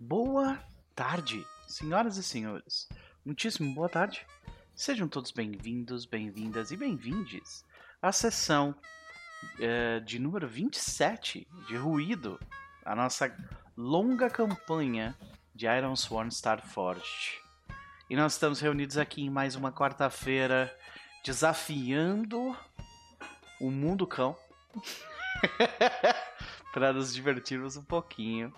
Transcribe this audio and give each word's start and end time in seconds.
Boa 0.00 0.56
tarde, 0.94 1.44
senhoras 1.66 2.16
e 2.18 2.22
senhores. 2.22 2.88
Muitíssimo 3.24 3.74
boa 3.74 3.88
tarde. 3.88 4.24
Sejam 4.72 5.08
todos 5.08 5.32
bem-vindos, 5.32 6.06
bem-vindas 6.06 6.70
e 6.70 6.76
bem-vindes 6.76 7.64
à 8.00 8.12
sessão 8.12 8.72
eh, 9.58 9.98
de 9.98 10.20
número 10.20 10.46
27 10.46 11.48
de 11.66 11.76
Ruído, 11.76 12.38
a 12.84 12.94
nossa 12.94 13.36
longa 13.76 14.30
campanha 14.30 15.18
de 15.52 15.66
Iron 15.66 15.96
Sworn 15.96 16.30
Starforged. 16.30 17.42
E 18.08 18.14
nós 18.14 18.34
estamos 18.34 18.60
reunidos 18.60 18.96
aqui 18.98 19.22
em 19.22 19.30
mais 19.30 19.56
uma 19.56 19.72
quarta-feira 19.72 20.72
desafiando 21.24 22.56
o 23.60 23.68
mundo 23.68 24.06
cão 24.06 24.36
para 26.72 26.92
nos 26.92 27.12
divertirmos 27.12 27.76
um 27.76 27.82
pouquinho 27.82 28.54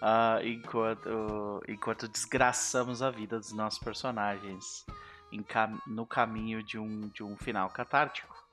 ah, 0.00 0.38
enquanto, 0.42 1.62
enquanto 1.68 2.08
desgraçamos 2.08 3.02
a 3.02 3.10
vida 3.10 3.38
dos 3.38 3.52
nossos 3.52 3.78
personagens 3.78 4.84
cam- 5.48 5.80
no 5.86 6.06
caminho 6.06 6.62
de 6.62 6.78
um, 6.78 7.08
de 7.08 7.22
um 7.22 7.36
final 7.36 7.68
catártico. 7.70 8.46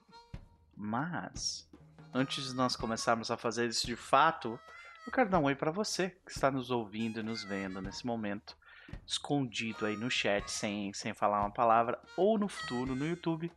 Mas, 0.76 1.70
antes 2.14 2.50
de 2.50 2.56
nós 2.56 2.76
começarmos 2.76 3.30
a 3.30 3.38
fazer 3.38 3.68
isso 3.68 3.86
de 3.86 3.96
fato, 3.96 4.60
eu 5.06 5.12
quero 5.12 5.30
dar 5.30 5.40
um 5.40 5.44
oi 5.44 5.56
para 5.56 5.72
você 5.72 6.10
que 6.26 6.32
está 6.32 6.50
nos 6.50 6.72
ouvindo 6.72 7.20
e 7.20 7.24
nos 7.24 7.44
vendo 7.44 7.82
nesse 7.82 8.06
momento, 8.06 8.58
escondido 9.06 9.86
aí 9.86 9.96
no 9.96 10.10
chat, 10.10 10.50
sem, 10.50 10.94
sem 10.94 11.14
falar 11.14 11.42
uma 11.42 11.52
palavra, 11.52 12.00
ou 12.18 12.38
no 12.38 12.48
futuro 12.48 12.96
no 12.96 13.06
YouTube. 13.06 13.52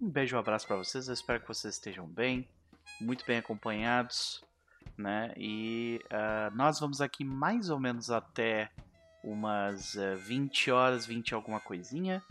Um 0.00 0.08
beijo 0.08 0.36
um 0.36 0.38
abraço 0.38 0.66
para 0.66 0.76
vocês, 0.76 1.08
eu 1.08 1.14
espero 1.14 1.40
que 1.40 1.48
vocês 1.48 1.74
estejam 1.74 2.06
bem, 2.06 2.48
muito 3.00 3.24
bem 3.24 3.38
acompanhados, 3.38 4.42
né? 4.96 5.32
E 5.36 6.00
ah, 6.10 6.50
nós 6.54 6.78
vamos 6.78 7.00
aqui 7.00 7.24
mais 7.24 7.70
ou 7.70 7.78
menos 7.78 8.10
até 8.10 8.70
umas 9.22 9.96
ah, 9.96 10.16
20 10.16 10.70
horas, 10.70 11.06
20 11.06 11.30
e 11.30 11.34
alguma 11.34 11.60
coisinha. 11.60 12.22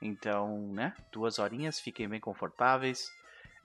Então, 0.00 0.72
né? 0.72 0.94
Duas 1.12 1.38
horinhas, 1.38 1.80
fiquem 1.80 2.08
bem 2.08 2.20
confortáveis. 2.20 3.10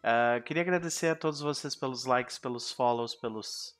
Ah, 0.03 0.41
queria 0.45 0.63
agradecer 0.63 1.07
a 1.07 1.15
todos 1.15 1.41
vocês 1.41 1.75
pelos 1.75 2.05
likes, 2.05 2.37
pelos 2.39 2.71
follows, 2.71 3.15
pelos, 3.15 3.75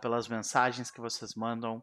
pelas 0.00 0.28
mensagens 0.28 0.90
que 0.90 1.00
vocês 1.00 1.34
mandam. 1.34 1.82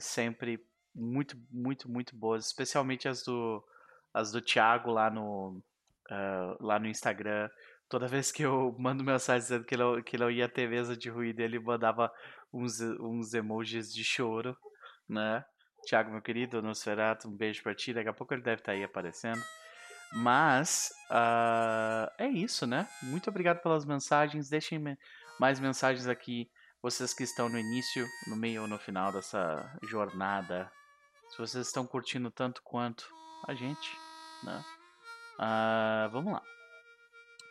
Sempre 0.00 0.64
muito, 0.94 1.36
muito, 1.50 1.90
muito 1.90 2.16
boas. 2.16 2.46
Especialmente 2.46 3.08
as 3.08 3.22
do, 3.22 3.64
as 4.14 4.32
do 4.32 4.40
Thiago 4.40 4.90
lá 4.90 5.10
no, 5.10 5.62
lá 6.60 6.78
no 6.78 6.86
Instagram. 6.86 7.48
Toda 7.90 8.06
vez 8.06 8.30
que 8.30 8.44
eu 8.44 8.72
mando 8.78 9.02
mensagem 9.02 9.40
dizendo 9.40 9.64
que 9.64 9.76
não, 9.76 10.00
que 10.00 10.16
não 10.16 10.30
ia 10.30 10.48
ter 10.48 10.68
mesa 10.68 10.96
de 10.96 11.10
ruído, 11.10 11.40
ele 11.40 11.58
mandava 11.58 12.08
uns, 12.52 12.80
uns 12.80 13.34
emojis 13.34 13.92
de 13.92 14.04
choro, 14.04 14.56
né? 15.08 15.44
Thiago, 15.84 16.12
meu 16.12 16.22
querido, 16.22 16.62
Nosferatu, 16.62 17.26
um 17.26 17.36
beijo 17.36 17.64
pra 17.64 17.74
ti. 17.74 17.92
Daqui 17.92 18.08
a 18.08 18.12
pouco 18.12 18.32
ele 18.32 18.42
deve 18.42 18.60
estar 18.60 18.72
aí 18.72 18.84
aparecendo. 18.84 19.42
Mas 20.12 20.92
ah, 21.10 22.12
é 22.16 22.28
isso, 22.28 22.64
né? 22.64 22.88
Muito 23.02 23.28
obrigado 23.28 23.60
pelas 23.60 23.84
mensagens. 23.84 24.48
Deixem 24.48 24.96
mais 25.40 25.58
mensagens 25.58 26.06
aqui. 26.06 26.48
Vocês 26.80 27.12
que 27.12 27.24
estão 27.24 27.48
no 27.48 27.58
início, 27.58 28.06
no 28.28 28.36
meio 28.36 28.62
ou 28.62 28.68
no 28.68 28.78
final 28.78 29.10
dessa 29.10 29.76
jornada. 29.82 30.70
Se 31.30 31.38
vocês 31.38 31.66
estão 31.66 31.84
curtindo 31.84 32.30
tanto 32.30 32.62
quanto 32.62 33.12
a 33.48 33.54
gente, 33.54 33.90
né? 34.44 34.64
Ah, 35.40 36.08
vamos 36.12 36.34
lá. 36.34 36.42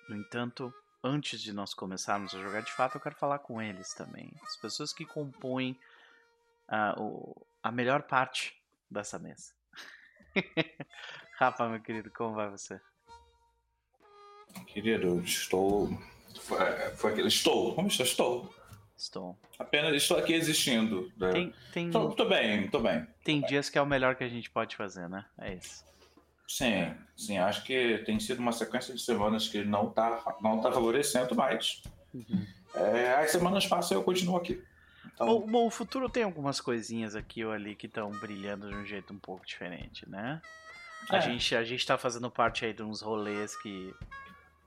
No 0.09 0.15
entanto, 0.17 0.73
antes 1.03 1.39
de 1.41 1.53
nós 1.53 1.73
começarmos 1.73 2.33
a 2.33 2.39
jogar 2.41 2.61
de 2.61 2.71
fato, 2.73 2.95
eu 2.97 3.01
quero 3.01 3.15
falar 3.15 3.39
com 3.39 3.61
eles 3.61 3.93
também. 3.93 4.31
As 4.43 4.57
pessoas 4.57 4.91
que 4.91 5.05
compõem 5.05 5.79
ah, 6.67 6.95
o- 6.97 7.45
a 7.63 7.71
melhor 7.71 8.03
parte 8.03 8.55
dessa 8.89 9.17
mesa. 9.19 9.53
Rafa, 11.37 11.67
meu 11.69 11.79
querido, 11.81 12.11
como 12.11 12.35
vai 12.35 12.49
você? 12.49 12.79
Querido, 14.67 15.21
estou. 15.21 15.89
Foi, 16.41 16.57
foi 16.95 17.11
aquele. 17.13 17.27
Estou. 17.27 17.75
Como 17.75 17.87
estou? 17.87 18.05
Estou. 18.05 18.55
Estou. 18.97 19.39
Apenas 19.57 19.93
estou 19.95 20.17
aqui 20.17 20.33
existindo. 20.33 21.11
né? 21.17 21.31
Tem, 21.31 21.53
tem, 21.71 21.91
Tô, 21.91 22.09
tô 22.09 22.25
bem, 22.27 22.69
tô 22.69 22.79
bem. 22.79 23.07
tem 23.23 23.41
dias 23.41 23.69
que 23.69 23.77
é 23.77 23.81
o 23.81 23.85
melhor 23.85 24.15
que 24.15 24.23
a 24.23 24.29
gente 24.29 24.49
pode 24.49 24.75
fazer, 24.75 25.07
né? 25.07 25.25
É 25.37 25.53
isso. 25.53 25.85
Sim, 26.49 26.95
sim, 27.15 27.37
acho 27.37 27.63
que 27.63 27.99
tem 27.99 28.19
sido 28.19 28.39
uma 28.39 28.51
sequência 28.51 28.91
de 28.91 28.99
semanas 28.99 29.47
que 29.47 29.63
não 29.63 29.91
tá, 29.91 30.35
não 30.41 30.59
tá 30.59 30.71
favorecendo, 30.71 31.35
mas 31.35 31.83
é, 32.73 33.13
as 33.17 33.29
semanas 33.29 33.67
passam 33.67 33.95
e 33.95 33.99
eu 33.99 34.03
continuo 34.03 34.35
aqui. 34.35 34.59
Então, 35.05 35.27
Bom, 35.27 35.47
bom, 35.47 35.67
o 35.67 35.69
futuro 35.69 36.09
tem 36.09 36.23
algumas 36.23 36.59
coisinhas 36.59 37.15
aqui 37.15 37.45
ou 37.45 37.51
ali 37.51 37.75
que 37.75 37.85
estão 37.85 38.09
brilhando 38.09 38.67
de 38.67 38.75
um 38.75 38.83
jeito 38.83 39.13
um 39.13 39.19
pouco 39.19 39.45
diferente, 39.45 40.09
né? 40.09 40.41
A, 41.07 41.17
É. 41.17 41.21
gente, 41.21 41.55
a 41.55 41.63
gente 41.63 41.85
tá 41.85 41.99
fazendo 41.99 42.31
parte 42.31 42.65
aí 42.65 42.73
de 42.73 42.81
uns 42.81 43.01
rolês 43.01 43.55
que, 43.61 43.93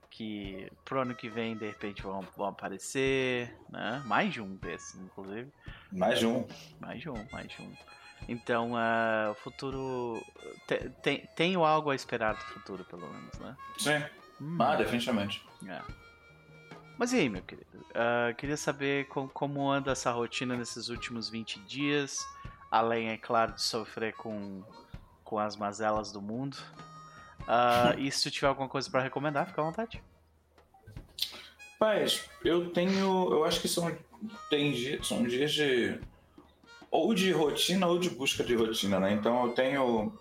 que 0.08 0.70
pro 0.84 1.00
ano 1.00 1.16
que 1.16 1.28
vem, 1.28 1.56
de 1.56 1.66
repente, 1.66 2.00
vão, 2.00 2.20
vão 2.36 2.46
aparecer, 2.46 3.52
né? 3.68 4.00
Mais 4.06 4.32
de 4.32 4.40
um 4.40 4.54
desses, 4.54 4.94
inclusive. 5.00 5.50
mais 5.90 6.20
de 6.20 6.26
um. 6.26 6.46
Mais 6.78 7.00
de 7.00 7.10
um, 7.10 7.26
mais 7.32 7.48
de 7.48 7.60
um. 7.60 7.72
Então, 8.28 8.76
ah, 8.76 9.28
o 9.32 9.34
futuro... 9.34 10.24
te- 10.66 10.88
tem, 11.02 11.26
tenho 11.36 11.64
algo 11.64 11.90
a 11.90 11.94
esperar 11.94 12.34
do 12.34 12.40
futuro, 12.44 12.84
pelo 12.84 13.08
menos, 13.08 13.38
né? 13.38 13.56
Sim, 13.78 14.02
Hum, 14.40 14.58
ah, 14.60 14.74
definitivamente. 14.76 15.44
é. 15.68 15.80
Mas 16.98 17.12
e 17.12 17.16
aí, 17.18 17.28
meu 17.28 17.42
querido? 17.42 17.66
Ah, 17.94 18.32
queria 18.34 18.56
saber 18.56 19.06
com- 19.08 19.28
como 19.28 19.70
anda 19.70 19.92
essa 19.92 20.10
rotina 20.10 20.56
nesses 20.56 20.88
últimos 20.88 21.28
20 21.28 21.58
dias, 21.60 22.18
além, 22.70 23.08
é 23.10 23.16
claro, 23.16 23.52
de 23.52 23.62
sofrer 23.62 24.14
com, 24.14 24.62
com 25.24 25.38
as 25.38 25.56
mazelas 25.56 26.10
do 26.12 26.20
mundo. 26.22 26.56
Ah, 27.46 27.94
e 27.98 28.10
se 28.10 28.22
tu 28.22 28.30
tiver 28.30 28.46
alguma 28.48 28.68
coisa 28.68 28.90
pra 28.90 29.00
recomendar, 29.02 29.46
fica 29.46 29.60
à 29.60 29.64
vontade. 29.64 30.02
Mas 31.80 32.28
eu 32.44 32.70
tenho. 32.70 33.32
Eu 33.32 33.44
acho 33.44 33.60
que 33.60 33.68
são, 33.68 33.96
tem 34.48 35.02
são 35.02 35.24
dias 35.24 35.52
de. 35.52 35.98
Ou 36.92 37.14
de 37.14 37.32
rotina 37.32 37.86
ou 37.86 37.98
de 37.98 38.10
busca 38.10 38.44
de 38.44 38.54
rotina, 38.54 39.00
né? 39.00 39.12
Então 39.12 39.46
eu 39.46 39.52
tenho. 39.52 40.12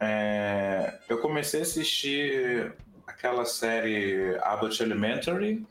é, 0.00 0.98
eu 1.08 1.18
comecei 1.18 1.60
a 1.60 1.62
assistir 1.62 2.74
aquela 3.06 3.44
série 3.44 4.36
Abbott 4.42 4.82
Elementary. 4.82 5.64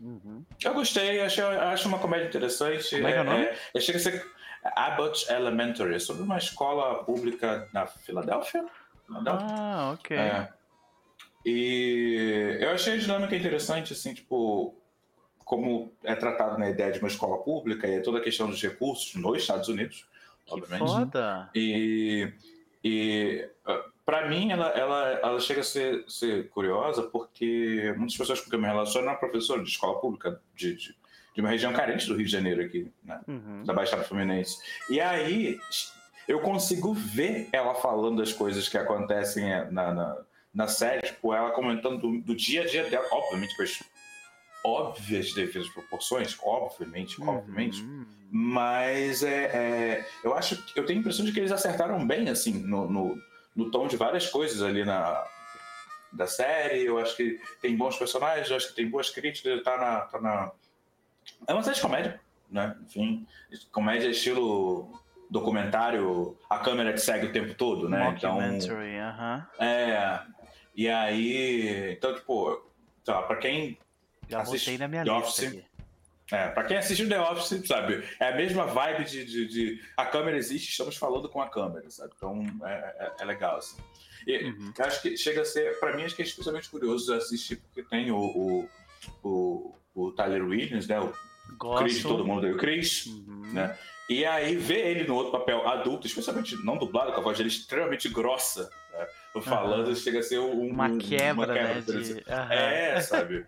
Uhum. 0.00 0.44
Eu 0.64 0.74
gostei, 0.74 1.20
achei, 1.20 1.42
acho 1.42 1.88
uma 1.88 1.98
comédia 1.98 2.28
interessante. 2.28 2.94
Como 2.94 3.08
é 3.08 3.12
que 3.12 3.18
é 3.18 3.20
o 3.20 3.24
nome? 3.24 3.48
é, 3.74 3.80
chega 3.80 3.98
a 3.98 4.00
ser 4.00 4.24
Abbott 4.62 5.30
Elementary, 5.32 5.96
é 5.96 5.98
sobre 5.98 6.22
uma 6.22 6.38
escola 6.38 7.02
pública 7.02 7.68
na 7.72 7.88
Filadélfia. 7.88 8.64
Filadélfia? 9.04 9.46
Ah, 9.50 9.90
ok. 9.94 10.16
É. 10.16 10.48
E 11.44 12.56
eu 12.60 12.70
achei 12.70 12.94
a 12.94 12.98
dinâmica 12.98 13.34
interessante, 13.34 13.92
assim, 13.92 14.14
tipo, 14.14 14.77
como 15.48 15.90
é 16.04 16.14
tratado 16.14 16.58
na 16.58 16.68
ideia 16.68 16.92
de 16.92 16.98
uma 16.98 17.08
escola 17.08 17.38
pública 17.38 17.88
e 17.88 18.02
toda 18.02 18.18
a 18.18 18.20
questão 18.20 18.50
dos 18.50 18.62
recursos 18.62 19.14
nos 19.14 19.38
Estados 19.38 19.66
Unidos, 19.66 20.06
que 20.44 20.52
obviamente. 20.52 20.86
foda. 20.86 21.48
E, 21.54 22.30
e 22.84 23.48
para 24.04 24.28
mim, 24.28 24.50
ela, 24.52 24.66
ela, 24.68 25.08
ela 25.22 25.40
chega 25.40 25.62
a 25.62 25.64
ser, 25.64 26.04
ser 26.06 26.50
curiosa 26.50 27.02
porque 27.04 27.94
muitas 27.96 28.14
pessoas 28.14 28.42
com 28.42 28.50
quem 28.50 28.58
eu 28.58 28.60
me 28.60 28.68
relaciono 28.68 29.08
eram 29.08 29.18
professores 29.18 29.64
de 29.64 29.70
escola 29.70 29.98
pública 29.98 30.38
de, 30.54 30.74
de, 30.74 30.94
de 31.34 31.40
uma 31.40 31.48
região 31.48 31.72
carente 31.72 32.06
do 32.06 32.14
Rio 32.14 32.26
de 32.26 32.32
Janeiro 32.32 32.62
aqui, 32.62 32.92
né? 33.02 33.18
Uhum. 33.26 33.64
da 33.64 33.72
Baixada 33.72 34.04
Fluminense. 34.04 34.58
E 34.90 35.00
aí 35.00 35.58
eu 36.28 36.40
consigo 36.40 36.92
ver 36.92 37.48
ela 37.54 37.74
falando 37.74 38.18
das 38.18 38.34
coisas 38.34 38.68
que 38.68 38.76
acontecem 38.76 39.50
é, 39.50 39.70
na, 39.70 39.94
na, 39.94 40.18
na 40.52 40.68
série, 40.68 41.06
tipo, 41.06 41.32
ela 41.32 41.52
comentando 41.52 42.02
do, 42.02 42.20
do 42.20 42.36
dia 42.36 42.64
a 42.64 42.66
dia 42.66 42.84
dela, 42.84 43.08
obviamente 43.10 43.56
com 43.56 43.62
as 43.62 43.82
óbvias 44.64 45.32
devidas 45.32 45.68
proporções, 45.68 46.36
obviamente, 46.42 47.20
obviamente. 47.20 47.82
Uhum. 47.82 48.06
Mas 48.30 49.22
é, 49.22 49.44
é, 49.44 50.08
eu 50.22 50.34
acho 50.34 50.56
que 50.62 50.78
eu 50.78 50.84
tenho 50.84 50.98
a 50.98 51.00
impressão 51.00 51.24
de 51.24 51.32
que 51.32 51.40
eles 51.40 51.52
acertaram 51.52 52.06
bem 52.06 52.28
assim 52.28 52.52
no, 52.52 52.88
no, 52.90 53.18
no 53.56 53.70
tom 53.70 53.86
de 53.86 53.96
várias 53.96 54.26
coisas 54.26 54.62
ali 54.62 54.84
na 54.84 55.24
da 56.12 56.26
série. 56.26 56.84
Eu 56.84 56.98
acho 56.98 57.16
que 57.16 57.40
tem 57.60 57.76
bons 57.76 57.96
personagens, 57.96 58.50
eu 58.50 58.56
acho 58.56 58.68
que 58.68 58.74
tem 58.74 58.88
boas 58.88 59.10
críticas. 59.10 59.62
Tá 59.62 59.76
na, 59.78 60.00
tá 60.02 60.20
na... 60.20 60.52
É 61.46 61.52
uma 61.52 61.62
série 61.62 61.76
de 61.76 61.82
comédia, 61.82 62.20
né? 62.50 62.76
Enfim, 62.84 63.26
comédia 63.72 64.08
estilo 64.08 64.92
documentário, 65.30 66.36
a 66.48 66.58
câmera 66.58 66.94
te 66.94 67.00
segue 67.00 67.26
o 67.26 67.32
tempo 67.32 67.54
todo, 67.54 67.88
né? 67.88 68.14
Então, 68.16 68.34
Mockumentary, 68.34 68.98
aham. 68.98 69.46
é. 69.58 70.20
E 70.74 70.88
aí, 70.88 71.92
então 71.92 72.14
tipo, 72.14 72.62
lá, 73.06 73.22
pra 73.22 73.36
quem 73.36 73.78
Já 74.28 74.40
Assiste 74.42 74.64
botei 74.64 74.78
na 74.78 74.88
minha 74.88 75.04
The 75.04 75.10
lista 75.10 75.28
Office. 75.28 75.44
aqui. 75.48 75.64
é, 76.32 76.48
pra 76.48 76.64
quem 76.64 76.76
assistiu 76.76 77.08
The 77.08 77.20
Office, 77.20 77.66
sabe? 77.66 78.04
É 78.20 78.28
a 78.28 78.36
mesma 78.36 78.66
vibe 78.66 79.04
de, 79.04 79.24
de, 79.24 79.46
de- 79.48 79.82
a 79.96 80.04
câmera 80.04 80.36
existe, 80.36 80.70
estamos 80.70 80.96
falando 80.96 81.28
com 81.28 81.40
a 81.40 81.48
câmera, 81.48 81.88
sabe? 81.90 82.12
Então 82.16 82.42
é, 82.64 82.72
é- 82.98 83.12
é 83.20 83.24
legal, 83.24 83.56
assim. 83.56 83.76
E 84.26 84.44
Uhum. 84.44 84.72
acho 84.80 85.00
que 85.00 85.16
chega 85.16 85.40
a 85.40 85.44
ser, 85.44 85.78
pra 85.80 85.96
mim, 85.96 86.04
acho 86.04 86.14
que 86.14 86.20
é 86.22 86.24
especialmente 86.24 86.68
curioso 86.68 87.14
assistir, 87.14 87.56
porque 87.56 87.82
tem 87.82 88.10
o, 88.10 88.18
o, 88.18 88.68
o, 89.22 89.74
o 89.94 90.12
Tyler 90.12 90.44
Williams, 90.44 90.86
né? 90.86 91.00
O 91.00 91.08
Chris, 91.78 91.94
Gosto. 92.02 92.08
todo 92.08 92.26
mundo 92.26 92.44
aí, 92.46 92.52
o 92.52 92.58
Chris, 92.58 93.06
Uhum. 93.06 93.52
né? 93.52 93.76
E 94.10 94.24
aí 94.24 94.56
ver 94.56 94.86
ele 94.86 95.04
no 95.06 95.14
outro 95.14 95.32
papel 95.32 95.66
adulto, 95.68 96.06
especialmente 96.06 96.56
não 96.64 96.76
dublado, 96.78 97.12
com 97.12 97.20
a 97.20 97.22
voz 97.22 97.36
dele 97.38 97.48
extremamente 97.50 98.08
grossa, 98.08 98.70
né? 98.92 99.06
falando, 99.42 99.88
uhum. 99.88 99.94
chega 99.96 100.18
a 100.18 100.22
ser 100.22 100.38
um, 100.40 100.66
uma 100.66 100.90
quebra, 100.98 101.32
uma 101.34 101.46
quebra 101.46 101.74
né? 101.74 101.80
De... 101.80 102.24
É, 102.28 103.00
sabe? 103.00 103.46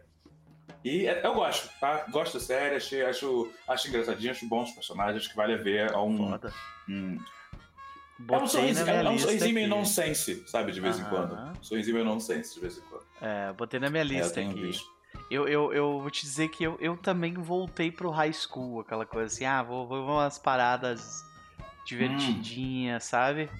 E 0.84 1.06
é, 1.06 1.24
eu 1.24 1.34
gosto, 1.34 1.68
tá? 1.78 2.06
Gosto 2.10 2.34
da 2.34 2.40
série, 2.40 2.76
acho, 2.76 2.96
acho, 3.04 3.52
acho 3.68 3.88
engraçadinho, 3.88 4.30
acho 4.30 4.48
bons 4.48 4.70
personagens, 4.72 5.26
que 5.26 5.36
vale 5.36 5.54
a 5.54 5.58
ver. 5.58 5.90
É 5.90 5.96
um. 5.96 6.34
um 6.88 7.18
é 8.28 8.36
um 8.36 8.46
sorriso, 8.46 8.88
é, 8.88 9.08
um 9.08 9.18
sorrisinho 9.18 9.54
meio 9.54 9.68
nonsense, 9.68 10.44
sabe, 10.46 10.72
de 10.72 10.80
vez 10.80 10.98
em 10.98 11.04
quando. 11.04 11.36
Sorrisinho 11.62 11.94
meio 11.94 12.06
nonsense, 12.06 12.54
de 12.54 12.60
vez 12.60 12.78
em 12.78 12.82
quando. 12.82 13.04
É, 13.20 13.52
botei 13.52 13.80
na 13.80 13.88
minha 13.90 14.02
é, 14.02 14.06
lista 14.06 14.40
é, 14.40 14.46
aqui. 14.46 14.72
Eu, 15.30 15.46
eu, 15.48 15.72
eu 15.72 16.00
vou 16.00 16.10
te 16.10 16.22
dizer 16.22 16.48
que 16.48 16.64
eu, 16.64 16.76
eu 16.80 16.96
também 16.96 17.34
voltei 17.34 17.90
pro 17.90 18.10
high 18.10 18.32
school, 18.32 18.80
aquela 18.80 19.06
coisa 19.06 19.32
assim, 19.32 19.44
ah, 19.44 19.62
vou, 19.62 19.86
vou 19.86 20.04
umas 20.04 20.38
paradas 20.38 21.24
divertidinhas, 21.86 23.04
hum. 23.04 23.08
sabe? 23.08 23.50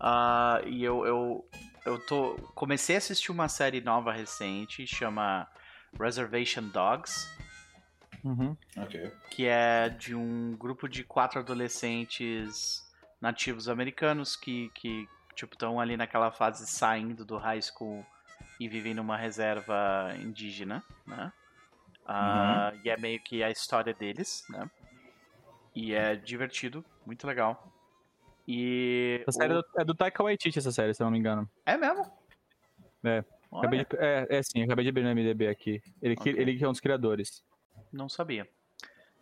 Uh, 0.00 0.66
e 0.66 0.82
eu, 0.82 1.06
eu, 1.06 1.48
eu 1.86 1.98
tô. 2.06 2.34
Comecei 2.54 2.96
a 2.96 2.98
assistir 2.98 3.30
uma 3.30 3.48
série 3.48 3.80
nova 3.80 4.12
recente, 4.12 4.86
chama 4.86 5.46
Reservation 5.98 6.68
Dogs. 6.68 7.28
Uhum. 8.22 8.56
Okay. 8.76 9.12
Que 9.30 9.46
é 9.46 9.88
de 9.88 10.14
um 10.14 10.56
grupo 10.56 10.88
de 10.88 11.04
quatro 11.04 11.40
adolescentes 11.40 12.82
nativos 13.20 13.68
americanos 13.68 14.36
que, 14.36 14.70
que 14.74 15.08
tipo, 15.34 15.54
estão 15.54 15.78
ali 15.78 15.96
naquela 15.96 16.30
fase 16.30 16.66
saindo 16.66 17.24
do 17.24 17.36
high 17.36 17.60
school 17.60 18.04
e 18.58 18.68
vivem 18.68 18.94
numa 18.94 19.16
reserva 19.16 20.14
indígena, 20.18 20.82
né? 21.06 21.32
Uh, 22.04 22.78
E 22.84 22.90
é 22.90 22.96
meio 22.96 23.20
que 23.20 23.42
a 23.42 23.50
história 23.50 23.92
deles, 23.92 24.44
né? 24.48 24.70
E 25.74 25.92
é 25.92 26.14
divertido, 26.14 26.84
muito 27.04 27.26
legal. 27.26 27.72
E. 28.46 29.24
A 29.26 29.32
série 29.32 29.54
o... 29.54 29.64
é 29.76 29.84
do 29.84 29.94
Taika 29.94 30.22
Waititi, 30.22 30.58
essa 30.58 30.70
série, 30.70 30.94
se 30.94 31.02
eu 31.02 31.06
não 31.06 31.12
me 31.12 31.18
engano. 31.18 31.50
É 31.66 31.76
mesmo? 31.76 32.10
É. 33.02 33.24
Acabei 33.58 33.84
de, 33.84 33.86
é, 33.98 34.26
é 34.30 34.42
sim, 34.42 34.62
acabei 34.62 34.84
de 34.84 34.88
abrir 34.90 35.02
no 35.02 35.10
MDB 35.10 35.48
aqui. 35.48 35.82
Ele, 36.02 36.14
okay. 36.18 36.32
ele 36.36 36.56
que 36.56 36.64
é 36.64 36.68
um 36.68 36.72
dos 36.72 36.80
criadores. 36.80 37.44
Não 37.92 38.08
sabia. 38.08 38.48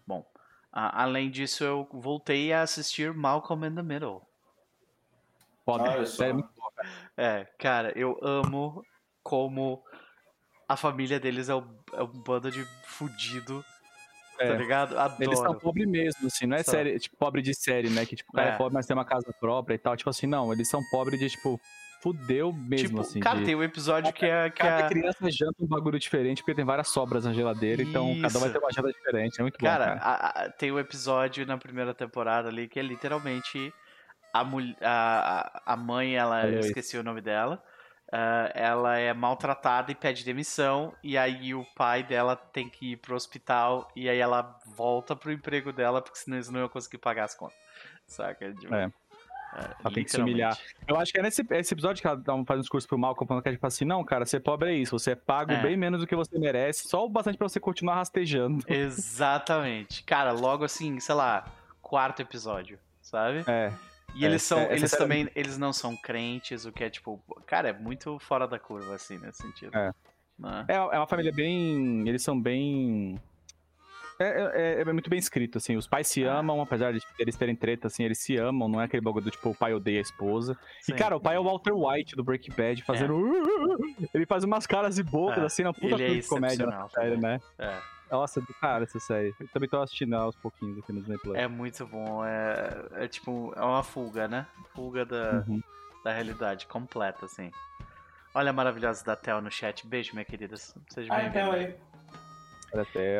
Bom, 0.07 0.21
uh, 0.21 0.93
além 0.93 1.31
disso, 1.31 1.63
eu 1.65 1.89
voltei 1.93 2.53
a 2.53 2.63
assistir 2.63 3.13
Malcolm 3.13 3.67
in 3.67 3.75
the 3.75 3.83
Middle. 3.83 4.23
Foda, 5.65 6.05
série 6.07 6.33
muito 6.33 6.49
cara. 6.49 6.89
É, 7.17 7.45
cara, 7.59 7.93
eu 7.97 8.19
amo 8.23 8.85
como 9.23 9.83
a 10.69 10.77
família 10.77 11.21
deles 11.21 11.49
é, 11.49 11.55
o, 11.55 11.65
é 11.93 12.03
um 12.03 12.23
bando 12.23 12.51
de 12.51 12.65
fudido. 12.85 13.65
Tá 14.39 14.45
é. 14.45 14.49
Tá 14.49 14.55
ligado? 14.55 14.99
Adoro. 14.99 15.23
Eles 15.23 15.39
são 15.39 15.55
pobres 15.55 15.87
mesmo, 15.87 16.27
assim, 16.27 16.47
não 16.47 16.57
é 16.57 16.63
série, 16.63 16.99
tipo, 16.99 17.17
pobre 17.17 17.43
de 17.43 17.55
série, 17.55 17.91
né? 17.91 18.05
Que 18.07 18.17
tipo, 18.17 18.31
o 18.33 18.35
cara 18.35 18.51
é. 18.51 18.55
é 18.55 18.57
pobre, 18.57 18.75
mas 18.75 18.87
tem 18.87 18.97
uma 18.97 19.05
casa 19.05 19.33
própria 19.39 19.75
e 19.75 19.79
tal. 19.79 19.97
Tipo 19.97 20.11
assim, 20.11 20.27
não, 20.27 20.53
eles 20.53 20.69
são 20.69 20.81
pobres 20.91 21.21
de, 21.21 21.29
tipo, 21.29 21.61
fudeu 22.03 22.53
mesmo, 22.53 22.89
tipo, 22.89 23.01
assim. 23.01 23.21
Cara, 23.21 23.39
de... 23.39 23.45
tem 23.45 23.55
um 23.55 23.63
episódio 23.63 24.13
que 24.13 24.27
é. 24.27 24.51
Que 24.51 24.59
cada 24.59 24.87
a... 24.87 24.89
criança 24.89 25.31
janta 25.31 25.63
um 25.63 25.67
bagulho 25.67 25.99
diferente, 26.01 26.43
porque 26.43 26.55
tem 26.55 26.65
várias 26.65 26.89
sobras 26.89 27.25
na 27.25 27.33
geladeira, 27.33 27.81
Isso. 27.81 27.91
então 27.91 28.21
cada 28.21 28.39
um 28.39 28.41
vai 28.41 28.51
ter 28.51 28.59
uma 28.59 28.73
janta 28.73 28.93
diferente. 28.93 29.39
É 29.39 29.43
muito 29.43 29.59
cara, 29.59 29.95
bom. 29.95 30.01
Cara, 30.01 30.01
a, 30.01 30.43
a, 30.45 30.51
tem 30.51 30.73
um 30.73 30.79
episódio 30.81 31.47
na 31.47 31.57
primeira 31.57 31.95
temporada 31.95 32.49
ali 32.49 32.67
que 32.67 32.81
é 32.81 32.83
literalmente 32.83 33.73
a, 34.35 34.43
a, 34.83 35.63
a 35.75 35.77
mãe, 35.77 36.17
ela. 36.17 36.45
eu 36.49 36.59
esqueci 36.59 36.99
o 36.99 37.05
nome 37.05 37.21
dela. 37.21 37.63
Uh, 38.09 38.51
ela 38.53 38.99
é 38.99 39.15
maltratada 39.15 39.91
e 39.91 39.95
pede 39.95 40.23
demissão, 40.23 40.95
e 41.03 41.17
aí 41.17 41.55
o 41.55 41.65
pai 41.75 42.03
dela 42.03 42.37
tem 42.37 42.69
que 42.69 42.93
ir 42.93 42.97
pro 42.99 43.15
hospital, 43.15 43.91
e 43.97 44.07
aí 44.07 44.19
ela 44.19 44.59
volta 44.77 45.17
pro 45.17 45.33
emprego 45.33 45.73
dela, 45.73 46.03
porque 46.03 46.19
senão 46.19 46.37
eles 46.37 46.51
não 46.51 46.61
iam 46.61 46.69
conseguir 46.69 46.99
pagar 46.99 47.25
as 47.25 47.35
contas. 47.35 47.57
Saca? 48.07 48.53
Tipo, 48.53 48.75
é. 48.75 48.93
É, 49.55 49.77
ela 49.85 49.95
tem 49.95 50.05
que 50.05 50.11
se 50.11 50.21
humilhar. 50.21 50.59
Eu 50.87 50.97
acho 50.97 51.13
que 51.13 51.19
é 51.19 51.23
nesse 51.23 51.45
esse 51.51 51.75
episódio 51.75 52.01
que 52.01 52.07
ela 52.07 52.17
dá 52.17 52.35
um, 52.35 52.45
faz 52.45 52.59
um 52.59 52.63
discurso 52.63 52.89
pro 52.89 52.99
Malcolm, 52.99 53.29
falando 53.29 53.43
que 53.43 53.49
ela 53.49 53.59
fala 53.59 53.69
assim, 53.69 53.85
não, 53.85 54.03
cara, 54.03 54.25
ser 54.25 54.41
pobre 54.41 54.71
é 54.71 54.75
isso, 54.75 54.99
você 54.99 55.13
é 55.13 55.15
pago 55.15 55.53
é. 55.53 55.61
bem 55.61 55.77
menos 55.77 56.01
do 56.01 56.07
que 56.07 56.17
você 56.17 56.39
merece, 56.39 56.89
só 56.89 57.05
o 57.05 57.09
bastante 57.09 57.37
pra 57.37 57.49
você 57.49 57.61
continuar 57.61 57.97
rastejando. 57.97 58.65
Exatamente. 58.69 60.03
Cara, 60.05 60.33
logo 60.33 60.65
assim, 60.65 60.99
sei 61.01 61.15
lá, 61.15 61.45
quarto 61.81 62.23
episódio, 62.23 62.79
sabe? 63.01 63.45
É. 63.47 63.73
E 64.15 64.25
eles 64.25 64.43
é, 64.43 64.47
são, 64.47 64.59
é, 64.59 64.75
eles 64.75 64.91
também, 64.91 65.29
eles 65.35 65.59
não 65.59 65.73
são 65.73 65.97
crentes, 65.97 66.65
o 66.65 66.73
que 66.73 66.85
é 66.85 66.91
tipo, 66.91 67.23
cara, 67.47 67.71
é 67.71 67.73
muito 67.73 68.19
fora 68.19 68.47
da 68.47 68.59
curva, 68.59 68.95
assim, 68.95 69.19
nesse 69.19 69.43
sentido. 69.43 69.77
É. 69.77 69.93
Né? 70.39 70.65
É, 70.69 70.75
é 70.75 70.99
uma 70.99 71.07
família 71.07 71.33
bem, 71.33 72.09
eles 72.09 72.23
são 72.23 72.41
bem 72.41 73.21
é, 74.23 74.53
é, 74.55 74.81
é, 74.81 74.93
muito 74.93 75.09
bem 75.09 75.19
escrito, 75.19 75.59
assim. 75.59 75.77
Os 75.77 75.87
pais 75.87 76.07
se 76.07 76.27
ah. 76.27 76.39
amam, 76.39 76.61
apesar 76.61 76.93
de 76.93 77.01
eles 77.19 77.37
terem 77.37 77.57
treta, 77.57 77.87
assim, 77.87 78.05
eles 78.05 78.19
se 78.19 78.37
amam, 78.37 78.69
não 78.69 78.81
é 78.81 78.85
aquele 78.85 79.03
bagulho 79.03 79.25
do 79.25 79.31
tipo, 79.31 79.51
o 79.51 79.55
pai 79.55 79.75
odeia 79.75 79.99
a 79.99 80.03
esposa. 80.03 80.57
Sim. 80.81 80.93
E, 80.93 80.97
cara, 80.97 81.17
o 81.17 81.21
pai 81.21 81.37
é 81.37 81.39
o 81.39 81.45
Walter 81.45 81.73
White 81.73 82.17
do 82.17 82.25
Breaking 82.25 82.55
Bad, 82.55 82.83
fazendo. 82.83 83.15
É. 83.15 84.09
Ele 84.15 84.27
faz 84.27 84.45
umas 84.45 84.67
caras 84.67 84.99
e 84.99 85.03
bocas, 85.03 85.43
é. 85.43 85.47
assim, 85.47 85.63
na 85.63 85.73
puta 85.73 85.95
ele 85.95 86.05
é 86.05 86.21
de 86.21 86.29
comédia 86.29 86.67
na 86.67 86.89
série, 86.89 87.17
né? 87.17 87.41
É. 87.59 87.79
Nossa, 88.11 88.41
do 88.43 88.55
cara 88.55 88.85
essa 88.85 89.01
série. 89.01 89.35
Eu 89.41 89.49
também 89.49 89.69
tô 89.69 89.81
assistindo 89.81 90.15
aos 90.15 90.37
pouquinhos 90.37 90.79
aqui 90.79 90.93
no 90.93 91.01
Disney 91.01 91.17
Plus. 91.19 91.35
É 91.35 91.49
muito 91.49 91.87
bom. 91.87 92.23
É, 92.25 93.05
é 93.05 93.09
tipo, 93.09 93.55
é 93.57 93.63
uma 93.63 93.83
fuga, 93.83 94.29
né? 94.29 94.47
Fuga 94.75 95.07
da, 95.07 95.45
uhum. 95.49 95.63
da 96.05 96.13
realidade 96.13 96.67
completa, 96.67 97.25
assim. 97.25 97.51
Olha 98.35 98.51
a 98.51 98.53
maravilhosa 98.53 99.03
da 99.03 99.17
Tel 99.17 99.41
no 99.41 99.51
chat. 99.51 99.87
Beijo, 99.87 100.13
minha 100.13 100.27
querida. 100.27 100.57
Seja 100.57 101.15
bem-vinda. 101.15 101.77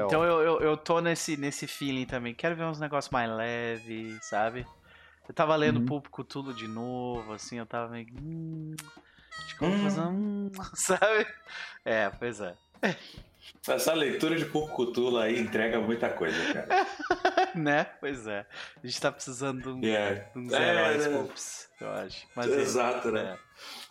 Então 0.07 0.25
eu, 0.25 0.41
eu, 0.41 0.61
eu 0.61 0.77
tô 0.77 1.01
nesse, 1.01 1.37
nesse 1.37 1.67
feeling 1.67 2.07
também. 2.07 2.35
Quero 2.35 2.57
ver 2.57 2.65
uns 2.65 2.81
negócios 2.81 3.13
mais 3.13 3.31
leves, 3.31 4.19
sabe? 4.25 4.67
Eu 5.29 5.35
tava 5.35 5.55
lendo 5.57 5.81
uhum. 5.81 5.87
Público 5.87 6.25
tudo 6.25 6.55
de 6.55 6.67
novo, 6.67 7.33
assim, 7.35 7.59
eu 7.59 7.67
tava 7.67 7.91
meio. 7.91 8.07
Hum, 8.21 8.75
de 9.49 9.55
confusão, 9.57 10.13
hum. 10.13 10.51
sabe? 10.75 11.27
É, 11.85 12.11
pois 12.11 12.41
é. 12.41 12.55
Essa 13.69 13.93
leitura 13.93 14.37
de 14.37 14.45
Público 14.45 15.17
aí 15.19 15.39
entrega 15.39 15.79
muita 15.81 16.09
coisa, 16.09 16.37
cara. 16.53 16.87
né? 17.55 17.85
Pois 18.01 18.27
é. 18.27 18.47
A 18.83 18.87
gente 18.87 19.01
tá 19.01 19.13
precisando 19.13 19.63
de, 19.63 19.69
um, 19.69 19.81
yeah. 19.85 20.25
de 20.35 20.39
uns 20.39 20.53
heróis 20.53 21.07
é, 21.07 21.09
Poops, 21.11 21.69
eu 21.81 21.91
acho. 21.91 22.27
Mas, 22.35 22.51
Exato, 22.51 23.09
é, 23.09 23.13
né? 23.13 23.21
É. 23.21 23.39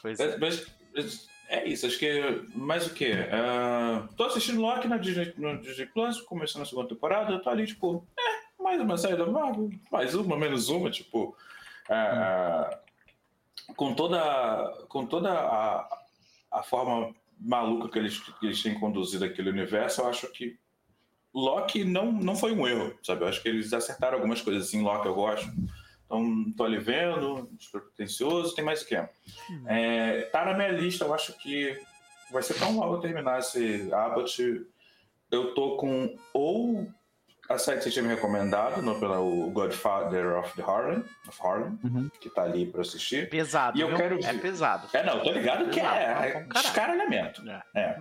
Pois 0.01 0.19
é. 0.19 0.37
Mas, 0.37 0.67
mas 0.93 1.30
é 1.51 1.67
isso, 1.67 1.85
acho 1.85 1.99
que. 1.99 2.45
Mais 2.55 2.87
o 2.87 2.93
quê? 2.93 3.13
Uh, 3.13 4.07
tô 4.15 4.23
assistindo 4.23 4.61
Loki 4.61 4.87
na 4.87 4.97
Disney, 4.97 5.33
no 5.37 5.61
Disney 5.61 5.85
Plus, 5.87 6.21
começando 6.21 6.61
a 6.61 6.65
segunda 6.65 6.87
temporada, 6.87 7.39
tô 7.39 7.49
ali, 7.49 7.67
tipo, 7.67 8.07
é, 8.17 8.63
mais 8.63 8.79
uma 8.79 8.97
série 8.97 9.17
da 9.17 9.25
Marvel, 9.25 9.69
mais 9.91 10.15
uma, 10.15 10.37
menos 10.37 10.69
uma, 10.69 10.89
tipo. 10.89 11.35
Uh. 11.89 12.81
Com 13.75 13.93
toda, 13.93 14.85
com 14.89 15.05
toda 15.05 15.31
a, 15.31 15.87
a 16.51 16.63
forma 16.63 17.15
maluca 17.39 17.89
que 17.89 17.99
eles, 17.99 18.19
que 18.19 18.45
eles 18.45 18.61
têm 18.61 18.77
conduzido 18.77 19.23
aquele 19.23 19.49
universo, 19.49 20.01
eu 20.01 20.07
acho 20.07 20.27
que 20.31 20.57
Loki 21.33 21.83
não, 21.83 22.11
não 22.11 22.35
foi 22.35 22.51
um 22.51 22.67
erro, 22.67 22.93
sabe? 23.01 23.23
Eu 23.23 23.27
acho 23.27 23.41
que 23.41 23.47
eles 23.47 23.71
acertaram 23.71 24.17
algumas 24.17 24.41
coisas 24.41 24.67
assim, 24.67 24.81
Loki 24.81 25.07
eu 25.07 25.15
gosto. 25.15 25.49
Então, 26.11 26.53
tô 26.57 26.65
ali 26.65 26.77
vendo, 26.77 27.47
despretensioso, 27.53 28.53
tem 28.53 28.65
mais 28.65 28.81
o 28.81 28.85
que? 28.85 28.97
Uhum. 28.97 29.63
É, 29.65 30.23
tá 30.23 30.43
na 30.43 30.53
minha 30.53 30.67
lista, 30.67 31.05
eu 31.05 31.13
acho 31.13 31.31
que 31.37 31.79
vai 32.29 32.43
ser 32.43 32.55
tão 32.55 32.75
logo 32.75 32.97
terminar 32.97 33.39
esse 33.39 33.89
Abbott. 33.93 34.65
Eu 35.31 35.53
tô 35.53 35.77
com 35.77 36.13
ou 36.33 36.85
a 37.49 37.57
série 37.57 37.77
que 37.77 37.85
você 37.85 37.91
tinha 37.91 38.03
me 38.03 38.09
recomendado, 38.09 38.81
no, 38.81 38.99
pelo 38.99 39.49
Godfather 39.51 40.37
of 40.37 40.53
the 40.55 40.61
Harlem, 40.61 41.03
of 41.27 41.39
Harlem 41.41 41.79
uhum. 41.81 42.09
que 42.19 42.29
tá 42.29 42.43
ali 42.43 42.65
pra 42.65 42.81
assistir. 42.81 43.29
Pesado, 43.29 43.77
e 43.77 43.81
eu 43.81 43.87
viu? 43.87 43.97
quero 43.97 44.25
É 44.25 44.33
pesado. 44.33 44.87
É, 44.91 45.03
não, 45.03 45.21
tô 45.21 45.31
ligado 45.31 45.69
que 45.69 45.79
é, 45.79 45.85
é 45.85 46.45
descaralhamento. 46.53 47.41
É. 47.49 47.63
é. 47.73 47.99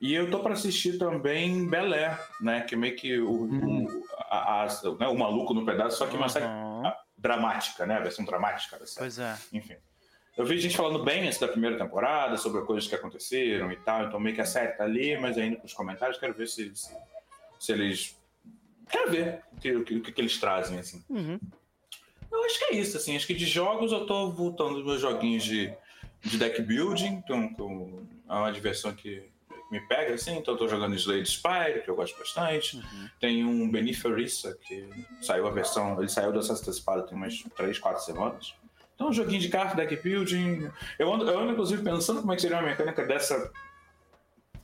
E 0.00 0.14
eu 0.14 0.30
tô 0.30 0.40
para 0.40 0.54
assistir 0.54 0.98
também 0.98 1.68
Bel 1.68 1.92
Air, 1.92 2.18
né? 2.40 2.60
Que 2.62 2.74
é 2.74 2.78
meio 2.78 2.96
que 2.96 3.18
o, 3.18 3.30
uhum. 3.30 3.84
o, 3.84 4.04
a, 4.28 4.62
a, 4.62 4.66
né, 4.66 5.08
o 5.08 5.18
maluco 5.18 5.54
no 5.54 5.64
pedaço, 5.64 5.98
só 5.98 6.06
que 6.06 6.16
uma 6.16 6.28
série 6.28 6.46
dramática, 7.18 7.84
né? 7.84 7.96
A 7.96 8.00
versão 8.00 8.24
dramática 8.24 8.78
da 8.78 8.86
série. 8.86 8.98
Pois 9.00 9.18
é. 9.18 9.36
Enfim. 9.52 9.76
Eu 10.36 10.46
vi 10.46 10.58
gente 10.60 10.76
falando 10.76 11.02
bem 11.02 11.26
antes 11.26 11.38
da 11.38 11.48
primeira 11.48 11.76
temporada, 11.76 12.36
sobre 12.36 12.62
coisas 12.62 12.88
que 12.88 12.94
aconteceram 12.94 13.72
e 13.72 13.76
tal, 13.76 14.04
então 14.04 14.20
meio 14.20 14.36
que 14.36 14.40
a 14.40 14.46
série 14.46 14.70
tá 14.72 14.84
ali, 14.84 15.18
mas 15.18 15.36
ainda 15.36 15.56
pros 15.56 15.72
comentários, 15.72 16.16
quero 16.16 16.32
ver 16.32 16.46
se, 16.46 16.74
se, 16.76 16.96
se 17.58 17.72
eles. 17.72 18.16
Quero 18.88 19.10
ver 19.10 19.42
o 19.52 19.60
que, 19.84 20.00
que, 20.00 20.12
que, 20.12 20.20
eles 20.20 20.38
trazem, 20.38 20.78
assim. 20.78 21.04
Uhum. 21.08 21.40
Eu 22.30 22.44
acho 22.44 22.58
que 22.58 22.64
é 22.66 22.76
isso, 22.76 22.96
assim. 22.96 23.16
Acho 23.16 23.26
que 23.26 23.34
de 23.34 23.46
jogos 23.46 23.90
eu 23.90 24.06
tô 24.06 24.30
voltando 24.30 24.76
aos 24.76 24.84
meus 24.84 25.00
joguinhos 25.00 25.42
de, 25.42 25.74
de 26.22 26.38
deck 26.38 26.62
building, 26.62 27.20
então, 27.24 28.06
é 28.28 28.32
uma 28.32 28.52
diversão 28.52 28.94
que 28.94 29.28
me 29.70 29.80
pega, 29.80 30.14
assim. 30.14 30.36
Então 30.38 30.54
eu 30.54 30.58
tô 30.58 30.68
jogando 30.68 30.94
Slade 30.94 31.28
Spire, 31.28 31.82
que 31.82 31.90
eu 31.90 31.96
gosto 31.96 32.18
bastante. 32.18 32.76
Uhum. 32.76 33.08
Tem 33.20 33.44
um 33.44 33.70
Beniferissa, 33.70 34.56
que 34.62 34.88
saiu 35.20 35.46
a 35.46 35.50
versão. 35.50 35.98
Ele 35.98 36.08
saiu 36.08 36.32
dessa 36.32 36.52
antecipada 36.52 37.02
tem 37.02 37.16
umas 37.16 37.42
3, 37.56 37.78
4 37.78 38.02
semanas. 38.02 38.54
Então, 38.94 39.10
um 39.10 39.12
joguinho 39.12 39.40
de 39.40 39.48
carta, 39.48 39.76
deck 39.76 39.94
building. 40.02 40.70
Eu 40.98 41.12
ando, 41.12 41.28
eu 41.30 41.38
ando, 41.38 41.52
inclusive, 41.52 41.82
pensando 41.82 42.20
como 42.20 42.32
é 42.32 42.36
que 42.36 42.42
seria 42.42 42.58
a 42.58 42.62
mecânica 42.62 43.04
dessa. 43.06 43.50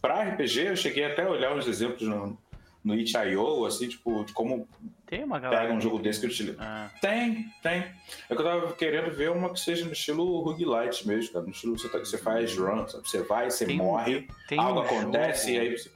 Pra 0.02 0.22
RPG, 0.22 0.66
eu 0.66 0.76
cheguei 0.76 1.04
até 1.04 1.22
a 1.22 1.30
olhar 1.30 1.54
uns 1.54 1.66
exemplos 1.66 2.06
no, 2.08 2.36
no 2.84 2.94
itch.io, 2.94 3.64
assim, 3.64 3.88
tipo, 3.88 4.22
de 4.24 4.32
como 4.34 4.68
Tem 5.06 5.24
uma 5.24 5.38
galera. 5.40 5.62
pega 5.62 5.72
um 5.74 5.80
jogo 5.80 5.96
que- 5.96 6.02
desse 6.04 6.20
que 6.20 6.26
utiliza. 6.26 6.56
Ah, 6.60 6.90
Tem, 7.00 7.46
tem. 7.62 7.78
É 7.80 7.94
que 8.28 8.32
eu 8.34 8.44
tava 8.44 8.72
querendo 8.74 9.10
ver 9.10 9.30
uma 9.30 9.50
que 9.52 9.58
seja 9.60 9.84
no 9.86 9.92
estilo 9.92 10.40
roguelite 10.42 11.06
mesmo, 11.08 11.32
cara. 11.32 11.44
No 11.46 11.50
estilo 11.50 11.78
você, 11.78 11.88
tá, 11.88 11.98
você 11.98 12.18
faz 12.18 12.56
run, 12.56 12.86
sabe? 12.86 13.08
Você 13.08 13.22
vai, 13.22 13.50
você 13.50 13.64
Tem 13.66 13.76
morre, 13.78 14.28
tem 14.48 14.58
algo 14.58 14.80
um 14.80 14.82
acontece 14.84 15.54
e 15.54 15.58
aí 15.58 15.76
você. 15.78 15.90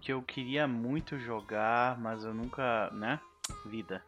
que 0.00 0.12
eu 0.12 0.22
queria 0.22 0.66
muito 0.66 1.18
jogar, 1.18 2.00
mas 2.00 2.24
eu 2.24 2.32
nunca, 2.32 2.90
né? 2.92 3.20
Vida. 3.66 4.02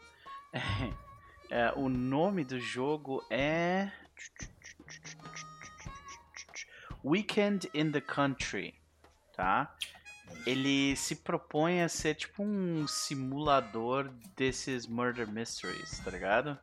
É, 1.50 1.70
o 1.76 1.90
nome 1.90 2.42
do 2.42 2.58
jogo 2.58 3.22
é 3.30 3.92
Weekend 7.04 7.68
in 7.74 7.92
the 7.92 8.00
Country, 8.00 8.74
tá? 9.36 9.74
Ele 10.46 10.94
se 10.96 11.16
propõe 11.16 11.82
a 11.82 11.88
ser 11.88 12.14
tipo 12.14 12.42
um 12.42 12.86
simulador 12.86 14.10
desses 14.36 14.86
murder 14.86 15.28
mysteries, 15.28 15.98
tá 16.00 16.10
ligado? 16.10 16.58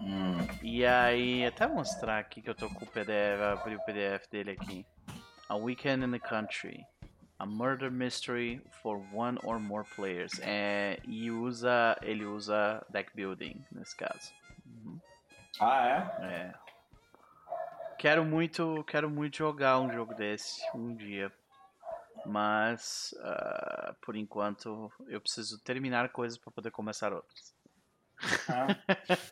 Hum, 0.00 0.38
E 0.62 0.84
aí, 0.84 1.44
até 1.46 1.66
mostrar 1.66 2.18
aqui 2.18 2.40
que 2.42 2.50
eu 2.50 2.54
tô 2.54 2.68
com 2.68 2.84
o 2.84 2.88
PDF, 2.88 3.40
abri 3.52 3.76
o 3.76 3.80
PDF 3.84 4.28
dele 4.30 4.52
aqui. 4.52 4.86
A 5.48 5.56
Weekend 5.56 6.04
in 6.04 6.10
the 6.10 6.18
Country. 6.18 6.84
A 7.38 7.46
murder 7.46 7.90
mystery 7.90 8.62
for 8.82 9.00
one 9.12 9.38
or 9.42 9.58
more 9.58 9.84
players. 9.96 10.32
É, 10.40 10.98
e 11.04 11.30
usa, 11.30 11.96
ele 12.02 12.24
usa 12.24 12.84
deck 12.88 13.10
building 13.14 13.64
nesse 13.72 13.96
caso. 13.96 14.32
Ah, 15.60 15.86
é? 16.20 16.24
É. 16.24 16.54
Quero 17.98 18.24
muito, 18.24 18.84
quero 18.86 19.10
muito 19.10 19.36
jogar 19.36 19.80
um 19.80 19.92
jogo 19.92 20.14
desse 20.14 20.60
um 20.74 20.94
dia. 20.94 21.32
Mas 22.26 23.14
ah, 23.20 23.94
por 24.04 24.16
enquanto 24.16 24.90
eu 25.08 25.20
preciso 25.20 25.58
terminar 25.60 26.08
coisas 26.10 26.38
para 26.38 26.52
poder 26.52 26.70
começar 26.70 27.12
outras. 27.12 27.52
Ah. 28.48 28.66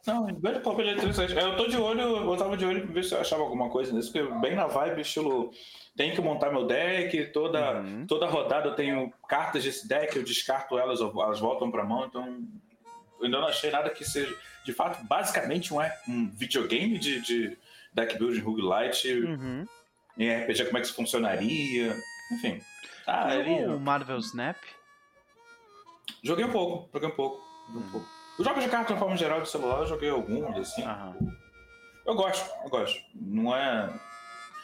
Não, 0.06 0.26
bem 0.34 0.60
papo 0.60 0.80
é 0.82 0.92
interessante. 0.92 1.32
Eu 1.37 1.56
tô 1.56 1.68
de 1.68 1.76
olho, 1.76 2.00
eu 2.00 2.37
tava 2.37 2.56
de 2.56 2.64
olho 2.64 2.82
pra 2.84 2.92
ver 2.92 3.04
se 3.04 3.14
eu 3.14 3.20
achava 3.20 3.42
alguma 3.42 3.70
coisa 3.70 3.92
nisso, 3.92 4.12
porque 4.12 4.28
bem 4.40 4.56
na 4.56 4.66
vibe, 4.66 5.00
estilo. 5.02 5.52
Tem 5.96 6.12
que 6.12 6.20
montar 6.20 6.50
meu 6.50 6.66
deck, 6.66 7.26
toda, 7.32 7.80
Uhum. 7.80 8.06
toda 8.06 8.26
rodada 8.26 8.68
eu 8.68 8.75
tenho 8.75 9.12
cartas 9.28 9.62
desse 9.64 9.87
deck, 9.87 10.16
eu 10.16 10.22
descarto 10.25 10.78
elas, 10.78 11.00
elas 11.00 11.38
voltam 11.40 11.70
pra 11.70 11.84
mão, 11.84 12.06
então. 12.06 12.42
Eu 13.18 13.26
ainda 13.26 13.38
não 13.40 13.49
achei 13.49 13.70
nada 13.70 13.90
que 13.90 14.04
seja. 14.04 14.34
De 14.64 14.72
fato, 14.72 15.04
basicamente 15.04 15.72
um, 15.75 15.78
um 16.08 16.28
videogame 16.30 16.99
de, 16.99 17.20
de 17.20 17.58
deck 17.92 18.18
building 18.18 18.40
roguelite, 18.40 19.12
Uhum. 19.12 19.66
em 20.18 20.34
RPG, 20.42 20.64
como 20.64 20.78
é 20.78 20.80
que 20.80 20.87
isso 20.87 20.96
funcionaria, 20.96 21.96
enfim. 22.30 22.60
Ah, 23.06 23.34
E 23.34 23.38
ele. 23.40 23.66
o 23.66 23.78
Marvel 23.80 24.18
Snap. 24.18 24.56
Joguei 26.22 26.44
um 26.44 26.52
pouco, 26.52 26.88
joguei 26.92 27.08
um 27.08 27.14
pouco. 27.14 27.40
Joguei 27.68 27.82
um 27.82 27.87
Hum. 27.88 27.90
pouco. 27.92 28.08
Os 28.38 28.44
jogos 28.46 28.62
de 28.64 28.70
carta, 28.70 28.92
de 28.94 28.99
forma 28.99 29.16
geral, 29.16 29.42
de 29.42 29.49
celular, 29.50 29.80
eu 29.80 29.87
joguei 29.87 30.08
alguns, 30.10 30.56
assim. 30.56 30.82
Aham. 30.82 31.16
Eu 32.06 32.14
gosto, 32.14 32.50
eu 32.64 32.70
gosto. 32.70 33.00
Não 33.14 33.54
é. 33.54 33.92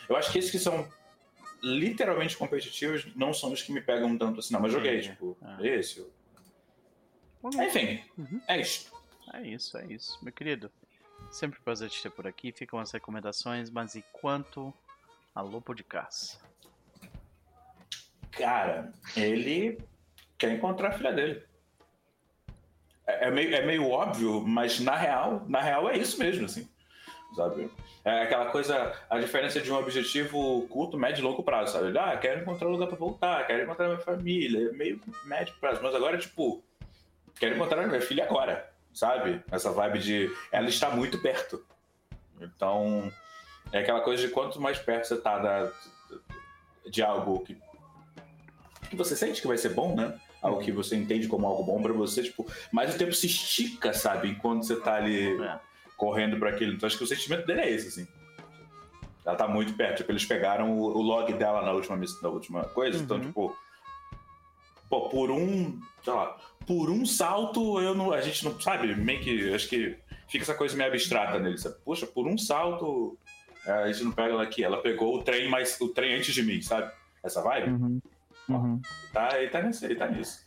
Eu 0.09 0.17
acho 0.17 0.33
que 0.33 0.39
esses 0.39 0.51
que 0.51 0.59
são 0.59 0.89
literalmente 1.63 2.37
competitivos 2.37 3.07
não 3.17 3.33
são 3.35 3.53
os 3.53 3.63
que 3.63 3.73
me 3.73 3.81
pegam 3.81 4.17
tanto 4.17 4.41
assim, 4.41 4.53
não. 4.55 4.61
Mas 4.61 4.73
joguei, 4.73 5.01
tipo, 5.01 5.37
Ah. 5.43 5.59
esse. 5.61 6.07
Enfim, 7.45 8.03
Uhum. 8.19 8.41
é 8.49 8.61
isso. 8.61 8.91
É 9.35 9.43
isso, 9.43 9.77
é 9.79 9.87
isso. 9.87 10.19
Meu 10.23 10.33
querido, 10.33 10.71
sempre 11.31 11.61
prazer 11.61 11.91
te 11.91 12.03
ter 12.03 12.11
por 12.11 12.27
aqui. 12.27 12.53
Ficam 12.53 12.79
as 12.79 12.91
recomendações, 12.93 13.71
mas 13.71 13.95
e 13.95 14.03
quanto 14.13 14.73
a 15.35 15.41
Lobo 15.43 15.75
de 15.75 15.85
Caça? 15.85 16.39
Cara, 18.37 18.93
ele 19.17 19.79
quer 20.37 20.53
encontrar 20.53 20.89
a 20.89 20.93
filha 20.93 21.13
dele. 21.13 21.43
É, 23.07 23.29
é 23.29 23.31
meio, 23.31 23.55
é 23.55 23.65
meio 23.65 23.89
óbvio, 23.89 24.43
mas 24.43 24.81
na 24.81 24.97
real, 24.97 25.45
na 25.49 25.61
real 25.61 25.89
é 25.89 25.97
isso 25.97 26.19
mesmo, 26.19 26.45
assim. 26.45 26.69
Sabe? 27.35 27.71
É 28.05 28.23
aquela 28.23 28.47
coisa, 28.47 28.95
a 29.11 29.19
diferença 29.19 29.61
de 29.61 29.71
um 29.71 29.77
objetivo 29.77 30.67
curto, 30.69 30.97
médio 30.97 31.21
e 31.21 31.25
longo 31.25 31.43
prazo, 31.43 31.73
sabe? 31.73 31.97
Ah, 31.99 32.17
quero 32.17 32.41
encontrar 32.41 32.69
um 32.69 32.73
lugar 32.73 32.89
pra 32.89 32.97
voltar, 32.97 33.47
quero 33.47 33.65
encontrar 33.65 33.89
minha 33.89 33.99
família. 33.99 34.69
É 34.69 34.73
meio 34.73 35.01
médio 35.25 35.55
prazo, 35.61 35.81
mas 35.83 35.95
agora, 35.95 36.17
tipo, 36.17 36.63
quero 37.39 37.57
encontrar 37.57 37.87
minha 37.87 38.01
filha 38.01 38.25
agora, 38.25 38.71
sabe? 38.93 39.43
Essa 39.51 39.73
vibe 39.73 39.99
de 39.99 40.37
ela 40.53 40.69
está 40.69 40.91
muito 40.91 41.19
perto. 41.19 41.65
Então, 42.41 43.13
é 43.73 43.81
aquela 43.81 44.01
coisa 44.01 44.27
de 44.27 44.33
quanto 44.33 44.61
mais 44.61 44.79
perto 44.79 45.09
você 45.09 45.17
tá 45.21 45.39
da, 45.39 45.73
de 46.89 47.03
algo 47.03 47.41
que 47.41 47.59
que 48.89 48.97
você 48.97 49.17
sente 49.17 49.41
que 49.41 49.47
vai 49.49 49.59
ser 49.59 49.71
bom, 49.75 49.95
né? 49.95 50.15
Algo 50.43 50.61
que 50.61 50.71
você 50.73 50.97
entende 50.97 51.27
como 51.29 51.47
algo 51.47 51.65
bom 51.65 51.83
pra 51.83 51.93
você, 51.93 52.23
tipo, 52.23 52.47
mas 52.73 52.95
o 52.95 52.99
tempo 52.99 53.13
se 53.13 53.27
estica, 53.27 53.93
sabe? 53.93 54.29
Enquanto 54.29 54.65
você 54.65 54.77
tá 54.77 54.95
ali 54.95 55.41
É. 55.43 55.59
correndo 55.97 56.39
pra 56.39 56.51
aquilo. 56.51 56.73
Então 56.75 56.87
acho 56.87 56.97
que 56.99 57.05
o 57.05 57.07
sentimento 57.07 57.47
dele 57.47 57.61
é 57.63 57.71
esse, 57.71 57.89
assim. 57.89 58.07
Ela 59.25 59.35
tá 59.35 59.49
muito 59.49 59.75
perto. 59.75 59.99
Tipo, 59.99 60.13
eles 60.13 60.25
pegaram 60.25 60.71
o, 60.79 60.83
o 60.85 61.03
log 61.03 61.33
dela 61.35 61.63
na 61.63 61.73
última, 61.73 61.99
na 62.23 62.29
última 62.29 62.65
coisa, 62.65 63.03
então, 63.03 63.17
Uhum. 63.17 63.25
tipo. 63.25 63.57
Pô, 64.89 65.09
por 65.09 65.31
um. 65.31 65.81
Sei 66.05 66.13
lá. 66.13 66.37
Por 66.65 66.91
um 66.91 67.05
salto, 67.05 67.81
eu 67.81 67.95
não. 67.95 68.13
A 68.13 68.21
gente 68.21 68.45
não. 68.45 68.61
Sabe? 68.61 68.95
Meio 68.95 69.21
que. 69.21 69.53
Acho 69.53 69.69
que 69.69 69.97
fica 70.29 70.45
essa 70.45 70.55
coisa 70.55 70.77
meio 70.77 70.89
abstrata 70.91 71.39
nele, 71.41 71.59
sabe? 71.59 71.75
Poxa, 71.85 72.07
por 72.07 72.27
um 72.27 72.39
salto. 72.39 73.19
é, 73.67 73.73
A 73.73 73.91
gente 73.93 74.05
não 74.05 74.13
pega 74.13 74.31
ela 74.33 74.43
aqui. 74.45 74.63
Ela 74.63 74.81
pegou 74.81 75.17
o 75.17 75.23
trem, 75.25 75.49
mas 75.51 75.77
o 75.81 75.89
trem 75.89 76.15
antes 76.15 76.33
de 76.33 76.43
mim, 76.45 76.63
sabe? 76.63 76.89
Essa 77.25 77.43
vibe? 77.43 77.71
Uhum. 77.73 78.01
Uhum. 78.49 78.81
Tá, 79.13 79.39
ele 79.41 79.51
tá 79.51 79.63
nisso, 79.63 79.85
ele 79.85 79.97
tá 79.97 80.09
nisso. 80.09 80.47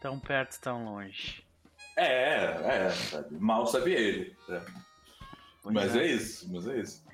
Tão 0.00 0.18
perto, 0.18 0.60
tão 0.60 0.84
longe. 0.84 1.44
É, 1.96 2.44
é, 2.86 2.90
sabe? 2.90 3.36
Mal 3.38 3.66
sabe 3.66 3.92
ele. 3.92 4.36
Pois 5.62 5.74
Mas 5.74 5.94
é. 5.96 6.00
é 6.00 6.06
isso, 6.06 6.52
mas 6.52 6.66
é 6.66 6.78
isso. 6.80 7.04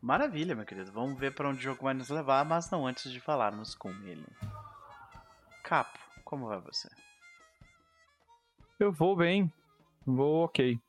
Maravilha, 0.00 0.54
meu 0.54 0.64
querido. 0.64 0.90
Vamos 0.92 1.18
ver 1.18 1.34
pra 1.34 1.48
onde 1.48 1.58
o 1.58 1.62
jogo 1.62 1.84
vai 1.84 1.94
nos 1.94 2.08
levar, 2.08 2.44
mas 2.44 2.70
não 2.70 2.86
antes 2.86 3.12
de 3.12 3.20
falarmos 3.20 3.74
com 3.74 3.90
ele. 4.04 4.24
Capo, 5.62 5.98
como 6.24 6.46
vai 6.48 6.58
você? 6.60 6.88
Eu 8.78 8.90
vou 8.90 9.14
bem. 9.14 9.52
Vou 10.06 10.44
ok. 10.44 10.80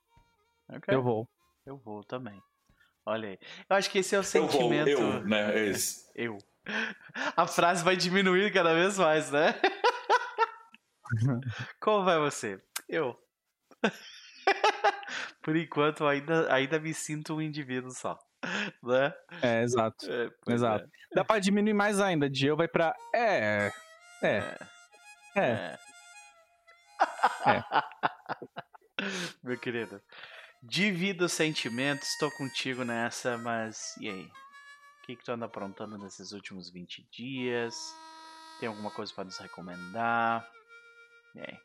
Ok, 0.69 0.95
Eu 0.95 1.03
vou. 1.03 1.27
Eu 1.65 1.77
vou 1.77 2.03
também. 2.03 2.41
Olha 3.05 3.29
aí. 3.29 3.39
Eu 3.69 3.75
acho 3.75 3.89
que 3.91 3.99
esse 3.99 4.15
é 4.15 4.19
o 4.19 4.21
Eu 4.21 4.23
vou, 4.23 4.49
sentimento. 4.51 4.87
eu, 4.89 5.23
né? 5.25 5.59
É 5.59 5.65
esse. 5.67 6.09
Eu. 6.15 6.37
A 7.35 7.47
frase 7.47 7.83
vai 7.83 7.95
diminuir 7.95 8.51
cada 8.53 8.73
vez 8.73 8.97
mais, 8.97 9.31
né? 9.31 9.55
Como 11.81 12.05
vai 12.05 12.19
você? 12.19 12.61
Eu. 12.87 13.17
Por 15.41 15.55
enquanto, 15.55 16.05
ainda, 16.05 16.53
ainda 16.53 16.79
me 16.79 16.93
sinto 16.93 17.35
um 17.35 17.41
indivíduo 17.41 17.91
só. 17.91 18.17
Né? 18.83 19.13
É, 19.41 19.63
exato. 19.63 20.05
É, 20.11 20.29
Exato. 20.53 20.89
Dá 21.13 21.23
pra 21.23 21.39
diminuir 21.39 21.73
mais 21.73 21.99
ainda. 21.99 22.29
De 22.29 22.47
eu 22.47 22.55
vai 22.55 22.67
pra. 22.67 22.95
É. 23.13 23.71
É. 24.21 24.27
É. 24.27 24.57
É. 25.35 25.77
É. 27.45 27.63
Meu 29.43 29.57
querido. 29.57 30.01
Divido 30.63 31.25
os 31.25 31.33
sentimentos, 31.33 32.07
estou 32.09 32.29
contigo 32.37 32.83
nessa, 32.83 33.37
mas 33.37 33.95
e 33.99 34.07
aí? 34.09 34.29
O 35.01 35.05
que, 35.05 35.15
que 35.15 35.23
tu 35.23 35.31
anda 35.31 35.45
aprontando 35.45 35.97
nesses 35.97 36.31
últimos 36.31 36.69
20 36.69 37.07
dias? 37.11 37.75
Tem 38.59 38.69
alguma 38.69 38.91
coisa 38.91 39.11
para 39.13 39.23
nos 39.23 39.37
recomendar? 39.37 40.47
Aí? 41.35 41.57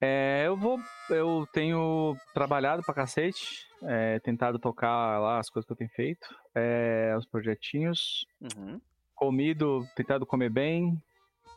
É, 0.00 0.42
eu 0.46 0.56
vou. 0.56 0.80
Eu 1.08 1.46
tenho 1.52 2.16
trabalhado 2.34 2.82
pra 2.82 2.94
cacete. 2.94 3.66
é, 3.84 4.18
tentado 4.20 4.58
tocar 4.58 5.18
lá 5.20 5.38
as 5.38 5.48
coisas 5.48 5.66
que 5.66 5.72
eu 5.72 5.76
tenho 5.76 5.90
feito. 5.90 6.26
é, 6.54 7.14
os 7.16 7.26
projetinhos. 7.26 8.26
Uhum. 8.40 8.80
Comido, 9.14 9.86
tentado 9.94 10.26
comer 10.26 10.50
bem. 10.50 11.00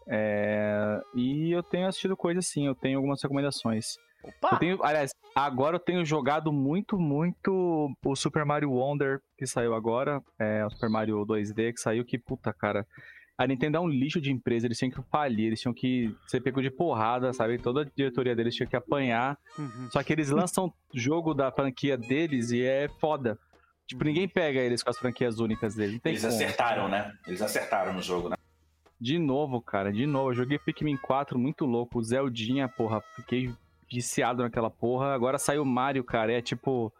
é, 0.07 1.01
e 1.15 1.51
eu 1.51 1.63
tenho 1.63 1.87
assistido 1.87 2.15
coisas 2.15 2.45
sim, 2.47 2.67
eu 2.67 2.75
tenho 2.75 2.97
algumas 2.99 3.21
recomendações. 3.23 3.97
Eu 4.23 4.29
Opa! 4.29 4.57
tenho, 4.57 4.83
aliás, 4.83 5.11
agora 5.35 5.75
eu 5.75 5.79
tenho 5.79 6.05
jogado 6.05 6.51
muito, 6.51 6.97
muito 6.97 7.93
o 8.03 8.15
Super 8.15 8.45
Mario 8.45 8.71
Wonder 8.71 9.19
que 9.37 9.45
saiu 9.45 9.75
agora. 9.75 10.21
É, 10.39 10.65
o 10.65 10.69
Super 10.69 10.89
Mario 10.89 11.25
2D 11.25 11.73
que 11.73 11.81
saiu, 11.81 12.05
que 12.05 12.17
puta, 12.17 12.53
cara. 12.53 12.87
A 13.37 13.45
Nintendo 13.45 13.75
é 13.75 13.79
um 13.81 13.89
lixo 13.89 14.21
de 14.21 14.31
empresa, 14.31 14.65
eles 14.65 14.77
tinham 14.77 14.91
que 14.91 15.09
falir, 15.11 15.47
eles 15.47 15.59
tinham 15.59 15.73
que 15.73 16.15
ser 16.25 16.39
pego 16.39 16.61
de 16.61 16.71
porrada, 16.71 17.33
sabe? 17.33 17.57
Toda 17.57 17.81
a 17.81 17.85
diretoria 17.93 18.33
deles 18.33 18.55
tinha 18.55 18.65
que 18.65 18.77
apanhar. 18.77 19.37
Uhum. 19.59 19.89
Só 19.91 20.01
que 20.01 20.13
eles 20.13 20.29
lançam 20.29 20.73
jogo 20.95 21.33
da 21.33 21.51
franquia 21.51 21.97
deles 21.97 22.51
e 22.51 22.63
é 22.63 22.87
foda. 23.01 23.37
Tipo, 23.87 24.05
ninguém 24.05 24.27
pega 24.27 24.61
eles 24.61 24.81
com 24.81 24.89
as 24.89 24.97
franquias 24.97 25.37
únicas 25.39 25.75
deles. 25.75 25.99
Eles 26.05 26.21
como. 26.21 26.33
acertaram, 26.33 26.87
né? 26.87 27.11
Eles 27.27 27.41
acertaram 27.41 27.93
no 27.93 28.01
jogo, 28.01 28.29
né? 28.29 28.35
De 28.99 29.19
novo, 29.19 29.61
cara, 29.61 29.91
de 29.91 30.07
novo. 30.07 30.29
Eu 30.29 30.33
joguei 30.33 30.57
Pikmin 30.57 30.97
4 30.97 31.37
muito 31.37 31.65
louco. 31.65 32.01
Zeldinha, 32.01 32.69
porra. 32.69 33.01
Fiquei 33.17 33.53
viciado 33.91 34.43
naquela 34.43 34.69
porra. 34.69 35.13
Agora 35.13 35.37
saiu 35.37 35.63
o 35.63 35.65
Mario, 35.65 36.03
cara. 36.03 36.31
É 36.31 36.41
tipo. 36.41 36.91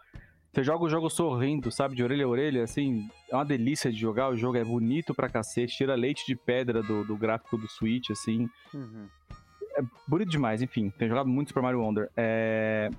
Você 0.52 0.64
joga 0.64 0.86
o 0.86 0.90
jogo 0.90 1.10
sorrindo, 1.10 1.70
sabe? 1.70 1.96
De 1.96 2.04
orelha 2.04 2.24
a 2.24 2.30
orelha, 2.30 2.64
assim. 2.64 3.10
É 3.30 3.36
uma 3.36 3.44
delícia 3.44 3.92
de 3.92 4.00
jogar. 4.00 4.30
O 4.30 4.38
jogo 4.38 4.58
é 4.58 4.64
bonito 4.64 5.14
pra 5.14 5.28
cacete. 5.28 5.76
Tira 5.76 5.96
leite 5.96 6.26
de 6.26 6.36
pedra 6.36 6.82
do, 6.82 7.04
do 7.04 7.18
gráfico 7.18 7.58
do 7.58 7.68
Switch, 7.68 8.10
assim. 8.10 8.50
Uhum. 8.74 9.08
É 9.78 9.82
bonito 10.08 10.30
demais, 10.30 10.62
enfim. 10.62 10.90
Tenho 10.98 11.10
jogado 11.10 11.28
muito 11.28 11.50
Super 11.50 11.62
Mario 11.62 11.82
Wonder. 11.82 12.10
É... 12.16 12.90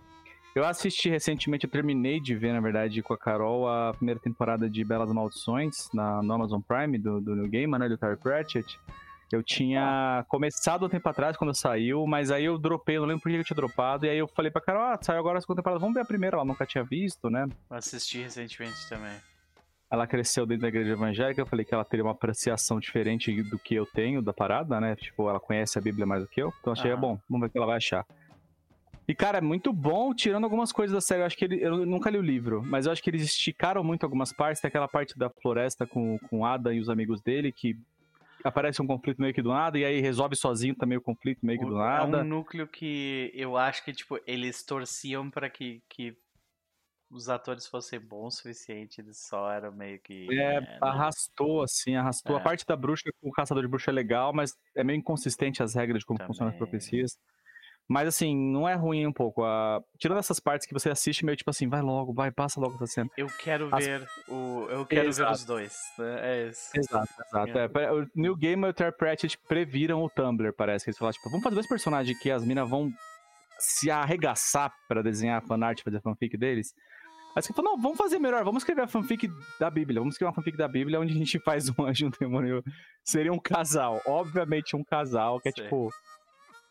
Eu 0.55 0.65
assisti 0.65 1.11
recentemente, 1.11 1.67
eu 1.67 1.71
terminei 1.71 2.19
de 2.19 2.35
ver, 2.35 2.55
na 2.55 2.61
verdade, 2.61 3.03
com 3.03 3.13
a 3.13 3.19
Carol, 3.19 3.69
a 3.69 3.93
primeira 3.93 4.19
temporada 4.19 4.71
de 4.71 4.83
Belas 4.85 5.13
Maldições 5.13 5.91
na, 5.93 6.23
no 6.23 6.33
Amazon 6.33 6.63
Prime, 6.63 6.97
do, 6.97 7.21
do 7.21 7.37
New 7.37 7.47
Game, 7.47 7.79
né? 7.79 7.87
Do 7.87 7.99
Terry 7.99 8.17
Pratchett. 8.17 8.79
Eu 9.33 9.43
tinha 9.43 10.25
começado 10.29 10.87
um 10.87 10.89
tempo 10.89 11.09
atrás, 11.09 11.37
quando 11.37 11.53
saiu, 11.53 12.07
mas 12.07 12.31
aí 12.31 12.45
eu 12.45 12.57
dropei, 12.57 12.97
não 12.97 13.07
lembro 13.07 13.23
por 13.23 13.31
que 13.31 13.37
eu 13.37 13.45
tinha 13.45 13.57
dropado, 13.57 14.07
e 14.07 14.09
aí 14.09 14.19
eu 14.19 14.29
falei 14.29 14.53
pra 14.53 14.61
Carol, 14.61 14.83
ah, 14.83 14.99
saiu 15.03 15.19
agora 15.19 15.39
a 15.39 15.41
segunda 15.41 15.61
temporada, 15.61 15.81
vamos 15.81 15.95
ver 15.95 16.03
a 16.03 16.05
primeira, 16.05 16.37
ela 16.37 16.45
nunca 16.45 16.65
tinha 16.65 16.85
visto, 16.85 17.29
né? 17.29 17.45
Assisti 17.69 18.23
recentemente 18.23 18.89
também. 18.89 19.17
Ela 19.91 20.07
cresceu 20.07 20.47
dentro 20.47 20.63
da 20.63 20.69
igreja 20.69 20.93
evangélica, 20.93 21.41
eu 21.41 21.47
falei 21.47 21.65
que 21.65 21.75
ela 21.75 21.85
teria 21.85 22.05
uma 22.05 22.13
apreciação 22.13 22.79
diferente 22.79 23.43
do 23.43 23.59
que 23.59 23.75
eu 23.75 23.85
tenho 23.87 24.23
da 24.23 24.33
parada, 24.33 24.81
né? 24.81 24.95
Tipo, 24.95 25.29
ela 25.29 25.41
conhece 25.41 25.77
a 25.77 25.83
Bíblia 25.83 26.07
mais 26.07 26.23
do 26.23 26.29
que 26.29 26.41
eu, 26.41 26.53
então 26.61 26.73
achei, 26.73 26.93
Aham. 26.93 27.01
bom, 27.01 27.19
vamos 27.29 27.41
ver 27.41 27.47
o 27.49 27.51
que 27.51 27.59
ela 27.59 27.67
vai 27.67 27.77
achar. 27.77 28.07
E, 29.09 29.15
cara, 29.15 29.39
é 29.39 29.41
muito 29.41 29.73
bom, 29.73 30.13
tirando 30.13 30.45
algumas 30.45 30.73
coisas 30.73 30.93
da 30.93 31.01
série. 31.01 31.23
Eu 31.23 31.27
acho 31.27 31.37
que 31.37 31.45
ele, 31.45 31.65
eu 31.65 31.87
nunca 31.87 32.11
li 32.11 32.19
o 32.19 32.23
livro, 32.23 32.61
mas 32.65 32.87
eu 32.87 32.93
acho 32.93 33.01
que 33.01 33.09
eles 33.09 33.23
esticaram 33.23 33.85
muito 33.85 34.03
algumas 34.03 34.33
partes. 34.33 34.61
Tem 34.61 34.69
aquela 34.69 34.89
parte 34.89 35.17
da 35.17 35.31
floresta 35.31 35.87
com, 35.87 36.19
com 36.29 36.45
Adam 36.45 36.73
e 36.73 36.81
os 36.81 36.89
amigos 36.89 37.23
dele, 37.23 37.53
que 37.53 37.77
aparece 38.47 38.81
um 38.81 38.87
conflito 38.87 39.21
meio 39.21 39.35
que 39.35 39.43
do 39.43 39.51
nada, 39.51 39.79
e 39.79 39.85
aí 39.85 40.01
resolve 40.01 40.37
sozinho 40.37 40.75
também 40.75 40.97
o 40.97 41.03
conflito 41.03 41.45
meio 41.45 41.59
que 41.59 41.67
do 41.67 41.77
nada. 41.77 42.19
É 42.19 42.21
um 42.23 42.25
núcleo 42.25 42.67
que 42.67 43.31
eu 43.35 43.57
acho 43.57 43.85
que, 43.85 43.93
tipo, 43.93 44.19
eles 44.27 44.63
torciam 44.65 45.31
pra 45.31 45.51
que, 45.51 45.83
que 45.89 46.17
os 47.11 47.29
atores 47.29 47.67
fossem 47.67 48.01
bons 48.01 48.35
o 48.35 48.37
suficiente, 48.39 49.01
eles 49.01 49.19
só 49.19 49.51
eram 49.51 49.73
meio 49.73 50.01
que. 50.01 50.27
É, 50.33 50.61
né? 50.61 50.79
arrastou, 50.81 51.63
assim, 51.63 51.95
arrastou. 51.95 52.37
É. 52.37 52.41
A 52.41 52.43
parte 52.43 52.65
da 52.67 52.77
bruxa 52.77 53.11
com 53.21 53.29
o 53.29 53.33
caçador 53.33 53.63
de 53.63 53.69
bruxa 53.69 53.91
é 53.91 53.95
legal, 53.95 54.33
mas 54.33 54.53
é 54.75 54.83
meio 54.83 54.99
inconsistente 54.99 55.63
as 55.63 55.75
regras 55.75 56.01
de 56.01 56.07
como 56.07 56.23
funcionam 56.25 56.51
as 56.51 56.59
Também. 56.59 56.71
profecias. 56.71 57.19
Mas 57.89 58.09
assim, 58.09 58.37
não 58.37 58.69
é 58.69 58.75
ruim 58.75 59.07
um 59.07 59.13
pouco. 59.13 59.45
A... 59.45 59.81
Tirando 59.97 60.19
essas 60.19 60.41
partes 60.41 60.67
que 60.67 60.75
você 60.75 60.91
assiste 60.91 61.25
meio 61.25 61.37
tipo 61.37 61.51
assim, 61.51 61.69
vai 61.69 61.81
logo, 61.83 62.13
vai, 62.13 62.33
passa 62.33 62.59
logo 62.61 62.75
essa 62.75 62.87
cena. 62.87 63.09
Eu 63.17 63.29
quero 63.29 63.69
As- 63.73 63.85
ver 63.85 64.09
o. 64.29 64.67
Eu 64.69 64.85
quero 64.85 65.03
ver 65.03 65.09
Exato. 65.09 65.33
os 65.35 65.45
dois. 65.45 65.77
né? 65.97 66.19
É 66.21 66.49
isso. 66.49 66.71
Exato, 66.75 67.09
exato. 67.29 67.59
É, 67.59 67.69
pare- 67.69 67.91
o 67.93 68.07
New 68.15 68.35
Game 68.35 68.65
e 68.67 68.71
o 68.71 68.73
Terry 68.73 68.91
Pratchett 68.97 69.39
previram 69.47 70.03
o 70.03 70.11
Tumblr, 70.11 70.53
parece. 70.53 70.85
Que 70.85 70.91
eles 70.91 70.99
falaram, 70.99 71.15
tipo, 71.15 71.29
vamos 71.31 71.45
fazer 71.45 71.55
dois 71.55 71.69
personagens 71.69 72.19
que 72.19 72.29
as 72.31 72.45
minas 72.45 72.69
vão 72.69 72.93
se 73.59 73.89
arregaçar 73.91 74.73
pra 74.89 75.01
desenhar 75.01 75.41
fanart, 75.43 75.81
fazer 75.83 76.01
fanfic 76.01 76.37
deles. 76.37 76.75
Aí 77.37 77.43
você 77.43 77.53
falou, 77.53 77.73
não, 77.73 77.81
vamos 77.81 77.99
fazer 77.99 78.19
melhor, 78.19 78.43
vamos 78.45 78.63
escrever 78.63 78.81
a 78.83 78.89
fanfic 78.89 79.29
da 79.61 79.71
Bíblia, 79.71 80.01
vamos 80.01 80.15
escrever 80.15 80.31
uma 80.31 80.35
fanfic 80.35 80.57
da 80.57 80.67
Bíblia 80.67 80.99
onde 80.99 81.13
a 81.13 81.17
gente 81.17 81.39
faz 81.45 81.69
um 81.69 81.85
anjo 81.85 82.07
e 82.07 82.09
um 82.09 82.11
demônio. 82.11 82.65
Seria 83.05 83.33
um 83.33 83.39
casal, 83.39 84.01
obviamente 84.07 84.75
um 84.75 84.83
casal, 84.83 85.39
que 85.41 85.49
é 85.51 85.53
Sim. 85.53 85.63
tipo. 85.63 85.91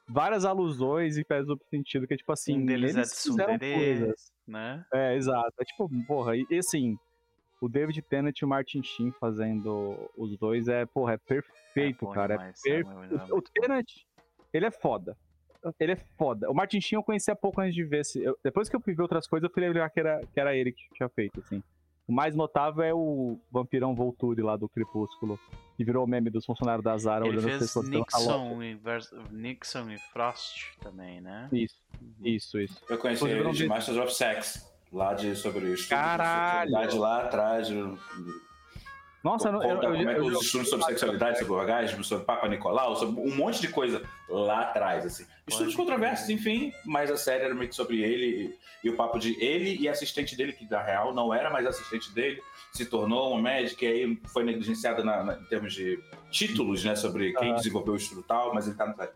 Várias 0.07 0.45
alusões 0.45 1.17
e 1.17 1.23
faz 1.23 1.45
duplo 1.47 1.65
sentido, 1.69 2.05
que 2.07 2.13
é 2.13 2.17
tipo 2.17 2.31
assim. 2.31 2.57
um 2.59 2.65
deles 2.65 2.95
é 2.95 2.99
eles 2.99 3.23
fizeram 3.23 3.57
tsundere, 3.57 3.73
coisas. 3.75 4.31
né? 4.47 4.85
É, 4.93 5.15
exato. 5.15 5.53
É 5.59 5.63
tipo, 5.65 5.89
porra, 6.05 6.35
e, 6.37 6.45
e 6.49 6.57
assim, 6.59 6.97
o 7.59 7.67
David 7.67 8.01
Tennant 8.03 8.37
e 8.39 8.45
o 8.45 8.47
Martin 8.47 8.83
Sheen 8.83 9.11
fazendo 9.19 9.97
os 10.15 10.37
dois 10.37 10.67
é, 10.67 10.85
porra, 10.85 11.13
é 11.13 11.17
perfeito, 11.17 12.05
bom 12.05 12.11
cara. 12.11 12.35
demais, 12.37 12.61
é 12.65 12.69
é 12.79 12.83
perfeito. 12.83 13.33
O, 13.33 13.37
o 13.37 13.41
Tennant, 13.41 13.87
ele 14.53 14.65
é 14.67 14.71
foda. 14.71 15.17
Ele 15.79 15.93
é 15.93 15.95
foda. 15.95 16.51
O 16.51 16.53
Martin 16.53 16.79
Sheen 16.79 16.97
eu 16.99 17.03
conhecia 17.03 17.35
pouco 17.35 17.59
antes 17.59 17.73
de 17.73 17.83
ver. 17.83 18.01
esse- 18.01 18.21
eu- 18.21 18.37
depois 18.43 18.69
que 18.69 18.75
eu 18.75 18.79
ver 18.79 19.01
outras 19.01 19.27
coisas, 19.27 19.49
eu 19.49 19.53
fui 19.53 19.63
lembrar 19.63 19.89
que 19.89 19.99
era, 19.99 20.21
que 20.31 20.39
era 20.39 20.55
ele 20.55 20.71
que 20.71 20.83
tinha 20.93 21.09
feito, 21.09 21.39
assim. 21.39 21.63
O 22.07 22.13
mais 22.13 22.35
notável 22.35 22.83
é 22.83 22.93
o 22.93 23.39
vampirão 23.51 23.95
Volturi 23.95 24.41
lá 24.41 24.55
do 24.55 24.69
Crepúsculo, 24.69 25.39
que 25.75 25.83
virou 25.83 26.03
o 26.05 26.07
meme 26.07 26.29
dos 26.29 26.45
funcionários 26.45 26.83
da 26.83 26.95
Zara 26.97 27.25
Ele 27.25 27.37
olhando 27.37 27.45
as 27.45 27.57
fez 27.57 27.63
pessoas 27.63 27.89
pela 27.89 28.05
loja. 28.13 28.37
Nixon 28.37 28.63
e, 28.63 28.75
vers- 28.75 29.11
Nixon 29.31 29.89
e 29.89 29.97
Frost 30.13 30.77
também, 30.81 31.19
né? 31.19 31.49
Isso, 31.51 31.75
isso, 32.23 32.59
isso. 32.59 32.79
Eu 32.87 32.97
conheci 32.99 33.23
Inclusive, 33.23 33.47
ele 33.49 33.57
de 33.57 33.67
Masters 33.67 33.97
of 33.97 34.13
Sex. 34.13 34.71
Lá 34.93 35.13
de, 35.13 35.35
sobre 35.35 35.65
o 35.65 35.73
estudo 35.73 35.89
Caralho! 35.89 36.69
de 36.69 36.75
sexualidade 36.75 36.97
lá 36.99 37.23
atrás. 37.23 37.67
Nossa, 39.25 39.47
eu, 39.47 39.53
não- 39.53 39.63
eu, 39.63 39.69
conta 39.75 39.87
eu, 39.87 39.91
como 39.95 40.09
é 40.09 40.13
que 40.13 40.19
eu- 40.19 40.25
os 40.27 40.33
eu- 40.33 40.39
estudos 40.39 40.69
sobre 40.69 40.85
sexualidade, 40.85 41.39
sobre 41.39 41.53
orgasmo, 41.53 42.03
sobre 42.03 42.25
Papa 42.25 42.47
Nicolau, 42.47 42.95
sobre 42.95 43.19
um 43.19 43.35
monte 43.35 43.59
de 43.59 43.67
coisa 43.69 44.03
lá 44.29 44.61
atrás, 44.61 45.03
assim. 45.03 45.25
Estudos 45.47 45.73
Pode 45.73 45.77
controversos, 45.77 46.29
enfim, 46.29 46.71
mas 46.85 47.09
a 47.09 47.17
série 47.17 47.43
era 47.43 47.55
meio 47.55 47.67
que 47.67 47.73
sobre 47.75 48.03
ele 48.03 48.55
e, 48.83 48.87
e 48.87 48.89
o 48.91 48.95
papo 48.95 49.17
de 49.17 49.35
ele 49.43 49.77
e 49.81 49.89
a 49.89 49.93
assistente 49.93 50.37
dele, 50.37 50.53
que 50.53 50.69
na 50.69 50.79
real 50.79 51.11
não 51.11 51.33
era 51.33 51.49
mais 51.49 51.65
assistente 51.65 52.13
dele, 52.13 52.39
se 52.71 52.85
tornou 52.85 53.31
uma 53.33 53.41
médica 53.41 53.83
e 53.83 53.87
aí 53.87 54.21
foi 54.31 54.43
negligenciada 54.43 55.03
na- 55.03 55.23
na- 55.23 55.33
em 55.33 55.45
termos 55.45 55.73
de 55.73 55.99
títulos, 56.29 56.85
né, 56.85 56.95
sobre 56.95 57.33
quem 57.33 57.51
Ah. 57.51 57.55
desenvolveu 57.55 57.93
o 57.95 57.97
estudo 57.97 58.21
tal, 58.21 58.53
mas 58.53 58.67
ele 58.67 58.75
tá 58.77 58.85
série. 58.85 59.11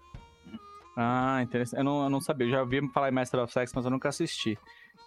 Ah, 0.97 1.39
interessante. 1.43 1.77
Eu 1.79 1.83
não, 1.85 2.03
eu 2.03 2.09
não 2.09 2.19
sabia. 2.19 2.47
Eu 2.47 2.51
já 2.51 2.61
ouvi 2.61 2.85
falar 2.91 3.09
em 3.09 3.11
Master 3.13 3.41
of 3.41 3.53
Sex, 3.53 3.71
mas 3.73 3.85
eu 3.85 3.91
nunca 3.91 4.09
assisti. 4.09 4.57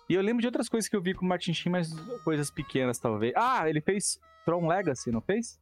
E 0.08 0.14
eu 0.14 0.22
lembro 0.22 0.40
de 0.40 0.46
outras 0.46 0.68
coisas 0.68 0.88
que 0.88 0.96
eu 0.96 1.00
vi 1.02 1.14
com 1.14 1.24
o 1.24 1.28
Martin 1.28 1.54
Sheen, 1.54 1.72
mas 1.72 1.88
coisas 2.24 2.50
pequenas, 2.50 2.98
talvez. 2.98 3.32
Ah, 3.36 3.68
ele 3.68 3.80
fez 3.80 4.18
Tron 4.44 4.66
Legacy, 4.66 5.10
não 5.10 5.20
fez? 5.20 5.60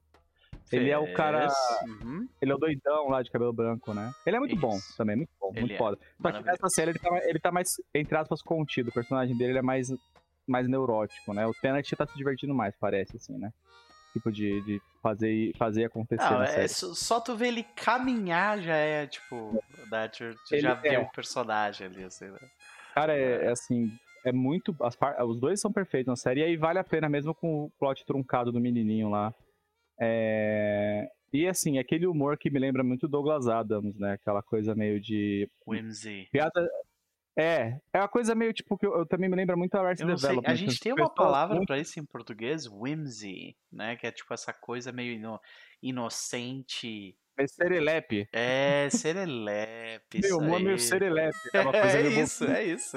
Ele 0.73 0.91
é 0.91 0.99
o 0.99 1.13
cara- 1.15 1.49
uhum, 1.85 2.29
Ele 2.41 2.53
é 2.53 2.55
o 2.55 2.59
doidão 2.59 3.09
lá 3.09 3.23
de 3.23 3.31
cabelo 3.31 3.53
branco, 3.53 3.93
né? 3.93 4.13
Ele 4.25 4.37
é 4.37 4.39
muito 4.39 4.57
bom 4.57 4.77
Isso. 4.77 4.97
também, 4.97 5.17
muito 5.17 5.31
bom, 5.41 5.51
Ele 5.53 5.61
muito 5.61 5.75
é 5.75 5.79
foda. 5.79 5.99
Só 6.21 6.33
que 6.33 6.43
nessa 6.45 6.69
série 6.69 6.91
ele 6.93 6.99
tá, 6.99 7.09
ele 7.25 7.41
tá 7.41 7.51
mais, 7.51 7.69
entre 7.95 8.17
aspas, 8.17 8.41
contido. 8.41 8.89
O 8.89 8.93
personagem 8.93 9.37
dele 9.37 9.53
ele 9.53 9.59
é 9.59 9.63
mais, 9.63 9.89
mais 10.47 10.69
neurótico, 10.69 11.33
né? 11.35 11.47
O 11.47 11.53
Tenet 11.55 11.95
tá 11.97 12.07
se 12.07 12.17
divertindo 12.17 12.55
mais, 12.55 12.75
parece, 12.79 13.17
assim, 13.17 13.37
né? 13.37 13.51
Tipo 14.13 14.31
de, 14.31 14.61
de 14.63 14.81
fazer, 15.03 15.53
fazer 15.57 15.85
acontecer 15.85 16.23
Não, 16.31 16.43
é, 16.43 16.67
só, 16.69 17.21
tu 17.21 17.37
ver 17.37 17.49
ele 17.49 17.63
caminhar 17.63 18.61
já 18.61 18.75
é, 18.75 19.07
tipo, 19.07 19.63
né, 19.91 20.09
tu, 20.09 20.35
tu 20.49 20.59
já 20.59 20.73
é. 20.73 20.75
vê 20.75 20.97
o 20.99 21.09
personagem 21.11 21.87
ali, 21.87 22.05
assim, 22.05 22.27
né? 22.27 22.39
Cara, 22.95 23.17
é, 23.17 23.47
é 23.47 23.51
assim, 23.51 23.89
é 24.25 24.33
muito. 24.33 24.75
par- 24.99 25.23
Os 25.25 25.39
dois 25.41 25.61
são 25.61 25.73
perfeitos 25.73 26.09
na 26.09 26.17
série, 26.17 26.41
e 26.41 26.45
aí 26.45 26.57
vale 26.57 26.79
a 26.79 26.85
pena 26.85 27.09
mesmo 27.09 27.35
com 27.35 27.65
o 27.65 27.71
plot 27.79 28.05
truncado 28.05 28.51
do 28.53 28.61
menininho 28.61 29.09
lá. 29.09 29.35
É, 29.99 31.09
E 31.33 31.47
assim, 31.47 31.79
aquele 31.79 32.07
humor 32.07 32.37
que 32.39 32.51
me 32.51 32.59
lembra 32.59 32.83
muito 32.83 33.07
Douglas 33.07 33.47
Adams, 33.47 33.97
né? 33.99 34.13
Aquela 34.15 34.43
coisa 34.43 34.75
meio 34.75 35.01
de. 35.01 35.49
Whimsy. 35.67 36.27
Piada. 36.33 36.69
É, 37.39 37.79
é 37.93 37.99
uma 37.99 38.09
coisa 38.09 38.35
meio 38.35 38.53
tipo 38.53 38.77
que 38.77 38.85
eu, 38.85 38.99
eu 38.99 39.07
também 39.07 39.31
me 39.31 39.37
lembra 39.37 39.57
muito 39.57 39.75
a 39.77 39.81
Arrested 39.81 40.03
Eu 40.03 40.11
não 40.11 40.19
sei, 40.19 40.29
Development. 40.31 40.53
a 40.53 40.55
gente 40.57 40.81
tem 40.81 40.93
uma 40.93 41.09
pessoas 41.09 41.15
palavra 41.17 41.55
muito- 41.57 41.69
pra 41.69 41.79
isso 41.79 42.01
em 42.01 42.05
português, 42.05 42.67
whimsy, 42.67 43.57
né? 43.73 43.95
Que 43.97 44.07
é 44.09 44.11
tipo 44.11 44.35
essa 44.35 44.53
coisa 44.53 44.91
meio 44.91 45.13
ino- 45.13 45.41
inocente. 45.81 47.15
É 47.39 47.47
serelepe. 47.47 48.29
É, 48.33 48.89
serelepe. 48.91 50.21
Meu, 50.21 50.39
humor 50.39 50.59
meio 50.59 50.73
aí. 50.73 50.79
serelepe. 50.81 51.37
É 51.55 51.61
uma 51.61 51.73
coisa 51.73 51.99
É 51.99 52.03
meio 52.03 52.21
isso, 52.21 52.45
é 52.45 52.65
isso. 52.65 52.97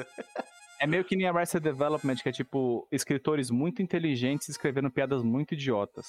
É 0.83 0.87
meio 0.87 1.05
que 1.05 1.15
nem 1.15 1.27
Arrested 1.27 1.63
Development, 1.63 2.15
que 2.17 2.27
é 2.29 2.31
tipo 2.31 2.85
escritores 2.91 3.49
muito 3.49 3.81
inteligentes 3.81 4.49
escrevendo 4.49 4.91
piadas 4.91 5.23
muito 5.23 5.53
idiotas. 5.53 6.05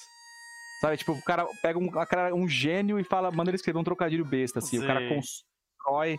Sabe, 0.81 0.97
tipo, 0.97 1.13
o 1.13 1.23
cara 1.23 1.47
pega 1.63 1.79
um, 1.79 1.99
a 1.99 2.05
cara- 2.05 2.35
um 2.35 2.49
gênio 2.49 2.99
e 2.99 3.05
fala, 3.05 3.31
manda 3.31 3.51
ele 3.51 3.57
escrever 3.57 3.79
um 3.79 3.85
trocadilho 3.85 4.25
besta, 4.25 4.59
assim. 4.59 4.79
O 4.79 4.87
cara 4.87 5.01
constrói. 5.09 6.19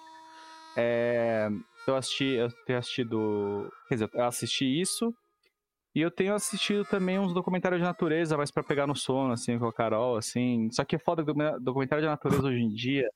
é, 0.78 1.50
Eu 1.86 1.96
assisti, 1.96 2.24
eu 2.26 2.50
tenho 2.66 2.80
assistido. 2.80 3.70
Quer 3.88 3.96
dizer, 3.96 4.10
eu 4.14 4.24
assisti 4.26 4.66
isso. 4.82 5.14
E 5.94 6.02
eu 6.02 6.10
tenho 6.12 6.34
assistido 6.34 6.84
também 6.86 7.20
uns 7.20 7.34
documentários 7.34 7.80
de 7.80 7.86
natureza, 7.86 8.36
mas 8.38 8.52
pra 8.52 8.64
pegar 8.64 8.88
no 8.88 8.96
sono, 8.96 9.32
assim, 9.34 9.58
com 9.60 9.68
a 9.68 9.74
Carol, 9.74 10.18
assim. 10.18 10.70
Só 10.72 10.84
que 10.84 10.96
é 10.96 11.00
foda 11.00 11.24
documentário 11.60 12.02
de 12.04 12.10
natureza 12.10 12.48
hoje 12.48 12.62
em 12.62 12.70
dia 12.70 13.08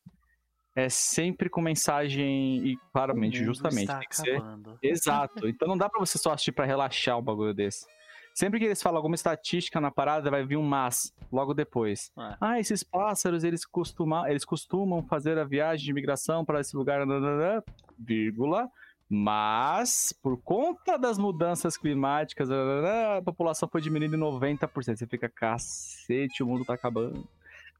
é 0.76 0.90
sempre 0.90 1.50
com 1.50 1.62
mensagem 1.62 2.68
e 2.68 2.78
claramente, 2.92 3.44
justamente, 3.44 3.88
tem 3.88 4.08
que 4.08 4.16
ser. 4.16 4.42
Exato. 4.82 5.48
Então 5.48 5.68
não 5.68 5.78
dá 5.78 5.90
pra 5.90 6.00
você 6.00 6.18
só 6.18 6.34
assistir 6.34 6.52
pra 6.52 6.66
relaxar 6.66 7.18
um 7.18 7.22
bagulho 7.22 7.54
desse. 7.54 7.86
Sempre 8.34 8.60
que 8.60 8.66
eles 8.66 8.82
falam 8.82 8.98
alguma 8.98 9.16
estatística 9.16 9.82
na 9.82 9.92
parada, 9.92 10.30
vai 10.30 10.46
vir 10.46 10.56
um 10.56 10.64
mas 10.64 11.14
logo 11.32 11.54
depois. 11.54 12.12
É. 12.18 12.38
Ah, 12.40 12.60
esses 12.60 12.84
pássaros, 12.84 13.44
eles 13.44 13.66
costumam, 13.66 14.26
eles 14.28 14.46
costumam 14.46 15.04
fazer 15.04 15.38
a 15.38 15.44
viagem 15.44 15.86
de 15.86 15.94
migração 15.94 16.46
para 16.46 16.62
esse 16.62 16.76
lugar, 16.76 17.06
nananã, 17.06 17.62
vírgula, 17.98 18.70
mas 19.10 20.14
por 20.22 20.38
conta 20.38 20.98
das 20.98 21.18
mudanças 21.18 21.76
climáticas, 21.76 22.48
nananã, 22.48 23.18
a 23.18 23.22
população 23.22 23.68
foi 23.68 23.82
diminuindo 23.82 24.16
em 24.16 24.20
90%. 24.20 24.70
Você 24.96 25.08
fica, 25.08 25.28
cacete, 25.28 26.44
o 26.44 26.48
mundo 26.48 26.64
tá 26.64 26.76
acabando. 26.76 27.28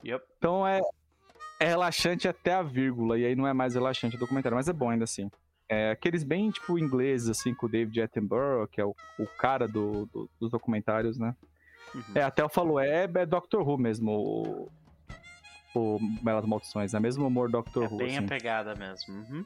Yep. 0.04 0.26
Então 0.38 0.68
é, 0.68 0.82
é 1.60 1.66
relaxante 1.68 2.28
até 2.28 2.54
a 2.54 2.62
vírgula, 2.64 3.18
e 3.20 3.26
aí 3.26 3.36
não 3.36 3.46
é 3.48 3.54
mais 3.54 3.74
relaxante 3.76 4.16
o 4.16 4.20
documentário, 4.20 4.56
mas 4.56 4.68
é 4.70 4.74
bom 4.74 4.90
ainda 4.90 5.04
assim. 5.04 5.30
É, 5.68 5.92
aqueles 5.92 6.24
bem, 6.24 6.50
tipo, 6.50 6.80
ingleses, 6.80 7.30
assim, 7.30 7.54
com 7.54 7.66
o 7.68 7.70
David 7.70 8.02
Attenborough, 8.02 8.68
que 8.68 8.82
é 8.82 8.86
o, 8.86 8.96
o 9.20 9.28
cara 9.38 9.68
do, 9.68 10.06
do- 10.08 10.30
dos 10.40 10.50
documentários, 10.50 11.18
né? 11.20 11.36
Uhum. 11.94 12.02
É, 12.16 12.24
até 12.24 12.42
eu 12.42 12.50
falou, 12.50 12.80
é, 12.80 13.04
é 13.04 13.26
Doctor 13.26 13.68
Who 13.68 13.78
mesmo, 13.78 14.12
o, 14.12 14.72
o 15.76 16.00
Belas 16.24 16.46
Maldições, 16.46 16.94
é 16.94 17.00
mesmo 17.00 17.28
humor 17.28 17.52
Doctor 17.52 17.84
É 17.84 17.88
Who, 17.88 17.98
bem 17.98 18.18
assim. 18.18 18.26
a 18.26 18.28
pegada 18.28 18.74
mesmo. 18.76 19.14
Uhum. 19.14 19.46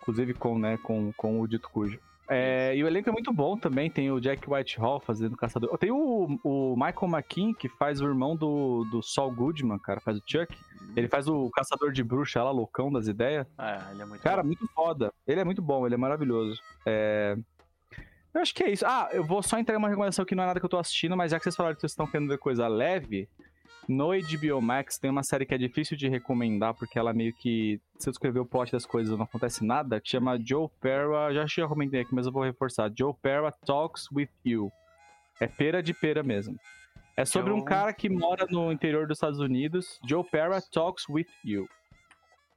Inclusive 0.00 0.34
com, 0.34 0.58
né, 0.58 0.76
com, 0.78 1.12
com 1.16 1.40
o 1.40 1.48
Dito 1.48 1.68
Cujo. 1.70 1.98
É, 2.28 2.76
e 2.76 2.82
o 2.82 2.86
elenco 2.86 3.08
é 3.08 3.12
muito 3.12 3.32
bom 3.32 3.56
também. 3.56 3.90
Tem 3.90 4.10
o 4.10 4.20
Jack 4.20 4.48
Whitehall 4.50 5.00
fazendo 5.00 5.36
Caçador. 5.36 5.76
Tem 5.78 5.90
o, 5.90 6.38
o 6.42 6.74
Michael 6.74 7.16
McKean, 7.16 7.52
que 7.54 7.68
faz 7.68 8.00
o 8.00 8.06
irmão 8.06 8.36
do, 8.36 8.84
do 8.90 9.02
Saul 9.02 9.32
Goodman, 9.32 9.78
cara. 9.78 10.00
Faz 10.00 10.18
o 10.18 10.22
Chuck. 10.26 10.56
Ele 10.96 11.08
faz 11.08 11.28
o 11.28 11.50
Caçador 11.50 11.92
de 11.92 12.02
Bruxa 12.02 12.42
lá, 12.42 12.50
loucão 12.50 12.90
das 12.90 13.06
ideias. 13.06 13.46
É, 13.58 13.92
ele 13.92 14.02
é 14.02 14.04
muito 14.06 14.22
Cara, 14.22 14.42
bom. 14.42 14.48
muito 14.48 14.66
foda. 14.68 15.12
Ele 15.26 15.40
é 15.40 15.44
muito 15.44 15.62
bom, 15.62 15.86
ele 15.86 15.94
é 15.94 15.98
maravilhoso. 15.98 16.60
É... 16.84 17.36
Eu 18.34 18.42
acho 18.42 18.54
que 18.54 18.64
é 18.64 18.70
isso. 18.70 18.84
Ah, 18.84 19.08
eu 19.12 19.24
vou 19.24 19.42
só 19.42 19.58
entregar 19.58 19.78
uma 19.78 19.88
recomendação 19.88 20.24
que 20.24 20.34
não 20.34 20.44
é 20.44 20.46
nada 20.46 20.60
que 20.60 20.66
eu 20.66 20.70
tô 20.70 20.78
assistindo, 20.78 21.16
mas 21.16 21.30
já 21.30 21.38
que 21.38 21.44
vocês 21.44 21.56
falaram 21.56 21.74
que 21.74 21.80
vocês 21.80 21.92
estão 21.92 22.06
querendo 22.06 22.28
ver 22.28 22.38
coisa 22.38 22.68
leve, 22.68 23.28
no 23.88 24.08
HBO 24.08 24.60
Max 24.60 24.98
tem 24.98 25.10
uma 25.10 25.22
série 25.22 25.46
que 25.46 25.54
é 25.54 25.58
difícil 25.58 25.96
de 25.96 26.08
recomendar, 26.08 26.74
porque 26.74 26.98
ela 26.98 27.12
meio 27.12 27.32
que. 27.34 27.80
Se 27.98 28.08
eu 28.08 28.10
escrever 28.10 28.40
o 28.40 28.46
plot 28.46 28.72
das 28.72 28.84
coisas 28.86 29.16
não 29.16 29.24
acontece 29.24 29.64
nada, 29.64 30.00
que 30.00 30.08
chama 30.08 30.38
Joe 30.44 30.68
Pera. 30.80 31.32
Já 31.32 31.44
eu 31.58 31.66
recomendei 31.68 32.00
aqui, 32.00 32.14
mas 32.14 32.26
eu 32.26 32.32
vou 32.32 32.42
reforçar. 32.42 32.90
Joe 32.96 33.14
Pera 33.22 33.52
Talks 33.64 34.10
with 34.12 34.28
You. 34.44 34.70
É 35.40 35.46
pera 35.46 35.82
de 35.82 35.92
pera 35.94 36.22
mesmo. 36.22 36.56
É 37.16 37.24
sobre 37.24 37.52
um 37.52 37.56
Joe- 37.58 37.64
cara 37.64 37.92
que 37.92 38.08
mora 38.10 38.46
no 38.50 38.70
interior 38.72 39.06
dos 39.06 39.16
Estados 39.16 39.38
Unidos. 39.40 39.98
Joe 40.06 40.24
Pera 40.24 40.60
Talks 40.72 41.08
with 41.08 41.26
You. 41.44 41.66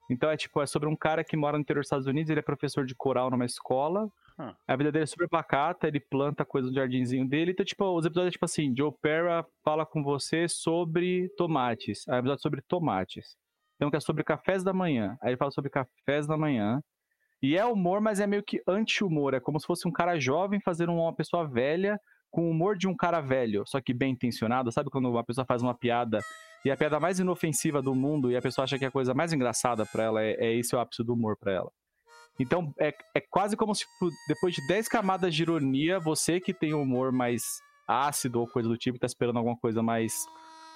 Então 0.09 0.29
é 0.29 0.35
tipo, 0.35 0.61
é 0.61 0.65
sobre 0.65 0.89
um 0.89 0.95
cara 0.95 1.23
que 1.23 1.37
mora 1.37 1.57
no 1.57 1.61
interior 1.61 1.81
dos 1.81 1.87
Estados 1.87 2.07
Unidos, 2.07 2.29
ele 2.29 2.39
é 2.39 2.43
professor 2.43 2.85
de 2.85 2.95
coral 2.95 3.29
numa 3.29 3.45
escola. 3.45 4.09
Hum. 4.39 4.53
A 4.65 4.75
vida 4.75 4.91
dele 4.91 5.03
é 5.03 5.07
super 5.07 5.27
pacata, 5.27 5.87
ele 5.87 5.99
planta 5.99 6.45
coisa 6.45 6.69
no 6.69 6.73
jardinzinho 6.73 7.27
dele. 7.27 7.51
Então, 7.51 7.65
tipo, 7.65 7.85
os 7.85 8.05
episódios 8.05 8.29
é 8.29 8.31
tipo 8.31 8.45
assim, 8.45 8.73
Joe 8.75 8.93
Pera 9.01 9.45
fala 9.63 9.85
com 9.85 10.01
você 10.01 10.47
sobre 10.47 11.29
tomates. 11.35 12.07
Aí 12.07 12.19
episódio 12.19 12.41
sobre 12.41 12.61
tomates. 12.61 13.35
Então 13.75 13.89
que 13.89 13.97
é 13.97 13.99
sobre 13.99 14.23
cafés 14.23 14.63
da 14.63 14.73
manhã. 14.73 15.17
Aí 15.21 15.31
ele 15.31 15.37
fala 15.37 15.51
sobre 15.51 15.69
cafés 15.69 16.25
da 16.25 16.37
manhã. 16.37 16.81
E 17.41 17.57
é 17.57 17.65
humor, 17.65 18.01
mas 18.01 18.19
é 18.19 18.27
meio 18.27 18.43
que 18.43 18.61
anti-humor. 18.67 19.33
É 19.33 19.39
como 19.39 19.59
se 19.59 19.65
fosse 19.65 19.87
um 19.87 19.91
cara 19.91 20.19
jovem 20.19 20.59
fazendo 20.61 20.93
uma 20.93 21.13
pessoa 21.13 21.47
velha 21.47 21.99
com 22.31 22.47
o 22.47 22.51
humor 22.51 22.77
de 22.77 22.87
um 22.87 22.95
cara 22.95 23.21
velho, 23.21 23.63
só 23.65 23.81
que 23.81 23.93
bem 23.93 24.11
intencionado. 24.11 24.71
Sabe 24.71 24.89
quando 24.89 25.09
uma 25.09 25.23
pessoa 25.23 25.45
faz 25.45 25.61
uma 25.61 25.73
piada 25.73 26.19
e 26.63 26.69
a 26.69 26.77
piada 26.77 26.99
mais 26.99 27.19
inofensiva 27.19 27.81
do 27.81 27.95
mundo 27.95 28.31
e 28.31 28.35
a 28.35 28.41
pessoa 28.41 28.65
acha 28.65 28.77
que 28.77 28.85
a 28.85 28.91
coisa 28.91 29.13
mais 29.13 29.33
engraçada 29.33 29.85
pra 29.85 30.03
ela 30.03 30.21
é, 30.21 30.33
é 30.33 30.53
esse 30.53 30.75
o 30.75 30.79
ápice 30.79 31.03
do 31.03 31.13
humor 31.13 31.37
pra 31.37 31.53
ela. 31.53 31.71
Então 32.39 32.73
é, 32.79 32.93
é 33.13 33.19
quase 33.19 33.57
como 33.57 33.75
se 33.75 33.81
tipo, 33.81 34.09
depois 34.27 34.55
de 34.55 34.65
10 34.67 34.87
camadas 34.87 35.35
de 35.35 35.41
ironia, 35.41 35.99
você 35.99 36.39
que 36.39 36.53
tem 36.53 36.73
um 36.73 36.81
humor 36.81 37.11
mais 37.11 37.43
ácido 37.87 38.39
ou 38.39 38.47
coisa 38.47 38.69
do 38.69 38.77
tipo, 38.77 38.97
tá 38.97 39.05
esperando 39.07 39.37
alguma 39.37 39.57
coisa 39.57 39.83
mais 39.83 40.13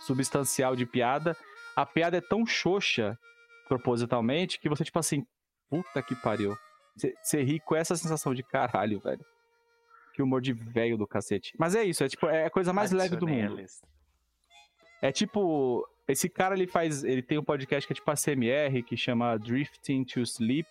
substancial 0.06 0.76
de 0.76 0.86
piada, 0.86 1.38
a 1.76 1.86
piada 1.86 2.18
é 2.18 2.22
tão 2.22 2.46
xoxa 2.46 3.18
propositalmente 3.70 4.60
que 4.60 4.68
você 4.68 4.84
tipo 4.84 5.00
assim, 5.00 5.26
puta 5.70 6.02
que 6.04 6.16
pariu. 6.16 6.56
Você- 7.24 7.42
ri 7.42 7.60
com 7.60 7.76
essa 7.76 7.96
sensação 7.96 8.34
de 8.34 8.44
caralho, 8.44 9.00
velho. 9.00 9.26
Que 10.14 10.22
humor 10.22 10.42
de 10.42 10.54
velho 10.54 10.98
do 10.98 11.08
cacete. 11.08 11.54
Mas 11.58 11.74
é 11.74 11.84
isso, 11.84 12.04
é 12.04 12.10
tipo, 12.10 12.28
é 12.28 12.46
a 12.46 12.50
coisa 12.50 12.72
mais 12.74 12.92
leve 12.92 13.16
do 13.16 13.28
mundo. 13.28 13.64
É 15.02 15.12
tipo, 15.12 15.88
esse 16.08 16.30
cara 16.30 16.54
ele 16.54 16.68
faz, 16.68 17.04
ele 17.04 17.22
tem 17.24 17.38
um 17.38 17.44
podcast 17.44 17.88
que 17.88 17.94
é 17.94 17.96
tipo 17.96 18.12
a 18.12 18.16
CMR, 18.16 18.84
que 18.84 18.96
chama 18.96 19.38
Drifting 19.38 20.04
to 20.04 20.22
Sleep 20.22 20.68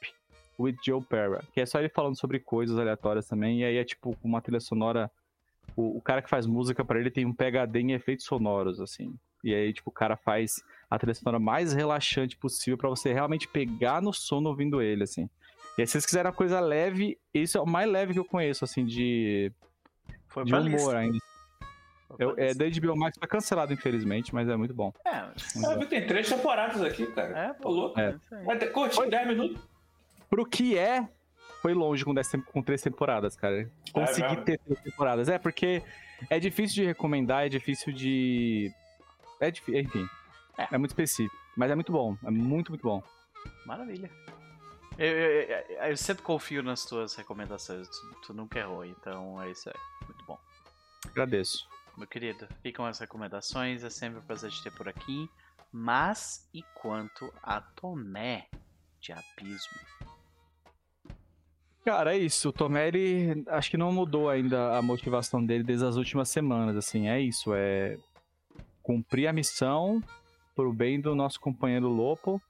with 0.62 0.76
Joe 0.84 1.02
Pera, 1.02 1.42
que 1.52 1.60
é 1.60 1.66
só 1.66 1.78
ele 1.78 1.88
falando 1.88 2.18
sobre 2.18 2.38
coisas 2.40 2.78
aleatórias 2.78 3.26
também, 3.26 3.60
e 3.60 3.64
aí 3.64 3.76
é 3.76 3.84
tipo 3.84 4.16
uma 4.22 4.40
trilha 4.40 4.60
sonora, 4.60 5.10
o, 5.76 5.96
o 5.98 6.00
cara 6.00 6.20
que 6.22 6.28
faz 6.30 6.46
música 6.46 6.84
pra 6.84 6.98
ele 6.98 7.10
tem 7.10 7.24
um 7.26 7.32
PhD 7.32 7.80
em 7.80 7.92
efeitos 7.92 8.24
sonoros, 8.26 8.80
assim. 8.80 9.14
E 9.44 9.52
aí, 9.54 9.72
tipo, 9.72 9.90
o 9.90 9.92
cara 9.92 10.16
faz 10.16 10.62
a 10.88 10.96
trilha 10.98 11.14
sonora 11.14 11.38
mais 11.40 11.72
relaxante 11.72 12.36
possível 12.36 12.78
pra 12.78 12.88
você 12.88 13.12
realmente 13.12 13.48
pegar 13.48 14.00
no 14.00 14.12
sono 14.12 14.48
ouvindo 14.48 14.80
ele, 14.80 15.02
assim. 15.02 15.28
E 15.76 15.80
aí, 15.80 15.86
se 15.86 15.92
vocês 15.92 16.06
quiserem 16.06 16.28
uma 16.30 16.36
coisa 16.36 16.60
leve, 16.60 17.18
isso 17.34 17.58
é 17.58 17.60
o 17.60 17.66
mais 17.66 17.90
leve 17.90 18.12
que 18.12 18.18
eu 18.20 18.24
conheço, 18.24 18.64
assim, 18.64 18.84
de, 18.84 19.50
Foi 20.28 20.44
de 20.44 20.52
humor 20.54 20.68
lista. 20.70 20.96
ainda. 20.98 21.18
Eu, 22.18 22.34
é 22.36 22.52
da 22.52 22.66
HBO 22.68 22.94
Max, 22.94 23.16
foi 23.18 23.26
cancelado, 23.26 23.72
infelizmente, 23.72 24.34
mas 24.34 24.46
é 24.48 24.54
muito 24.54 24.74
bom. 24.74 24.92
É, 25.04 25.22
mas- 25.56 25.64
Ah, 25.64 25.86
tem 25.86 26.06
três 26.06 26.28
temporadas 26.28 26.82
aqui, 26.82 27.06
cara. 27.06 27.36
é, 27.38 27.52
pô. 27.54 27.70
louco. 27.70 27.98
É. 27.98 28.14
Vai 28.44 28.58
ter 28.58 28.66
curtinho, 28.66 29.08
10 29.10 29.26
minutos. 29.28 29.62
Pro 30.32 30.46
que 30.46 30.78
é, 30.78 31.06
foi 31.60 31.74
longe 31.74 32.02
com, 32.06 32.14
dez 32.14 32.32
com 32.50 32.62
três 32.62 32.80
temporadas, 32.80 33.36
cara. 33.36 33.70
Consegui 33.92 34.28
mesmo? 34.30 34.44
ter 34.46 34.58
três 34.60 34.80
temporadas. 34.80 35.28
É, 35.28 35.38
porque 35.38 35.82
é 36.30 36.40
difícil 36.40 36.76
de 36.76 36.84
recomendar, 36.86 37.44
é 37.44 37.50
difícil 37.50 37.92
de. 37.92 38.72
É 39.38 39.50
difícil, 39.50 39.80
enfim. 39.82 40.08
É. 40.56 40.68
É. 40.74 40.78
muito 40.78 40.92
específico. 40.92 41.36
Mas 41.54 41.70
é 41.70 41.74
muito 41.74 41.92
bom. 41.92 42.16
É 42.24 42.30
muito, 42.30 42.70
muito 42.70 42.82
bom. 42.82 43.02
Maravilha. 43.66 44.10
Eu, 44.96 45.06
eu- 45.06 45.42
eu- 45.42 45.88
eu 45.90 45.96
sempre 45.98 46.22
confio 46.22 46.62
nas 46.62 46.84
tuas 46.86 47.14
recomendações. 47.14 47.86
Tu, 47.88 48.14
tu 48.26 48.34
nunca 48.34 48.58
errou, 48.58 48.84
então 48.86 49.40
é 49.42 49.50
isso 49.50 49.68
aí. 49.68 50.06
Muito 50.06 50.24
bom. 50.24 50.38
Agradeço. 51.06 51.68
Meu 51.96 52.06
querido, 52.06 52.48
ficam 52.62 52.86
as 52.86 52.98
recomendações. 52.98 53.84
É 53.84 53.90
sempre 53.90 54.18
um 54.20 54.22
prazer 54.22 54.50
te 54.50 54.62
ter 54.62 54.72
por 54.72 54.88
aqui. 54.88 55.28
Mas 55.70 56.48
e 56.54 56.62
quanto 56.74 57.32
a 57.42 57.60
Tomé 57.60 58.48
de 59.00 59.12
Abismo? 59.12 59.78
Cara, 61.84 62.14
é 62.14 62.18
isso. 62.18 62.50
O 62.50 62.52
Tomé, 62.52 62.88
ele 62.88 63.44
acho 63.48 63.70
que 63.70 63.76
não 63.76 63.92
mudou 63.92 64.30
ainda 64.30 64.76
a 64.76 64.82
motivação 64.82 65.44
dele 65.44 65.64
desde 65.64 65.84
as 65.84 65.96
últimas 65.96 66.28
semanas. 66.28 66.76
Assim, 66.76 67.08
é 67.08 67.20
isso. 67.20 67.52
É 67.54 67.98
cumprir 68.82 69.26
a 69.26 69.32
missão 69.32 70.02
pro 70.54 70.72
bem 70.72 71.00
do 71.00 71.14
nosso 71.14 71.40
companheiro 71.40 71.88
Lopo. 71.88 72.40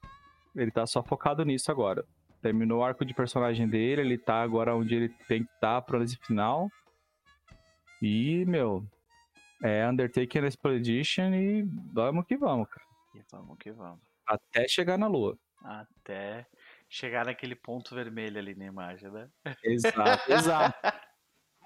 Ele 0.55 0.69
tá 0.69 0.85
só 0.85 1.01
focado 1.01 1.43
nisso 1.43 1.71
agora. 1.71 2.05
Terminou 2.41 2.81
o 2.81 2.83
arco 2.83 3.05
de 3.05 3.13
personagem 3.13 3.67
dele, 3.67 4.01
ele 4.01 4.17
tá 4.17 4.41
agora 4.41 4.75
onde 4.75 4.93
ele 4.93 5.09
tem 5.27 5.43
que 5.43 5.51
estar 5.53 5.81
pra 5.81 6.03
esse 6.03 6.17
final. 6.17 6.69
E, 8.01 8.43
meu, 8.45 8.85
é 9.63 9.87
Undertaker 9.87 10.43
Expedition 10.43 11.33
e 11.33 11.63
vamos 11.93 12.25
que 12.25 12.35
vamos, 12.35 12.67
cara. 12.67 12.85
E 13.15 13.21
vamos 13.31 13.57
que 13.57 13.71
vamos. 13.71 14.01
Até 14.27 14.67
chegar 14.67 14.97
na 14.97 15.07
lua. 15.07 15.37
Até 15.63 16.45
chegar 16.93 17.25
naquele 17.25 17.55
ponto 17.55 17.95
vermelho 17.95 18.37
ali 18.37 18.53
na 18.55 18.65
imagem, 18.65 19.09
né? 19.11 19.27
Exato, 19.63 20.31
exato. 20.31 20.77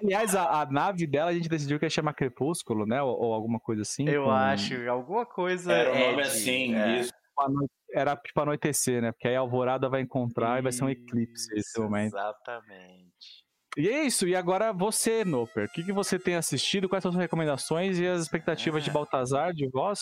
Aliás, 0.02 0.36
a, 0.36 0.62
a 0.62 0.66
nave 0.72 1.08
dela 1.08 1.32
a 1.32 1.34
gente 1.34 1.50
decidiu 1.50 1.80
que 1.80 1.86
ia 1.86 1.90
chamar 1.90 2.14
Crepúsculo, 2.14 2.86
né? 2.86 3.02
Ou, 3.02 3.20
ou 3.20 3.34
alguma 3.34 3.60
coisa 3.60 3.82
assim. 3.82 4.08
Eu 4.08 4.26
com- 4.26 4.32
acho 4.32 4.90
alguma 4.90 5.26
coisa. 5.26 5.74
Era 5.74 5.92
um 5.92 6.00
nome 6.00 6.22
Ed, 6.22 6.28
assim, 6.28 6.76
é. 6.76 7.00
isso. 7.00 7.12
ano- 7.40 7.68
Era 7.92 8.16
tipo 8.16 8.40
anoitecer, 8.42 9.02
né? 9.02 9.12
Porque 9.12 9.28
aí 9.28 9.36
a 9.36 9.40
alvorada 9.40 9.90
vai 9.90 10.02
encontrar 10.02 10.60
e 10.60 10.62
vai 10.62 10.72
ser 10.72 10.84
um 10.84 10.90
eclipse 10.90 11.52
esse 11.54 11.72
Isso, 11.72 11.82
momento. 11.82 12.16
Exatamente. 12.16 13.44
E 13.76 13.90
é 13.90 14.04
isso. 14.06 14.28
E 14.28 14.36
agora 14.36 14.72
você, 14.72 15.26
Noper. 15.26 15.66
O 15.66 15.72
que, 15.72 15.84
que 15.84 15.92
você 15.92 16.18
tem 16.20 16.36
assistido? 16.36 16.88
Quais 16.88 17.02
são 17.02 17.10
as 17.10 17.16
suas 17.16 17.24
recomendações 17.24 17.98
e 18.00 18.08
as 18.08 18.22
expectativas 18.22 18.84
de 18.84 18.90
Ah. 18.92 18.94
Baltazar, 18.94 19.52
de 19.54 19.68
voz? 19.70 20.00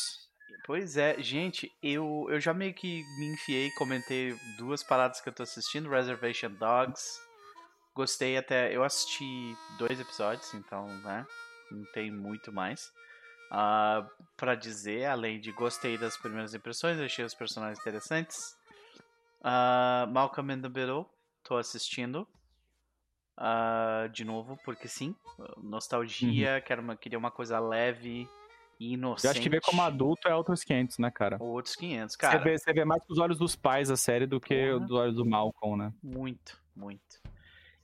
Pois 0.66 0.98
é, 0.98 1.22
gente, 1.22 1.72
eu, 1.82 2.26
eu 2.28 2.40
já 2.40 2.52
meio 2.52 2.74
que 2.74 3.04
me 3.20 3.28
enfiei, 3.28 3.70
comentei 3.72 4.36
duas 4.58 4.82
paradas 4.82 5.22
que 5.22 5.30
eu 5.30 5.34
tô 5.34 5.44
assistindo, 5.44 5.90
Reservation 5.90 6.50
Dogs. 6.50 7.22
Gostei 7.94 8.36
até. 8.36 8.76
Eu 8.76 8.84
assisti 8.84 9.56
dois 9.78 10.00
episódios, 10.00 10.52
então, 10.56 10.88
né? 11.04 11.26
Não 11.70 11.86
tem 11.94 12.10
muito 12.10 12.52
mais. 12.52 12.92
Ah, 13.52 14.10
pra 14.36 14.56
dizer, 14.56 15.06
além 15.06 15.40
de 15.40 15.52
gostei 15.52 16.00
das 16.00 16.18
primeiras 16.18 16.56
impressões, 16.56 17.00
achei 17.00 17.24
os 17.24 17.36
personagens 17.36 17.80
interessantes. 17.80 18.58
Ah, 19.44 20.08
Malcolm 20.10 20.52
in 20.52 20.62
the 20.64 20.68
Middle, 20.68 21.06
tô 21.44 21.58
assistindo. 21.58 22.28
Ah, 23.38 24.10
de 24.12 24.26
novo, 24.26 24.58
porque 24.66 24.88
sim. 24.88 25.16
Nostalgia, 25.58 26.60
quero 26.60 26.82
uma, 26.82 26.96
queria 26.96 27.20
uma 27.20 27.30
coisa 27.30 27.60
leve 27.60 28.28
e 28.80 28.94
inocente. 28.94 29.26
Eu 29.26 29.32
acho 29.32 29.42
que 29.42 29.50
ver 29.50 29.62
como 29.62 29.82
adulto 29.82 30.28
é 30.28 30.36
outros 30.36 30.64
500, 30.64 30.98
né, 30.98 31.12
cara? 31.12 31.38
Ou 31.40 31.50
outros 31.50 31.76
500, 31.76 32.14
Você 32.14 32.18
cara. 32.18 32.40
vê, 32.40 32.58
você 32.58 32.74
vê 32.74 32.86
mais 32.86 33.04
com 33.06 33.14
os 33.14 33.20
olhos 33.20 33.38
dos 33.38 33.56
pais 33.56 33.90
a 33.90 33.98
série 33.98 34.26
do 34.26 34.40
que 34.40 34.68
Porra. 34.68 34.80
dos 34.80 34.92
olhos 34.92 35.16
do 35.16 35.26
Malcolm, 35.26 35.78
né? 35.78 35.94
Muito, 36.04 36.62
muito. 36.76 37.22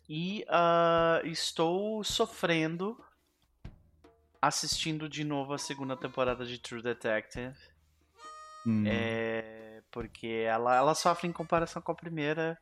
E 0.09 0.43
ah, 0.49 1.21
estou 1.23 2.03
sofrendo 2.03 2.97
assistindo 4.41 5.07
de 5.07 5.23
novo 5.23 5.53
a 5.53 5.57
segunda 5.57 5.95
temporada 5.95 6.45
de 6.45 6.57
True 6.57 6.81
Detective. 6.81 7.55
Hum. 8.65 8.83
É, 8.85 9.81
porque 9.91 10.27
ela, 10.27 10.75
ela 10.75 10.95
sofre 10.95 11.27
em 11.27 11.31
comparação 11.31 11.81
com 11.81 11.91
a 11.91 11.95
primeira. 11.95 12.57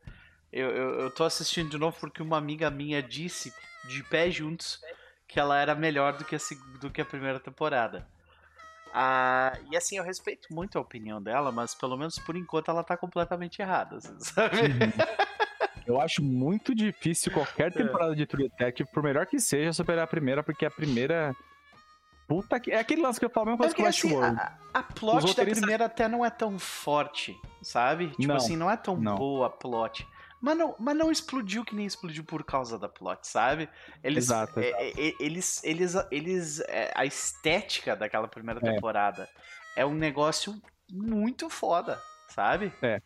Eu, 0.52 0.70
eu, 0.70 1.00
eu 1.02 1.12
tô 1.12 1.24
assistindo 1.24 1.70
de 1.70 1.78
novo 1.78 1.98
porque 2.00 2.22
uma 2.22 2.38
amiga 2.38 2.70
minha 2.70 3.02
disse, 3.02 3.54
de 3.88 4.04
pé 4.04 4.30
juntos, 4.30 4.82
que 5.28 5.40
ela 5.40 5.60
era 5.60 5.74
melhor 5.76 6.18
do 6.18 6.26
que 6.26 6.36
a, 6.36 6.40
do 6.80 6.90
que 6.90 7.02
a 7.02 7.06
primeira 7.06 7.40
temporada. 7.40 8.08
Ah, 8.94 9.54
e 9.72 9.78
assim, 9.78 9.98
eu 9.98 10.04
respeito 10.04 10.54
muito 10.54 10.78
a 10.78 10.82
opinião 10.82 11.22
dela, 11.22 11.52
mas 11.52 11.76
pelo 11.76 11.96
menos 11.98 12.18
por 12.20 12.36
enquanto 12.36 12.70
ela 12.72 12.84
tá 12.84 12.98
completamente 12.98 13.62
errada, 13.62 13.98
assim, 13.98 14.16
sabe? 14.20 14.58
Eu 15.86 16.00
acho 16.00 16.24
muito 16.24 16.76
difícil 16.76 17.32
É. 17.32 17.36
qualquer 17.36 17.74
temporada 17.74 18.16
de 18.16 18.26
True 18.26 18.50
Detective, 18.50 18.90
por 18.92 19.02
melhor 19.04 19.26
que 19.26 19.40
seja, 19.40 19.74
superar 19.74 20.04
a 20.04 20.08
primeira, 20.08 20.44
porque 20.44 20.66
a 20.66 20.72
primeira. 20.72 21.36
Puta 22.28 22.60
que. 22.60 22.72
É 22.72 22.80
aquele 22.80 23.02
lance 23.02 23.20
que 23.20 23.26
eu 23.26 23.30
falo 23.30 23.48
a 23.48 23.52
mesma 23.52 23.74
coisa 23.74 23.74
É 23.74 23.92
porque, 23.92 24.14
com 24.14 24.20
assim, 24.22 24.38
a, 24.38 24.80
a 24.80 24.84
plot 24.84 25.36
da 25.36 25.44
primeira 25.46 25.86
até 25.86 26.08
não 26.08 26.24
é 26.24 26.30
tão 26.30 26.60
forte, 26.60 27.36
sabe? 27.62 28.10
Tipo 28.10 28.28
Não, 28.28 28.36
assim, 28.36 28.56
não 28.56 28.70
é 28.70 28.78
tão 28.78 28.96
não. 28.98 29.16
boa 29.16 29.48
a 29.48 29.50
plot. 29.50 30.08
Mas 30.42 30.58
não, 30.58 30.76
mas 30.80 30.96
não 30.96 31.12
explodiu 31.12 31.66
que 31.66 31.76
nem 31.76 31.86
explodiu 31.86 32.24
por 32.24 32.44
causa 32.44 32.80
da 32.80 32.88
plot, 32.88 33.28
sabe? 33.28 33.70
Eles, 34.04 34.26
Exato, 34.26 34.60
é, 34.60 34.70
é, 34.70 34.94
eles, 35.20 35.62
eles, 35.64 35.96
eles, 36.10 36.60
é, 36.62 36.92
a 36.96 37.06
estética 37.06 37.96
daquela 37.96 38.28
primeira 38.28 38.62
temporada 38.62 39.30
é. 39.76 39.86
um 39.86 39.94
negócio 39.94 40.62
muito 40.90 41.50
foda, 41.50 42.02
sabe? 42.30 42.74
É. 42.82 43.02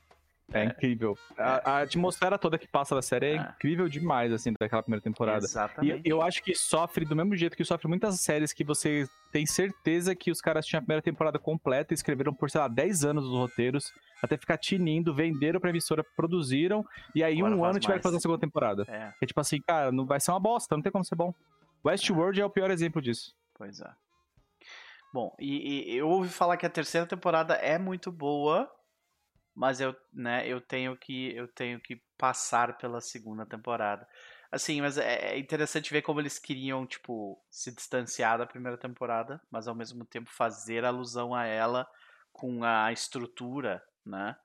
É, 0.52 0.66
incrível. 0.66 1.18
A, 1.38 1.72
a, 1.72 1.82
atmosfera 1.82 2.38
toda 2.38 2.58
que 2.58 2.68
passa 2.68 2.94
da 2.94 3.02
série 3.02 3.28
é, 3.28 3.32
é, 3.32 3.36
incrível 3.38 3.88
demais, 3.88 4.32
assim, 4.32 4.54
daquela 4.60 4.84
primeira 4.84 5.02
temporada. 5.02 5.46
Exatamente. 5.46 6.02
E 6.06 6.10
eu 6.10 6.22
acho 6.22 6.44
que 6.44 6.54
sofre 6.54 7.06
do 7.06 7.16
mesmo 7.16 7.36
jeito 7.36 7.56
que 7.56 7.64
sofre 7.64 7.88
muitas 7.88 8.20
séries 8.20 8.52
que 8.52 8.64
você 8.64 9.08
tem 9.32 9.46
certeza 9.46 10.16
que 10.16 10.30
os 10.30 10.42
caras 10.42 10.66
tinham 10.66 10.80
a 10.80 10.82
primeira 10.82 11.02
temporada 11.02 11.40
completa 11.40 11.94
e 11.94 11.96
escreveram 11.96 12.34
por, 12.34 12.52
sei 12.52 12.62
lá, 12.62 12.68
10 12.68 13.06
anos 13.06 13.26
os 13.26 13.32
roteiros, 13.32 13.92
até 14.22 14.38
ficar 14.38 14.58
tinindo, 14.58 15.14
venderam 15.14 15.60
pra 15.60 15.70
emissora, 15.70 16.04
produziram, 16.16 16.86
e 17.16 17.24
aí 17.24 17.38
Agora 17.38 17.56
um 17.56 17.66
ano 17.66 17.80
tiver 17.80 17.98
que 17.98 18.04
fazer 18.04 18.18
a 18.18 18.20
segunda 18.20 18.40
temporada. 18.40 18.86
É. 18.88 19.14
é 19.22 19.26
tipo 19.26 19.40
assim, 19.40 19.60
cara, 19.62 19.92
não 19.92 20.06
vai 20.06 20.20
ser 20.20 20.32
uma 20.32 20.40
bosta, 20.40 20.76
não 20.76 20.84
tem 20.84 20.92
como 20.92 21.06
ser 21.06 21.16
bom. 21.16 21.34
Westworld 21.86 22.40
é, 22.40 22.44
é 22.44 22.46
o 22.46 22.50
pior 22.50 22.70
exemplo 22.70 23.02
disso. 23.02 23.34
Pois 23.56 23.82
é. 23.82 23.90
Bom, 25.14 25.36
e, 25.40 25.94
e 25.94 25.96
eu 25.96 26.10
ouvi 26.10 26.30
falar 26.30 26.58
que 26.58 26.66
a 26.66 26.70
terceira 26.70 27.06
temporada 27.06 27.54
é 27.56 27.78
muito 27.78 28.12
boa, 28.12 28.70
mas 29.56 29.80
eu, 29.80 29.96
né, 30.12 30.48
eu 30.48 30.60
tenho 30.60 30.98
que 30.98 31.36
eu 31.36 31.48
tenho 31.48 31.80
que 31.80 32.02
passar 32.18 32.78
pela 32.78 33.00
segunda 33.02 33.46
temporada. 33.46 34.08
Assim, 34.52 34.82
mas 34.82 34.98
é, 34.98 35.34
é 35.34 35.40
interessante 35.40 35.92
ver 35.92 36.04
como 36.04 36.20
eles 36.20 36.38
queriam, 36.38 36.86
tipo, 36.86 37.42
se 37.50 37.72
distanciar 37.72 38.38
da 38.38 38.46
primeira 38.46 38.78
temporada, 38.78 39.42
mas 39.50 39.68
ao 39.68 39.74
mesmo 39.74 40.06
tempo 40.06 40.30
fazer 40.30 40.86
alusão 40.86 41.34
a 41.34 41.46
ela 41.46 41.88
com 42.32 42.64
a 42.64 42.92
estrutura, 42.92 43.84
né? 44.06 44.36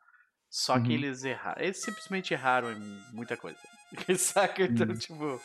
Só 0.49 0.77
uhum. 0.77 0.83
que 0.85 0.95
eles 0.95 1.25
erraram. 1.25 1.63
Eles 1.63 1.83
simplesmente 1.83 2.33
erraram 2.33 2.73
em 2.73 3.03
muita 3.13 3.37
coisa. 3.37 3.59
Saca? 4.17 4.63
Então, 4.63 4.87
uhum. 4.87 4.95
tipo. 4.95 5.41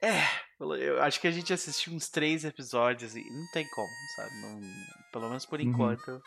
É, 0.00 0.22
eu 0.60 1.02
acho 1.02 1.20
que 1.20 1.26
a 1.26 1.32
gente 1.32 1.52
assistiu 1.52 1.94
uns 1.94 2.08
três 2.08 2.44
episódios 2.44 3.16
e 3.16 3.24
não 3.28 3.50
tem 3.52 3.68
como, 3.70 3.88
sabe? 4.14 4.40
Não, 4.40 4.60
pelo 5.10 5.28
menos 5.28 5.46
por 5.46 5.58
uhum. 5.58 5.66
enquanto 5.66 6.22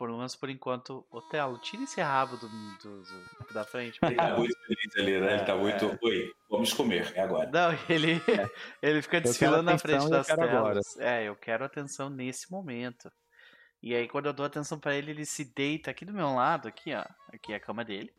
por 0.00 0.08
menos 0.08 0.34
por 0.34 0.48
enquanto, 0.48 1.06
Otelo, 1.10 1.58
tira 1.58 1.82
esse 1.82 2.00
rabo 2.00 2.34
do, 2.38 2.48
do, 2.48 3.02
do 3.02 3.52
da 3.52 3.66
frente. 3.66 3.98
Ele 4.02 4.14
tá 4.14 4.34
muito 4.34 4.58
feliz 4.66 4.96
ali, 4.96 5.20
né? 5.20 5.34
Ele 5.34 5.44
tá 5.44 5.54
muito. 5.54 5.84
É. 5.84 5.98
Oi, 6.00 6.32
vamos 6.48 6.72
comer, 6.72 7.12
é 7.14 7.20
agora. 7.20 7.50
Não, 7.50 7.78
ele, 7.86 8.14
é. 8.14 8.50
ele 8.80 9.02
fica 9.02 9.20
desfilando 9.20 9.64
na 9.64 9.76
frente 9.76 10.08
das 10.08 10.26
telas. 10.26 10.48
Agora. 10.48 10.80
É, 11.00 11.24
eu 11.24 11.36
quero 11.36 11.66
atenção 11.66 12.08
nesse 12.08 12.50
momento. 12.50 13.12
E 13.82 13.94
aí, 13.94 14.08
quando 14.08 14.24
eu 14.24 14.32
dou 14.32 14.46
atenção 14.46 14.80
para 14.80 14.96
ele, 14.96 15.10
ele 15.10 15.26
se 15.26 15.44
deita 15.44 15.90
aqui 15.90 16.06
do 16.06 16.14
meu 16.14 16.34
lado, 16.34 16.66
aqui, 16.66 16.94
ó. 16.94 17.04
Aqui 17.30 17.52
é 17.52 17.56
a 17.56 17.60
cama 17.60 17.84
dele. 17.84 18.10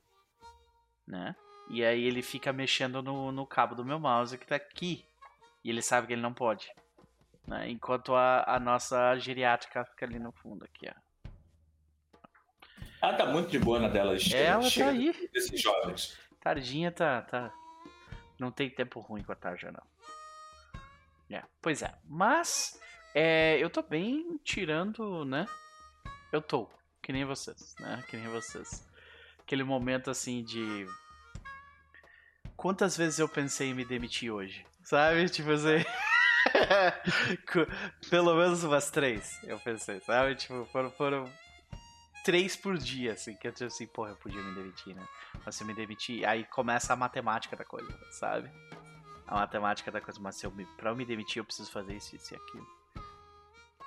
Né? 1.08 1.36
E 1.68 1.84
aí 1.84 2.04
ele 2.04 2.22
fica 2.22 2.54
mexendo 2.54 3.02
no, 3.02 3.32
no 3.32 3.48
cabo 3.48 3.74
do 3.74 3.84
meu 3.84 4.00
mouse 4.00 4.38
que 4.38 4.46
tá 4.46 4.56
aqui. 4.56 5.04
E 5.64 5.72
ele 5.72 5.82
sabe 5.82 6.06
que 6.06 6.14
ele 6.14 6.22
não 6.22 6.34
pode. 6.34 6.72
Né? 7.48 7.72
Enquanto 7.72 8.14
a, 8.14 8.44
a 8.46 8.60
nossa 8.60 9.18
geriátrica 9.18 9.84
fica 9.84 10.06
ali 10.06 10.20
no 10.20 10.32
fundo, 10.32 10.64
aqui, 10.64 10.88
ó. 10.88 11.11
Ela 13.02 13.14
tá 13.14 13.26
muito 13.26 13.50
de 13.50 13.58
boa 13.58 13.80
na 13.80 13.88
dela. 13.88 14.16
Ela 14.34 14.70
tá 14.70 14.90
aí. 14.90 15.30
Desses 15.34 15.60
jovens. 15.60 16.18
Tardinha 16.40 16.92
tá, 16.92 17.22
tá. 17.22 17.52
Não 18.40 18.52
tem 18.52 18.70
tempo 18.70 19.00
ruim 19.00 19.24
com 19.24 19.32
a 19.32 19.36
Tarja, 19.36 19.72
não. 19.72 19.84
É, 21.36 21.44
pois 21.62 21.82
é. 21.82 21.94
Mas 22.06 22.80
é, 23.14 23.58
eu 23.60 23.70
tô 23.70 23.82
bem 23.82 24.40
tirando, 24.44 25.26
né? 25.26 25.46
Eu 26.32 26.42
tô. 26.42 26.70
Que 27.02 27.12
nem 27.12 27.26
vocês, 27.26 27.76
né? 27.80 28.04
Que 28.10 28.18
nem 28.18 28.28
vocês. 28.28 28.88
Aquele 29.40 29.64
momento 29.64 30.12
assim 30.12 30.44
de. 30.44 30.86
Quantas 32.56 32.96
vezes 32.96 33.20
eu 33.20 33.28
pensei 33.28 33.70
em 33.70 33.74
me 33.74 33.84
demitir 33.84 34.32
hoje? 34.32 34.66
Sabe? 34.84 35.28
Tipo 35.30 35.52
assim. 35.52 35.84
Pelo 38.10 38.36
menos 38.36 38.64
umas 38.64 38.90
três, 38.90 39.40
eu 39.44 39.60
pensei, 39.60 40.00
sabe? 40.02 40.36
Tipo, 40.36 40.66
foram, 40.66 40.92
foram 40.92 41.32
três 42.24 42.56
por 42.56 42.78
dia, 42.78 43.14
assim, 43.14 43.36
que 43.36 43.48
eu 43.48 43.52
tipo 43.52 43.66
assim, 43.66 43.88
porra, 43.88 44.12
eu 44.12 44.16
podia 44.16 44.42
me 44.42 44.54
demitir, 44.54 44.96
né? 44.96 45.08
Mas 45.46 45.56
se 45.56 45.64
eu 45.64 45.68
me 45.68 45.74
demitir, 45.74 46.26
aí 46.26 46.46
começa 46.46 46.94
a 46.94 46.96
matemática 46.96 47.56
da 47.56 47.66
coisa, 47.66 47.92
sabe? 48.12 48.50
A 49.28 49.36
matemática 49.36 49.92
da 49.92 50.02
coisa, 50.02 50.20
mas 50.20 50.36
se 50.36 50.46
eu 50.46 50.52
me, 50.52 50.66
pra 50.78 50.92
eu 50.92 50.96
me 50.96 51.06
demitir 51.06 51.40
eu 51.40 51.46
preciso 51.46 51.72
fazer 51.72 51.96
isso, 51.96 52.16
isso 52.16 52.34
e 52.34 52.38
aquilo. 52.38 52.68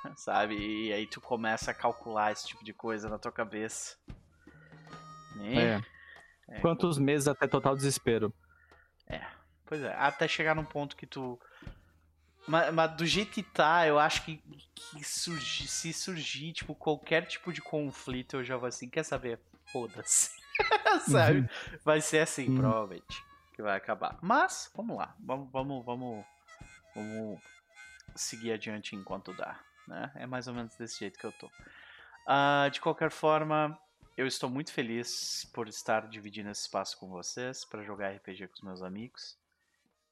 Sabe? 0.16 0.56
E 0.56 0.92
aí 0.92 1.06
tu 1.06 1.20
começa 1.20 1.70
a 1.70 1.74
calcular 1.74 2.32
esse 2.32 2.46
tipo 2.46 2.62
de 2.62 2.72
coisa 2.74 3.08
na 3.08 3.18
tua 3.18 3.32
cabeça. 3.32 3.96
E... 5.40 5.58
É. 5.58 5.82
é. 6.48 6.60
Quantos 6.60 6.98
meses 6.98 7.26
até 7.26 7.46
total 7.46 7.74
desespero? 7.74 8.32
É. 9.06 9.24
Pois 9.66 9.82
é, 9.82 9.94
até 9.94 10.28
chegar 10.28 10.54
num 10.54 10.64
ponto 10.64 10.94
que 10.94 11.06
tu 11.06 11.40
mas, 12.46 12.72
mas, 12.72 12.96
do 12.96 13.06
jeito 13.06 13.32
que 13.32 13.42
tá, 13.42 13.86
eu 13.86 13.98
acho 13.98 14.24
que, 14.24 14.42
que 14.74 15.04
surgir, 15.04 15.66
se 15.66 15.92
surgir, 15.92 16.52
tipo, 16.52 16.74
qualquer 16.74 17.26
tipo 17.26 17.52
de 17.52 17.62
conflito, 17.62 18.36
eu 18.36 18.44
já 18.44 18.56
vou 18.56 18.68
assim, 18.68 18.88
quer 18.88 19.04
saber? 19.04 19.40
Foda-se. 19.66 20.30
Sabe? 21.10 21.40
Uhum. 21.40 21.48
Vai 21.84 22.00
ser 22.00 22.20
assim, 22.20 22.48
uhum. 22.48 22.56
provavelmente, 22.58 23.24
que 23.54 23.62
vai 23.62 23.76
acabar. 23.76 24.18
Mas, 24.20 24.70
vamos 24.74 24.96
lá. 24.96 25.14
Vamos, 25.18 25.50
vamos, 25.50 25.84
vamos, 25.84 26.24
vamos 26.94 27.40
seguir 28.14 28.52
adiante 28.52 28.94
enquanto 28.94 29.32
dá. 29.32 29.58
Né? 29.88 30.10
É 30.14 30.26
mais 30.26 30.46
ou 30.46 30.54
menos 30.54 30.76
desse 30.76 31.00
jeito 31.00 31.18
que 31.18 31.26
eu 31.26 31.32
tô. 31.32 31.46
Uh, 31.46 32.70
de 32.70 32.80
qualquer 32.80 33.10
forma, 33.10 33.78
eu 34.16 34.26
estou 34.26 34.48
muito 34.48 34.72
feliz 34.72 35.48
por 35.52 35.68
estar 35.68 36.08
dividindo 36.08 36.50
esse 36.50 36.62
espaço 36.62 36.98
com 36.98 37.08
vocês 37.08 37.64
para 37.64 37.82
jogar 37.82 38.14
RPG 38.14 38.48
com 38.48 38.54
os 38.54 38.62
meus 38.62 38.82
amigos. 38.82 39.36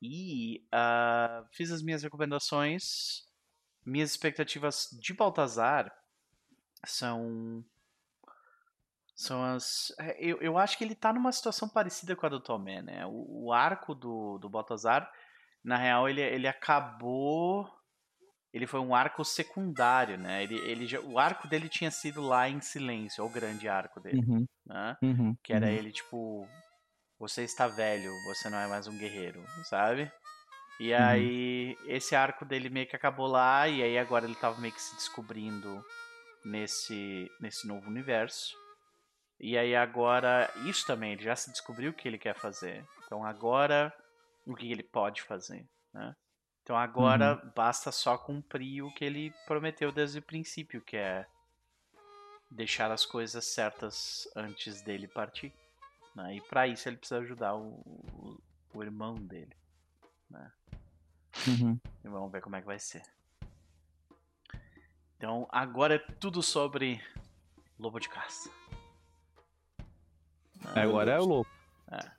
E 0.05 0.67
uh, 0.75 1.47
fiz 1.53 1.71
as 1.71 1.81
minhas 1.81 2.03
recomendações. 2.03 3.23
Minhas 3.87 4.11
expectativas 4.11 4.89
de 5.01 5.15
Baltazar 5.15 5.93
são. 6.85 7.65
São 9.15 9.45
as. 9.45 9.95
É, 10.01 10.17
eu, 10.19 10.39
eu 10.41 10.59
acho 10.59 10.77
que 10.77 10.83
ele 10.83 10.97
tá 10.97 11.13
numa 11.13 11.31
situação 11.31 11.69
parecida 11.69 12.17
com 12.17 12.27
a 12.27 12.29
do 12.29 12.41
Tomé, 12.41 12.83
né? 12.83 13.07
O, 13.07 13.45
o 13.45 13.53
arco 13.53 13.95
do, 13.95 14.39
do 14.39 14.51
Baltazar, 14.51 15.09
na 15.63 15.77
real, 15.77 16.09
ele, 16.09 16.21
ele 16.21 16.49
acabou. 16.49 17.71
Ele 18.53 18.67
foi 18.67 18.81
um 18.81 18.95
arco 18.95 19.25
secundário, 19.25 20.19
né? 20.19 20.43
Ele, 20.43 20.57
ele 20.59 20.87
já, 20.87 21.01
o 21.01 21.17
arco 21.17 21.47
dele 21.47 21.69
tinha 21.69 21.91
sido 21.93 22.21
lá 22.21 22.49
em 22.49 22.61
silêncio, 22.61 23.25
o 23.25 23.31
grande 23.31 23.69
arco 23.69 24.01
dele. 24.01 24.19
Uhum. 24.19 24.47
Né? 24.67 24.97
Uhum. 25.01 25.37
Que 25.43 25.53
era 25.53 25.67
uhum. 25.67 25.73
ele, 25.73 25.93
tipo, 25.93 26.49
você 27.23 27.45
está 27.45 27.69
velho, 27.69 28.13
você 28.25 28.51
não 28.51 28.59
é 28.59 28.67
mais 28.67 28.89
um 28.89 28.99
guerreiro, 28.99 29.45
sabe? 29.63 30.11
E 30.81 30.93
uhum. 30.93 30.99
aí 30.99 31.79
esse 31.87 32.17
arco 32.17 32.45
dele 32.45 32.69
meio 32.69 32.89
que 32.89 32.97
acabou 32.97 33.29
lá 33.29 33.69
e 33.69 33.81
aí 33.81 33.97
agora 33.97 34.25
ele 34.25 34.35
tava 34.35 34.61
meio 34.61 34.75
que 34.75 34.83
se 34.83 34.93
descobrindo 34.97 35.85
nesse 36.45 37.31
nesse 37.39 37.65
novo 37.69 37.89
universo. 37.89 38.57
E 39.39 39.57
aí 39.57 39.77
agora 39.77 40.53
isso 40.67 40.85
também, 40.85 41.13
ele 41.13 41.23
já 41.23 41.37
se 41.37 41.53
descobriu 41.53 41.93
o 41.93 41.95
que 41.95 42.09
ele 42.09 42.19
quer 42.19 42.35
fazer. 42.35 42.85
Então 43.07 43.25
agora 43.25 43.95
o 44.45 44.57
que 44.57 44.73
ele 44.73 44.83
pode 44.83 45.23
fazer, 45.23 45.65
né? 45.95 46.17
Então 46.65 46.77
agora 46.77 47.41
uhum. 47.41 47.53
basta 47.55 47.93
só 47.93 48.19
cumprir 48.19 48.83
o 48.83 48.93
que 48.95 49.05
ele 49.05 49.33
prometeu 49.47 49.93
desde 49.93 50.19
o 50.19 50.23
princípio, 50.23 50.83
que 50.83 50.97
é 50.97 51.25
deixar 52.51 52.91
as 52.91 53.07
coisas 53.07 53.45
certas 53.45 54.27
antes 54.35 54.83
dele 54.83 55.07
partir. 55.07 55.55
Né? 56.15 56.37
E 56.37 56.41
para 56.41 56.67
isso 56.67 56.89
ele 56.89 56.97
precisa 56.97 57.21
ajudar 57.21 57.55
o, 57.55 57.81
o, 58.13 58.43
o 58.75 58.83
irmão 58.83 59.15
dele. 59.15 59.57
Né? 60.31 60.53
Uhum. 61.49 61.81
E 62.05 62.09
vamos 62.09 62.31
ver 62.31 62.41
como 62.41 62.57
é 62.57 62.61
que 62.61 62.67
vai 62.67 62.79
ser. 62.79 63.03
Então 65.17 65.47
agora 65.51 65.95
é 65.95 65.99
tudo 65.99 66.43
sobre 66.43 67.03
lobo 67.79 67.99
de 67.99 68.09
caça. 68.09 68.51
É, 70.75 70.81
agora 70.83 71.13
é 71.13 71.19
o 71.19 71.25
lobo. 71.25 71.51
É, 71.91 72.11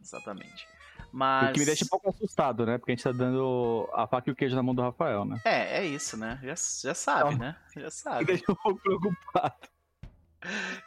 exatamente. 0.00 0.66
Mas... 1.12 1.50
O 1.50 1.52
que 1.54 1.58
me 1.60 1.66
deixa 1.66 1.84
um 1.84 1.88
pouco 1.88 2.08
assustado, 2.08 2.64
né? 2.64 2.78
Porque 2.78 2.92
a 2.92 2.94
gente 2.94 3.02
tá 3.02 3.12
dando 3.12 3.88
a 3.92 4.06
faca 4.06 4.30
e 4.30 4.32
o 4.32 4.36
queijo 4.36 4.54
na 4.54 4.62
mão 4.62 4.74
do 4.74 4.82
Rafael, 4.82 5.24
né? 5.24 5.40
É, 5.44 5.78
é 5.78 5.86
isso, 5.86 6.16
né? 6.16 6.38
Já, 6.42 6.54
já 6.54 6.94
sabe, 6.94 7.34
então, 7.34 7.46
né? 7.46 7.56
Já 7.76 7.90
sabe. 7.90 8.18
Me 8.20 8.24
deixa 8.26 8.52
um 8.52 8.54
pouco 8.54 8.80
preocupado. 8.80 9.68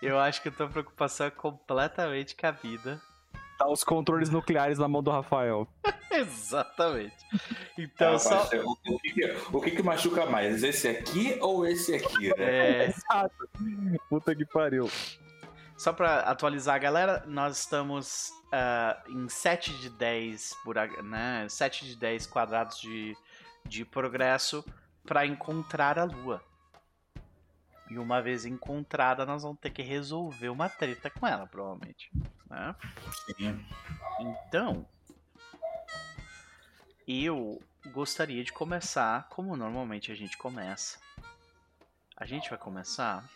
Eu 0.02 0.20
acho 0.20 0.42
que 0.42 0.50
a 0.50 0.52
tua 0.52 0.68
preocupação 0.68 1.28
é 1.28 1.32
completamente 1.32 2.36
cabida. 2.36 3.02
Tá 3.58 3.70
os 3.70 3.84
controles 3.84 4.30
nucleares 4.30 4.80
na 4.80 4.88
mão 4.88 5.04
do 5.04 5.12
Rafael. 5.12 5.68
Exatamente. 6.12 7.16
Então, 7.78 8.14
é, 8.14 8.20
só... 8.20 8.50
o, 8.64 8.72
o, 8.72 9.00
que, 9.00 9.38
o 9.52 9.62
que, 9.62 9.72
que, 9.72 9.84
machuca 9.84 10.26
mais? 10.26 10.64
Esse 10.64 10.88
aqui 10.88 11.38
ou 11.40 11.66
esse 11.66 11.96
aqui, 11.96 12.30
né? 12.30 12.36
É... 12.38 12.86
Exato. 12.90 13.50
Puta 14.10 14.36
que 14.36 14.46
pariu. 14.46 14.90
Só 15.78 15.92
pra 15.92 16.20
atualizar 16.22 16.76
a 16.76 16.80
galera, 16.80 17.24
nós 17.28 17.60
estamos 17.60 18.32
uh, 18.54 19.12
em 19.12 19.28
7 19.28 19.74
de 19.80 19.90
10 19.90 20.56
né? 21.04 21.48
7 21.50 21.86
de 21.86 21.96
10 21.96 22.28
quadrados 22.28 22.80
de, 22.80 23.18
de 23.66 23.84
progresso 23.84 24.64
para 25.06 25.26
encontrar 25.26 25.98
a 26.00 26.04
Lua. 26.04 26.42
E 27.94 28.00
uma 28.00 28.24
vez 28.24 28.44
encontrada, 28.44 29.24
nós 29.24 29.44
vamos 29.44 29.60
ter 29.60 29.70
que 29.70 29.84
resolver 29.84 30.50
uma 30.50 30.68
treta 30.68 31.12
com 31.12 31.28
ela, 31.28 31.46
provavelmente. 31.46 32.10
Né? 32.50 32.76
Sim. 33.38 33.66
Então, 34.20 34.84
eu 37.08 37.62
gostaria 37.92 38.44
de 38.44 38.52
começar 38.52 39.30
como 39.30 39.56
normalmente 39.56 40.12
a 40.12 40.16
gente 40.16 40.36
começa. 40.40 40.98
A 42.18 42.26
gente 42.26 42.50
vai 42.50 42.58
começar 42.58 43.30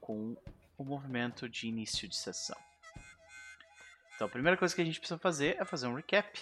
com 0.00 0.36
o 0.76 0.82
movimento 0.82 1.48
de 1.48 1.68
início 1.68 2.08
de 2.08 2.16
sessão. 2.16 2.58
Então, 4.16 4.26
a 4.26 4.30
primeira 4.30 4.56
coisa 4.56 4.74
que 4.74 4.82
a 4.82 4.84
gente 4.84 4.98
precisa 4.98 5.20
fazer 5.20 5.56
é 5.60 5.64
fazer 5.64 5.86
um 5.86 5.94
recap. 5.94 6.40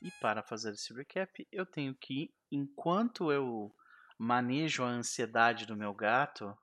E 0.00 0.08
para 0.20 0.40
fazer 0.40 0.70
esse 0.70 0.94
recap, 0.94 1.48
eu 1.50 1.66
tenho 1.66 1.92
que, 1.96 2.32
enquanto 2.48 3.32
eu 3.32 3.74
manejo 4.22 4.84
a 4.84 4.86
ansiedade 4.86 5.66
do 5.66 5.76
meu 5.76 5.92
gato, 5.92 6.56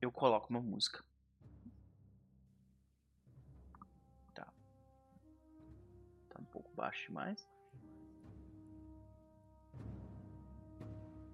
eu 0.00 0.10
coloco 0.10 0.48
uma 0.48 0.62
música. 0.62 1.04
Tá. 4.34 4.50
Tá 6.30 6.40
um 6.40 6.44
pouco 6.46 6.74
baixo 6.74 7.08
demais. 7.08 7.46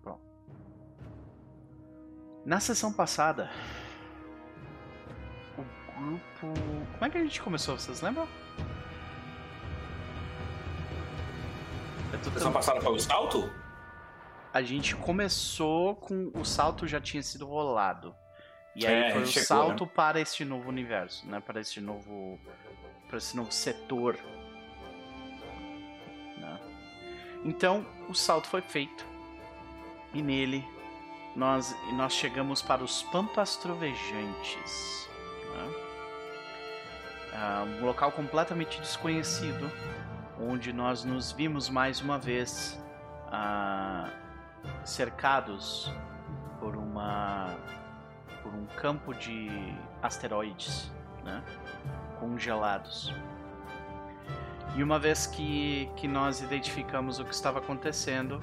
Pronto. 0.02 0.24
Na 2.44 2.58
sessão 2.58 2.92
passada, 2.92 3.48
o 5.56 5.62
grupo. 5.92 6.60
Como 6.94 7.04
é 7.04 7.10
que 7.10 7.18
a 7.18 7.22
gente 7.22 7.40
começou? 7.40 7.78
Vocês 7.78 8.00
lembram? 8.00 8.28
Eu 12.12 12.22
tô 12.24 12.30
Sessão 12.32 12.52
passada 12.52 12.80
foi 12.80 12.92
o 12.92 12.98
salto? 12.98 13.65
A 14.56 14.62
gente 14.62 14.96
começou 14.96 15.94
com 15.96 16.30
o 16.34 16.42
salto 16.42 16.86
já 16.86 16.98
tinha 16.98 17.22
sido 17.22 17.44
rolado. 17.46 18.14
E 18.74 18.86
aí 18.86 18.94
É, 18.94 19.12
foi 19.12 19.20
o 19.22 19.26
chegou, 19.26 19.46
salto 19.46 19.86
para 19.86 20.18
este 20.18 20.46
novo 20.46 20.70
universo, 20.70 21.26
né? 21.28 21.40
Para 21.40 21.60
este 21.60 21.78
novo 21.78 22.40
para 23.06 23.18
esse 23.18 23.36
novo 23.36 23.52
setor. 23.52 24.18
né? 26.38 26.58
Então, 27.44 27.84
o 28.08 28.14
salto 28.14 28.48
foi 28.48 28.62
feito. 28.62 29.04
E 30.14 30.22
nele 30.22 30.64
nós 31.34 31.76
nós 31.92 32.14
chegamos 32.14 32.62
para 32.62 32.82
os 32.82 33.02
Pampas 33.02 33.56
Trovejantes, 33.56 35.06
né? 35.52 35.74
Ah, 37.34 37.64
um 37.78 37.84
local 37.84 38.10
completamente 38.10 38.80
desconhecido, 38.80 39.70
onde 40.40 40.72
nós 40.72 41.04
nos 41.04 41.30
vimos 41.30 41.68
mais 41.68 42.00
uma 42.00 42.18
vez 42.18 42.82
ah, 43.30 44.10
cercados 44.86 45.92
por 46.60 46.76
uma 46.76 47.56
por 48.42 48.54
um 48.54 48.66
campo 48.66 49.12
de 49.12 49.48
asteroides, 50.00 50.90
né? 51.24 51.42
congelados. 52.20 53.12
E 54.76 54.82
uma 54.82 54.98
vez 54.98 55.26
que, 55.26 55.90
que 55.96 56.06
nós 56.06 56.40
identificamos 56.40 57.18
o 57.18 57.24
que 57.24 57.34
estava 57.34 57.58
acontecendo, 57.58 58.40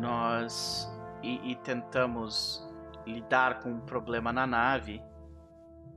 nós 0.00 0.90
e, 1.22 1.52
e 1.52 1.56
tentamos 1.56 2.66
lidar 3.06 3.60
com 3.60 3.76
o 3.76 3.80
problema 3.82 4.32
na 4.32 4.46
nave 4.46 5.02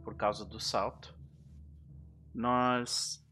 por 0.03 0.15
causa 0.15 0.43
do 0.43 0.59
salto, 0.59 1.15
nós 2.33 3.25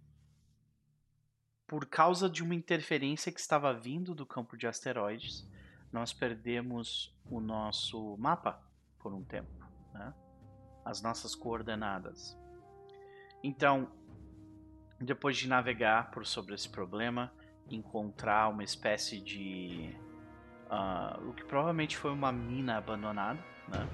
por 1.68 1.86
causa 1.86 2.30
de 2.30 2.44
uma 2.44 2.56
interferência 2.56 3.32
que 3.32 3.40
estava 3.40 3.74
vindo 3.74 4.16
do 4.16 4.26
campo 4.26 4.58
de 4.58 4.66
asteroides, 4.66 5.49
nós 5.92 6.14
perdemos 6.14 7.16
o 7.30 7.40
nosso 7.40 8.16
mapa 8.18 8.62
por 9.00 9.14
um 9.14 9.24
tempo, 9.24 9.50
né? 9.94 10.14
as 10.86 11.02
nossas 11.02 11.36
coordenadas. 11.36 12.38
Então, 13.44 13.90
depois 15.00 15.38
de 15.38 15.48
navegar 15.48 16.12
por 16.12 16.26
sobre 16.26 16.56
esse 16.56 16.70
problema, 16.70 17.32
encontrar 17.70 18.50
uma 18.50 18.64
espécie 18.64 19.20
de 19.22 19.96
ah, 20.70 21.20
o 21.22 21.34
que 21.34 21.44
provavelmente 21.46 21.98
foi 21.98 22.12
uma 22.12 22.32
mina 22.32 22.78
abandonada, 22.78 23.40
né? 23.68 23.88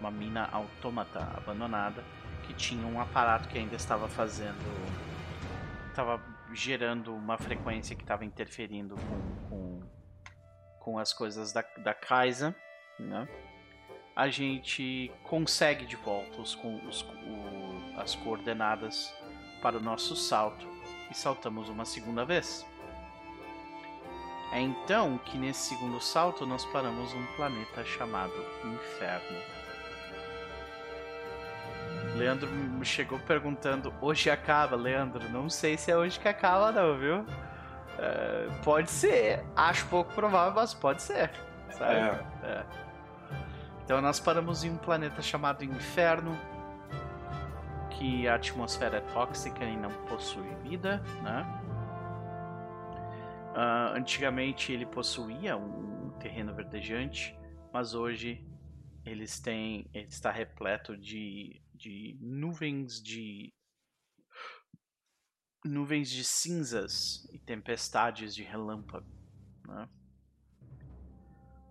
uma 0.00 0.10
mina 0.10 0.48
autômata 0.50 1.20
abandonada 1.36 2.04
que 2.42 2.52
tinha 2.54 2.86
um 2.86 3.00
aparato 3.00 3.48
que 3.48 3.56
ainda 3.56 3.76
estava 3.76 4.08
fazendo, 4.08 4.58
estava 5.88 6.20
gerando 6.52 7.14
uma 7.14 7.38
frequência 7.38 7.94
que 7.96 8.02
estava 8.02 8.24
interferindo 8.24 8.96
com, 8.96 9.48
com, 9.48 9.61
com 10.82 10.98
as 10.98 11.12
coisas 11.12 11.52
da, 11.52 11.64
da 11.78 11.94
Kaisa, 11.94 12.54
né? 12.98 13.28
A 14.16 14.28
gente 14.28 15.10
consegue 15.22 15.86
de 15.86 15.94
volta 15.96 16.40
os, 16.40 16.54
os- 16.88 17.02
o- 17.02 18.00
as 18.00 18.14
coordenadas 18.16 19.14
para 19.62 19.78
o 19.78 19.80
nosso 19.80 20.16
salto 20.16 20.66
e 21.10 21.14
saltamos 21.14 21.68
uma 21.68 21.84
segunda 21.84 22.24
vez. 22.24 22.66
É 24.52 24.60
então 24.60 25.16
que 25.18 25.38
nesse 25.38 25.68
segundo 25.70 26.00
salto 26.00 26.44
nós 26.44 26.64
paramos 26.66 27.14
num 27.14 27.26
planeta 27.36 27.84
chamado 27.84 28.34
Inferno. 28.64 29.38
Leandro 32.16 32.48
chegou 32.84 33.18
perguntando: 33.20 33.94
hoje 34.00 34.28
acaba, 34.30 34.76
Leandro? 34.76 35.26
Não 35.30 35.48
sei 35.48 35.78
se 35.78 35.90
é 35.90 35.96
hoje 35.96 36.18
que 36.20 36.28
acaba, 36.28 36.70
não, 36.72 36.98
viu? 36.98 37.24
É, 37.98 38.48
pode 38.64 38.90
ser, 38.90 39.44
acho 39.54 39.86
pouco 39.88 40.12
provável, 40.14 40.54
mas 40.54 40.74
pode 40.74 41.02
ser. 41.02 41.30
Sabe? 41.70 41.94
É. 41.94 42.46
É. 42.46 42.64
Então 43.84 44.00
nós 44.00 44.20
paramos 44.20 44.64
em 44.64 44.70
um 44.70 44.76
planeta 44.76 45.20
chamado 45.20 45.64
Inferno, 45.64 46.36
que 47.90 48.26
a 48.26 48.34
atmosfera 48.34 48.98
é 48.98 49.00
tóxica 49.00 49.64
e 49.64 49.76
não 49.76 49.90
possui 50.06 50.54
vida, 50.62 51.02
né? 51.22 51.62
Ah, 53.54 53.92
antigamente 53.94 54.72
ele 54.72 54.86
possuía 54.86 55.56
um 55.56 56.10
terreno 56.18 56.54
verdejante, 56.54 57.36
mas 57.72 57.94
hoje 57.94 58.44
eles 59.04 59.40
têm, 59.40 59.86
ele 59.92 60.06
está 60.06 60.30
repleto 60.30 60.96
de, 60.96 61.60
de 61.74 62.16
nuvens 62.20 63.02
de 63.02 63.52
nuvens 65.64 66.10
de 66.10 66.24
cinzas 66.24 67.26
e 67.32 67.38
tempestades 67.38 68.34
de 68.34 68.42
relâmpago. 68.42 69.06
Né? 69.66 69.88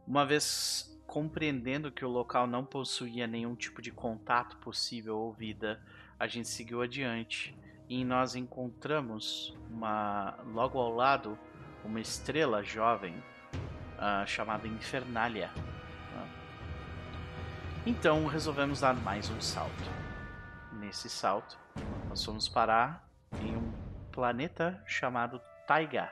Uma 0.08 0.26
vez 0.26 0.92
compreendendo 1.06 1.92
que 1.92 2.06
o 2.06 2.10
local 2.10 2.48
não 2.48 2.64
possuía 2.64 3.28
nenhum 3.28 3.54
tipo 3.54 3.82
de 3.82 3.92
contato 3.92 4.58
possível 4.58 5.18
ou 5.18 5.34
vida, 5.34 5.82
a 6.18 6.26
gente 6.26 6.48
seguiu 6.48 6.82
adiante 6.82 7.54
e 7.90 8.06
nós 8.06 8.36
encontramos 8.36 9.58
uma 9.70 10.38
logo 10.54 10.80
ao 10.80 10.96
lado 10.96 11.38
uma 11.84 12.00
estrela 12.00 12.64
jovem 12.64 13.22
ah, 13.98 14.26
chamada 14.26 14.68
Infernalia. 14.68 15.50
né? 15.50 16.30
Então 17.86 18.26
resolvemos 18.28 18.80
dar 18.80 18.94
mais 18.94 19.30
um 19.30 19.42
salto. 19.42 19.92
Nesse 20.74 21.10
salto, 21.10 21.60
nós 22.08 22.24
fomos 22.24 22.48
parar 22.48 23.06
em 23.42 23.58
um 23.58 23.81
planeta 24.12 24.82
chamado 24.86 25.42
Taiga. 25.66 26.12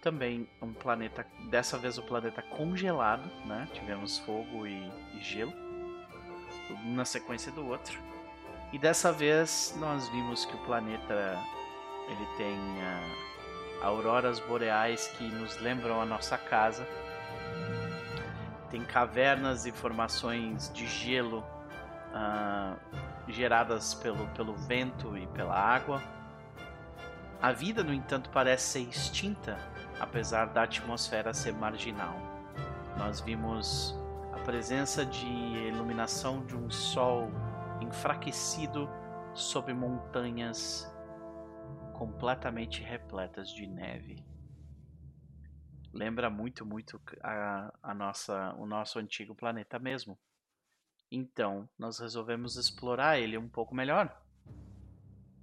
Também 0.00 0.48
um 0.60 0.72
planeta, 0.72 1.26
dessa 1.50 1.78
vez 1.78 1.98
o 1.98 2.02
planeta 2.02 2.42
congelado, 2.42 3.28
né? 3.46 3.68
Tivemos 3.72 4.18
fogo 4.20 4.66
e, 4.66 4.90
e 5.14 5.20
gelo, 5.20 5.52
um 6.70 6.94
na 6.94 7.04
sequência 7.04 7.52
do 7.52 7.66
outro. 7.66 8.00
E 8.72 8.78
dessa 8.78 9.12
vez 9.12 9.76
nós 9.78 10.08
vimos 10.08 10.44
que 10.44 10.54
o 10.54 10.64
planeta 10.64 11.38
ele 12.08 12.26
tem 12.36 12.56
ah, 12.82 13.86
auroras 13.86 14.40
boreais 14.40 15.08
que 15.08 15.24
nos 15.24 15.58
lembram 15.58 16.00
a 16.00 16.06
nossa 16.06 16.38
casa. 16.38 16.86
Tem 18.70 18.82
cavernas 18.84 19.66
e 19.66 19.72
formações 19.72 20.72
de 20.72 20.86
gelo 20.86 21.44
ah, 22.14 22.76
geradas 23.28 23.94
pelo, 23.94 24.26
pelo 24.28 24.54
vento 24.54 25.16
e 25.16 25.26
pela 25.28 25.54
água. 25.54 26.02
A 27.40 27.52
vida, 27.52 27.82
no 27.82 27.92
entanto, 27.92 28.30
parece 28.30 28.64
ser 28.72 28.88
extinta, 28.88 29.58
apesar 30.00 30.46
da 30.46 30.62
atmosfera 30.62 31.34
ser 31.34 31.52
marginal. 31.52 32.14
Nós 32.96 33.20
vimos 33.20 33.96
a 34.32 34.38
presença 34.40 35.04
de 35.04 35.26
iluminação 35.26 36.44
de 36.44 36.56
um 36.56 36.70
sol 36.70 37.30
enfraquecido 37.80 38.88
sobre 39.34 39.74
montanhas 39.74 40.90
completamente 41.92 42.82
repletas 42.82 43.48
de 43.50 43.66
neve. 43.66 44.24
Lembra 45.92 46.30
muito, 46.30 46.64
muito 46.64 47.00
a, 47.22 47.72
a 47.82 47.94
nossa, 47.94 48.54
o 48.54 48.66
nosso 48.66 48.98
antigo 48.98 49.34
planeta 49.34 49.78
mesmo. 49.78 50.18
Então, 51.14 51.68
nós 51.78 51.98
resolvemos 51.98 52.56
explorar 52.56 53.18
ele 53.18 53.36
um 53.36 53.46
pouco 53.46 53.74
melhor. 53.74 54.18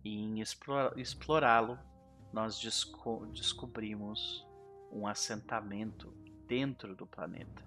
E 0.03 0.15
em 0.15 0.41
explorá-lo, 0.41 1.78
nós 2.34 2.59
desco- 2.59 3.28
descobrimos 3.28 4.43
um 4.91 5.05
assentamento 5.05 6.11
dentro 6.47 6.95
do 6.95 7.05
planeta. 7.05 7.63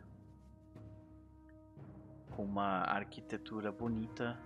Com 2.30 2.44
uma 2.44 2.80
arquitetura 2.80 3.70
bonita 3.70 4.36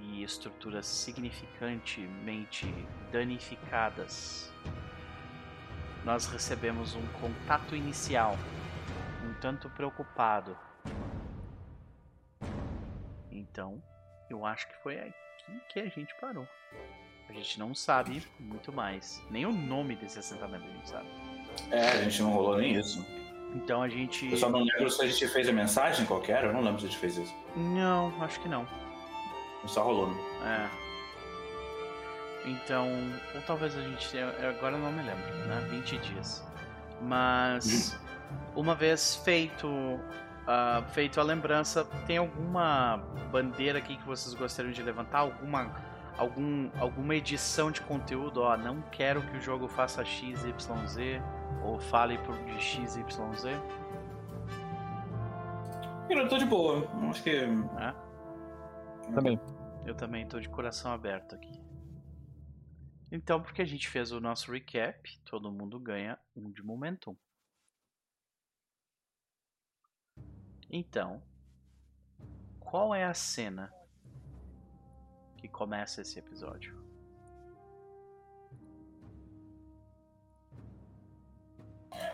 e 0.00 0.22
estruturas 0.22 0.86
significantemente 0.86 2.64
danificadas. 3.12 4.50
Nós 6.02 6.24
recebemos 6.28 6.94
um 6.94 7.06
contato 7.20 7.76
inicial, 7.76 8.36
um 9.22 9.38
tanto 9.38 9.68
preocupado. 9.68 10.56
Então, 13.30 13.82
eu 14.28 14.44
acho 14.44 14.66
que 14.68 14.76
foi 14.82 14.98
aqui 14.98 15.60
que 15.68 15.80
a 15.80 15.88
gente 15.88 16.14
parou. 16.20 16.46
A 17.28 17.32
gente 17.32 17.58
não 17.58 17.74
sabe 17.74 18.22
muito 18.38 18.72
mais. 18.72 19.22
Nem 19.30 19.46
o 19.46 19.52
nome 19.52 19.94
desse 19.96 20.18
assentamento 20.18 20.64
a 20.64 20.68
gente 20.68 20.88
sabe. 20.88 21.08
É, 21.70 21.88
a 21.90 22.02
gente 22.02 22.22
não 22.22 22.32
rolou 22.32 22.58
nem 22.58 22.74
isso. 22.74 23.04
Então 23.54 23.82
a 23.82 23.88
gente. 23.88 24.30
Eu 24.30 24.36
só 24.36 24.48
não 24.48 24.60
lembro 24.60 24.90
se 24.90 25.02
a 25.02 25.06
gente 25.06 25.26
fez 25.28 25.48
a 25.48 25.52
mensagem 25.52 26.06
qualquer, 26.06 26.44
eu 26.44 26.52
não 26.52 26.60
lembro 26.60 26.80
se 26.80 26.86
a 26.86 26.88
gente 26.88 26.98
fez 26.98 27.16
isso. 27.16 27.34
Não, 27.56 28.12
acho 28.22 28.40
que 28.40 28.48
não. 28.48 28.66
Só 29.66 29.82
rolou, 29.82 30.08
né? 30.08 30.70
É. 32.44 32.48
Então, 32.48 32.88
ou 33.34 33.42
talvez 33.42 33.76
a 33.76 33.82
gente. 33.82 34.18
Agora 34.18 34.76
eu 34.76 34.80
não 34.80 34.92
me 34.92 35.02
lembro, 35.02 35.34
né? 35.46 35.66
20 35.70 35.98
dias. 35.98 36.44
Mas, 37.02 37.98
uma 38.54 38.74
vez 38.74 39.16
feito. 39.16 39.68
Uh, 40.40 40.82
feito 40.90 41.20
a 41.20 41.22
lembrança, 41.22 41.84
tem 42.06 42.16
alguma 42.16 42.96
bandeira 43.30 43.78
aqui 43.78 43.96
que 43.96 44.06
vocês 44.06 44.34
gostariam 44.34 44.72
de 44.72 44.82
levantar? 44.82 45.20
Alguma, 45.20 45.74
algum, 46.16 46.70
alguma 46.78 47.14
edição 47.14 47.70
de 47.70 47.80
conteúdo? 47.82 48.42
Ó, 48.42 48.56
não 48.56 48.82
quero 48.90 49.22
que 49.22 49.36
o 49.36 49.40
jogo 49.40 49.68
faça 49.68 50.04
XYZ 50.04 50.54
ou 51.62 51.78
fale 51.78 52.18
por 52.18 52.36
de 52.44 52.60
XYZ? 52.60 53.04
Eu 56.08 56.28
tô 56.28 56.38
de 56.38 56.44
boa, 56.44 56.88
acho 57.08 57.22
que. 57.22 57.30
É? 57.30 57.94
Também. 59.14 59.38
Eu 59.86 59.94
também 59.94 60.26
tô 60.26 60.40
de 60.40 60.48
coração 60.48 60.92
aberto 60.92 61.34
aqui. 61.34 61.60
Então, 63.12 63.42
porque 63.42 63.62
a 63.62 63.64
gente 63.64 63.88
fez 63.88 64.12
o 64.12 64.20
nosso 64.20 64.52
recap, 64.52 65.18
todo 65.24 65.50
mundo 65.50 65.78
ganha 65.78 66.18
um 66.34 66.50
de 66.50 66.62
momentum. 66.62 67.16
Então, 70.70 71.20
qual 72.60 72.94
é 72.94 73.04
a 73.04 73.12
cena 73.12 73.74
que 75.36 75.48
começa 75.48 76.02
esse 76.02 76.18
episódio? 76.18 76.78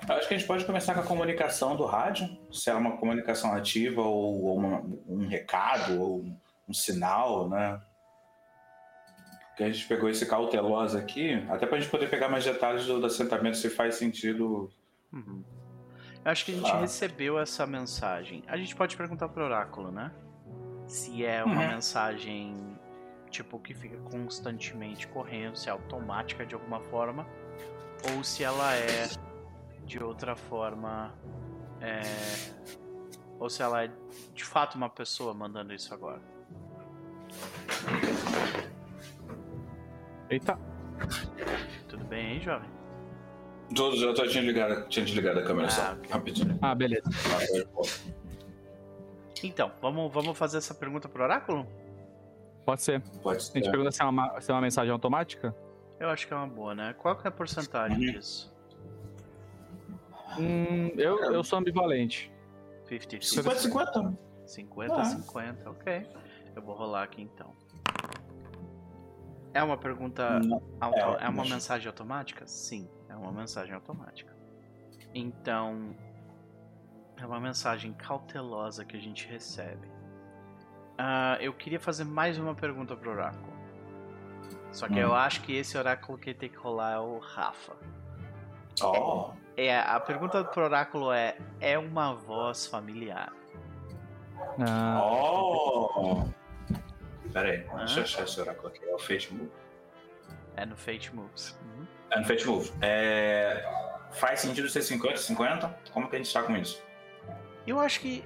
Eu 0.09 0.15
acho 0.15 0.27
que 0.27 0.35
a 0.35 0.39
gente 0.39 0.47
pode 0.47 0.65
começar 0.65 0.95
com 0.95 1.01
a 1.01 1.07
comunicação 1.07 1.77
do 1.77 1.85
rádio, 1.85 2.29
se 2.51 2.71
é 2.71 2.75
uma 2.75 2.97
comunicação 2.97 3.53
ativa 3.53 4.01
ou, 4.01 4.45
ou 4.45 4.57
uma, 4.57 4.81
um 5.07 5.27
recado 5.27 6.01
ou 6.01 6.21
um, 6.21 6.37
um 6.69 6.73
sinal, 6.73 7.49
né? 7.49 7.81
Que 9.57 9.65
a 9.65 9.71
gente 9.71 9.87
pegou 9.87 10.09
esse 10.09 10.25
cauteloso 10.25 10.97
aqui, 10.97 11.35
até 11.51 11.67
para 11.67 11.77
a 11.77 11.81
gente 11.81 11.91
poder 11.91 12.09
pegar 12.09 12.29
mais 12.29 12.45
detalhes 12.45 12.87
do, 12.87 13.01
do 13.01 13.07
assentamento, 13.07 13.59
se 13.59 13.69
faz 13.69 13.97
sentido. 13.97 14.71
Uhum. 15.13 15.45
Acho 16.27 16.45
que 16.45 16.51
a 16.51 16.55
gente 16.57 16.71
ah. 16.73 16.81
recebeu 16.81 17.39
essa 17.39 17.65
mensagem. 17.69 18.43
A 18.49 18.57
gente 18.57 18.75
pode 18.75 18.97
perguntar 18.97 19.29
pro 19.29 19.45
oráculo, 19.45 19.93
né? 19.93 20.11
Se 20.89 21.25
é 21.25 21.45
uma 21.45 21.63
uhum. 21.63 21.69
mensagem 21.69 22.77
tipo 23.31 23.61
que 23.61 23.73
fica 23.73 23.97
constantemente 23.99 25.07
correndo, 25.07 25.57
se 25.57 25.69
é 25.69 25.73
automática 25.73 26.45
de 26.45 26.53
alguma 26.55 26.81
forma, 26.81 27.25
ou 28.11 28.25
se 28.25 28.43
ela 28.43 28.75
é 28.75 29.09
de 29.85 30.03
outra 30.03 30.35
forma, 30.35 31.15
é... 31.81 32.03
ou 33.39 33.49
se 33.49 33.63
ela 33.63 33.85
é 33.85 33.91
de 34.35 34.45
fato 34.45 34.75
uma 34.75 34.91
pessoa 34.91 35.33
mandando 35.33 35.73
isso 35.73 35.95
agora. 35.95 36.23
Eita. 40.29 40.59
Tudo 41.89 42.05
bem 42.05 42.33
aí, 42.33 42.41
jovem? 42.41 42.76
Todos, 43.75 44.01
eu 44.01 44.15
tinha 44.15 44.27
desligado, 44.27 44.89
tinha 44.89 45.05
desligado 45.05 45.41
a 45.41 45.43
câmera 45.43 45.69
ah, 45.69 45.71
só, 45.71 45.93
okay. 45.93 46.11
rapidinho. 46.11 46.59
Ah, 46.63 46.75
beleza. 46.75 47.11
Então, 49.43 49.73
vamos, 49.83 50.13
vamos 50.13 50.39
fazer 50.39 50.59
essa 50.59 50.75
pergunta 50.75 51.09
pro 51.09 51.23
oráculo? 51.23 51.67
Pode 52.65 52.83
ser. 52.83 53.01
Pode 53.23 53.43
ser. 53.43 53.53
A 53.53 53.61
gente 53.61 53.71
pergunta 53.71 53.91
se 53.93 54.03
é, 54.03 54.05
uma, 54.05 54.41
se 54.41 54.51
é 54.51 54.55
uma 54.55 54.61
mensagem 54.61 54.93
automática? 54.93 55.55
Eu 55.99 56.09
acho 56.11 56.27
que 56.27 56.33
é 56.33 56.37
uma 56.37 56.47
boa, 56.47 56.75
né? 56.75 56.95
Qual 56.95 57.17
que 57.17 57.27
é 57.27 57.29
a 57.29 57.33
porcentagem 57.33 57.97
uhum. 57.97 58.13
disso? 58.13 58.55
Hum, 60.39 60.89
eu, 60.97 61.19
eu 61.33 61.43
sou 61.43 61.59
ambivalente. 61.59 62.31
50-50. 62.91 63.57
50-50. 63.73 64.17
50-50, 64.47 65.67
ok. 65.67 66.07
Eu 66.55 66.63
vou 66.63 66.75
rolar 66.75 67.03
aqui 67.03 67.23
então. 67.23 67.53
É 69.53 69.63
uma 69.63 69.77
pergunta. 69.77 70.41
Auto... 70.81 70.99
É, 70.99 71.25
é 71.25 71.29
uma 71.29 71.45
mensagem 71.45 71.87
automática? 71.87 72.47
Sim, 72.47 72.89
é 73.17 73.19
uma 73.19 73.33
mensagem 73.33 73.75
automática. 73.75 74.35
Então. 75.15 75.95
É 77.19 77.25
uma 77.25 77.41
mensagem 77.41 77.95
cautelosa 77.95 78.85
que 78.85 78.95
a 78.95 79.01
gente 79.01 79.27
recebe. 79.27 79.89
Uh, 80.99 81.41
eu 81.41 81.53
queria 81.55 81.81
fazer 81.81 82.05
mais 82.05 82.39
uma 82.39 82.55
pergunta 82.55 82.95
pro 82.95 83.11
oráculo. 83.11 83.57
Só 84.71 84.87
que 84.87 84.95
hum. 84.95 84.99
eu 84.99 85.15
acho 85.15 85.41
que 85.43 85.57
esse 85.57 85.79
oráculo 85.79 86.19
que 86.19 86.35
tem 86.35 86.51
que 86.51 86.57
rolar 86.57 86.93
é 86.93 86.99
o 86.99 87.19
Rafa. 87.19 87.75
Oh. 88.83 89.31
É, 89.57 89.67
é, 89.67 89.81
a 89.81 89.99
pergunta 89.99 90.45
pro 90.45 90.65
oráculo 90.65 91.11
é: 91.11 91.39
é 91.61 91.79
uma 91.79 92.15
voz 92.15 92.67
familiar? 92.67 93.33
Ah. 94.61 95.01
Oh! 95.03 96.25
Pera 97.33 97.51
aí, 97.51 97.59
deixa 97.79 98.01
eu 98.01 98.05
achar 98.05 98.25
esse 98.25 98.41
oráculo 98.41 98.69
aqui. 98.69 98.85
É 98.85 98.95
o 98.95 98.99
Fate 98.99 99.33
Move? 99.33 99.51
É 100.57 100.67
no 100.67 100.77
Fate 100.77 101.15
Moves. 101.15 101.59
Uhum. 101.63 101.87
É 102.11 102.19
no 102.19 102.25
Fate 102.25 102.47
Move. 102.47 102.73
É... 102.81 103.65
Faz 104.13 104.41
sentido 104.41 104.69
ser 104.69 104.81
50-50? 104.81 105.73
Como 105.93 106.09
que 106.09 106.17
a 106.17 106.19
gente 106.19 106.33
tá 106.33 106.43
com 106.43 106.57
isso? 106.57 106.83
Eu 107.67 107.79
acho 107.81 108.01
que. 108.01 108.25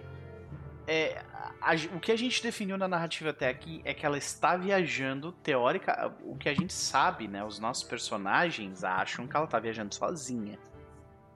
É, 0.86 1.22
a, 1.60 1.74
o 1.94 2.00
que 2.00 2.10
a 2.10 2.16
gente 2.16 2.42
definiu 2.42 2.76
na 2.76 2.88
narrativa 2.88 3.30
até 3.30 3.48
aqui 3.48 3.80
é 3.84 3.94
que 3.94 4.04
ela 4.04 4.18
está 4.18 4.56
viajando, 4.56 5.32
teórica. 5.32 6.12
O 6.22 6.36
que 6.36 6.48
a 6.48 6.54
gente 6.54 6.72
sabe, 6.72 7.26
né? 7.26 7.44
Os 7.44 7.58
nossos 7.58 7.82
personagens 7.82 8.84
acham 8.84 9.26
que 9.26 9.36
ela 9.36 9.46
está 9.46 9.58
viajando 9.58 9.94
sozinha. 9.94 10.58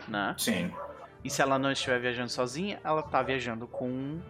Né? 0.07 0.35
Sim. 0.39 0.73
E 1.23 1.31
se 1.31 1.41
ela 1.41 1.59
não 1.59 1.73
estiver 1.73 1.99
viajando 1.99 2.29
sozinha, 2.29 2.81
ela 2.85 3.01
está 3.01 3.23
viajando 3.23 3.67
com 3.67 4.21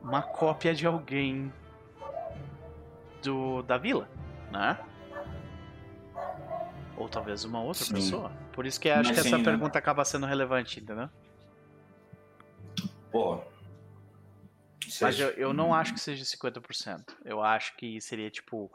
uma 0.00 0.22
cópia 0.22 0.72
de 0.72 0.86
alguém 0.86 1.52
do 3.22 3.62
da 3.62 3.76
vila, 3.76 4.08
né? 4.52 4.78
Ou 6.96 7.08
talvez 7.08 7.44
uma 7.44 7.62
outra 7.62 7.84
Sim. 7.84 7.94
pessoa. 7.94 8.30
Por 8.52 8.66
isso 8.66 8.80
que 8.80 8.88
acho 8.88 9.08
Mas 9.08 9.18
que 9.18 9.22
sim, 9.22 9.28
essa 9.28 9.38
né? 9.38 9.44
pergunta 9.44 9.78
acaba 9.78 10.04
sendo 10.04 10.26
relevante, 10.26 10.80
entendeu? 10.80 11.08
Pô. 13.10 13.40
Mas 15.00 15.18
eu, 15.18 15.28
eu 15.30 15.52
não 15.52 15.74
acho 15.74 15.92
que 15.92 16.00
seja 16.00 16.24
50%. 16.24 17.04
Eu 17.24 17.42
acho 17.42 17.76
que 17.76 18.00
seria, 18.00 18.30
tipo, 18.30 18.70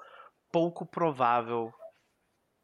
pouco 0.52 0.86
provável. 0.86 1.74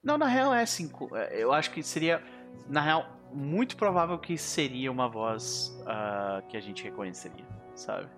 Não, 0.04 0.18
na 0.18 0.28
real 0.28 0.54
é 0.54 0.66
5. 0.66 1.16
É, 1.16 1.44
eu 1.44 1.52
acho 1.52 1.72
que 1.72 1.82
seria, 1.82 2.24
na 2.68 2.82
real, 2.82 3.10
muito 3.34 3.76
provável 3.78 4.18
que 4.20 4.38
seria 4.38 4.92
uma 4.92 5.10
voz 5.10 5.76
uh, 5.82 6.46
que 6.48 6.58
a 6.58 6.62
gente 6.62 6.84
reconheceria, 6.84 7.46
sabe? 7.76 8.10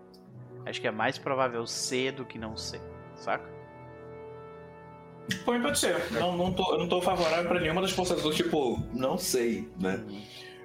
Acho 0.66 0.82
que 0.82 0.88
é 0.88 0.92
mais 0.92 1.18
provável 1.18 1.66
ser 1.66 2.12
do 2.12 2.26
que 2.26 2.38
não 2.38 2.58
ser, 2.58 2.82
saca? 3.16 3.59
Pode, 5.46 5.62
pode 5.62 5.80
ser. 5.80 6.12
Não, 6.12 6.36
não 6.36 6.54
tô, 6.54 6.74
eu 6.74 6.80
não 6.80 6.88
tô 6.88 7.02
favorável 7.02 7.48
pra 7.48 7.60
nenhuma 7.60 7.82
das 7.82 7.94
possibilidades, 7.94 8.38
tipo, 8.38 8.80
não 8.94 9.18
sei, 9.18 9.70
né? 9.80 10.04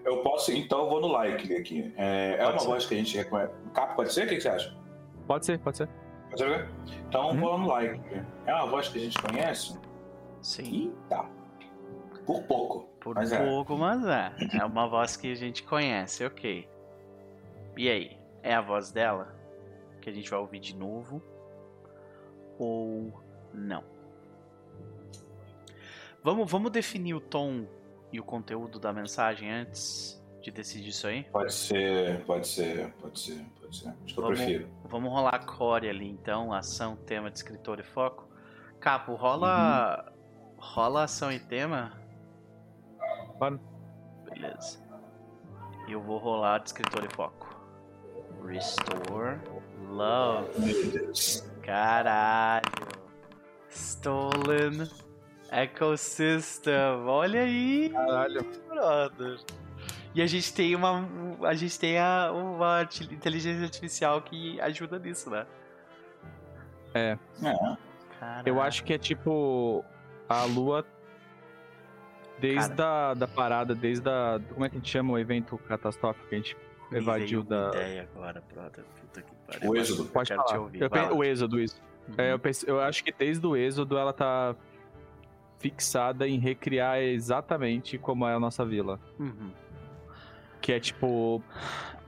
Eu 0.04 0.18
posso, 0.18 0.52
então 0.52 0.80
eu 0.80 0.88
vou 0.90 1.00
no 1.00 1.08
like 1.08 1.54
aqui. 1.54 1.92
É, 1.96 2.36
é 2.38 2.46
uma 2.46 2.58
ser. 2.58 2.66
voz 2.66 2.86
que 2.86 2.94
a 2.94 2.98
gente 2.98 3.16
reconhece. 3.16 3.52
Capo, 3.72 3.96
pode 3.96 4.12
ser? 4.12 4.26
O 4.26 4.28
que, 4.28 4.36
que 4.36 4.42
você 4.42 4.48
acha? 4.48 4.76
Pode 5.26 5.46
ser, 5.46 5.58
pode 5.58 5.78
ser. 5.78 5.88
Pode 6.28 6.42
ser? 6.42 6.68
Então 7.08 7.30
uhum. 7.30 7.40
vou 7.40 7.58
no 7.58 7.68
like. 7.68 8.00
É 8.46 8.54
uma 8.54 8.66
voz 8.66 8.88
que 8.88 8.98
a 8.98 9.00
gente 9.00 9.20
conhece? 9.20 9.78
Sim. 10.42 10.92
Eita. 11.10 11.24
Por 12.26 12.42
pouco. 12.42 12.88
Por 13.00 13.14
mas 13.14 13.32
é. 13.32 13.44
pouco, 13.44 13.74
é. 13.74 13.76
mas 13.76 14.06
é. 14.06 14.32
É 14.60 14.64
uma 14.64 14.86
voz 14.86 15.16
que 15.16 15.32
a 15.32 15.34
gente 15.34 15.62
conhece, 15.62 16.24
ok. 16.24 16.68
E 17.76 17.88
aí? 17.88 18.18
É 18.42 18.54
a 18.54 18.60
voz 18.60 18.92
dela? 18.92 19.34
Que 20.02 20.10
a 20.10 20.12
gente 20.12 20.28
vai 20.28 20.38
ouvir 20.38 20.60
de 20.60 20.76
novo? 20.76 21.22
Ou 22.58 23.10
não? 23.54 23.93
Vamos, 26.24 26.50
vamos 26.50 26.70
definir 26.70 27.12
o 27.12 27.20
tom 27.20 27.66
e 28.10 28.18
o 28.18 28.24
conteúdo 28.24 28.80
da 28.80 28.94
mensagem 28.94 29.52
antes 29.52 30.18
de 30.40 30.50
decidir 30.50 30.88
isso 30.88 31.06
aí? 31.06 31.24
Pode 31.24 31.52
ser, 31.52 32.24
pode 32.24 32.48
ser, 32.48 32.90
pode 32.94 33.20
ser, 33.20 33.44
pode 33.60 33.76
ser. 33.76 33.88
Acho 33.88 33.96
que 34.06 34.14
vamos, 34.14 34.40
eu 34.40 34.46
prefiro. 34.46 34.68
Vamos 34.84 35.12
rolar 35.12 35.44
core 35.44 35.86
ali 35.86 36.08
então, 36.08 36.50
ação, 36.50 36.96
tema 36.96 37.30
de 37.30 37.36
escritor 37.36 37.78
e 37.78 37.82
foco. 37.82 38.26
Capo, 38.80 39.14
rola. 39.14 40.02
Uhum. 40.06 40.14
Rola 40.56 41.04
ação 41.04 41.30
e 41.30 41.38
tema? 41.38 41.92
Claro. 43.36 43.60
Beleza. 44.24 44.82
E 45.86 45.92
eu 45.92 46.00
vou 46.00 46.16
rolar 46.16 46.60
descritor 46.60 47.04
e 47.04 47.14
foco. 47.14 47.54
Restore 48.42 49.40
Love. 49.90 50.58
Meu 50.58 50.90
Deus. 50.90 51.46
Caralho. 51.60 52.64
Stolen 53.68 54.88
Ecosystem. 55.62 56.74
Olha 57.06 57.42
aí, 57.42 57.90
Caralho. 57.90 58.44
brother. 58.68 59.38
E 60.14 60.22
a 60.22 60.26
gente 60.26 60.52
tem 60.54 60.74
uma. 60.76 61.08
A 61.42 61.54
gente 61.54 61.78
tem 61.78 61.98
a, 61.98 62.30
uma 62.32 62.88
inteligência 63.10 63.64
artificial 63.64 64.22
que 64.22 64.60
ajuda 64.60 64.98
nisso, 64.98 65.28
né? 65.30 65.46
É. 66.94 67.18
Caralho. 68.20 68.48
Eu 68.48 68.60
acho 68.62 68.84
que 68.84 68.92
é 68.92 68.98
tipo. 68.98 69.84
A 70.28 70.44
lua. 70.44 70.84
Desde 72.38 72.80
a 72.82 73.14
da 73.14 73.26
parada, 73.28 73.74
desde 73.74 74.08
a. 74.08 74.40
Como 74.52 74.64
é 74.64 74.68
que 74.68 74.76
a 74.76 74.78
gente 74.78 74.90
chama 74.90 75.12
o 75.12 75.18
evento 75.18 75.56
catastrófico 75.58 76.26
que 76.28 76.34
a 76.34 76.38
gente 76.38 76.56
Me 76.90 76.98
evadiu 76.98 77.42
da. 77.42 77.68
ideia 77.68 78.08
agora, 78.14 78.42
brother. 78.52 78.84
Puta 79.00 79.22
que 79.22 79.32
pariu. 79.46 79.70
O 79.70 79.76
êxodo. 79.76 80.04
Pode 80.06 80.34
falar. 80.34 80.58
ouvir. 80.60 80.80
Eu 80.80 81.16
o 81.16 81.24
êxodo, 81.24 81.60
isso. 81.60 81.80
É, 82.18 82.32
eu, 82.32 82.38
pense- 82.38 82.68
eu 82.68 82.80
acho 82.80 83.02
que 83.02 83.10
desde 83.12 83.46
o 83.46 83.56
êxodo 83.56 83.96
ela 83.96 84.12
tá 84.12 84.54
fixada 85.64 86.28
em 86.28 86.38
recriar 86.38 87.00
exatamente 87.00 87.96
como 87.96 88.26
é 88.28 88.34
a 88.34 88.38
nossa 88.38 88.66
vila. 88.66 89.00
Uhum. 89.18 89.50
Que 90.60 90.72
é 90.74 90.80
tipo. 90.80 91.42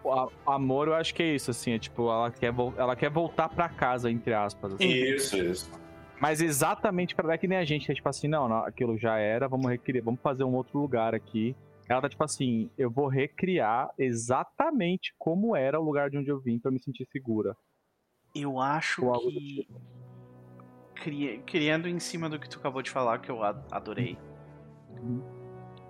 A- 0.05 0.55
amor, 0.55 0.89
eu 0.89 0.95
acho 0.95 1.15
que 1.15 1.23
é 1.23 1.35
isso, 1.35 1.51
assim. 1.51 1.73
É 1.73 1.79
tipo, 1.79 2.03
ela 2.03 2.31
quer, 2.31 2.53
ela 2.77 2.95
quer 2.95 3.09
voltar 3.09 3.49
pra 3.49 3.67
casa, 3.71 4.11
entre 4.11 4.35
aspas. 4.35 4.75
assim. 4.75 4.85
Isso, 4.85 5.39
isso. 5.39 5.73
Mas 6.21 6.43
exatamente 6.43 7.15
pra 7.15 7.33
é 7.33 7.39
que 7.39 7.49
nem 7.49 7.57
a 7.57 7.65
gente, 7.65 7.91
é 7.91 7.95
tipo 7.95 8.09
assim, 8.09 8.29
não, 8.29 8.47
não, 8.49 8.59
aquilo 8.59 8.97
já 8.99 9.19
era, 9.19 9.49
vamos 9.49 9.71
recriar, 9.71 10.05
vamos 10.05 10.21
fazer 10.21 10.45
um 10.45 10.55
outro 10.55 10.79
lugar 10.79 11.15
aqui. 11.15 11.57
Ela 11.89 12.01
tá 12.03 12.09
tipo 12.09 12.25
assim, 12.25 12.69
eu 12.77 12.91
vou 12.91 13.07
recriar 13.09 13.91
exatamente 13.99 15.15
como 15.19 15.55
era 15.57 15.81
o 15.81 15.85
lugar 15.85 16.11
de 16.11 16.19
onde 16.19 16.29
eu 16.31 16.41
vim 16.41 16.59
pra 16.59 16.71
me 16.71 16.79
sentir 16.83 17.07
segura. 17.11 17.57
Eu 18.35 18.59
acho 18.61 19.05
Ou 19.07 19.15
algo 19.15 19.31
do 19.31 19.39
que. 19.41 19.67
Cri- 20.97 21.43
Criando 21.47 21.89
em 21.89 22.01
cima 22.01 22.29
do 22.29 22.39
que 22.39 22.49
tu 22.49 22.59
acabou 22.59 22.83
de 22.83 22.91
falar, 22.91 23.21
que 23.21 23.31
eu 23.31 23.43
adorei. 23.43 24.19
Uhum. 24.91 25.23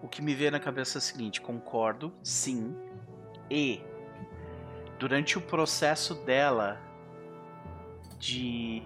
O 0.02 0.08
que 0.08 0.20
me 0.20 0.34
veio 0.34 0.50
na 0.50 0.60
cabeça 0.60 0.98
é 0.98 1.00
o 1.00 1.02
seguinte: 1.02 1.40
concordo, 1.40 2.12
sim. 2.22 2.76
E. 3.50 3.82
Durante 4.98 5.36
o 5.36 5.42
processo 5.42 6.14
dela 6.24 6.80
de, 8.18 8.82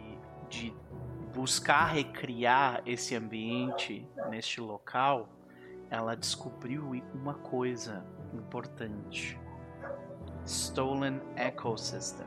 de 0.48 0.74
buscar 1.32 1.84
recriar 1.86 2.82
esse 2.84 3.14
ambiente 3.14 4.04
neste 4.28 4.60
local, 4.60 5.28
ela 5.88 6.16
descobriu 6.16 6.90
uma 7.14 7.34
coisa 7.34 8.04
importante: 8.34 9.38
Stolen 10.44 11.20
Ecosystem 11.36 12.26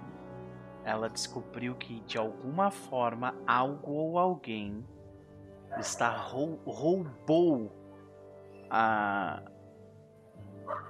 ela 0.83 1.09
descobriu 1.09 1.75
que 1.75 2.01
de 2.01 2.17
alguma 2.17 2.69
forma 2.71 3.35
algo 3.47 3.91
ou 3.91 4.19
alguém 4.19 4.85
está 5.77 6.09
rou- 6.09 6.59
roubou 6.65 7.71
a, 8.69 9.41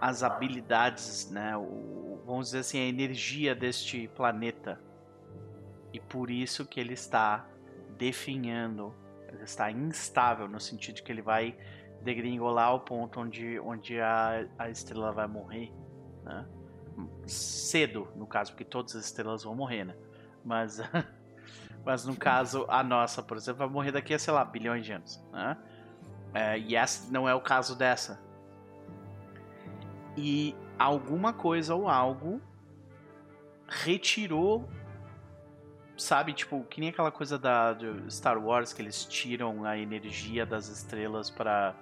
as 0.02 0.24
habilidades, 0.24 1.30
né? 1.30 1.56
O, 1.56 2.22
vamos 2.26 2.48
dizer 2.48 2.60
assim, 2.60 2.80
a 2.80 2.86
energia 2.86 3.56
deste 3.56 4.08
planeta. 4.10 4.80
E 5.92 6.00
por 6.00 6.30
isso 6.32 6.66
que 6.66 6.80
ele 6.80 6.94
está 6.94 7.48
definhando, 7.98 8.94
ele 9.28 9.44
está 9.44 9.70
instável 9.72 10.48
no 10.48 10.60
sentido 10.60 10.96
de 10.96 11.04
que 11.04 11.12
ele 11.12 11.22
vai 11.22 11.56
degringolar 12.02 12.68
ao 12.68 12.80
ponto 12.82 13.20
onde, 13.20 13.60
onde 13.60 14.00
a, 14.00 14.48
a 14.58 14.70
estrela 14.70 15.12
vai 15.12 15.28
morrer, 15.28 15.72
né? 16.24 16.46
Cedo, 17.26 18.08
no 18.16 18.26
caso, 18.26 18.52
porque 18.52 18.66
todas 18.66 18.96
as 18.96 19.06
estrelas 19.06 19.44
vão 19.44 19.56
morrer, 19.56 19.86
né? 19.86 19.96
Mas, 20.44 20.82
mas 21.86 22.06
no 22.06 22.16
caso, 22.16 22.66
a 22.68 22.84
nossa, 22.84 23.22
por 23.22 23.38
exemplo, 23.38 23.60
vai 23.60 23.70
morrer 23.70 23.92
daqui 23.92 24.14
a, 24.14 24.20
sei 24.20 24.34
lá, 24.34 24.44
bilhões 24.44 24.86
de 24.86 24.94
anos, 24.94 25.24
né? 25.32 25.58
É, 26.34 26.58
e 26.58 26.76
essa 26.76 27.12
não 27.12 27.30
é 27.30 27.36
o 27.36 27.42
caso 27.42 27.76
dessa. 27.76 28.20
E 30.18 30.56
alguma 30.78 31.34
coisa 31.34 31.76
ou 31.76 31.88
algo 31.88 32.42
retirou, 33.68 34.68
sabe, 35.98 36.34
tipo, 36.34 36.64
que 36.66 36.80
nem 36.80 36.90
aquela 36.90 37.12
coisa 37.12 37.38
da 37.38 37.76
Star 38.10 38.38
Wars 38.38 38.74
que 38.74 38.82
eles 38.82 39.06
tiram 39.06 39.66
a 39.66 39.78
energia 39.78 40.46
das 40.46 40.68
estrelas 40.68 41.30
para 41.30 41.76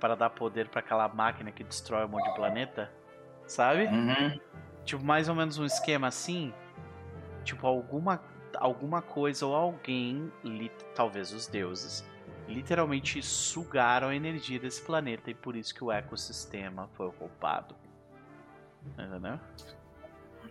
para 0.00 0.14
dar 0.14 0.30
poder 0.30 0.68
para 0.68 0.80
aquela 0.80 1.08
máquina 1.08 1.50
que 1.50 1.64
destrói 1.64 2.04
um 2.04 2.08
monte 2.08 2.28
de 2.28 2.34
planeta, 2.34 2.92
sabe? 3.46 3.84
Uhum. 3.86 4.38
Tipo, 4.84 5.04
mais 5.04 5.28
ou 5.28 5.34
menos 5.34 5.58
um 5.58 5.64
esquema 5.64 6.08
assim. 6.08 6.52
Tipo, 7.44 7.66
alguma, 7.66 8.20
alguma 8.56 9.00
coisa 9.02 9.46
ou 9.46 9.54
alguém, 9.54 10.30
li- 10.44 10.70
talvez 10.94 11.32
os 11.32 11.46
deuses, 11.46 12.04
literalmente 12.48 13.22
sugaram 13.22 14.08
a 14.08 14.14
energia 14.14 14.58
desse 14.58 14.82
planeta 14.82 15.30
e 15.30 15.34
por 15.34 15.56
isso 15.56 15.74
que 15.74 15.82
o 15.82 15.90
ecossistema 15.90 16.88
foi 16.94 17.10
roubado. 17.18 17.74
Entendeu? 18.86 19.38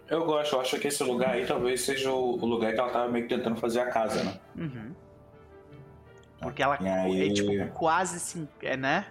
Eu 0.08 0.26
gosto, 0.26 0.56
eu 0.56 0.62
acho 0.62 0.80
que 0.80 0.88
esse 0.89 1.04
lugar 1.04 1.32
aí 1.32 1.46
talvez 1.48 1.82
seja 1.82 2.12
o 2.12 2.36
lugar 2.46 2.74
que 2.74 2.80
ela 2.80 2.91
tava 2.91 3.08
meio 3.10 3.28
que 3.28 3.36
tentando 3.36 3.56
fazer 3.60 3.80
a 3.80 3.89
casa, 3.89 4.24
né? 4.24 4.39
Uhum. 4.56 4.93
Porque 6.41 6.62
ela 6.62 6.78
aí- 6.80 7.30
é 7.30 7.34
tipo 7.34 7.68
quase 7.74 8.20
sim, 8.20 8.48
é, 8.62 8.78
né? 8.78 9.08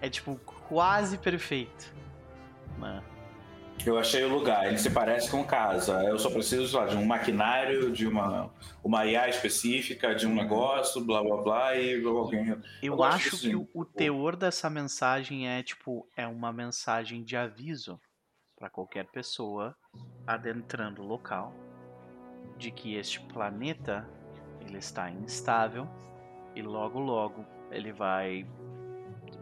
É 0.00 0.08
tipo 0.08 0.34
quase 0.68 1.16
perfeito. 1.18 1.94
Né? 2.78 3.02
Eu 3.84 3.98
achei 3.98 4.22
o 4.22 4.28
lugar, 4.28 4.68
ele 4.68 4.78
se 4.78 4.90
parece 4.90 5.30
com 5.30 5.44
casa. 5.44 6.04
Eu 6.04 6.18
só 6.18 6.30
preciso 6.30 6.68
sei 6.68 6.78
lá, 6.78 6.86
de 6.86 6.96
um 6.96 7.04
maquinário, 7.04 7.90
de 7.90 8.06
uma, 8.06 8.50
uma 8.82 9.04
IA 9.04 9.28
específica, 9.28 10.14
de 10.14 10.26
um 10.26 10.34
negócio, 10.34 11.04
blá 11.04 11.22
blá 11.22 11.42
blá, 11.42 11.76
e 11.76 12.04
alguém. 12.04 12.48
Eu, 12.48 12.60
Eu 12.82 13.02
acho 13.02 13.30
que 13.30 13.36
sim. 13.36 13.68
o 13.74 13.84
teor 13.84 14.36
dessa 14.36 14.70
mensagem 14.70 15.48
é 15.48 15.62
tipo 15.62 16.08
é 16.16 16.26
uma 16.26 16.52
mensagem 16.52 17.24
de 17.24 17.36
aviso 17.36 18.00
para 18.56 18.70
qualquer 18.70 19.06
pessoa 19.06 19.74
adentrando 20.24 21.02
o 21.02 21.06
local 21.06 21.52
de 22.56 22.70
que 22.70 22.94
este 22.94 23.20
planeta 23.20 24.08
ele 24.60 24.78
está 24.78 25.10
instável 25.10 25.88
e 26.54 26.62
logo 26.62 27.00
logo 27.00 27.44
ele 27.72 27.92
vai 27.92 28.46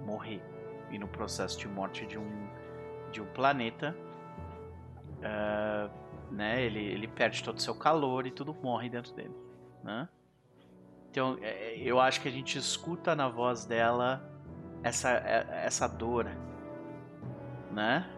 morrer 0.07 0.43
e 0.91 0.99
no 0.99 1.07
processo 1.07 1.59
de 1.59 1.69
morte 1.69 2.07
de 2.07 2.17
um 2.17 2.49
de 3.13 3.21
um 3.21 3.27
planeta 3.27 3.95
ah, 5.23 5.91
né 6.31 6.63
ele, 6.63 6.81
ele 6.81 7.09
perde 7.09 7.43
todo 7.43 7.59
o 7.59 7.61
seu 7.61 7.75
calor 7.75 8.27
e 8.27 8.31
tudo 8.31 8.55
morre 8.55 8.89
dentro 8.89 9.13
dele 9.15 9.35
né 9.83 10.09
então, 11.11 11.37
é, 11.43 11.77
eu 11.79 11.99
acho 11.99 12.21
que 12.21 12.29
a 12.29 12.31
gente 12.31 12.57
escuta 12.57 13.17
na 13.17 13.29
voz 13.29 13.67
dela 13.67 14.23
essa, 14.83 15.11
é- 15.11 15.65
essa 15.67 15.89
dor, 15.89 16.27
né? 17.73 18.09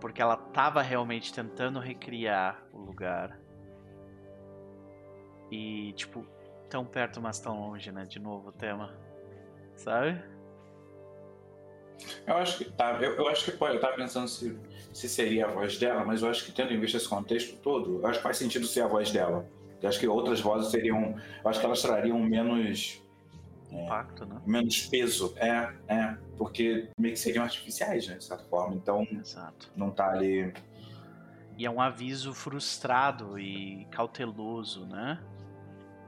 Porque 0.00 0.22
ela 0.22 0.36
tava 0.36 0.80
realmente 0.80 1.32
tentando 1.34 1.78
recriar 1.78 2.62
o 2.72 2.78
lugar. 2.78 3.38
E, 5.50 5.92
tipo, 5.92 6.26
tão 6.70 6.84
perto, 6.84 7.20
mas 7.20 7.38
tão 7.38 7.60
longe, 7.60 7.92
né? 7.92 8.04
De 8.06 8.18
novo 8.18 8.48
o 8.48 8.52
tema. 8.52 8.94
Sabe? 9.76 10.22
Eu 12.26 12.36
acho 12.36 12.58
que 12.58 12.64
tá, 12.64 12.98
eu, 13.00 13.14
eu 13.16 13.28
acho 13.28 13.44
que 13.44 13.52
pode, 13.52 13.74
eu 13.74 13.80
tava 13.80 13.94
pensando 13.96 14.28
se, 14.28 14.58
se 14.92 15.08
seria 15.08 15.46
a 15.46 15.50
voz 15.50 15.78
dela, 15.78 16.04
mas 16.04 16.22
eu 16.22 16.28
acho 16.28 16.44
que 16.44 16.52
tendo 16.52 16.72
em 16.72 16.80
vista 16.80 16.96
esse 16.96 17.08
contexto 17.08 17.56
todo, 17.56 18.00
eu 18.00 18.06
acho 18.06 18.18
que 18.18 18.22
faz 18.22 18.36
sentido 18.36 18.66
ser 18.66 18.82
a 18.82 18.86
voz 18.86 19.10
dela. 19.10 19.48
Eu 19.84 19.88
acho 19.88 20.00
que 20.00 20.08
outras 20.08 20.40
vozes 20.40 20.70
seriam. 20.70 21.14
Eu 21.44 21.50
acho 21.50 21.60
que 21.60 21.66
elas 21.66 21.82
trariam 21.82 22.18
menos. 22.18 23.02
Impacto, 23.70 24.24
né? 24.24 24.40
menos 24.46 24.86
peso. 24.86 25.34
É, 25.36 25.74
é. 25.88 26.16
Porque 26.38 26.88
meio 26.98 27.12
que 27.14 27.20
seriam 27.20 27.44
artificiais, 27.44 28.06
né? 28.08 28.16
De 28.16 28.24
certa 28.24 28.44
forma. 28.44 28.74
Então 28.76 29.06
Exato. 29.12 29.70
não 29.76 29.90
tá 29.90 30.10
ali. 30.10 30.54
E 31.58 31.66
é 31.66 31.70
um 31.70 31.80
aviso 31.80 32.32
frustrado 32.32 33.38
e 33.38 33.86
cauteloso, 33.90 34.86
né? 34.86 35.20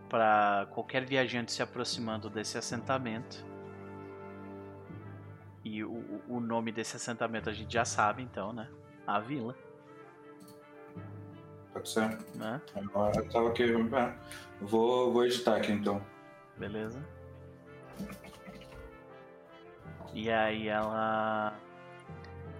Para 0.08 0.68
qualquer 0.72 1.04
viajante 1.04 1.52
se 1.52 1.62
aproximando 1.62 2.30
desse 2.30 2.56
assentamento. 2.56 3.44
E 5.68 5.82
o, 5.82 6.22
o- 6.28 6.38
nome 6.38 6.70
desse 6.70 6.94
assentamento 6.94 7.50
a 7.50 7.52
gente 7.52 7.72
já 7.74 7.84
sabe, 7.84 8.22
então, 8.22 8.52
né? 8.52 8.70
A 9.04 9.18
vila, 9.18 9.52
Pode 11.72 11.88
ser. 11.88 12.16
né? 12.36 12.62
Agora 12.76 13.28
tava 13.30 13.48
aqui. 13.48 13.64
é, 13.64 14.16
vou, 14.60 15.12
vou 15.12 15.24
editar 15.26 15.56
aqui 15.56 15.72
então. 15.72 16.00
Beleza? 16.56 17.04
E 20.14 20.30
aí 20.30 20.68
ela. 20.68 21.52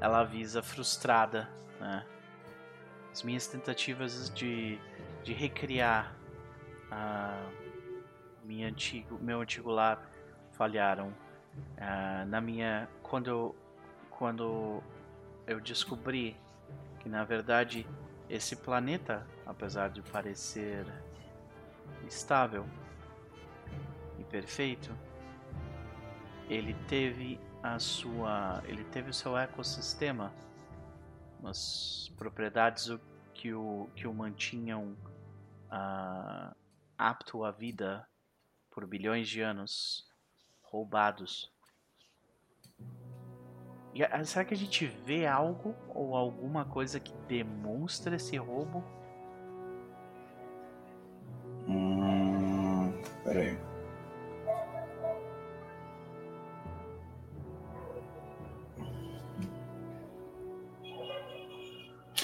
Ela 0.01 0.21
avisa 0.23 0.61
frustrada, 0.61 1.49
né? 1.79 2.05
As 3.13 3.23
minhas 3.23 3.47
tentativas 3.47 4.31
de, 4.31 4.81
de 5.23 5.33
recriar 5.33 6.13
a 6.91 7.41
minha 8.43 8.67
antigo, 8.69 9.17
meu 9.23 9.41
antigo 9.43 9.71
lar 9.71 10.11
falharam. 10.51 11.15
Ah, 11.79 12.25
na 12.27 12.41
minha. 12.41 12.89
Quando 13.03 13.29
eu. 13.29 13.57
Quando 14.11 14.83
eu 15.47 15.61
descobri 15.61 16.35
que 17.01 17.09
na 17.09 17.23
verdade 17.23 17.87
esse 18.29 18.57
planeta, 18.57 19.27
apesar 19.45 19.91
de 19.91 20.03
parecer 20.03 20.87
estável 22.07 22.67
e 24.19 24.25
perfeito, 24.25 24.91
ele 26.49 26.75
teve 26.89 27.39
a 27.63 27.79
sua, 27.79 28.63
ele 28.67 28.85
teve 28.85 29.11
o 29.11 29.15
seu 29.15 29.37
ecossistema, 29.37 30.33
as 31.45 32.13
propriedades 32.17 32.91
que 33.35 33.53
o 33.53 33.89
que 33.95 34.09
o 34.09 34.15
mantinham 34.15 34.97
uh, 35.67 36.55
apto 36.97 37.45
à 37.45 37.51
vida 37.51 38.09
por 38.71 38.87
bilhões 38.87 39.29
de 39.29 39.41
anos 39.43 40.09
roubados. 40.77 41.51
E, 43.95 44.27
será 44.27 44.45
que 44.45 44.53
a 44.53 44.57
gente 44.57 44.85
vê 44.85 45.27
algo 45.27 45.75
ou 45.95 46.15
alguma 46.15 46.67
coisa 46.67 47.01
que 47.01 47.15
demonstra 47.27 48.17
esse 48.17 48.37
roubo? 48.37 48.85
Hum, 51.67 52.93
peraí. 53.25 53.59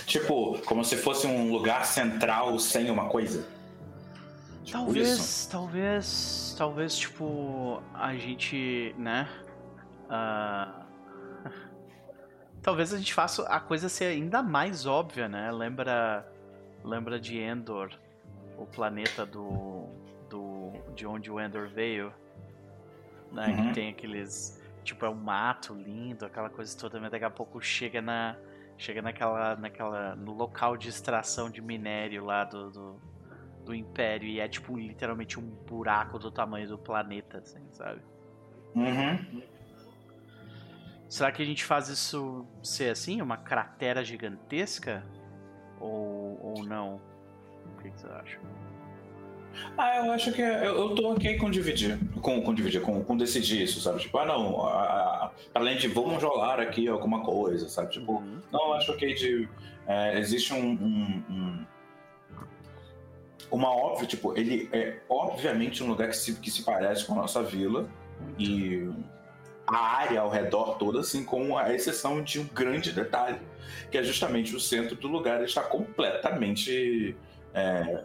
Tipo, 0.07 0.59
como 0.66 0.84
se 0.84 0.98
fosse 0.98 1.26
um 1.26 1.50
lugar 1.50 1.86
central 1.86 2.59
sem 2.59 2.90
uma 2.90 3.09
coisa. 3.09 3.61
Talvez, 4.73 5.47
talvez, 5.53 6.55
talvez, 6.57 6.97
tipo, 6.97 7.83
a 7.93 8.16
gente, 8.16 8.95
né? 8.97 9.29
Uh... 10.09 10.83
talvez 12.62 12.95
a 12.95 12.97
gente 12.97 13.12
faça 13.12 13.47
a 13.49 13.61
coisa 13.61 13.91
ser 13.91 14.07
ainda 14.07 14.43
mais 14.43 14.87
óbvia, 14.87 15.29
né? 15.29 15.53
Lembra, 15.53 16.27
lembra 16.83 17.20
de 17.20 17.39
Endor, 17.39 17.91
o 18.57 18.64
planeta 18.64 19.27
do, 19.27 19.91
do 20.31 20.73
de 20.95 21.07
onde 21.07 21.31
o 21.31 21.39
Endor 21.39 21.68
veio, 21.68 22.11
né? 23.31 23.49
Uhum. 23.49 23.68
Que 23.68 23.75
tem 23.75 23.91
aqueles, 23.91 24.59
tipo, 24.83 25.05
é 25.05 25.11
um 25.11 25.14
mato 25.14 25.75
lindo, 25.75 26.25
aquela 26.25 26.49
coisa 26.49 26.75
toda, 26.79 26.99
mas 26.99 27.11
daqui 27.11 27.27
a 27.27 27.31
pouco 27.31 27.61
chega 27.61 28.01
na 28.01 28.37
Chega 28.79 29.01
naquela, 29.01 29.55
naquela, 29.55 30.16
no 30.16 30.33
local 30.33 30.77
de 30.77 30.89
extração 30.89 31.49
de 31.49 31.62
minério 31.62 32.25
lá 32.25 32.43
do, 32.43 32.70
do, 32.70 33.01
do 33.64 33.74
Império 33.74 34.28
e 34.28 34.40
é 34.40 34.48
tipo 34.48 34.76
literalmente 34.76 35.38
um 35.38 35.42
buraco 35.42 36.18
do 36.18 36.30
tamanho 36.30 36.68
do 36.68 36.78
planeta, 36.78 37.38
assim, 37.38 37.62
sabe? 37.70 38.00
Uhum. 38.74 39.42
Será 41.08 41.30
que 41.30 41.42
a 41.42 41.44
gente 41.44 41.64
faz 41.64 41.88
isso 41.88 42.46
ser 42.62 42.90
assim, 42.90 43.20
uma 43.20 43.36
cratera 43.36 44.04
gigantesca? 44.04 45.04
Ou, 45.78 46.40
ou 46.42 46.64
não? 46.64 47.00
O 47.66 47.82
que, 47.82 47.90
que 47.90 48.00
você 48.00 48.08
acha? 48.08 48.38
Ah, 49.76 50.06
eu 50.06 50.12
acho 50.12 50.32
que 50.32 50.40
é, 50.40 50.66
eu, 50.66 50.76
eu 50.76 50.94
tô 50.94 51.12
ok 51.12 51.36
com 51.36 51.50
dividir, 51.50 51.98
com, 52.20 52.40
com 52.42 52.54
dividir, 52.54 52.80
com, 52.80 53.02
com 53.04 53.16
decidir 53.16 53.62
isso, 53.62 53.80
sabe? 53.80 54.00
Tipo, 54.00 54.18
ah, 54.18 54.26
não, 54.26 54.64
a, 54.66 54.70
a, 54.70 55.30
além 55.54 55.76
de 55.76 55.88
vamos 55.88 56.20
jogar 56.20 56.60
aqui 56.60 56.88
alguma 56.88 57.22
coisa, 57.22 57.68
sabe? 57.68 57.90
Tipo, 57.90 58.14
uhum. 58.14 58.40
não, 58.50 58.68
eu 58.68 58.74
acho 58.74 58.92
ok 58.92 59.14
de. 59.14 59.48
É, 59.86 60.18
existe 60.18 60.54
um, 60.54 60.70
um, 60.70 61.24
um, 61.28 61.66
Uma 63.53 63.68
óbvia, 63.68 64.07
tipo, 64.07 64.34
ele 64.34 64.66
é 64.72 64.96
obviamente 65.11 65.84
um 65.84 65.86
lugar 65.86 66.09
que 66.09 66.16
se, 66.16 66.32
que 66.36 66.50
se 66.50 66.62
parece 66.62 67.05
com 67.05 67.12
a 67.12 67.16
nossa 67.16 67.42
vila 67.42 67.86
e 68.38 68.90
a 69.66 69.76
área 69.76 70.22
ao 70.22 70.30
redor 70.30 70.78
toda, 70.78 71.00
assim, 71.00 71.22
com 71.22 71.59
a 71.59 71.70
exceção 71.70 72.22
de 72.22 72.40
um 72.40 72.44
grande 72.44 72.92
detalhe, 72.92 73.38
que 73.90 73.98
é 73.98 74.03
justamente 74.03 74.57
o 74.57 74.61
centro 74.61 74.96
do 74.96 75.07
lugar 75.07 75.44
está 75.44 75.61
completamente. 75.62 77.14
É, 77.53 78.05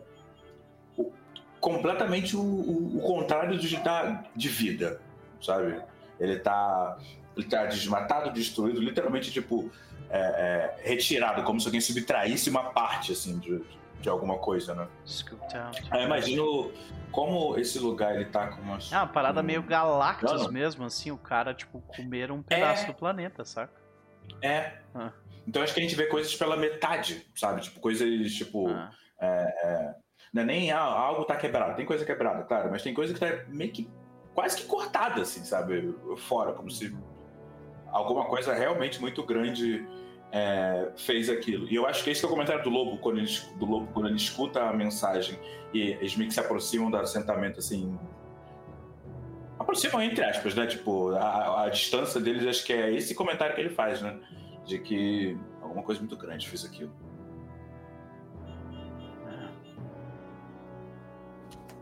completamente 1.61 2.35
o, 2.35 2.41
o, 2.41 2.97
o 2.97 3.01
contrário 3.01 3.57
de, 3.57 3.79
de 4.35 4.49
vida, 4.49 4.99
sabe? 5.41 5.81
Ele 6.19 6.39
tá, 6.39 6.97
ele 7.37 7.47
tá 7.47 7.65
desmatado, 7.65 8.31
destruído, 8.33 8.81
literalmente, 8.81 9.31
tipo, 9.31 9.71
é, 10.09 10.19
é, 10.19 10.89
retirado, 10.89 11.43
como 11.43 11.59
se 11.59 11.67
alguém 11.67 11.81
subtraísse 11.81 12.49
uma 12.49 12.65
parte, 12.71 13.13
assim, 13.13 13.39
de, 13.39 13.59
de 13.59 13.77
alguma 14.05 14.37
coisa, 14.37 14.73
né? 14.75 14.87
Aí 15.91 16.01
eu 16.01 16.05
imagino 16.05 16.71
como 17.11 17.57
esse 17.57 17.79
lugar 17.79 18.15
ele 18.15 18.25
tá 18.25 18.47
com 18.47 18.61
uma. 18.61 18.77
É 18.91 18.95
uma 18.95 19.07
parada 19.07 19.41
um... 19.41 19.43
meio 19.43 19.63
Galactus 19.63 20.47
mesmo, 20.49 20.85
assim, 20.85 21.11
o 21.11 21.17
cara, 21.17 21.53
tipo, 21.53 21.81
comer 21.81 22.31
um 22.31 22.41
pedaço 22.41 22.83
é... 22.83 22.87
do 22.87 22.93
planeta, 22.93 23.43
saca? 23.43 23.73
É. 24.41 24.73
Ah. 24.93 25.11
Então 25.47 25.63
acho 25.63 25.73
que 25.73 25.79
a 25.79 25.83
gente 25.83 25.95
vê 25.95 26.07
coisas 26.07 26.35
pela 26.35 26.57
metade, 26.57 27.25
sabe? 27.35 27.61
Tipo, 27.61 27.79
coisas 27.79 28.31
tipo. 28.33 28.69
Ah. 28.69 28.91
É, 29.19 29.27
é 29.63 29.95
não 30.33 30.43
é 30.43 30.45
nem 30.45 30.71
ah, 30.71 30.79
algo 30.79 31.25
tá 31.25 31.35
quebrado. 31.35 31.75
Tem 31.75 31.85
coisa 31.85 32.05
quebrada, 32.05 32.43
claro, 32.43 32.69
mas 32.69 32.83
tem 32.83 32.93
coisa 32.93 33.13
que 33.13 33.19
tá 33.19 33.45
meio 33.47 33.71
que 33.71 33.89
quase 34.35 34.57
que 34.57 34.65
cortada, 34.65 35.21
assim, 35.21 35.43
sabe? 35.43 35.95
Fora, 36.17 36.53
como 36.53 36.69
se 36.69 36.95
alguma 37.87 38.25
coisa 38.25 38.53
realmente 38.53 38.99
muito 39.01 39.23
grande 39.23 39.87
é, 40.31 40.91
fez 40.97 41.29
aquilo. 41.29 41.67
E 41.69 41.75
eu 41.75 41.85
acho 41.85 42.03
que 42.03 42.09
esse 42.09 42.19
que 42.19 42.25
é 42.25 42.29
o 42.29 42.31
comentário 42.31 42.63
do 42.63 42.69
Lobo 42.69 42.97
quando 42.97 43.19
ele, 43.19 43.29
do 43.57 43.65
Lobo, 43.65 43.87
quando 43.93 44.07
ele 44.07 44.17
escuta 44.17 44.61
a 44.61 44.73
mensagem 44.73 45.39
e 45.73 45.91
eles 45.91 46.15
meio 46.15 46.27
que 46.27 46.33
se 46.33 46.39
aproximam 46.39 46.89
do 46.91 46.97
assentamento, 46.97 47.59
assim. 47.59 47.97
Aproximam 49.59 50.01
entre 50.01 50.23
aspas, 50.23 50.53
né? 50.55 50.67
Tipo, 50.67 51.11
a, 51.11 51.63
a 51.63 51.69
distância 51.69 52.21
deles, 52.21 52.45
acho 52.45 52.65
que 52.65 52.73
é 52.73 52.93
esse 52.93 53.15
comentário 53.15 53.55
que 53.55 53.61
ele 53.61 53.69
faz, 53.69 54.01
né? 54.01 54.19
De 54.65 54.79
que 54.79 55.37
alguma 55.61 55.83
coisa 55.83 55.99
muito 55.99 56.15
grande 56.15 56.47
fez 56.47 56.65
aquilo. 56.65 56.91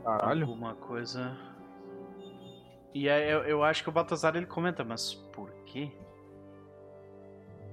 Caralho. 0.04 0.44
Alguma 0.44 0.76
coisa. 0.76 1.36
E 2.94 3.10
aí 3.10 3.30
eu, 3.30 3.44
eu 3.44 3.64
acho 3.64 3.84
que 3.84 3.90
o 3.90 3.92
Baltazar 3.92 4.36
ele 4.36 4.46
comenta, 4.46 4.84
mas 4.84 5.16
por 5.34 5.52
quê? 5.66 5.92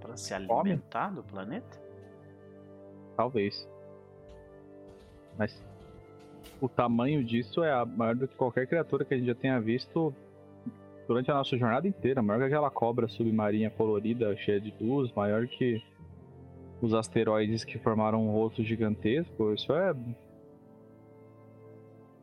Para 0.03 0.17
se 0.17 0.35
alimentar 0.35 1.11
do 1.11 1.23
planeta? 1.23 1.81
Talvez. 3.17 3.69
Mas 5.39 5.65
o 6.61 6.69
tamanho 6.69 7.25
disso 7.25 7.63
é 7.63 7.85
maior 7.85 8.15
do 8.15 8.29
que 8.29 8.35
qualquer 8.35 8.67
criatura 8.67 9.05
que 9.05 9.15
a 9.15 9.17
gente 9.17 9.27
já 9.27 9.35
tenha 9.35 9.61
visto 9.61 10.15
durante 11.07 11.31
a 11.31 11.35
nossa 11.35 11.57
jornada 11.57 11.87
inteira. 11.87 12.23
Maior 12.23 12.41
que 12.41 12.47
aquela 12.47 12.71
cobra 12.71 13.09
submarina 13.09 13.71
colorida, 13.71 14.37
cheia 14.37 14.61
de 14.61 14.75
luz, 14.81 15.13
maior 15.13 15.47
que 15.47 15.83
os 16.81 16.93
asteroides 16.93 17.65
que 17.65 17.79
formaram 17.79 18.27
um 18.27 18.33
rosto 18.33 18.63
gigantesco. 18.63 19.53
Isso 19.53 19.73
é 19.73 19.95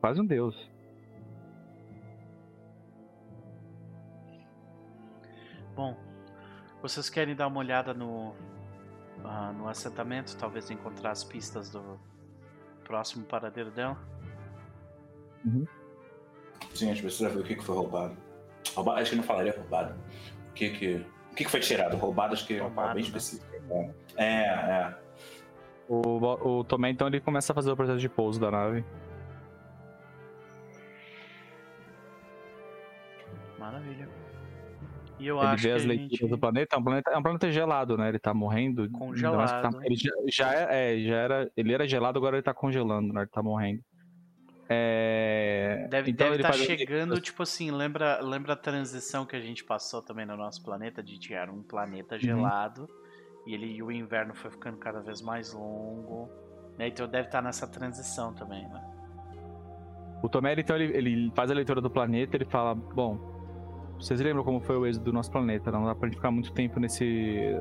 Quase 0.00 0.18
um 0.18 0.24
deus. 0.24 0.56
Bom, 5.76 5.94
vocês 6.82 7.10
querem 7.10 7.34
dar 7.34 7.46
uma 7.46 7.58
olhada 7.58 7.92
no, 7.92 8.30
uh, 9.24 9.52
no 9.56 9.68
assentamento? 9.68 10.36
Talvez 10.36 10.70
encontrar 10.70 11.10
as 11.10 11.22
pistas 11.22 11.70
do 11.70 11.98
próximo 12.84 13.24
paradeiro 13.24 13.70
dela? 13.70 13.98
Uhum. 15.44 15.66
Sim, 16.74 16.86
a 16.86 16.94
gente 16.94 17.02
precisa 17.02 17.28
ver 17.28 17.40
o 17.40 17.44
que, 17.44 17.56
foi 17.62 17.74
roubado. 17.74 18.16
roubado. 18.74 19.00
Acho 19.00 19.10
que 19.10 19.16
não 19.16 19.22
falaria 19.22 19.54
roubado. 19.56 19.94
O 20.50 20.52
que, 20.52 20.70
que, 20.70 20.94
o 21.32 21.34
que, 21.34 21.44
que 21.44 21.50
foi 21.50 21.60
tirado? 21.60 21.96
Roubado, 21.96 22.34
acho 22.34 22.46
que 22.46 22.54
é 22.54 22.60
roubado, 22.60 22.90
é 22.90 22.94
bem 22.94 23.02
né? 23.02 23.08
específico. 23.08 23.94
É, 24.16 24.44
é. 24.44 24.94
O, 25.88 26.58
o 26.60 26.64
Tomé, 26.64 26.90
então, 26.90 27.08
ele 27.08 27.20
começa 27.20 27.52
a 27.52 27.54
fazer 27.54 27.70
o 27.70 27.76
processo 27.76 27.98
de 27.98 28.08
pouso 28.08 28.40
da 28.40 28.50
nave. 28.50 28.84
Maravilha. 33.58 34.08
E 35.20 35.26
eu 35.26 35.36
ele 35.36 35.46
acho 35.46 35.62
vê 35.62 35.72
as 35.72 35.84
leituras 35.84 36.18
gente... 36.18 36.30
do 36.30 36.38
planeta, 36.38 36.76
é 36.76 36.78
um 36.78 36.82
planeta, 36.82 37.10
é 37.10 37.18
um 37.18 37.22
planeta 37.22 37.50
gelado, 37.52 37.96
né? 37.96 38.08
Ele 38.08 38.18
tá 38.18 38.32
morrendo. 38.32 38.90
Tá 38.90 38.98
congelado. 38.98 39.72
Tá, 39.72 39.80
ele 39.84 39.94
já, 39.96 40.10
já, 40.28 40.54
é, 40.54 40.94
é, 40.94 41.00
já 41.06 41.16
era. 41.16 41.52
Ele 41.56 41.72
era 41.72 41.86
gelado, 41.86 42.18
agora 42.18 42.36
ele 42.36 42.42
tá 42.42 42.54
congelando, 42.54 43.12
né? 43.12 43.20
Ele 43.20 43.30
tá 43.30 43.42
morrendo. 43.42 43.82
É... 44.72 45.88
Deve 45.90 46.12
então 46.12 46.32
estar 46.32 46.52
tá 46.52 46.56
chegando, 46.56 47.20
tipo 47.20 47.42
assim, 47.42 47.72
lembra, 47.72 48.20
lembra 48.22 48.52
a 48.52 48.56
transição 48.56 49.26
que 49.26 49.34
a 49.34 49.40
gente 49.40 49.64
passou 49.64 50.00
também 50.00 50.24
no 50.24 50.36
nosso 50.36 50.62
planeta, 50.62 51.02
de 51.02 51.18
tinha 51.18 51.44
um 51.50 51.60
planeta 51.60 52.14
uhum. 52.14 52.20
gelado, 52.20 52.82
uhum. 52.82 53.48
e 53.48 53.54
ele 53.54 53.66
e 53.66 53.82
o 53.82 53.90
inverno 53.90 54.32
foi 54.32 54.48
ficando 54.48 54.78
cada 54.78 55.00
vez 55.00 55.20
mais 55.20 55.52
longo. 55.52 56.30
Né? 56.78 56.86
Então 56.86 57.08
deve 57.08 57.26
estar 57.26 57.38
tá 57.38 57.42
nessa 57.42 57.66
transição 57.66 58.32
também, 58.32 58.62
né? 58.68 58.80
O 60.22 60.28
Tomé, 60.28 60.54
então, 60.56 60.76
ele, 60.76 60.96
ele 60.96 61.32
faz 61.34 61.50
a 61.50 61.54
leitura 61.54 61.80
do 61.80 61.90
planeta, 61.90 62.36
ele 62.36 62.44
fala, 62.44 62.74
bom, 62.74 63.29
vocês 64.00 64.18
lembram 64.18 64.42
como 64.42 64.60
foi 64.60 64.78
o 64.78 64.86
êxodo 64.86 65.04
do 65.04 65.12
nosso 65.12 65.30
planeta? 65.30 65.70
Não 65.70 65.84
dá 65.84 65.94
pra 65.94 66.08
gente 66.08 66.16
ficar 66.16 66.30
muito 66.30 66.52
tempo 66.52 66.80
nesse. 66.80 67.54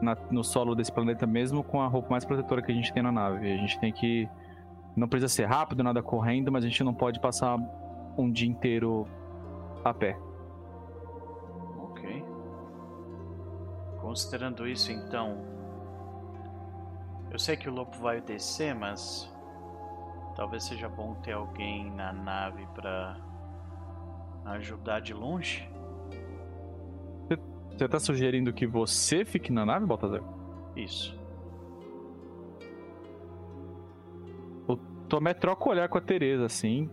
Na, 0.00 0.16
no 0.30 0.42
solo 0.42 0.74
desse 0.74 0.90
planeta 0.90 1.26
mesmo 1.26 1.62
com 1.62 1.82
a 1.82 1.86
roupa 1.86 2.08
mais 2.08 2.24
protetora 2.24 2.62
que 2.62 2.72
a 2.72 2.74
gente 2.74 2.92
tem 2.92 3.02
na 3.02 3.10
nave. 3.10 3.52
A 3.52 3.56
gente 3.56 3.78
tem 3.80 3.92
que. 3.92 4.28
Não 4.96 5.08
precisa 5.08 5.28
ser 5.28 5.46
rápido, 5.46 5.82
nada 5.82 6.02
correndo, 6.02 6.50
mas 6.50 6.64
a 6.64 6.68
gente 6.68 6.82
não 6.84 6.94
pode 6.94 7.20
passar 7.20 7.58
um 8.16 8.30
dia 8.30 8.48
inteiro 8.48 9.06
a 9.84 9.92
pé. 9.92 10.16
Ok. 11.76 12.24
Considerando 14.00 14.66
isso, 14.66 14.92
então. 14.92 15.44
Eu 17.32 17.38
sei 17.38 17.56
que 17.56 17.68
o 17.68 17.72
lobo 17.72 17.96
vai 17.98 18.20
descer, 18.20 18.74
mas. 18.74 19.28
Talvez 20.36 20.64
seja 20.64 20.88
bom 20.88 21.16
ter 21.16 21.32
alguém 21.32 21.90
na 21.90 22.12
nave 22.12 22.66
pra 22.74 23.16
ajudar 24.46 25.00
de 25.00 25.12
longe. 25.12 25.68
Você 27.80 27.88
tá 27.88 27.98
sugerindo 27.98 28.52
que 28.52 28.66
você 28.66 29.24
fique 29.24 29.50
na 29.50 29.64
nave, 29.64 29.86
Baltazar? 29.86 30.20
Isso. 30.76 31.18
O 34.68 34.76
Tomé 35.08 35.32
troca 35.32 35.66
o 35.66 35.72
olhar 35.72 35.88
com 35.88 35.96
a 35.96 36.00
Tereza, 36.02 36.44
assim. 36.44 36.90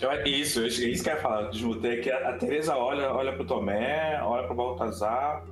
Eu, 0.00 0.10
isso, 0.26 0.66
isso 0.66 1.04
que 1.04 1.08
eu 1.08 1.14
ia 1.14 1.20
falar, 1.20 1.50
desmutei, 1.50 2.00
que 2.00 2.10
a, 2.10 2.30
a 2.30 2.32
Tereza 2.36 2.74
olha, 2.74 3.12
olha 3.12 3.32
pro 3.32 3.46
Tomé, 3.46 4.20
olha 4.20 4.44
pro 4.44 4.56
Baltazar, 4.56 5.44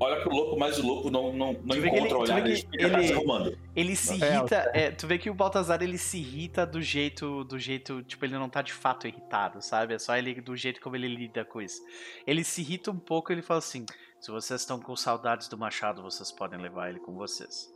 olha 0.00 0.20
pro 0.22 0.30
louco, 0.34 0.58
mas 0.58 0.78
o 0.78 0.86
louco 0.86 1.10
não, 1.10 1.32
não, 1.32 1.52
não 1.52 1.62
Tu 1.76 1.80
vê 1.80 1.90
que 1.90 1.96
encontra 1.96 2.18
o 2.18 2.24
ele- 2.24 2.32
olhar, 2.32 2.46
ele, 2.46 2.66
ele-. 2.72 3.58
Ele 3.76 3.96
se 3.96 4.22
É, 4.22 4.34
irrita. 4.36 4.70
é, 4.74 4.90
tu 4.90 5.06
vê 5.06 5.18
que 5.18 5.30
o 5.30 5.34
Baltazar 5.34 5.82
ele 5.82 5.98
se 5.98 6.18
irrita 6.18 6.64
do 6.66 6.80
jeito. 6.82 7.44
Do 7.44 7.58
jeito. 7.58 8.02
Tipo, 8.02 8.24
ele 8.24 8.34
não 8.38 8.48
tá 8.48 8.62
de 8.62 8.72
fato 8.72 9.06
irritado, 9.06 9.60
sabe? 9.62 9.94
É 9.94 9.98
só 9.98 10.16
ele 10.16 10.40
do 10.40 10.56
jeito 10.56 10.80
como 10.80 10.96
ele 10.96 11.08
lida 11.08 11.44
com 11.44 11.60
isso. 11.60 11.80
Ele 12.26 12.42
se 12.44 12.60
irrita 12.60 12.90
um 12.90 12.98
pouco 12.98 13.30
e 13.30 13.34
ele 13.34 13.42
fala 13.42 13.58
assim: 13.58 13.84
se 14.20 14.30
vocês 14.30 14.60
estão 14.60 14.78
com 14.80 14.94
saudades 14.96 15.48
do 15.48 15.56
Machado, 15.58 16.02
vocês 16.02 16.30
podem 16.32 16.60
levar 16.60 16.90
ele 16.90 17.00
com 17.00 17.14
vocês. 17.14 17.72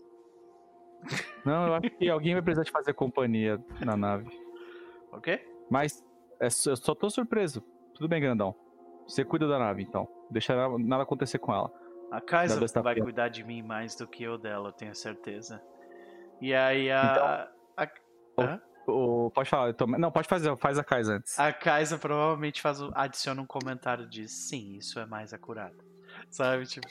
Não, 1.45 1.67
eu 1.69 1.75
acho 1.75 1.91
que 1.91 2.09
alguém 2.09 2.33
vai 2.35 2.43
precisar 2.43 2.65
de 2.65 2.71
fazer 2.73 2.93
companhia 2.95 3.63
na 3.85 3.97
nave. 3.97 4.29
Ok? 5.13 5.41
Mas 5.71 6.05
é 6.41 6.51
só- 6.51 6.71
eu 6.71 6.77
só 6.77 6.95
tô 6.95 7.09
surpreso. 7.09 7.63
Tudo 7.95 8.09
bem, 8.09 8.21
grandão. 8.21 8.55
Você 9.07 9.25
cuida 9.25 9.47
da 9.49 9.59
nave, 9.59 9.83
então. 9.83 10.07
Deixa 10.31 10.55
nada 10.79 11.03
acontecer 11.03 11.39
com 11.39 11.53
ela. 11.53 11.71
A 12.11 12.21
Kaisa 12.21 12.59
vai 12.83 12.97
cuidar 12.97 13.29
de 13.29 13.45
mim 13.45 13.63
mais 13.63 13.95
do 13.95 14.07
que 14.07 14.23
eu 14.23 14.39
dela, 14.39 14.69
eu 14.69 14.73
tenho 14.73 14.95
certeza. 14.95 15.61
E 16.41 16.55
aí 16.55 16.91
a. 16.91 17.49
a, 17.77 17.89
Hã? 18.39 18.61
O, 18.87 19.31
pode 19.35 19.51
falar, 19.51 19.67
eu 19.69 19.75
tô- 19.75 19.87
não, 19.87 20.11
pode 20.11 20.27
fazer, 20.27 20.57
faz 20.57 20.79
a 20.79 20.85
Kais 20.85 21.09
antes. 21.11 21.39
a 21.39 21.53
Kaisa 21.53 21.99
provavelmente 21.99 22.63
faz, 22.63 22.81
o- 22.81 22.91
adiciona 22.95 23.43
um 23.43 23.47
comentário 23.47 24.09
de 24.09 24.27
sim, 24.27 24.77
isso 24.79 24.99
é 24.99 25.05
mais 25.05 25.35
acurado. 25.35 25.77
Sabe? 26.31 26.65
Tipo. 26.65 26.87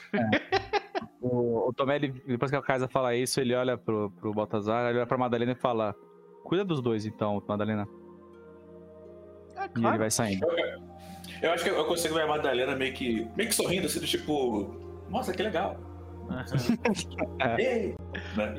O, 1.20 1.68
o 1.68 1.72
Tomé, 1.72 1.96
ele- 1.96 2.22
depois 2.26 2.50
que 2.52 2.56
a 2.56 2.62
Kaisa 2.62 2.86
fala 2.86 3.16
isso, 3.16 3.40
ele 3.40 3.52
olha 3.54 3.76
pro, 3.76 4.12
pro 4.12 4.32
Baltazar, 4.32 4.88
ele 4.90 4.98
olha 4.98 5.06
pra 5.08 5.18
Madalena 5.18 5.52
e 5.52 5.56
fala: 5.56 5.92
Cuida 6.44 6.64
dos 6.64 6.80
dois, 6.80 7.04
então, 7.04 7.42
Madalena. 7.48 7.88
É 9.56 9.64
E 9.80 9.84
ele 9.86 9.98
vai 9.98 10.10
saindo. 10.10 10.46
Eu 11.42 11.50
acho 11.52 11.64
que 11.64 11.70
eu 11.70 11.84
consigo 11.84 12.14
ver 12.14 12.22
a 12.22 12.26
Madalena 12.28 12.76
meio 12.76 12.94
que, 12.94 13.28
meio 13.36 13.48
que 13.48 13.54
sorrindo, 13.54 13.86
assim, 13.86 13.98
do 14.00 14.06
tipo, 14.06 14.87
nossa, 15.08 15.32
que 15.32 15.42
legal. 15.42 15.76
Ei! 17.58 17.94
Né? 18.36 18.54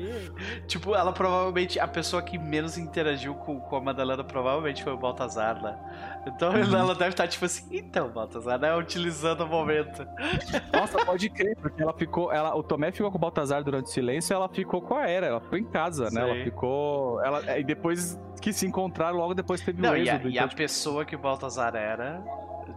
Tipo, 0.66 0.94
ela 0.94 1.12
provavelmente, 1.12 1.78
a 1.78 1.86
pessoa 1.86 2.20
que 2.20 2.36
menos 2.36 2.76
interagiu 2.76 3.34
com, 3.34 3.60
com 3.60 3.76
a 3.76 3.80
Madalena 3.80 4.24
provavelmente 4.24 4.82
foi 4.82 4.92
o 4.92 4.96
Baltazar, 4.96 5.62
né? 5.62 5.78
Então 6.26 6.50
Uhum. 6.52 6.76
ela 6.76 6.94
deve 6.96 7.10
estar 7.10 7.28
tipo 7.28 7.44
assim, 7.44 7.64
então, 7.70 8.08
Baltazar, 8.10 8.58
né? 8.58 8.74
Utilizando 8.74 9.42
o 9.42 9.46
momento. 9.46 10.04
Nossa, 10.74 11.04
pode 11.04 11.30
crer, 11.30 11.56
porque 11.58 11.80
ela 11.80 11.92
ficou. 11.92 12.32
Ela, 12.32 12.56
o 12.56 12.62
Tomé 12.62 12.90
ficou 12.90 13.10
com 13.10 13.18
o 13.18 13.20
Baltazar 13.20 13.62
durante 13.62 13.86
o 13.86 13.88
silêncio 13.88 14.34
ela 14.34 14.48
ficou 14.48 14.82
com 14.82 14.94
a 14.96 15.08
Era, 15.08 15.26
ela 15.26 15.40
ficou 15.40 15.56
em 15.58 15.64
casa, 15.64 16.04
né? 16.04 16.10
Sim. 16.10 16.18
Ela 16.18 16.44
ficou. 16.44 17.24
Ela, 17.24 17.56
e 17.58 17.62
depois 17.64 18.18
que 18.40 18.52
se 18.52 18.66
encontraram, 18.66 19.16
logo 19.18 19.32
depois 19.34 19.60
teve 19.60 19.80
Não, 19.80 19.92
o 19.92 19.96
e 19.96 20.10
a, 20.10 20.14
êxodo. 20.14 20.28
e 20.28 20.32
então, 20.34 20.44
a 20.46 20.48
pessoa 20.48 21.04
que 21.04 21.14
o 21.14 21.18
Baltazar 21.20 21.76
era, 21.76 22.20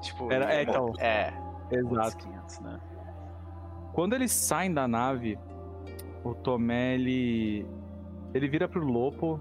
tipo... 0.01 0.31
Era- 0.31 0.53
é, 0.53 0.61
então. 0.63 0.93
É, 0.99 1.31
tipo, 1.71 1.95
exato. 1.95 2.17
500, 2.17 2.59
né? 2.59 2.79
Quando 3.93 4.13
eles 4.13 4.31
saem 4.31 4.73
da 4.73 4.87
nave, 4.87 5.37
o 6.23 6.33
Tomé, 6.33 6.95
ele. 6.95 7.65
Ele 8.33 8.47
vira 8.47 8.67
pro 8.67 8.83
Lopo 8.83 9.39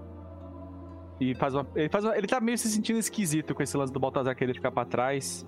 e 1.19 1.35
faz 1.35 1.55
uma. 1.55 1.67
Ele, 1.75 1.89
faz 1.89 2.05
uma- 2.05 2.17
ele 2.17 2.27
tá 2.27 2.41
meio 2.41 2.59
se 2.59 2.69
sentindo 2.69 2.99
esquisito 2.99 3.55
com 3.55 3.63
esse 3.63 3.77
lance 3.77 3.93
do 3.93 3.99
Baltazar 3.99 4.37
querer 4.37 4.53
ficar 4.55 4.71
pra 4.71 4.85
trás. 4.85 5.47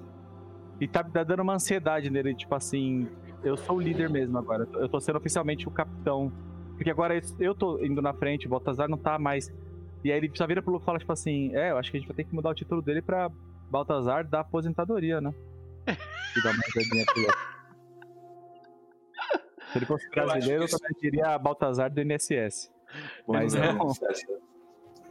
E 0.80 0.88
tá, 0.88 1.04
tá 1.04 1.22
dando 1.22 1.40
uma 1.42 1.54
ansiedade 1.54 2.10
nele, 2.10 2.34
tipo 2.34 2.54
assim. 2.54 3.06
Eu 3.42 3.56
sou 3.58 3.76
o 3.76 3.80
líder 3.80 4.08
mesmo 4.08 4.38
agora. 4.38 4.66
Eu 4.74 4.88
tô 4.88 4.98
sendo 5.00 5.16
oficialmente 5.18 5.68
o 5.68 5.70
capitão. 5.70 6.32
Porque 6.76 6.90
agora 6.90 7.20
eu 7.38 7.54
tô 7.54 7.78
indo 7.84 8.00
na 8.02 8.12
frente, 8.14 8.46
o 8.46 8.50
Baltazar 8.50 8.88
não 8.88 8.96
tá 8.98 9.18
mais. 9.18 9.52
E 10.02 10.10
aí 10.10 10.18
ele 10.18 10.30
só 10.34 10.46
vira 10.46 10.62
pro 10.62 10.72
Lopo 10.72 10.84
e 10.84 10.86
fala, 10.86 10.98
tipo 10.98 11.12
assim, 11.12 11.54
é, 11.54 11.70
eu 11.70 11.76
acho 11.78 11.90
que 11.90 11.96
a 11.98 12.00
gente 12.00 12.08
vai 12.08 12.16
ter 12.16 12.24
que 12.24 12.34
mudar 12.34 12.50
o 12.50 12.54
título 12.54 12.80
dele 12.82 13.00
pra 13.02 13.30
Baltazar 13.70 14.26
da 14.26 14.40
aposentadoria, 14.40 15.20
né? 15.20 15.32
E 16.36 16.42
dar 16.42 16.50
uma 16.52 17.04
pro 17.12 17.22
Lopo. 17.22 17.53
Se 19.74 19.78
ele 19.78 19.86
fosse 19.86 20.06
Eu 20.06 20.10
brasileiro, 20.12 20.62
eu 20.62 20.66
isso- 20.66 20.78
também 20.78 20.96
diria 21.00 21.36
Baltazar 21.38 21.90
do 21.92 22.00
INSS. 22.00 22.72
Mas 23.28 23.52
não. 23.54 23.88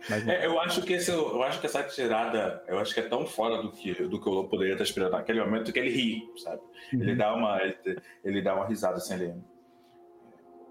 Mas 0.09 0.26
não. 0.26 0.34
É, 0.34 0.45
eu 0.45 0.59
acho 0.59 0.82
que 0.82 0.93
esse, 0.93 1.11
eu 1.11 1.41
acho 1.43 1.59
que 1.61 1.66
essa 1.66 1.84
tirada, 1.84 2.64
eu 2.68 2.78
acho 2.80 2.93
que 2.93 2.99
é 2.99 3.07
tão 3.07 3.26
fora 3.28 3.61
do 3.61 3.72
que 3.72 3.93
do 4.07 4.20
que 4.20 4.28
o 4.28 4.32
Lobo 4.32 4.49
poderia 4.49 4.74
estar 4.74 4.84
esperando 4.84 5.11
naquele 5.14 5.39
momento 5.41 5.72
que 5.72 5.80
ele 5.80 5.89
ri, 5.89 6.32
sabe? 6.38 6.61
Ele 6.91 7.11
Uhum. 7.11 7.18
dá 7.18 7.34
uma 7.36 7.61
ele, 7.61 8.01
ele 8.24 8.41
dá 8.41 8.55
uma 8.55 8.66
risada 8.66 8.97
assim, 8.97 9.14
ele 9.14 9.34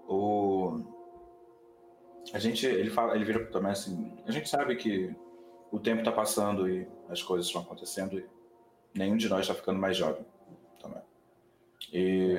o 0.07 0.81
a 2.33 2.39
gente 2.39 2.65
ele 2.65 2.89
fala, 2.89 3.15
ele 3.15 3.25
vira 3.25 3.45
Tomé 3.47 3.71
assim, 3.71 4.15
a 4.25 4.31
gente 4.31 4.47
sabe 4.49 4.75
que 4.75 5.13
o 5.71 5.79
tempo 5.79 6.03
tá 6.03 6.11
passando 6.11 6.69
e 6.69 6.87
as 7.09 7.21
coisas 7.21 7.47
estão 7.47 7.61
acontecendo 7.61 8.19
e 8.19 8.25
nenhum 8.95 9.17
de 9.17 9.27
nós 9.29 9.47
tá 9.47 9.53
ficando 9.53 9.79
mais 9.79 9.97
jovem, 9.97 10.25
Tomé. 10.79 11.01
E 11.91 12.37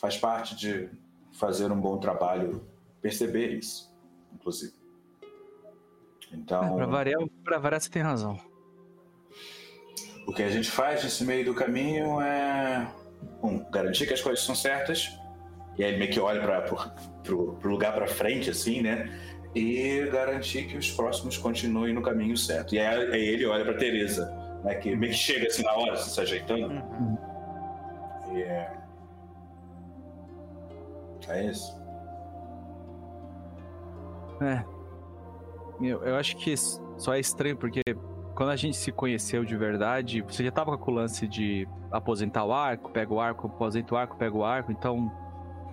faz 0.00 0.16
parte 0.16 0.56
de 0.56 0.88
fazer 1.32 1.70
um 1.70 1.80
bom 1.80 1.98
trabalho 1.98 2.64
perceber 3.02 3.48
isso, 3.52 3.94
inclusive. 4.34 4.72
Então, 6.32 6.76
Pra 6.76 6.86
variar, 6.86 7.20
pra 7.44 7.58
variar, 7.58 7.80
você 7.80 7.90
tem 7.90 8.02
razão. 8.02 8.38
o 10.26 10.32
que 10.32 10.42
a 10.42 10.48
gente 10.48 10.70
faz 10.70 11.02
nesse 11.02 11.24
meio 11.24 11.44
do 11.44 11.54
caminho 11.54 12.20
é 12.20 12.88
um, 13.42 13.58
garantir 13.70 14.06
que 14.06 14.14
as 14.14 14.22
coisas 14.22 14.44
são 14.44 14.54
certas 14.54 15.18
e 15.76 15.84
aí 15.84 15.98
meio 15.98 16.10
que 16.10 16.20
olha 16.20 16.40
para 16.40 16.60
pro 17.22 17.58
lugar 17.64 17.92
para 17.94 18.06
frente 18.06 18.48
assim, 18.50 18.80
né? 18.80 19.10
E 19.54 20.08
garantir 20.12 20.66
que 20.68 20.76
os 20.76 20.90
próximos 20.92 21.36
continuem 21.36 21.92
no 21.92 22.00
caminho 22.02 22.36
certo. 22.36 22.74
E 22.74 22.78
aí, 22.78 23.12
aí 23.12 23.20
ele 23.28 23.46
olha 23.46 23.64
para 23.64 23.74
Teresa, 23.74 24.30
né? 24.64 24.74
Que 24.76 24.94
meio 24.94 25.12
que 25.12 25.18
chega 25.18 25.48
assim 25.48 25.64
na 25.64 25.72
hora, 25.74 25.96
se 25.96 26.20
ajeitando. 26.20 26.66
Uhum. 26.72 27.18
E 28.32 28.42
é... 28.42 28.79
é 31.30 31.46
isso. 31.46 31.80
É. 34.40 34.64
Eu, 35.80 36.02
eu 36.02 36.16
acho 36.16 36.36
que 36.36 36.54
só 36.56 37.14
é 37.14 37.20
estranho 37.20 37.56
porque 37.56 37.80
quando 38.34 38.50
a 38.50 38.56
gente 38.56 38.76
se 38.76 38.90
conheceu 38.92 39.44
de 39.44 39.56
verdade, 39.56 40.22
você 40.22 40.44
já 40.44 40.50
tava 40.50 40.76
com 40.78 40.90
o 40.90 40.94
lance 40.94 41.26
de 41.26 41.68
aposentar 41.90 42.44
o 42.44 42.52
arco, 42.52 42.90
pega 42.90 43.12
o 43.12 43.20
arco, 43.20 43.46
aposenta 43.48 43.94
o 43.94 43.98
arco, 43.98 44.16
pega 44.16 44.36
o 44.36 44.44
arco, 44.44 44.72
então 44.72 45.12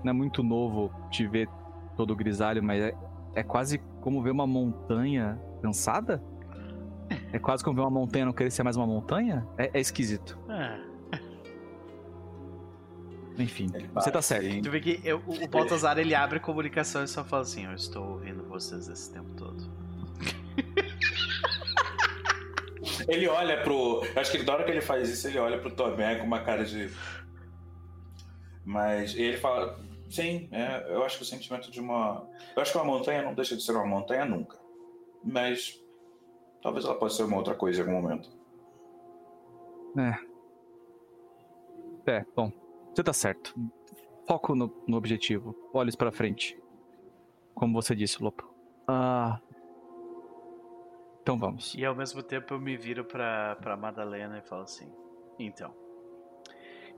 não 0.03 0.09
é 0.09 0.13
muito 0.13 0.43
novo 0.43 0.91
te 1.09 1.25
ver 1.27 1.49
todo 1.95 2.15
grisalho, 2.15 2.63
mas 2.63 2.81
é, 2.81 2.93
é 3.35 3.43
quase 3.43 3.79
como 4.01 4.21
ver 4.21 4.31
uma 4.31 4.47
montanha 4.47 5.39
cansada? 5.61 6.21
É 7.31 7.39
quase 7.39 7.63
como 7.63 7.75
ver 7.75 7.81
uma 7.81 7.89
montanha 7.89 8.25
não 8.25 8.33
querer 8.33 8.51
ser 8.51 8.63
mais 8.63 8.75
uma 8.75 8.85
montanha? 8.85 9.47
É, 9.57 9.71
é 9.73 9.79
esquisito. 9.79 10.37
É. 10.49 10.86
Enfim, 13.37 13.69
Ele 13.73 13.87
você 13.93 14.09
tá 14.11 14.21
certo. 14.21 14.45
assim. 14.47 14.61
Tu 14.61 14.69
vê 14.71 14.79
que 14.79 14.99
eu- 15.03 15.21
o 15.27 15.43
o 15.43 15.47
Baltazar 15.47 15.97
ele 15.97 16.15
abre 16.15 16.37
a 16.37 16.41
comunicação 16.41 17.03
e 17.03 17.07
só 17.07 17.23
fala 17.23 17.43
assim: 17.43 17.65
Eu 17.65 17.73
estou 17.73 18.03
ouvindo 18.13 18.43
vocês 18.43 18.87
esse 18.87 19.11
tempo 19.13 19.29
todo. 19.35 19.63
Ele 23.07 23.27
olha 23.27 23.61
pro. 23.63 24.01
Acho 24.15 24.31
que 24.31 24.43
na 24.43 24.53
hora 24.53 24.63
que 24.63 24.71
ele 24.71 24.81
faz 24.81 25.09
isso, 25.09 25.27
ele 25.27 25.37
olha 25.39 25.59
pro 25.59 25.69
Tomé 25.71 26.15
com 26.15 26.25
uma 26.25 26.41
cara 26.41 26.65
de. 26.65 26.89
Mas 28.65 29.15
ele 29.15 29.37
fala. 29.37 29.79
Sim, 30.09 30.47
é, 30.51 30.93
eu 30.93 31.03
acho 31.03 31.17
que 31.17 31.23
o 31.23 31.25
sentimento 31.25 31.69
de 31.69 31.79
uma. 31.79 32.27
Eu 32.55 32.61
acho 32.61 32.71
que 32.71 32.77
uma 32.77 32.85
montanha 32.85 33.21
não 33.21 33.33
deixa 33.33 33.55
de 33.55 33.63
ser 33.63 33.71
uma 33.73 33.85
montanha 33.85 34.25
nunca. 34.25 34.57
Mas. 35.23 35.79
Talvez 36.61 36.85
ela 36.85 36.95
possa 36.95 37.17
ser 37.17 37.23
uma 37.23 37.37
outra 37.37 37.53
coisa 37.55 37.81
em 37.81 37.85
algum 37.87 38.01
momento. 38.01 38.29
É, 42.05 42.25
bom, 42.35 42.51
você 42.97 43.03
tá 43.03 43.13
certo. 43.13 43.53
Foco 44.27 44.55
no, 44.55 44.73
no 44.87 44.97
objetivo. 44.97 45.55
Olhos 45.71 45.95
pra 45.95 46.11
frente. 46.11 46.59
Como 47.53 47.79
você 47.79 47.95
disse, 47.95 48.21
Lopo. 48.23 48.51
Ah. 48.87 49.39
Então 51.21 51.37
vamos. 51.37 51.75
E 51.75 51.85
ao 51.85 51.95
mesmo 51.95 52.23
tempo 52.23 52.55
eu 52.55 52.59
me 52.59 52.75
viro 52.75 53.05
pra, 53.05 53.55
pra 53.57 53.77
Madalena 53.77 54.39
e 54.39 54.41
falo 54.41 54.63
assim: 54.63 54.91
Então, 55.37 55.75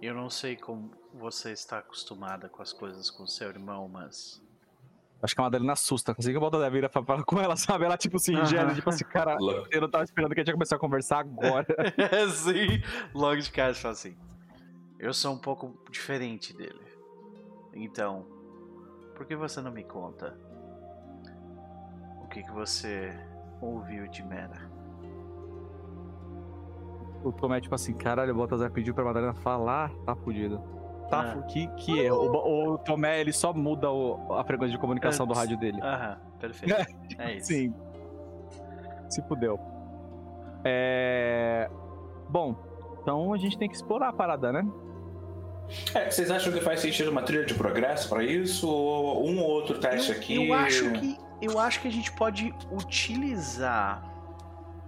eu 0.02 0.14
não 0.14 0.30
sei 0.30 0.56
como 0.56 0.92
você 1.14 1.52
está 1.52 1.80
acostumada 1.80 2.48
com 2.48 2.62
as 2.62 2.72
coisas 2.72 3.12
com 3.12 3.28
seu 3.28 3.50
irmão, 3.50 3.90
mas. 3.90 4.42
Acho 5.22 5.36
que 5.36 5.42
a 5.42 5.44
Madalena 5.44 5.74
assusta. 5.74 6.16
Consegui 6.16 6.38
a 6.38 6.40
volta 6.40 6.60
da 6.60 6.70
vida 6.70 6.88
pra 6.88 7.04
falar 7.04 7.26
com 7.26 7.42
ela, 7.42 7.58
sabe? 7.58 7.84
Ela, 7.84 7.98
tipo, 7.98 8.18
se 8.20 8.32
ingere, 8.32 8.68
Aham. 8.68 8.76
tipo 8.76 8.90
assim, 8.90 9.04
cara, 9.04 9.36
eu 9.70 9.82
não 9.82 9.90
tava 9.90 10.06
esperando 10.06 10.34
que 10.34 10.40
a 10.40 10.44
gente 10.44 10.48
ia 10.48 10.54
começar 10.54 10.78
a 10.78 10.80
conversar 10.80 11.20
agora. 11.20 11.68
Sim, 12.32 12.82
logo 13.14 13.42
de 13.42 13.52
cara 13.52 13.74
fala 13.74 13.92
assim: 13.92 14.18
Eu 15.00 15.14
sou 15.14 15.34
um 15.34 15.38
pouco 15.38 15.74
diferente 15.90 16.56
dele. 16.56 16.82
Então, 17.74 18.26
por 19.16 19.26
que 19.26 19.36
você 19.36 19.62
não 19.62 19.72
me 19.72 19.84
conta? 19.84 20.38
O 22.24 22.28
que, 22.28 22.44
que 22.44 22.52
você 22.52 23.14
ouviu 23.62 24.08
de 24.08 24.24
Mera? 24.24 24.70
O 27.24 27.32
Tomé 27.32 27.58
é 27.58 27.62
tipo 27.62 27.76
assim, 27.76 27.94
caralho, 27.94 28.34
o 28.34 28.38
Baltazar 28.38 28.72
pediu 28.72 28.94
pra 28.94 29.04
Madalena 29.04 29.34
falar, 29.34 29.92
tá 30.06 30.16
fudido. 30.16 30.62
Tá, 31.10 31.34
Ah. 31.34 31.42
que, 31.44 31.68
que 31.76 32.00
erro. 32.00 32.18
O, 32.18 32.74
o 32.74 32.78
Tomé, 32.78 33.20
ele 33.20 33.34
só 33.34 33.52
muda 33.52 33.90
o- 33.92 34.34
a 34.34 34.44
frequência 34.44 34.76
de 34.76 34.80
comunicação 34.80 35.26
do 35.26 35.32
Antes. 35.32 35.42
rádio 35.42 35.58
dele. 35.58 35.82
Aham, 35.82 36.18
perfeito. 36.40 36.76
É 37.20 37.36
isso. 37.36 37.48
Sim. 37.48 37.74
Se 39.10 39.22
fudeu. 39.24 39.60
É... 40.64 41.70
Bom, 42.30 42.56
então 43.02 43.34
a 43.34 43.38
gente 43.38 43.58
tem 43.58 43.68
que 43.68 43.76
explorar 43.76 44.10
a 44.10 44.14
parada, 44.14 44.52
né? 44.54 44.62
É, 45.94 46.10
vocês 46.10 46.32
acham 46.32 46.52
que 46.52 46.62
faz 46.62 46.80
sentido 46.80 47.12
uma 47.12 47.22
trilha 47.22 47.46
de 47.46 47.54
progresso 47.54 48.10
pra 48.10 48.24
isso? 48.24 48.68
Ou 48.68 49.28
um 49.28 49.40
ou 49.40 49.50
outro 49.50 49.78
teste 49.80 50.12
eu, 50.12 50.18
aqui? 50.18 50.48
eu 50.48 50.54
acho 50.54 50.92
que 50.94 51.18
eu 51.42 51.60
acho 51.60 51.82
que 51.82 51.88
a 51.88 51.92
gente 51.92 52.12
pode 52.14 52.54
utilizar 52.72 54.04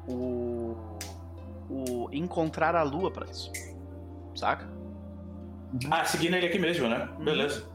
o 0.08 0.76
o 1.70 2.10
encontrar 2.12 2.76
a 2.76 2.84
lua 2.84 3.10
pra 3.12 3.26
isso. 3.30 3.52
Saca? 4.36 4.68
Ah, 5.90 6.04
seguindo 6.04 6.36
ele 6.36 6.48
aqui 6.48 6.60
mesmo, 6.60 6.90
né? 6.90 7.08
Uhum. 7.18 7.24
Beleza. 7.26 7.66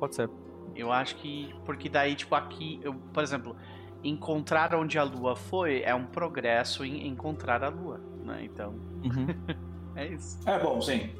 Pode 0.00 0.16
ser. 0.16 0.28
Eu 0.74 0.90
acho 0.90 1.16
que 1.16 1.54
porque 1.64 1.88
daí 1.88 2.14
tipo 2.14 2.34
aqui, 2.34 2.80
eu, 2.82 2.94
por 2.94 3.22
exemplo, 3.22 3.56
encontrar 4.02 4.74
onde 4.74 4.98
a 4.98 5.04
lua 5.04 5.36
foi 5.36 5.82
é 5.82 5.94
um 5.94 6.06
progresso 6.06 6.84
em 6.84 7.06
encontrar 7.06 7.62
a 7.62 7.68
lua, 7.68 8.00
né? 8.24 8.40
Então, 8.42 8.74
Uhum. 9.04 9.26
é 9.96 10.06
isso. 10.08 10.38
É 10.48 10.58
bom, 10.58 10.80
sim. 10.80 11.10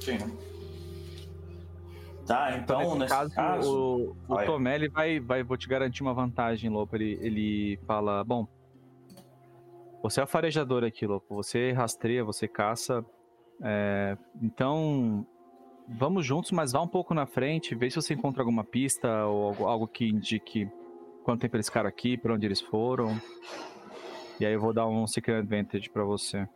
Sim. 0.00 0.18
Tá, 2.26 2.56
então, 2.58 2.80
Nesse 2.80 2.98
nesse 2.98 3.14
caso, 3.14 3.34
caso. 3.34 4.16
o, 4.28 4.34
o. 4.34 4.44
Tomé, 4.44 4.74
ele 4.74 4.88
vai, 4.88 5.20
vai, 5.20 5.42
vou 5.44 5.56
te 5.56 5.68
garantir 5.68 6.02
uma 6.02 6.12
vantagem, 6.12 6.68
Lopo. 6.68 6.96
Ele, 6.96 7.18
ele 7.22 7.78
fala, 7.86 8.24
bom, 8.24 8.48
você 10.02 10.20
é 10.20 10.24
o 10.24 10.26
farejador 10.26 10.82
aqui, 10.84 11.06
Lopo. 11.06 11.34
Você 11.36 11.70
rastreia, 11.72 12.24
você 12.24 12.48
caça. 12.48 13.04
é, 13.62 14.16
então, 14.42 15.24
vamos 15.88 16.26
juntos, 16.26 16.50
mas 16.50 16.72
vá 16.72 16.82
um 16.82 16.88
pouco 16.88 17.14
na 17.14 17.26
frente, 17.26 17.76
vê 17.76 17.88
se 17.88 17.96
você 17.96 18.14
encontra 18.14 18.42
alguma 18.42 18.64
pista 18.64 19.24
ou 19.26 19.44
algo, 19.48 19.64
algo 19.66 19.86
que 19.88 20.04
indique 20.08 20.68
quanto 21.22 21.40
tempo 21.42 21.54
eles 21.56 21.66
ficaram 21.66 21.88
aqui, 21.88 22.16
pra 22.16 22.34
onde 22.34 22.44
eles 22.44 22.60
foram. 22.60 23.20
E 24.40 24.44
aí 24.44 24.52
eu 24.52 24.60
vou 24.60 24.72
dar 24.72 24.86
um 24.88 25.06
Secret 25.06 25.38
Advantage 25.38 25.88
pra 25.90 26.02
você. 26.04 26.46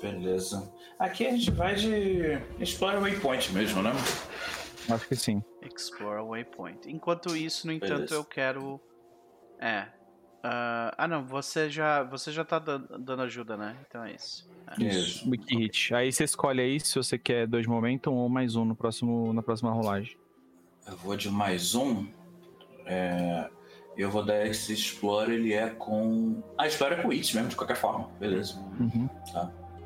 Beleza. 0.00 0.72
Aqui 0.98 1.26
a 1.26 1.30
gente 1.30 1.50
vai 1.50 1.74
de 1.74 2.40
Explore 2.60 2.98
Waypoint 2.98 3.52
mesmo, 3.52 3.82
né? 3.82 3.92
Acho 4.90 5.06
que 5.08 5.16
sim. 5.16 5.42
Explore 5.62 6.22
waypoint. 6.22 6.88
Enquanto 6.90 7.36
isso, 7.36 7.66
no 7.66 7.72
entanto, 7.72 7.92
Beleza. 7.94 8.14
eu 8.14 8.24
quero 8.24 8.80
é 9.60 9.86
ah, 10.42 10.94
ah, 10.96 11.08
não, 11.08 11.26
você 11.26 11.68
já 11.68 12.04
você 12.04 12.30
já 12.30 12.44
tá 12.44 12.58
dan- 12.58 12.86
dando 13.00 13.22
ajuda, 13.22 13.56
né? 13.56 13.76
Então 13.86 14.04
é 14.04 14.14
isso. 14.14 14.48
É. 14.80 14.84
Isso. 14.84 15.28
Wiki 15.28 15.56
Hit. 15.56 15.94
Aí 15.94 16.12
você 16.12 16.24
escolhe 16.24 16.60
aí 16.62 16.78
se 16.80 16.94
você 16.94 17.18
quer 17.18 17.46
dois 17.46 17.66
momentum 17.66 18.14
ou 18.14 18.28
mais 18.28 18.54
um 18.54 18.64
no 18.64 18.76
próximo, 18.76 19.32
na 19.32 19.42
próxima 19.42 19.72
rolagem. 19.72 20.16
Eu 20.86 20.96
vou 20.96 21.16
de 21.16 21.28
mais 21.28 21.74
um. 21.74 22.06
É, 22.86 23.50
Eu 23.96 24.10
vou 24.10 24.24
dar 24.24 24.46
esse 24.46 24.72
Explore, 24.72 25.32
ele 25.32 25.52
é 25.52 25.68
com. 25.70 26.40
Ah, 26.56 26.66
Explore 26.68 26.94
é 26.94 27.02
com 27.02 27.10
It 27.10 27.34
mesmo, 27.34 27.50
de 27.50 27.56
qualquer 27.56 27.76
forma. 27.76 28.08
Beleza. 28.20 28.58
Uhum. 28.80 29.08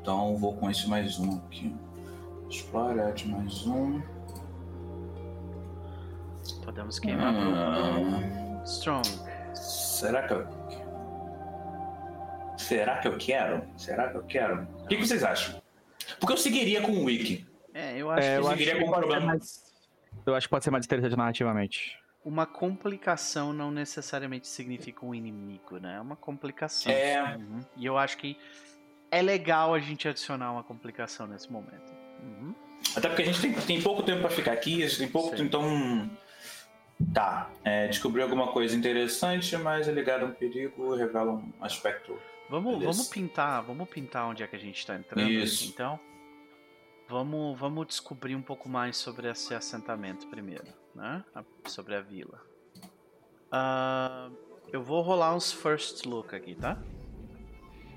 Então 0.03 0.31
eu 0.31 0.37
vou 0.37 0.53
com 0.57 0.69
esse 0.69 0.85
mais 0.89 1.17
um 1.17 1.37
aqui. 1.37 1.73
Explore, 2.49 2.99
add 2.99 3.25
mais 3.29 3.65
um. 3.65 4.01
Podemos 6.65 6.99
queimar 6.99 7.33
Hum, 7.33 8.19
pro 8.59 8.63
Strong. 8.65 9.07
será 9.55 10.27
que 10.27 10.33
eu. 10.33 10.45
Será 12.57 12.97
que 12.99 13.07
eu 13.07 13.17
quero? 13.17 13.63
Será 13.77 14.09
que 14.09 14.17
eu 14.17 14.23
quero? 14.23 14.63
O 14.83 14.87
que, 14.87 14.97
que 14.97 15.07
vocês 15.07 15.23
acham? 15.23 15.61
Porque 16.19 16.33
eu 16.33 16.37
seguiria 16.37 16.81
com 16.81 16.91
o 16.91 17.05
Wiki. 17.05 17.47
É, 17.73 17.97
eu 17.97 18.11
acho 18.11 18.27
É, 18.27 18.33
que 18.33 18.39
eu 18.43 18.47
acho 18.47 18.57
seguiria 18.57 18.73
que 18.75 18.79
com 18.81 18.91
pode 18.91 19.01
ser 19.03 19.07
problema. 19.07 19.25
mais- 19.31 19.63
Eu 20.25 20.35
acho 20.35 20.47
que 20.47 20.51
pode 20.51 20.63
ser 20.65 20.71
mais 20.71 20.85
interessante 20.85 21.15
narrativamente. 21.15 21.97
uma 22.25 22.45
complicação 22.45 23.51
não 23.53 23.71
necessariamente 23.71 24.47
significa 24.49 25.05
um 25.05 25.13
inimigo, 25.15 25.77
né? 25.79 25.95
É 25.95 26.01
uma 26.01 26.15
complicação. 26.17 26.91
É. 26.91 27.35
Uhum. 27.37 27.61
E 27.77 27.85
eu 27.85 27.97
acho 27.97 28.17
que 28.17 28.37
é 29.17 29.21
legal 29.21 29.73
a 29.73 29.79
gente 29.79 30.07
adicionar 30.07 30.51
uma 30.51 30.63
complicação 30.63 31.27
nesse 31.27 31.51
momento. 31.51 31.91
Uhum. 32.21 32.53
Até 32.95 33.07
porque 33.07 33.21
a 33.23 33.25
gente 33.25 33.41
tem, 33.41 33.53
tem 33.53 33.81
pouco 33.81 34.03
tempo 34.03 34.21
pra 34.21 34.29
ficar 34.29 34.51
aqui, 34.53 34.83
a 34.83 34.87
gente 34.87 34.97
tem 34.99 35.07
pouco 35.07 35.29
Sim. 35.29 35.35
tempo, 35.35 35.47
então. 35.47 36.09
Tá. 37.13 37.49
É, 37.65 37.89
alguma 38.21 38.47
coisa 38.51 38.75
interessante, 38.75 39.55
mas 39.57 39.87
é 39.87 39.91
ligado 39.91 40.23
a 40.23 40.25
um 40.27 40.31
perigo, 40.31 40.95
revela 40.95 41.31
um 41.33 41.51
aspecto. 41.61 42.17
Vamos, 42.49 42.79
vamos 42.79 43.07
pintar, 43.07 43.63
vamos 43.63 43.89
pintar 43.89 44.27
onde 44.27 44.43
é 44.43 44.47
que 44.47 44.55
a 44.55 44.59
gente 44.59 44.85
tá 44.85 44.95
entrando. 44.95 45.29
Isso. 45.29 45.63
aqui, 45.63 45.73
então, 45.73 45.99
vamos, 47.07 47.59
vamos 47.59 47.87
descobrir 47.87 48.35
um 48.35 48.41
pouco 48.41 48.69
mais 48.69 48.95
sobre 48.97 49.29
esse 49.29 49.53
assentamento 49.53 50.27
primeiro, 50.27 50.67
né? 50.93 51.23
A- 51.33 51.43
Sobre 51.67 51.95
a 51.95 52.01
vila. 52.01 52.39
Ah, 53.51 54.29
eu 54.71 54.81
vou 54.83 55.01
rolar 55.01 55.35
uns 55.35 55.51
first 55.51 56.05
look 56.05 56.35
aqui, 56.35 56.55
tá? 56.55 56.77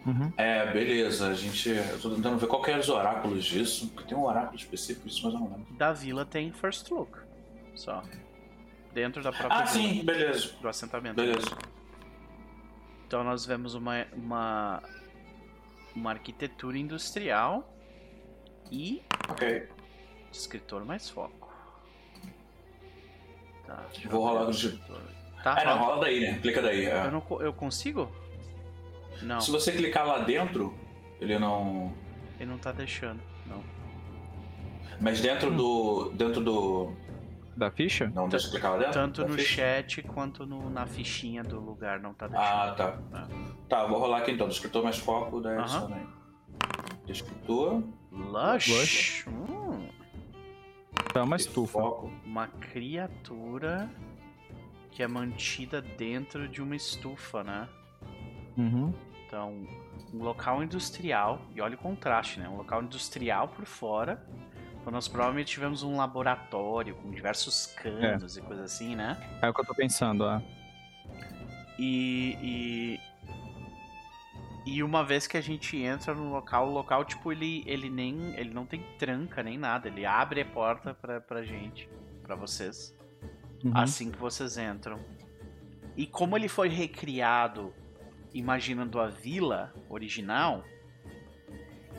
Uhum. 0.06 0.32
É, 0.36 0.70
beleza. 0.72 1.28
A 1.28 1.34
gente. 1.34 1.68
Eu 1.68 2.00
tô 2.00 2.10
tentando 2.14 2.38
ver 2.38 2.46
qual 2.46 2.62
que 2.62 2.70
é 2.70 2.78
os 2.78 2.88
oráculos 2.88 3.44
disso. 3.44 3.88
Porque 3.88 4.08
tem 4.08 4.16
um 4.16 4.24
oráculo 4.24 4.56
específico 4.56 5.08
disso, 5.08 5.20
mas 5.24 5.34
eu 5.34 5.40
não 5.40 5.48
lembro. 5.48 5.66
Da 5.74 5.92
vila 5.92 6.24
tem 6.24 6.52
first 6.52 6.88
look, 6.90 7.18
só. 7.74 8.02
Dentro 8.94 9.22
da 9.22 9.32
própria 9.32 9.60
Ah, 9.60 9.64
vila, 9.64 9.88
sim, 9.94 10.04
beleza. 10.04 10.52
do 10.60 10.68
assentamento. 10.68 11.16
Beleza. 11.16 11.56
Então 13.06 13.22
nós 13.24 13.44
vemos 13.44 13.74
uma, 13.74 14.06
uma, 14.14 14.82
uma 15.94 16.10
arquitetura 16.10 16.78
industrial 16.78 17.68
e 18.70 19.02
Ok. 19.28 19.68
escritor 20.32 20.84
mais 20.84 21.10
foco. 21.10 21.52
Tá, 23.66 23.84
Vou 24.08 24.24
rolar 24.24 24.40
ver 24.40 24.42
o 24.42 24.46
do- 24.46 24.50
escritor. 24.52 25.02
Tá, 25.42 25.54
Ah, 25.60 25.64
não, 25.64 25.78
rola. 25.78 26.00
daí, 26.04 26.20
né? 26.20 26.38
Clica 26.40 26.62
daí. 26.62 26.86
é. 26.86 27.06
Eu, 27.06 27.12
não, 27.12 27.22
eu 27.40 27.52
consigo? 27.52 28.10
Não, 29.22 29.40
Se 29.40 29.50
você 29.50 29.72
clicar 29.72 30.06
lá 30.06 30.18
dentro, 30.18 30.74
ele 31.20 31.38
não. 31.38 31.92
ele 32.38 32.50
não 32.50 32.58
tá 32.58 32.72
deixando. 32.72 33.20
Não. 33.46 33.62
Mas 35.00 35.20
dentro 35.20 35.50
do. 35.54 36.10
Dentro 36.12 36.42
do. 36.42 36.92
Da 37.56 37.70
ficha? 37.70 38.10
Não, 38.14 38.28
deixa 38.28 38.46
eu 38.48 38.50
clicar 38.50 38.72
lá 38.72 38.78
dentro? 38.78 38.92
Tanto 38.92 39.22
Da 39.22 39.28
no 39.28 39.34
ficha? 39.34 39.54
chat 39.54 40.02
quanto 40.02 40.44
no- 40.44 40.68
na 40.68 40.86
fichinha 40.86 41.42
do 41.42 41.58
lugar 41.58 41.98
não 42.00 42.12
tá 42.12 42.26
deixando. 42.26 42.46
Ah, 42.46 42.74
tá. 42.76 42.98
Ah. 43.14 43.28
Tá, 43.68 43.86
vou 43.86 43.98
rolar 43.98 44.18
aqui 44.18 44.32
então. 44.32 44.46
Do 44.46 44.52
escritor 44.52 44.82
mais 44.84 44.98
foco 44.98 45.40
da 45.40 45.58
edição 45.58 45.92
aí. 45.94 46.06
Escritor. 47.08 47.82
Lush. 48.12 48.68
Lush. 48.68 49.24
Hum, 49.28 49.88
é 51.14 51.20
uma 51.20 51.36
estufa. 51.36 51.72
Foco. 51.80 52.12
uma 52.24 52.46
criatura 52.46 53.88
que 54.90 55.02
é 55.02 55.06
mantida 55.08 55.80
dentro 55.82 56.48
de 56.48 56.60
uma 56.62 56.74
estufa, 56.76 57.42
né? 57.44 57.68
Uhum. 58.56 58.92
Então, 59.26 59.66
um 60.14 60.22
local 60.22 60.62
industrial, 60.62 61.40
e 61.54 61.60
olha 61.60 61.74
o 61.74 61.78
contraste, 61.78 62.38
né? 62.40 62.48
Um 62.48 62.56
local 62.56 62.82
industrial 62.82 63.48
por 63.48 63.64
fora. 63.64 64.24
Então 64.80 64.92
nós 64.92 65.08
provavelmente 65.08 65.48
tivemos 65.48 65.82
um 65.82 65.96
laboratório 65.96 66.94
com 66.94 67.10
diversos 67.10 67.66
canos 67.66 68.36
e 68.36 68.40
coisa 68.40 68.62
assim, 68.62 68.94
né? 68.94 69.18
É 69.42 69.48
o 69.48 69.52
que 69.52 69.60
eu 69.60 69.64
tô 69.64 69.74
pensando, 69.74 70.24
é. 70.28 70.40
E, 71.78 72.38
e. 72.40 73.00
E 74.64 74.82
uma 74.82 75.04
vez 75.04 75.26
que 75.26 75.36
a 75.36 75.40
gente 75.40 75.76
entra 75.76 76.12
no 76.14 76.30
local, 76.30 76.68
o 76.68 76.72
local, 76.72 77.04
tipo, 77.04 77.32
ele, 77.32 77.64
ele 77.66 77.90
nem. 77.90 78.34
Ele 78.36 78.54
não 78.54 78.64
tem 78.64 78.80
tranca 78.98 79.42
nem 79.42 79.58
nada. 79.58 79.88
Ele 79.88 80.06
abre 80.06 80.40
a 80.40 80.44
porta 80.44 80.94
pra, 80.94 81.20
pra 81.20 81.42
gente, 81.42 81.88
pra 82.22 82.36
vocês. 82.36 82.96
Uhum. 83.64 83.72
assim 83.74 84.10
que 84.10 84.18
vocês 84.18 84.56
entram. 84.58 85.00
E 85.96 86.06
como 86.06 86.36
ele 86.36 86.48
foi 86.48 86.68
recriado 86.68 87.74
imaginando 88.38 89.00
a 89.00 89.06
vila 89.08 89.72
original, 89.88 90.64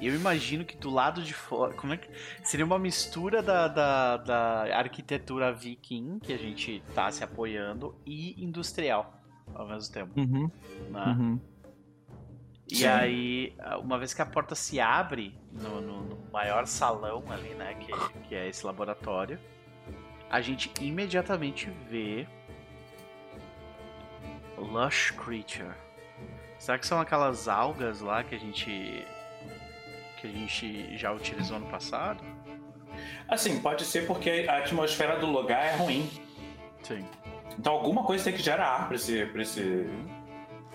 eu 0.02 0.14
imagino 0.16 0.64
que 0.64 0.78
do 0.78 0.90
lado 0.92 1.22
de 1.24 1.34
fora. 1.34 1.74
Como 1.74 1.94
é 1.94 1.98
que. 1.98 2.08
Seria 2.44 2.66
uma 2.66 2.78
mistura 2.78 3.42
da, 3.42 3.68
da, 3.68 4.18
da 4.18 4.78
arquitetura 4.78 5.52
viking 5.52 6.20
que 6.20 6.32
a 6.32 6.38
gente 6.38 6.84
tá 6.94 7.12
se 7.12 7.24
apoiando 7.24 7.96
e 8.06 8.42
industrial 8.44 9.20
ao 9.56 9.68
mesmo 9.68 9.92
tempo. 9.94 10.20
Uhum. 10.20 10.52
Né? 10.92 11.04
Uhum. 11.08 11.40
E 12.70 12.76
Sim. 12.76 12.86
aí, 12.88 13.56
uma 13.82 13.98
vez 13.98 14.14
que 14.14 14.22
a 14.22 14.26
porta 14.26 14.54
se 14.54 14.80
abre 14.80 15.34
no, 15.52 15.80
no- 15.82 16.02
no 16.04 16.32
maior 16.32 16.68
salão 16.68 17.24
ali, 17.32 17.54
né, 17.56 17.74
que, 17.76 17.92
que 18.28 18.36
é 18.36 18.48
esse 18.50 18.66
laboratório, 18.66 19.40
a 20.30 20.42
gente 20.42 20.70
imediatamente 20.82 21.70
vê 21.90 22.28
Lush 24.58 25.12
Creature. 25.12 25.74
Será 26.68 26.78
que 26.78 26.86
são 26.86 27.00
aquelas 27.00 27.48
algas 27.48 28.02
lá 28.02 28.26
que 28.26 28.36
a 28.36 28.38
gente 28.38 29.08
que 30.18 30.28
a 30.28 30.30
gente 30.30 30.98
já 30.98 31.14
utilizou 31.14 31.60
no 31.60 31.68
passado? 31.68 32.22
Assim, 33.26 33.62
pode 33.62 33.86
ser 33.86 34.06
porque 34.06 34.46
a 34.50 34.58
atmosfera 34.58 35.18
do 35.18 35.28
lugar 35.28 35.64
é 35.66 35.78
ruim. 35.78 36.12
Sim. 36.84 37.06
Então 37.58 37.72
alguma 37.72 38.04
coisa 38.04 38.26
tem 38.26 38.34
que 38.34 38.42
gerar 38.42 38.68
ar 38.68 38.88
pra 38.88 38.98
esse. 38.98 39.26
Pra 39.28 39.42
esse 39.44 39.90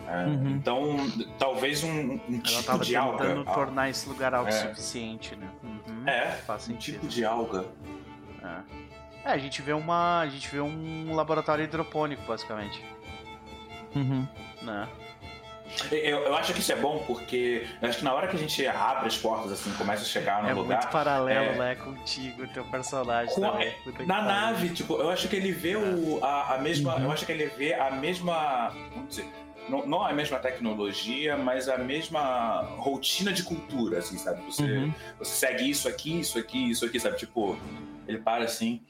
é, 0.09 0.24
Uhum. 0.24 0.49
Então, 0.49 0.97
talvez 1.38 1.84
um, 1.84 1.90
um 1.90 2.20
Ela 2.26 2.40
tipo 2.43 2.62
tava 2.62 2.84
de 2.86 2.97
alga. 2.97 3.18
tentando 3.18 3.45
tornar 3.45 3.90
esse 3.90 4.09
lugar 4.09 4.32
autossuficiente, 4.32 5.36
né? 5.36 5.47
Uhum. 5.62 6.09
É, 6.09 6.30
Faz 6.47 6.62
um 6.62 6.66
sentido. 6.68 6.95
tipo 7.01 7.09
de 7.09 7.22
alga. 7.22 7.66
É. 8.43 9.28
É, 9.28 9.32
a 9.32 9.38
gente 9.38 9.61
vê 9.61 9.74
uma. 9.74 10.20
A 10.20 10.26
gente 10.26 10.49
vê 10.49 10.59
um 10.62 11.14
laboratório 11.14 11.62
hidropônico, 11.62 12.22
basicamente. 12.26 12.82
Uhum. 13.95 14.26
Né? 14.62 14.88
Eu, 15.91 16.18
eu 16.25 16.35
acho 16.35 16.53
que 16.53 16.61
isso 16.61 16.70
é 16.73 16.77
bom 16.77 17.03
porque 17.07 17.66
eu 17.81 17.89
acho 17.89 17.99
que 17.99 18.05
na 18.05 18.12
hora 18.12 18.29
que 18.29 18.37
a 18.37 18.39
gente 18.39 18.66
abre 18.66 19.07
as 19.07 19.16
portas, 19.16 19.53
assim, 19.53 19.73
começa 19.75 20.03
a 20.03 20.07
chegar 20.07 20.43
no 20.43 20.49
é 20.51 20.53
lugar. 20.55 20.79
muito 20.81 20.91
paralelo, 20.93 21.47
é- 21.53 21.59
né, 21.59 21.75
contigo, 21.77 22.47
teu 22.49 22.64
personagem. 22.66 23.35
Com-. 23.35 23.51
Puta 23.85 23.99
que 23.99 24.07
Na 24.07 24.16
pariu. 24.16 24.29
nave, 24.29 24.68
tipo, 24.70 24.95
eu 24.95 25.09
acho 25.11 25.29
que 25.29 25.37
ele 25.37 25.51
vê 25.53 25.77
o, 25.77 26.23
a, 26.23 26.55
a 26.55 26.59
mesma. 26.59 26.97
Uhum. 26.97 27.05
Eu 27.05 27.12
acho 27.12 27.25
que 27.25 27.33
ele 27.33 27.47
vê 27.47 27.75
a 27.75 27.91
mesma. 27.91 28.68
Vamos 28.95 29.09
dizer, 29.09 29.27
não, 29.68 29.87
não 29.87 30.05
a 30.05 30.12
mesma 30.12 30.39
tecnologia, 30.39 31.37
mas 31.37 31.68
a 31.68 31.79
mesma 31.79 32.62
rotina 32.79 33.33
de 33.33 33.43
cultura, 33.43 33.99
assim, 33.99 34.18
sabe? 34.18 34.43
Você, 34.43 34.62
Uhum. 34.64 34.93
você 35.18 35.33
segue 35.47 35.70
isso 35.70 35.89
aqui, 35.89 36.20
isso 36.20 36.39
aqui, 36.39 36.70
isso 36.70 36.85
aqui, 36.85 37.01
sabe? 37.01 37.16
Tipo, 37.16 37.57
ele 38.07 38.18
para 38.18 38.45
assim. 38.45 38.85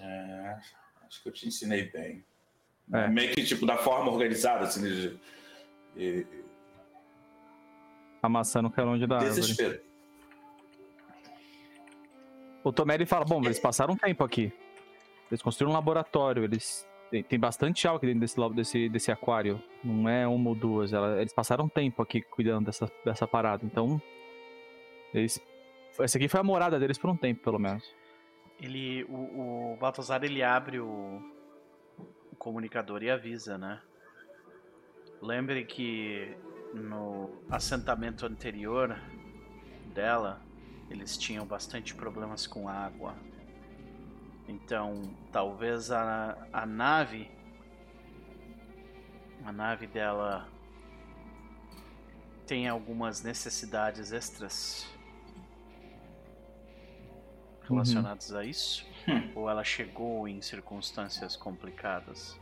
É, 0.00 0.56
acho 1.06 1.22
que 1.22 1.28
eu 1.28 1.32
te 1.32 1.46
ensinei 1.48 1.84
bem. 1.90 2.24
É. 2.92 3.08
Meio 3.08 3.34
que, 3.34 3.44
tipo, 3.44 3.64
da 3.66 3.76
forma 3.78 4.10
organizada, 4.10 4.64
assim, 4.64 4.82
de. 4.82 5.18
de- 5.96 6.26
A 8.22 8.28
maçã 8.28 8.60
não 8.62 8.70
caiu 8.70 8.88
longe 8.88 9.06
da 9.06 9.16
árvore. 9.16 9.34
desespero. 9.40 9.80
O 12.62 12.72
Tomé 12.72 13.04
fala, 13.04 13.24
bom, 13.24 13.42
eles 13.44 13.58
passaram 13.58 13.94
um 13.94 13.96
tempo 13.96 14.24
aqui. 14.24 14.52
Eles 15.30 15.42
construíram 15.42 15.72
um 15.72 15.74
laboratório, 15.74 16.44
eles 16.44 16.86
tem, 17.10 17.22
tem 17.22 17.38
bastante 17.38 17.86
aqui 17.86 18.06
dentro 18.06 18.20
desse, 18.20 18.36
desse, 18.54 18.88
desse 18.88 19.12
aquário. 19.12 19.62
Não 19.82 20.08
é 20.08 20.26
uma 20.26 20.50
ou 20.50 20.54
duas. 20.54 20.92
ela- 20.92 21.20
eles 21.20 21.32
passaram 21.32 21.66
um 21.66 21.68
tempo 21.68 22.00
aqui 22.02 22.22
cuidando 22.22 22.66
dessa, 22.66 22.90
dessa 23.04 23.26
parada. 23.26 23.64
Então, 23.64 24.00
eles. 25.12 25.40
Essa 25.98 26.18
aqui 26.18 26.26
foi 26.28 26.40
a 26.40 26.44
morada 26.44 26.78
deles 26.78 26.98
por 26.98 27.08
um 27.10 27.16
tempo, 27.16 27.42
pelo 27.42 27.58
menos. 27.58 27.84
Ele, 28.60 29.04
o, 29.04 29.72
o 29.74 29.76
Baltazar 29.78 30.24
ele 30.24 30.42
abre 30.42 30.80
o, 30.80 31.20
o 32.34 32.36
comunicador 32.36 33.02
e 33.02 33.10
avisa, 33.10 33.56
né? 33.56 33.80
Lembre 35.22 35.64
que 35.64 36.36
no 36.74 37.30
assentamento 37.48 38.26
anterior 38.26 39.00
dela, 39.94 40.42
eles 40.90 41.16
tinham 41.16 41.46
bastante 41.46 41.94
problemas 41.94 42.46
com 42.46 42.68
água. 42.68 43.14
Então, 44.48 45.16
talvez 45.32 45.90
a, 45.92 46.36
a 46.52 46.66
nave, 46.66 47.30
a 49.44 49.52
nave 49.52 49.86
dela 49.86 50.48
tenha 52.46 52.72
algumas 52.72 53.22
necessidades 53.22 54.12
extras 54.12 54.86
relacionadas 57.62 58.34
a 58.34 58.44
isso? 58.44 58.84
Hum. 59.08 59.30
Ou 59.34 59.50
ela 59.50 59.62
chegou 59.64 60.26
em 60.26 60.40
circunstâncias 60.40 61.36
complicadas? 61.36 62.38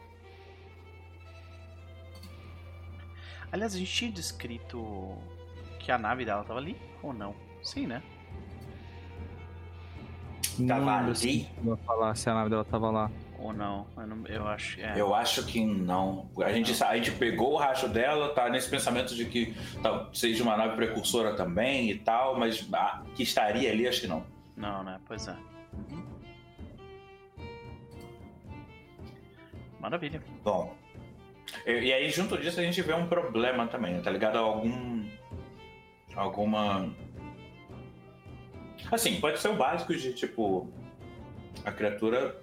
Aliás, 3.50 3.74
a 3.74 3.78
gente 3.78 3.92
tinha 3.92 4.10
descrito 4.10 5.16
que 5.78 5.92
a 5.92 5.98
nave 5.98 6.24
dela 6.24 6.42
tava 6.44 6.58
ali 6.58 6.76
ou 7.02 7.12
não? 7.12 7.34
Sim, 7.62 7.86
né? 7.86 8.02
Tava 10.66 10.80
não 10.80 10.96
lembro 10.98 11.14
se 11.14 11.28
ali? 11.28 11.48
eu 11.58 11.64
vou 11.64 11.76
falar 11.78 12.14
se 12.14 12.28
a 12.30 12.34
nave 12.34 12.50
dela 12.50 12.64
tava 12.64 12.90
lá. 12.90 13.10
Ou 13.38 13.52
não? 13.52 13.86
Eu, 13.96 14.06
não- 14.06 14.26
eu 14.26 14.46
acho. 14.46 14.80
É. 14.80 14.94
Eu 14.96 15.14
acho 15.14 15.44
que 15.44 15.64
não. 15.64 16.30
A 16.44 16.52
gente, 16.52 16.82
a 16.84 16.94
gente 16.96 17.10
pegou 17.12 17.54
o 17.54 17.56
racho 17.56 17.88
dela, 17.88 18.32
tá 18.34 18.48
nesse 18.48 18.70
pensamento 18.70 19.14
de 19.14 19.24
que 19.24 19.54
tal, 19.82 20.14
seja 20.14 20.42
uma 20.44 20.56
nave 20.56 20.76
precursora 20.76 21.34
também 21.34 21.90
e 21.90 21.98
tal, 21.98 22.38
mas 22.38 22.66
ah, 22.72 23.02
que 23.16 23.22
estaria 23.22 23.70
ali, 23.70 23.88
acho 23.88 24.02
que 24.02 24.06
não. 24.06 24.24
Não, 24.56 24.84
né? 24.84 25.00
Pois 25.06 25.26
é. 25.26 25.36
Uhum. 25.90 26.04
Maravilha. 29.82 30.22
Bom. 30.44 30.76
E, 31.66 31.92
aí, 31.92 32.08
junto 32.08 32.38
disso, 32.38 32.60
a 32.60 32.62
gente 32.62 32.80
vê 32.80 32.94
um 32.94 33.08
problema 33.08 33.66
também, 33.66 34.00
tá 34.00 34.10
ligado? 34.10 34.36
A 34.36 34.40
algum. 34.40 35.04
Alguma. 36.14 36.94
Assim, 38.90 39.20
pode 39.20 39.40
ser 39.40 39.48
o 39.48 39.56
básico 39.56 39.94
de 39.94 40.14
tipo. 40.14 40.72
A 41.64 41.72
criatura 41.72 42.40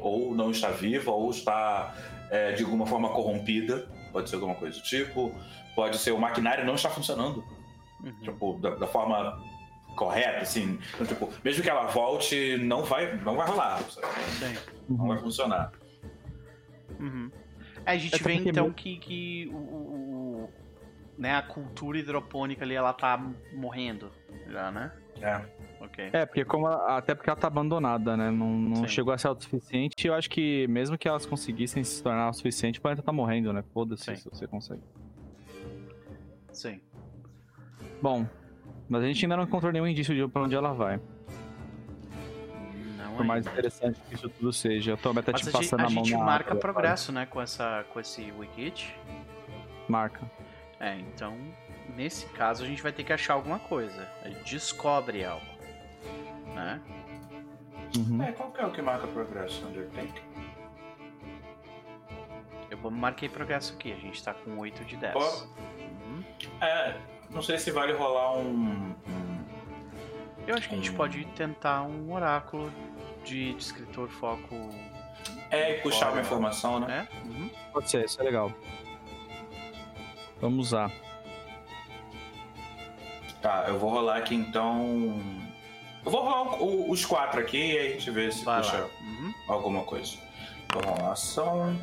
ou 0.00 0.34
não 0.34 0.50
está 0.50 0.70
viva, 0.70 1.10
ou 1.10 1.30
está 1.30 1.94
é, 2.30 2.52
de 2.52 2.64
alguma 2.64 2.86
forma 2.86 3.10
corrompida. 3.10 3.88
Pode 4.12 4.28
ser 4.28 4.36
alguma 4.36 4.56
coisa 4.56 4.76
do 4.76 4.82
tipo. 4.82 5.32
Pode 5.76 5.98
ser 5.98 6.10
o 6.10 6.18
maquinário 6.18 6.66
não 6.66 6.74
está 6.74 6.90
funcionando. 6.90 7.44
Uhum. 8.02 8.20
tipo, 8.22 8.58
da, 8.60 8.70
da 8.76 8.86
forma 8.86 9.40
correta, 9.96 10.38
assim. 10.38 10.78
Então, 10.94 11.06
tipo, 11.06 11.32
mesmo 11.44 11.62
que 11.62 11.70
ela 11.70 11.86
volte, 11.86 12.56
não 12.58 12.84
vai, 12.84 13.16
não 13.16 13.36
vai 13.36 13.46
rolar, 13.48 13.82
não 14.88 15.08
vai 15.08 15.18
funcionar. 15.18 15.72
Uhum. 16.98 17.30
É, 17.86 17.92
a 17.92 17.96
gente 17.98 18.22
vê 18.22 18.34
então 18.34 18.64
meu- 18.64 18.74
que, 18.74 18.96
que 18.98 19.48
o, 19.52 19.56
o- 19.56 20.44
o- 20.44 20.50
né, 21.16 21.34
a 21.34 21.42
cultura 21.42 21.98
hidropônica 21.98 22.64
ali 22.64 22.74
ela 22.74 22.92
tá 22.92 23.18
morrendo 23.52 24.10
já, 24.48 24.70
né? 24.70 24.92
É. 25.20 25.40
Ok. 25.80 26.10
É, 26.12 26.26
porque 26.26 26.44
como 26.44 26.66
ela- 26.66 26.96
até 26.98 27.14
porque 27.14 27.28
ela 27.30 27.38
tá 27.38 27.46
abandonada, 27.48 28.16
né? 28.16 28.30
Não, 28.30 28.46
não 28.50 28.86
chegou 28.88 29.12
a 29.12 29.18
ser 29.18 29.28
autossuficiente. 29.28 29.94
E 30.06 30.08
eu 30.08 30.14
acho 30.14 30.28
que 30.30 30.66
mesmo 30.68 30.96
que 30.98 31.08
elas 31.08 31.24
conseguissem 31.26 31.82
se 31.82 32.02
tornar 32.02 32.22
autossuficiente, 32.24 32.78
o 32.78 32.82
planeta 32.82 33.02
tá 33.02 33.12
morrendo, 33.12 33.52
né? 33.52 33.62
Foda-se 33.72 34.04
se 34.16 34.28
você 34.30 34.46
consegue. 34.46 34.82
Sim. 36.52 36.80
Bom, 38.02 38.26
mas 38.88 39.02
a 39.02 39.06
gente 39.06 39.24
ainda 39.24 39.36
não 39.36 39.44
encontrou 39.44 39.72
nenhum 39.72 39.86
indício 39.86 40.14
de 40.14 40.26
pra 40.30 40.42
onde 40.42 40.54
ela 40.54 40.72
vai. 40.72 41.00
Por 43.18 43.26
mais 43.26 43.46
interessante 43.46 44.00
que 44.08 44.14
isso 44.14 44.28
tudo 44.28 44.52
seja. 44.52 44.92
Eu 44.92 44.96
tô 44.96 45.10
até 45.10 45.32
Mas 45.32 45.40
te 45.40 45.48
a 45.48 45.50
gente, 45.50 45.52
passando 45.52 45.80
a 45.80 45.86
a 45.86 45.90
mão 45.90 46.04
gente 46.04 46.16
marca 46.16 46.50
água, 46.50 46.60
progresso, 46.60 47.12
né, 47.12 47.26
com, 47.26 47.40
essa, 47.40 47.84
com 47.92 48.00
esse 48.00 48.32
wikit. 48.32 48.94
Marca. 49.88 50.20
É, 50.80 50.94
então, 50.96 51.36
nesse 51.96 52.26
caso, 52.26 52.64
a 52.64 52.66
gente 52.66 52.82
vai 52.82 52.92
ter 52.92 53.02
que 53.04 53.12
achar 53.12 53.34
alguma 53.34 53.58
coisa. 53.58 54.08
A 54.22 54.28
gente 54.28 54.44
descobre 54.44 55.24
algo. 55.24 55.46
Né? 56.54 56.80
Uhum. 57.96 58.22
É, 58.22 58.32
qual 58.32 58.50
que 58.50 58.60
é 58.60 58.66
o 58.66 58.70
que 58.70 58.82
marca 58.82 59.06
progresso? 59.06 59.66
Undertake? 59.66 60.22
Eu 62.70 62.90
marquei 62.90 63.28
progresso 63.28 63.74
aqui, 63.74 63.92
a 63.92 63.96
gente 63.96 64.22
tá 64.22 64.34
com 64.34 64.58
8 64.58 64.84
de 64.84 64.96
10. 64.96 65.14
Ó. 65.16 65.20
Uhum. 65.20 66.22
É, 66.60 66.96
não 67.30 67.42
sei 67.42 67.58
se 67.58 67.70
vale 67.70 67.92
rolar 67.92 68.36
um. 68.36 68.94
Eu 70.46 70.54
acho 70.54 70.68
que 70.68 70.74
a 70.74 70.78
gente 70.78 70.92
pode 70.92 71.24
tentar 71.36 71.82
um 71.82 72.12
oráculo 72.12 72.72
de, 73.24 73.52
de 73.52 73.58
escritor 73.58 74.08
foco. 74.08 74.70
É, 75.50 75.76
e 75.76 75.80
puxar 75.80 76.06
Fora. 76.06 76.12
uma 76.12 76.20
informação, 76.20 76.80
né? 76.80 76.86
né? 76.86 77.08
Uhum. 77.24 77.50
Pode 77.72 77.90
ser, 77.90 78.04
isso 78.04 78.20
é 78.20 78.24
legal. 78.24 78.52
Vamos 80.40 80.68
usar. 80.68 80.90
Tá, 83.42 83.64
eu 83.68 83.78
vou 83.78 83.90
rolar 83.90 84.16
aqui 84.18 84.34
então. 84.34 84.82
Eu 86.04 86.10
vou 86.10 86.22
rolar 86.22 86.62
o- 86.62 86.90
os 86.90 87.04
quatro 87.04 87.40
aqui 87.40 87.56
e 87.56 87.78
aí 87.78 87.86
a 87.88 87.90
gente 87.92 88.10
vê 88.10 88.30
se 88.32 88.44
Vai 88.44 88.60
puxa 88.60 88.78
lá. 88.78 88.88
Uhum. 89.00 89.34
alguma 89.48 89.82
coisa. 89.84 90.16
Vou 90.72 90.82
rolar 90.82 91.12
ação, 91.12 91.78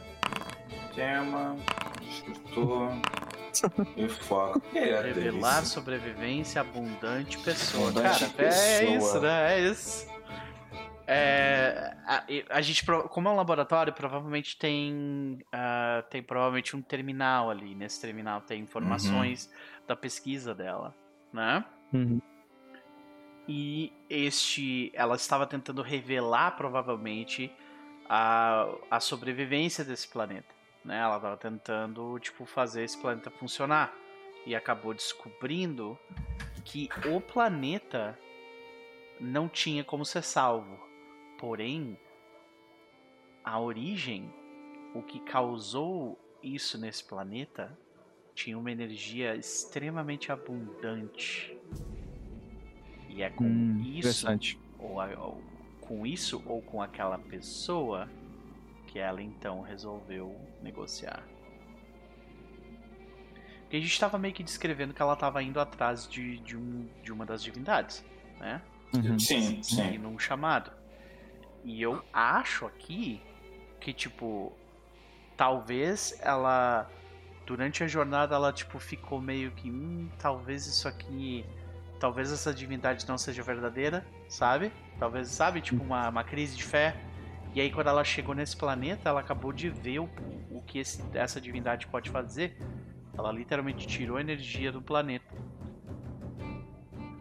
tema, 0.93 1.55
escritor 2.01 2.91
e 3.97 4.07
foco. 4.09 4.61
É 4.75 4.79
Revelar 5.01 5.13
delícia. 5.13 5.65
sobrevivência 5.65 6.61
abundante 6.61 7.37
pessoa. 7.39 7.89
Abundante 7.89 8.19
Cara, 8.25 8.31
é 8.47 8.49
pessoa. 8.49 8.97
isso, 8.97 9.19
né? 9.21 9.53
É 9.55 9.59
isso. 9.61 10.14
É, 11.07 11.95
a, 12.05 12.25
a 12.49 12.61
gente, 12.61 12.83
como 13.09 13.27
é 13.27 13.31
um 13.31 13.35
laboratório, 13.35 13.93
provavelmente 13.93 14.57
tem, 14.57 15.39
ah, 15.51 16.03
tem 16.09 16.23
provavelmente 16.23 16.75
um 16.75 16.81
terminal 16.81 17.49
ali. 17.49 17.75
Nesse 17.75 18.01
terminal 18.01 18.41
tem 18.41 18.61
informações 18.61 19.51
da 19.87 19.95
pesquisa 19.95 20.53
dela, 20.55 20.95
né? 21.31 21.63
Uhum. 21.93 22.19
E 23.47 23.93
este, 24.09 24.91
ela 24.95 25.15
estava 25.15 25.45
tentando 25.45 25.83
revelar 25.83 26.57
provavelmente 26.57 27.51
a, 28.09 28.67
a 28.89 28.99
sobrevivência 28.99 29.83
desse 29.83 30.07
planeta, 30.07 30.53
né? 30.83 30.99
Ela 30.99 31.17
estava 31.17 31.37
tentando 31.37 32.19
tipo 32.19 32.45
fazer 32.45 32.83
esse 32.83 32.97
planeta 32.99 33.29
funcionar 33.29 33.93
e 34.45 34.55
acabou 34.55 34.93
descobrindo 34.93 35.97
que 36.63 36.89
o 37.07 37.21
planeta 37.21 38.17
não 39.19 39.47
tinha 39.47 39.83
como 39.83 40.03
ser 40.03 40.23
salvo. 40.23 40.84
Porém, 41.37 41.97
a 43.43 43.59
origem, 43.59 44.33
o 44.93 45.01
que 45.03 45.19
causou 45.19 46.19
isso 46.41 46.77
nesse 46.77 47.03
planeta, 47.03 47.79
tinha 48.33 48.57
uma 48.57 48.71
energia 48.71 49.35
extremamente 49.35 50.31
abundante. 50.31 51.57
E 53.07 53.21
é 53.23 53.29
com 53.29 53.49
Hum, 53.49 53.79
isso, 53.79 54.39
ou, 54.77 54.97
ou 55.17 55.43
com 55.79 56.05
isso 56.05 56.41
ou 56.45 56.61
com 56.61 56.81
aquela 56.81 57.17
pessoa 57.19 58.13
que 58.87 58.99
ela 58.99 59.21
então 59.21 59.61
resolveu 59.61 60.49
negociar. 60.61 61.31
Porque 63.61 63.77
a 63.77 63.79
gente 63.79 63.91
estava 63.91 64.17
meio 64.17 64.33
que 64.33 64.43
descrevendo 64.43 64.93
que 64.93 65.01
ela 65.01 65.13
estava 65.13 65.41
indo 65.41 65.59
atrás 65.59 66.07
de, 66.07 66.39
de, 66.39 66.55
um, 66.57 66.89
de 67.01 67.11
uma 67.11 67.25
das 67.25 67.41
divindades, 67.43 68.05
né? 68.39 68.63
Uhum. 68.93 69.19
Sim, 69.19 69.61
E 69.69 69.97
sim. 69.97 69.97
num 69.97 70.17
chamado. 70.19 70.71
E 71.65 71.81
eu 71.81 72.01
acho 72.13 72.65
aqui 72.65 73.21
que, 73.81 73.91
tipo, 73.91 74.53
talvez 75.35 76.17
ela. 76.21 76.89
Durante 77.45 77.83
a 77.83 77.87
jornada 77.87 78.35
ela, 78.35 78.53
tipo, 78.53 78.79
ficou 78.79 79.19
meio 79.19 79.51
que. 79.51 79.69
Hum, 79.69 80.09
talvez 80.19 80.65
isso 80.67 80.87
aqui. 80.87 81.43
Talvez 81.99 82.31
essa 82.31 82.53
divindade 82.53 83.07
não 83.07 83.17
seja 83.17 83.41
verdadeira, 83.41 84.05
sabe? 84.29 84.71
Talvez, 84.99 85.27
sabe? 85.29 85.59
Tipo, 85.61 85.83
uma, 85.83 86.07
uma 86.09 86.23
crise 86.23 86.55
de 86.55 86.63
fé. 86.63 86.95
E 87.53 87.61
aí, 87.61 87.71
quando 87.71 87.87
ela 87.87 88.03
chegou 88.03 88.35
nesse 88.35 88.55
planeta, 88.55 89.09
ela 89.09 89.21
acabou 89.21 89.51
de 89.53 89.69
ver 89.69 89.99
o, 89.99 90.09
o 90.51 90.61
que 90.61 90.79
esse- 90.79 91.01
essa 91.13 91.39
divindade 91.41 91.87
pode 91.87 92.09
fazer. 92.09 92.57
Ela 93.17 93.31
literalmente 93.31 93.87
tirou 93.87 94.17
a 94.17 94.21
energia 94.21 94.71
do 94.71 94.81
planeta. 94.81 95.33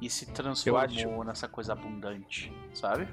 E 0.01 0.11
se 0.11 0.27
transformou 0.33 0.81
acho- 0.83 1.25
nessa 1.25 1.49
coisa 1.49 1.73
abundante, 1.73 2.53
sabe? 2.75 3.09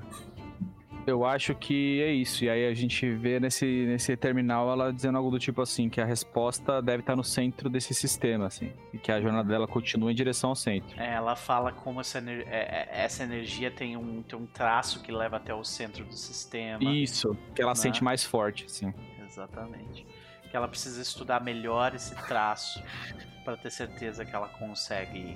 Eu 1.08 1.26
acho 1.26 1.56
que 1.56 2.02
é 2.02 2.12
isso. 2.12 2.44
E 2.46 2.50
aí 2.50 2.68
a 2.68 2.74
gente 2.74 3.10
vê 3.12 3.40
nesse, 3.40 3.66
nesse 3.66 4.16
terminal 4.16 4.72
ela 4.72 4.94
dizendo 4.94 5.18
algo 5.18 5.32
do 5.32 5.40
tipo 5.40 5.62
assim, 5.62 5.90
que 5.90 6.00
a 6.00 6.06
resposta 6.06 6.82
deve 6.82 7.00
estar 7.02 7.16
no 7.16 7.24
centro 7.24 7.70
desse 7.70 7.94
sistema, 7.94 8.46
assim. 8.48 8.72
E 8.94 8.98
que 8.98 9.12
a 9.12 9.20
jornada 9.20 9.48
dela 9.50 9.68
continua 9.68 10.12
em 10.12 10.16
direção 10.16 10.52
ao 10.52 10.56
centro. 10.56 11.00
É, 11.00 11.14
ela 11.16 11.36
fala 11.36 11.72
como 11.72 12.00
essa, 12.02 12.20
ener- 12.20 12.48
é, 12.48 12.88
é, 12.92 13.04
essa 13.04 13.24
energia 13.24 13.72
tem 13.72 13.98
um, 13.98 14.22
tem 14.22 14.38
um 14.38 14.46
traço 14.46 15.02
que 15.02 15.12
leva 15.12 15.38
até 15.38 15.54
o 15.54 15.64
centro 15.64 16.06
do 16.06 16.14
sistema. 16.14 16.84
Isso, 16.84 17.36
que 17.56 17.62
ela 17.62 17.72
Né? 17.72 17.76
sente 17.76 18.04
mais 18.04 18.24
forte, 18.24 18.66
assim. 18.66 18.94
Exatamente. 19.28 20.06
Que 20.50 20.56
ela 20.58 20.68
precisa 20.68 21.02
estudar 21.02 21.42
melhor 21.42 21.96
esse 21.96 22.14
traço 22.28 22.82
para 23.44 23.58
ter 23.58 23.72
certeza 23.72 24.24
que 24.24 24.36
ela 24.36 24.50
consegue, 24.50 25.36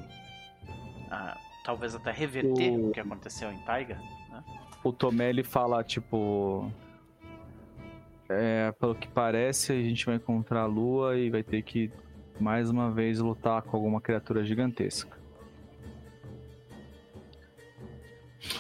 ah, 1.09 1.37
talvez 1.63 1.95
até 1.95 2.11
reverter 2.11 2.71
O- 2.71 2.89
o 2.89 2.91
que 2.91 2.99
aconteceu 2.99 3.51
em 3.51 3.57
Taiga. 3.59 3.97
O 4.85 4.93
Tomé 4.93 5.31
ele 5.31 5.43
fala, 5.43 5.83
tipo. 5.83 6.71
É, 8.29 8.71
pelo 8.73 8.93
que 8.93 9.07
parece, 9.07 9.71
a 9.71 9.81
gente 9.81 10.05
vai 10.05 10.15
encontrar 10.15 10.61
a 10.61 10.65
lua 10.67 11.17
e 11.17 11.31
vai 11.31 11.41
ter 11.41 11.63
que 11.63 11.91
mais 12.39 12.69
uma 12.69 12.91
vez 12.91 13.19
lutar 13.19 13.63
com 13.63 13.75
alguma 13.75 13.99
criatura 13.99 14.45
gigantesca. 14.45 15.17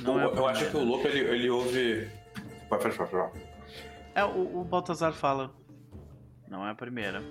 Não 0.01 0.19
é 0.19 0.23
a 0.23 0.25
eu, 0.25 0.33
eu 0.33 0.47
acho 0.47 0.71
que 0.71 0.77
o 0.77 0.83
Lopo 0.83 1.07
ele, 1.07 1.19
ele 1.19 1.49
ouve. 1.51 2.09
Pode 2.69 2.89
pode, 2.89 3.11
pode. 3.11 3.39
É, 4.15 4.25
o, 4.25 4.61
o 4.61 4.63
Baltazar 4.63 5.13
fala. 5.13 5.53
Não 6.47 6.65
é 6.65 6.71
a 6.71 6.75
primeira. 6.75 7.21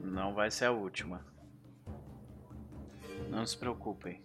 Não 0.00 0.34
vai 0.34 0.50
ser 0.50 0.64
a 0.64 0.72
última. 0.72 1.24
Não 3.30 3.46
se 3.46 3.56
preocupem. 3.56 4.20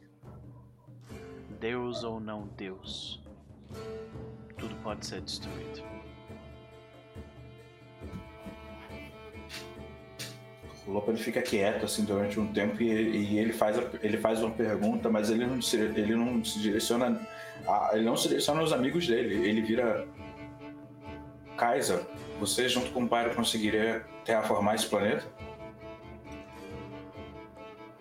Deus 1.59 2.03
ou 2.03 2.19
não 2.19 2.47
Deus. 2.57 3.21
Tudo 4.57 4.75
pode 4.83 5.05
ser 5.05 5.21
destruído. 5.21 5.81
O 10.87 10.91
Lopo 10.91 11.11
ele 11.11 11.19
fica 11.19 11.41
quieto 11.41 11.85
assim 11.85 12.03
durante 12.03 12.39
um 12.39 12.47
tempo 12.51 12.81
e, 12.81 12.85
e 12.87 13.37
ele, 13.39 13.53
faz 13.53 13.77
a- 13.77 13.83
ele 14.01 14.17
faz 14.17 14.41
uma 14.41 14.49
pergunta, 14.51 15.09
mas 15.09 15.29
ele 15.29 15.45
não 15.45 15.61
se, 15.61 15.77
ele 15.77 16.15
não 16.15 16.43
se 16.43 16.59
direciona. 16.59 17.19
A, 17.67 17.91
ele 17.93 18.03
não 18.03 18.17
se 18.17 18.27
direciona 18.27 18.61
aos 18.61 18.73
amigos 18.73 19.07
dele. 19.07 19.47
Ele 19.47 19.61
vira. 19.61 20.07
Kaiser, 21.55 22.01
você 22.39 22.67
junto 22.67 22.89
com 22.91 23.03
o 23.03 23.07
pai 23.07 23.33
conseguiria 23.35 24.03
terraformar 24.25 24.73
esse 24.75 24.87
planeta? 24.87 25.23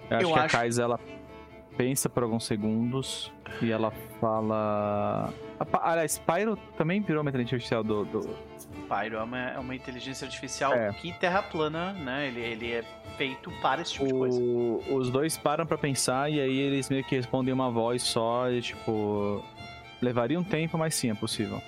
Eu 0.08 0.16
acho 0.16 0.26
Eu 0.26 0.32
que 0.32 0.38
acho- 0.38 0.56
a 0.56 0.60
Kaiser 0.60 0.84
ela 0.86 1.00
pensa 1.76 2.08
por 2.08 2.22
alguns 2.22 2.46
segundos 2.46 3.30
e 3.60 3.70
ela 3.70 3.90
fala. 4.20 5.32
A 5.58 5.90
Aliás, 5.92 6.18
Pyro 6.18 6.56
também 6.76 7.00
virou 7.02 7.20
uma 7.22 7.28
inteligência 7.30 7.56
artificial 7.56 7.84
do. 7.84 8.04
do- 8.04 8.36
Pyro 8.88 9.16
é 9.18 9.22
uma, 9.22 9.38
é 9.50 9.58
uma 9.58 9.74
inteligência 9.74 10.24
artificial 10.24 10.72
É. 10.74 10.92
que 10.92 11.12
terraplana, 11.12 11.92
né? 11.92 12.26
Ele, 12.28 12.40
ele 12.40 12.72
é 12.72 12.84
feito 13.16 13.50
para 13.62 13.82
esse 13.82 13.92
tipo 13.92 14.06
de 14.06 14.12
coisa. 14.12 14.40
O- 14.40 14.82
Os 14.96 15.10
dois 15.10 15.36
param 15.38 15.64
pra 15.66 15.78
pensar 15.78 16.30
e 16.30 16.40
aí 16.40 16.58
eles 16.58 16.88
meio 16.88 17.04
que 17.04 17.14
respondem 17.14 17.52
uma 17.54 17.70
voz 17.70 18.02
só 18.02 18.50
e 18.50 18.60
tipo. 18.62 19.44
Levaria 20.02 20.40
um 20.40 20.44
tempo, 20.44 20.78
mas 20.78 20.94
sim, 20.94 21.10
é 21.10 21.14
possível. 21.14 21.60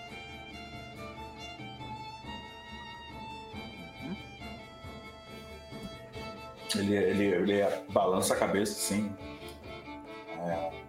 Ele, 6.75 6.95
ele, 6.95 7.25
ele 7.53 7.63
balança 7.91 8.35
a 8.35 8.37
cabeça 8.39 8.73
assim. 8.73 9.15
É. 10.49 10.82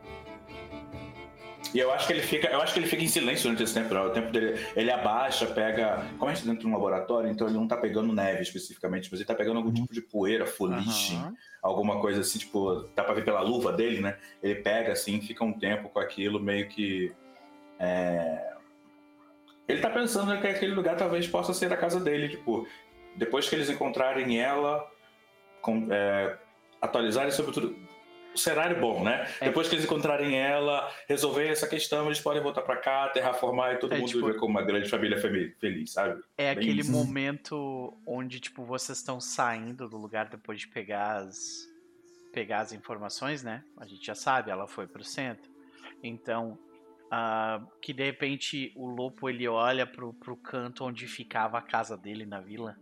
E 1.74 1.80
eu 1.80 1.92
acho 1.92 2.06
que 2.06 2.14
ele 2.14 2.22
fica, 2.22 2.48
eu 2.50 2.62
acho 2.62 2.72
que 2.74 2.80
ele 2.80 2.88
fica 2.88 3.04
em 3.04 3.08
silêncio 3.08 3.44
durante 3.44 3.64
esse 3.64 3.74
tempo. 3.74 3.94
né? 3.94 4.02
O 4.02 4.12
tempo 4.12 4.32
dele, 4.32 4.60
ele 4.76 4.92
abaixa, 4.92 5.48
pega, 5.48 6.06
como 6.20 6.30
a 6.30 6.34
gente 6.34 6.44
tá 6.44 6.50
dentro 6.52 6.62
de 6.62 6.68
um 6.68 6.74
laboratório, 6.74 7.30
então 7.30 7.48
ele 7.48 7.58
não 7.58 7.68
tá 7.68 7.76
pegando 7.78 8.14
neve 8.14 8.44
especificamente, 8.44 9.10
mas 9.12 9.20
ele 9.20 9.28
tá 9.28 9.34
pegando 9.34 9.58
algum 9.58 9.74
tipo 9.74 9.92
de 9.92 10.02
poeira, 10.02 10.46
fuligem, 10.46 11.18
Aham. 11.18 11.36
alguma 11.64 12.00
coisa 12.00 12.22
assim, 12.22 12.38
tipo, 12.38 12.88
dá 12.96 13.04
pra 13.04 13.14
ver 13.16 13.26
pela 13.26 13.42
luva 13.42 13.72
dele, 13.74 14.02
né? 14.02 14.18
Ele 14.44 14.56
pega 14.56 14.92
assim, 14.92 15.20
fica 15.20 15.44
um 15.44 15.52
tempo 15.54 15.90
com 15.90 16.00
aquilo, 16.00 16.40
meio 16.40 16.68
que. 16.70 17.12
é, 17.80 18.54
Ele 19.68 19.82
tá 19.82 19.90
pensando 19.90 20.40
que 20.40 20.48
aquele 20.48 20.76
lugar 20.76 20.96
talvez 20.96 21.28
possa 21.28 21.54
ser 21.54 21.74
a 21.74 21.78
casa 21.78 22.00
dele, 22.00 22.30
tipo, 22.30 22.68
depois 23.16 23.50
que 23.50 23.56
eles 23.56 23.70
encontrarem 23.70 24.40
ela, 24.40 24.86
com- 25.62 25.88
é, 25.90 26.38
atualizarem 26.82 27.32
sobre 27.32 27.52
tudo. 27.54 27.76
Cenário 28.36 28.80
bom, 28.80 29.04
né? 29.04 29.28
É. 29.40 29.46
Depois 29.46 29.68
que 29.70 29.76
eles 29.76 29.86
encontrarem 29.86 30.38
ela, 30.40 30.90
resolver 31.08 31.48
essa 31.48 31.68
questão, 31.68 32.06
eles 32.08 32.20
podem 32.20 32.42
voltar 32.42 32.62
pra 32.64 32.78
cá, 32.78 33.10
terraformar 33.10 33.74
e 33.74 33.78
todo 33.78 33.94
É, 33.94 33.98
mundo 34.00 34.08
tipo- 34.08 34.26
viver 34.26 34.40
como 34.40 34.52
uma 34.52 34.62
grande 34.64 34.90
família 34.90 35.18
feliz, 35.20 35.92
sabe? 35.92 36.22
É 36.38 36.54
Bem 36.56 36.64
aquele 36.64 36.82
isso. 36.82 36.92
momento 36.92 37.96
onde, 38.06 38.40
tipo, 38.40 38.64
vocês 38.66 38.98
estão 38.98 39.20
saindo 39.20 39.88
do 39.88 39.98
lugar 39.98 40.30
depois 40.30 40.60
de 40.60 40.68
pegar 40.68 41.18
as, 41.18 41.68
pegar 42.34 42.60
as 42.62 42.74
informações, 42.74 43.44
né? 43.44 43.64
A 43.78 43.86
gente 43.86 44.06
já 44.06 44.16
sabe, 44.16 44.50
ela 44.52 44.68
foi 44.68 44.88
pro 44.88 45.04
centro. 45.04 45.52
Então, 46.02 46.58
ah, 47.12 47.62
que 47.82 47.94
de 47.94 48.04
repente 48.04 48.72
o 48.76 48.88
Lopo 48.88 49.30
ele 49.30 49.48
olha 49.48 49.86
pro, 49.86 50.14
pro 50.14 50.36
canto 50.36 50.84
onde 50.84 51.08
ficava 51.08 51.58
a 51.60 51.62
casa 51.62 51.96
dele 51.96 52.26
na 52.26 52.42
vila. 52.42 52.76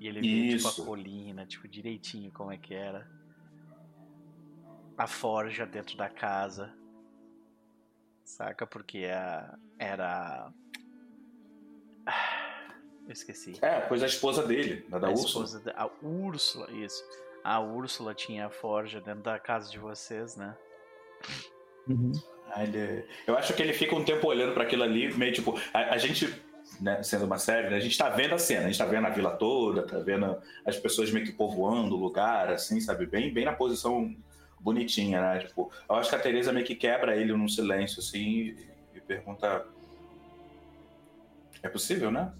E 0.00 0.06
ele 0.08 0.20
vê, 0.20 0.56
tipo, 0.56 0.68
a 0.68 0.84
colina, 0.86 1.44
tipo, 1.44 1.66
direitinho 1.68 2.30
como 2.32 2.50
é 2.52 2.56
que 2.56 2.72
era. 2.72 3.06
A 4.98 5.06
forja 5.06 5.64
dentro 5.64 5.96
da 5.96 6.08
casa. 6.08 6.72
Saca? 8.24 8.66
Porque 8.66 9.04
a, 9.06 9.56
era. 9.78 10.52
Eu 13.06 13.12
esqueci. 13.12 13.56
É, 13.62 13.80
pois 13.80 14.02
a 14.02 14.06
esposa 14.06 14.46
dele, 14.46 14.84
a 14.92 14.98
da 14.98 15.06
a 15.08 15.10
Úrsula. 15.10 15.44
esposa 15.46 15.60
da, 15.60 15.72
a 15.82 15.88
Úrsula, 16.06 16.70
isso. 16.72 17.02
A 17.42 17.60
Úrsula 17.60 18.14
tinha 18.14 18.46
a 18.46 18.50
forja 18.50 19.00
dentro 19.00 19.22
da 19.22 19.38
casa 19.38 19.70
de 19.70 19.78
vocês, 19.78 20.36
né? 20.36 20.54
Ah, 22.50 22.64
ele- 22.64 23.06
Eu 23.26 23.36
acho 23.36 23.54
que 23.54 23.62
ele 23.62 23.72
fica 23.72 23.94
um 23.94 24.04
tempo 24.04 24.26
olhando 24.26 24.52
para 24.52 24.64
aquilo 24.64 24.82
ali, 24.82 25.12
meio 25.14 25.32
tipo. 25.32 25.58
A, 25.72 25.94
a 25.94 25.98
gente, 25.98 26.26
né, 26.80 27.02
sendo 27.02 27.24
uma 27.24 27.38
série, 27.38 27.70
né, 27.70 27.76
a 27.76 27.80
gente 27.80 27.96
tá 27.96 28.10
vendo 28.10 28.34
a 28.34 28.38
cena, 28.38 28.64
a 28.66 28.68
gente 28.68 28.78
tá 28.78 28.84
vendo 28.84 29.06
a 29.06 29.10
vila 29.10 29.30
toda, 29.36 29.86
tá 29.86 29.98
vendo 30.00 30.38
as 30.66 30.76
pessoas 30.76 31.10
meio 31.10 31.24
que 31.24 31.32
povoando 31.32 31.94
o 31.94 31.98
lugar, 31.98 32.50
assim, 32.50 32.78
sabe? 32.80 33.06
Bem, 33.06 33.32
bem 33.32 33.44
na 33.46 33.52
posição 33.54 34.14
bonitinha, 34.60 35.20
né? 35.20 35.38
Tipo, 35.40 35.70
eu 35.88 35.94
acho 35.96 36.10
que 36.10 36.16
a 36.16 36.20
Teresa 36.20 36.52
meio 36.52 36.66
que 36.66 36.74
quebra 36.74 37.16
ele 37.16 37.32
num 37.32 37.48
silêncio, 37.48 38.00
assim, 38.00 38.20
e, 38.20 38.68
e 38.94 39.00
pergunta. 39.00 39.66
É 41.62 41.68
possível, 41.68 42.10
né? 42.10 42.32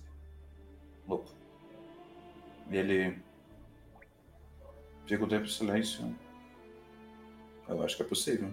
Louco. 1.06 1.28
E 2.70 2.76
ele. 2.76 3.18
Fica 5.06 5.24
um 5.24 5.28
tempo 5.28 5.44
em 5.44 5.48
silêncio. 5.48 6.14
Eu 7.68 7.82
acho 7.82 7.96
que 7.96 8.02
é 8.02 8.06
possível. 8.06 8.52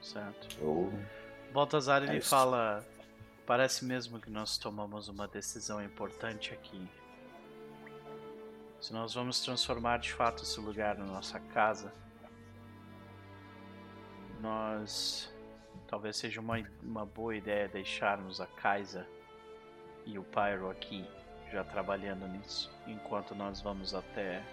Certo. 0.00 0.48
Eu. 0.60 0.92
Baltazar 1.52 2.02
É 2.02 2.06
ele 2.06 2.18
isso. 2.18 2.28
fala: 2.28 2.84
Parece 3.46 3.84
mesmo 3.84 4.20
que 4.20 4.30
nós 4.30 4.58
tomamos 4.58 5.08
uma 5.08 5.26
decisão 5.26 5.82
importante 5.82 6.52
aqui. 6.52 6.86
Se 8.80 8.92
nós 8.92 9.14
vamos 9.14 9.40
transformar 9.40 9.98
de 9.98 10.12
fato 10.12 10.44
esse 10.44 10.60
lugar 10.60 10.96
na 10.96 11.04
nossa 11.04 11.40
casa, 11.40 11.92
nós. 14.40 15.32
Talvez 15.88 16.16
seja 16.16 16.40
uma, 16.40 16.62
uma 16.82 17.06
boa 17.06 17.34
ideia 17.34 17.66
deixarmos 17.66 18.40
a 18.40 18.46
Kaisa 18.46 19.06
e 20.04 20.18
o 20.18 20.22
Pyro 20.22 20.70
aqui 20.70 21.08
já 21.50 21.64
trabalhando 21.64 22.28
nisso, 22.28 22.70
enquanto 22.86 23.34
nós 23.34 23.60
vamos 23.62 23.94
até 23.94 24.44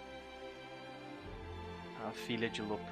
a 2.08 2.12
filha 2.12 2.50
de 2.50 2.62
Lupo. 2.62 2.84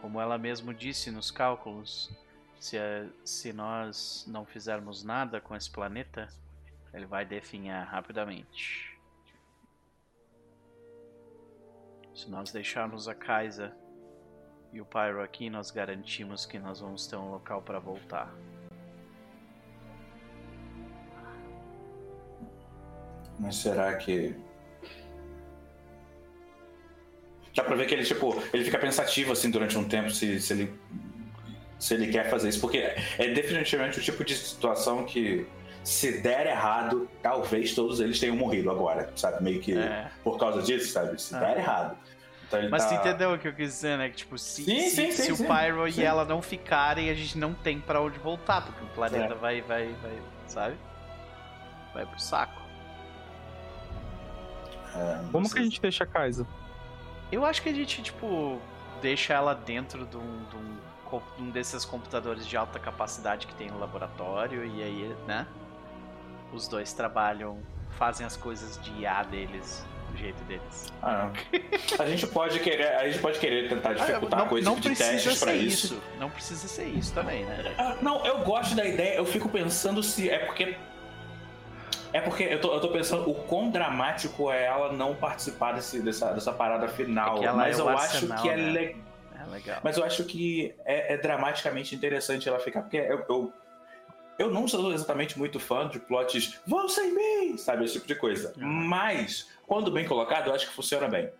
Como 0.00 0.18
ela 0.18 0.38
mesmo 0.38 0.72
disse 0.72 1.10
nos 1.10 1.30
cálculos, 1.30 2.10
se, 2.58 2.78
se 3.22 3.52
nós 3.52 4.24
não 4.26 4.46
fizermos 4.46 5.04
nada 5.04 5.42
com 5.42 5.54
esse 5.54 5.70
planeta, 5.70 6.28
ele 6.92 7.06
vai 7.06 7.24
definhar 7.24 7.86
rapidamente. 7.86 8.98
Se 12.14 12.30
nós 12.30 12.52
deixarmos 12.52 13.08
a 13.08 13.14
Kaisa 13.14 13.74
e 14.72 14.80
o 14.80 14.84
Pyro 14.84 15.22
aqui, 15.22 15.48
nós 15.48 15.70
garantimos 15.70 16.44
que 16.44 16.58
nós 16.58 16.80
vamos 16.80 17.06
ter 17.06 17.16
um 17.16 17.30
local 17.30 17.62
para 17.62 17.78
voltar. 17.78 18.32
Mas 23.38 23.56
será 23.56 23.96
que. 23.96 24.34
Dá 27.56 27.64
pra 27.64 27.74
ver 27.74 27.86
que 27.86 27.94
ele, 27.94 28.04
tipo, 28.04 28.40
ele 28.52 28.64
fica 28.64 28.78
pensativo 28.78 29.32
assim 29.32 29.50
durante 29.50 29.76
um 29.78 29.88
tempo 29.88 30.10
se, 30.10 30.40
se 30.40 30.52
ele. 30.52 30.74
Se 31.78 31.94
ele 31.94 32.12
quer 32.12 32.28
fazer 32.28 32.50
isso. 32.50 32.60
Porque 32.60 32.78
é 32.78 33.28
definitivamente 33.32 33.98
o 33.98 34.02
tipo 34.02 34.22
de 34.22 34.36
situação 34.36 35.06
que, 35.06 35.46
se 35.84 36.20
der 36.20 36.46
errado, 36.46 37.08
talvez 37.22 37.74
todos 37.74 38.00
eles 38.00 38.18
tenham 38.20 38.36
morrido 38.36 38.70
agora, 38.70 39.10
sabe? 39.16 39.42
Meio 39.42 39.60
que 39.60 39.76
É. 39.76 40.10
por 40.22 40.38
causa 40.38 40.62
disso, 40.62 40.92
sabe? 40.92 41.20
Se 41.20 41.34
Ah. 41.34 41.40
der 41.40 41.58
errado. 41.58 41.96
Então 42.46 42.68
Mas 42.68 42.84
tá... 42.84 42.88
tu 42.88 42.94
entendeu 43.08 43.32
o 43.32 43.38
que 43.38 43.46
eu 43.46 43.54
quis 43.54 43.68
dizer, 43.74 43.96
né? 43.96 44.08
Que 44.10 44.16
tipo, 44.16 44.36
se, 44.36 44.64
Sim, 44.64 44.80
se, 44.80 44.90
sim, 44.90 45.12
se 45.12 45.36
sim, 45.36 45.44
o. 45.44 45.46
Pyro 45.46 45.90
Sim. 45.90 46.00
e 46.00 46.04
ela 46.04 46.24
não 46.24 46.42
ficarem, 46.42 47.08
a 47.08 47.14
gente 47.14 47.38
não 47.38 47.54
tem 47.54 47.78
pra 47.80 48.00
onde 48.00 48.18
voltar, 48.18 48.62
porque 48.64 48.82
o 48.84 48.88
planeta 48.88 49.34
É. 49.34 49.36
vai, 49.36 49.60
vai, 49.62 49.86
vai, 50.02 50.18
sabe? 50.48 50.76
Vai 51.94 52.04
pro 52.06 52.20
saco. 52.20 52.60
É, 54.94 55.20
Como 55.30 55.48
que 55.48 55.58
a 55.58 55.62
gente 55.62 55.80
deixa 55.80 56.04
a 56.04 56.06
Kaisa? 56.06 56.46
Eu 57.30 57.44
acho 57.44 57.62
que 57.62 57.68
a 57.68 57.72
gente, 57.72 58.02
tipo, 58.02 58.60
deixa 59.00 59.32
ela 59.34 59.54
dentro 59.54 60.04
de 60.04 60.16
um, 60.16 60.44
de 60.50 60.56
um 60.56 60.76
co- 61.04 61.22
um 61.38 61.50
desses 61.50 61.84
computadores 61.84 62.44
de 62.44 62.56
alta 62.56 62.78
capacidade 62.80 63.46
que 63.46 63.54
tem 63.54 63.68
no 63.70 63.78
laboratório, 63.78 64.64
e 64.66 64.82
aí, 64.82 65.16
né? 65.26 65.46
Os 66.52 66.66
dois 66.68 66.92
trabalham, 66.92 67.58
fazem 67.90 68.26
as 68.26 68.36
coisas 68.36 68.80
de 68.82 68.90
IA 69.00 69.22
deles, 69.22 69.86
do 70.10 70.16
jeito 70.18 70.42
deles. 70.44 70.92
ah, 71.02 71.30
a 71.98 72.06
gente 72.06 72.26
pode 72.26 72.58
querer, 72.60 72.88
a 72.96 73.08
gente 73.08 73.20
pode 73.20 73.38
querer 73.38 73.68
tentar 73.68 73.94
dificultar 73.94 74.40
não, 74.40 74.48
coisas 74.48 74.68
não 74.68 74.76
de 74.76 74.88
precisa 74.88 75.10
testes 75.10 75.38
ser 75.38 75.44
pra 75.44 75.54
isso. 75.54 75.86
isso. 75.86 76.02
Não 76.18 76.30
precisa 76.30 76.68
ser 76.68 76.86
isso 76.86 77.12
também, 77.14 77.44
né? 77.44 77.74
Ah, 77.78 77.96
não, 78.02 78.24
eu 78.26 78.38
gosto 78.38 78.74
da 78.74 78.84
ideia, 78.84 79.16
eu 79.16 79.24
fico 79.24 79.48
pensando 79.48 80.02
se 80.02 80.28
é 80.28 80.38
porque. 80.38 80.76
É 82.12 82.20
porque 82.20 82.42
eu 82.42 82.60
tô, 82.60 82.74
eu 82.74 82.80
tô 82.80 82.88
pensando 82.88 83.30
o 83.30 83.34
quão 83.34 83.70
dramático 83.70 84.50
é 84.50 84.64
ela 84.64 84.92
não 84.92 85.14
participar 85.14 85.72
desse, 85.72 86.02
dessa, 86.02 86.32
dessa 86.32 86.52
parada 86.52 86.88
final. 86.88 87.40
É 87.42 87.52
mas 87.52 87.78
é 87.78 87.82
o 87.82 87.86
eu 87.86 87.96
arsenal, 87.96 88.36
acho 88.36 88.42
que 88.42 88.48
é 88.48 88.56
né? 88.56 88.72
legal. 88.72 89.00
É 89.40 89.50
legal. 89.50 89.78
Mas 89.82 89.96
eu 89.96 90.04
acho 90.04 90.24
que 90.24 90.74
é, 90.84 91.14
é 91.14 91.16
dramaticamente 91.16 91.94
interessante 91.94 92.48
ela 92.48 92.58
ficar, 92.58 92.82
porque 92.82 92.96
eu, 92.96 93.24
eu, 93.28 93.52
eu 94.40 94.50
não 94.50 94.66
sou 94.66 94.90
exatamente 94.90 95.38
muito 95.38 95.60
fã 95.60 95.86
de 95.86 96.00
plots 96.00 96.58
vão 96.66 96.88
sem 96.88 97.12
mim, 97.12 97.58
sabe? 97.58 97.84
Esse 97.84 97.94
tipo 97.94 98.06
de 98.06 98.14
coisa. 98.14 98.54
Uhum. 98.56 98.66
Mas, 98.66 99.50
quando 99.66 99.90
bem 99.90 100.08
colocado, 100.08 100.48
eu 100.48 100.54
acho 100.54 100.66
que 100.66 100.74
funciona 100.74 101.06
bem. 101.06 101.30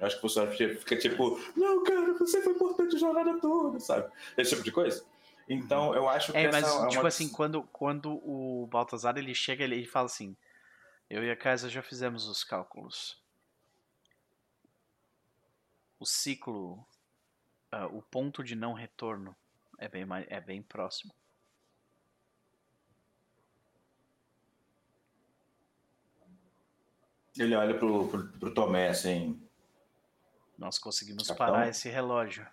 Eu 0.00 0.06
acho 0.06 0.16
que 0.16 0.22
funciona, 0.22 0.48
porque 0.48 0.68
fica 0.76 0.96
tipo, 0.96 1.38
não, 1.54 1.84
cara, 1.84 2.14
você 2.14 2.40
foi 2.40 2.54
importante 2.54 2.96
a 2.96 2.98
jornada 2.98 3.38
toda, 3.38 3.78
sabe? 3.78 4.10
Esse 4.34 4.52
tipo 4.52 4.62
de 4.62 4.72
coisa. 4.72 5.04
Então, 5.46 5.94
eu 5.94 6.08
acho 6.08 6.32
que 6.32 6.38
É, 6.38 6.44
essa 6.44 6.60
mas, 6.60 6.70
é 6.70 6.72
uma... 6.72 6.88
tipo 6.88 7.06
assim, 7.06 7.28
quando, 7.28 7.62
quando 7.64 8.12
o 8.12 8.66
Baltazar 8.66 9.18
ele 9.18 9.34
chega, 9.34 9.62
ele, 9.62 9.84
fala 9.84 10.06
assim: 10.06 10.34
Eu 11.10 11.22
e 11.22 11.30
a 11.30 11.36
Kaisa 11.36 11.68
já 11.68 11.82
fizemos 11.82 12.26
os 12.26 12.42
cálculos. 12.42 13.20
O 16.00 16.06
ciclo, 16.06 16.82
ah, 17.70 17.86
o 17.88 18.00
ponto 18.00 18.42
de 18.42 18.54
não 18.54 18.72
retorno 18.72 19.36
é 19.78 19.86
bem, 19.86 20.06
é 20.28 20.40
bem 20.40 20.62
próximo. 20.62 21.12
Ele 27.38 27.54
olha 27.54 27.78
pro, 27.78 28.08
pro, 28.08 28.28
pro 28.32 28.54
Tomé, 28.54 28.88
assim, 28.88 29.40
Nós 30.56 30.78
conseguimos 30.78 31.28
Capitão? 31.28 31.46
parar 31.46 31.68
esse 31.68 31.88
relógio. 31.88 32.46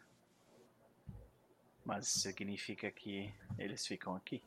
Mas 1.84 2.08
significa 2.08 2.90
que 2.92 3.34
eles 3.58 3.86
ficam 3.86 4.16
aqui. 4.16 4.44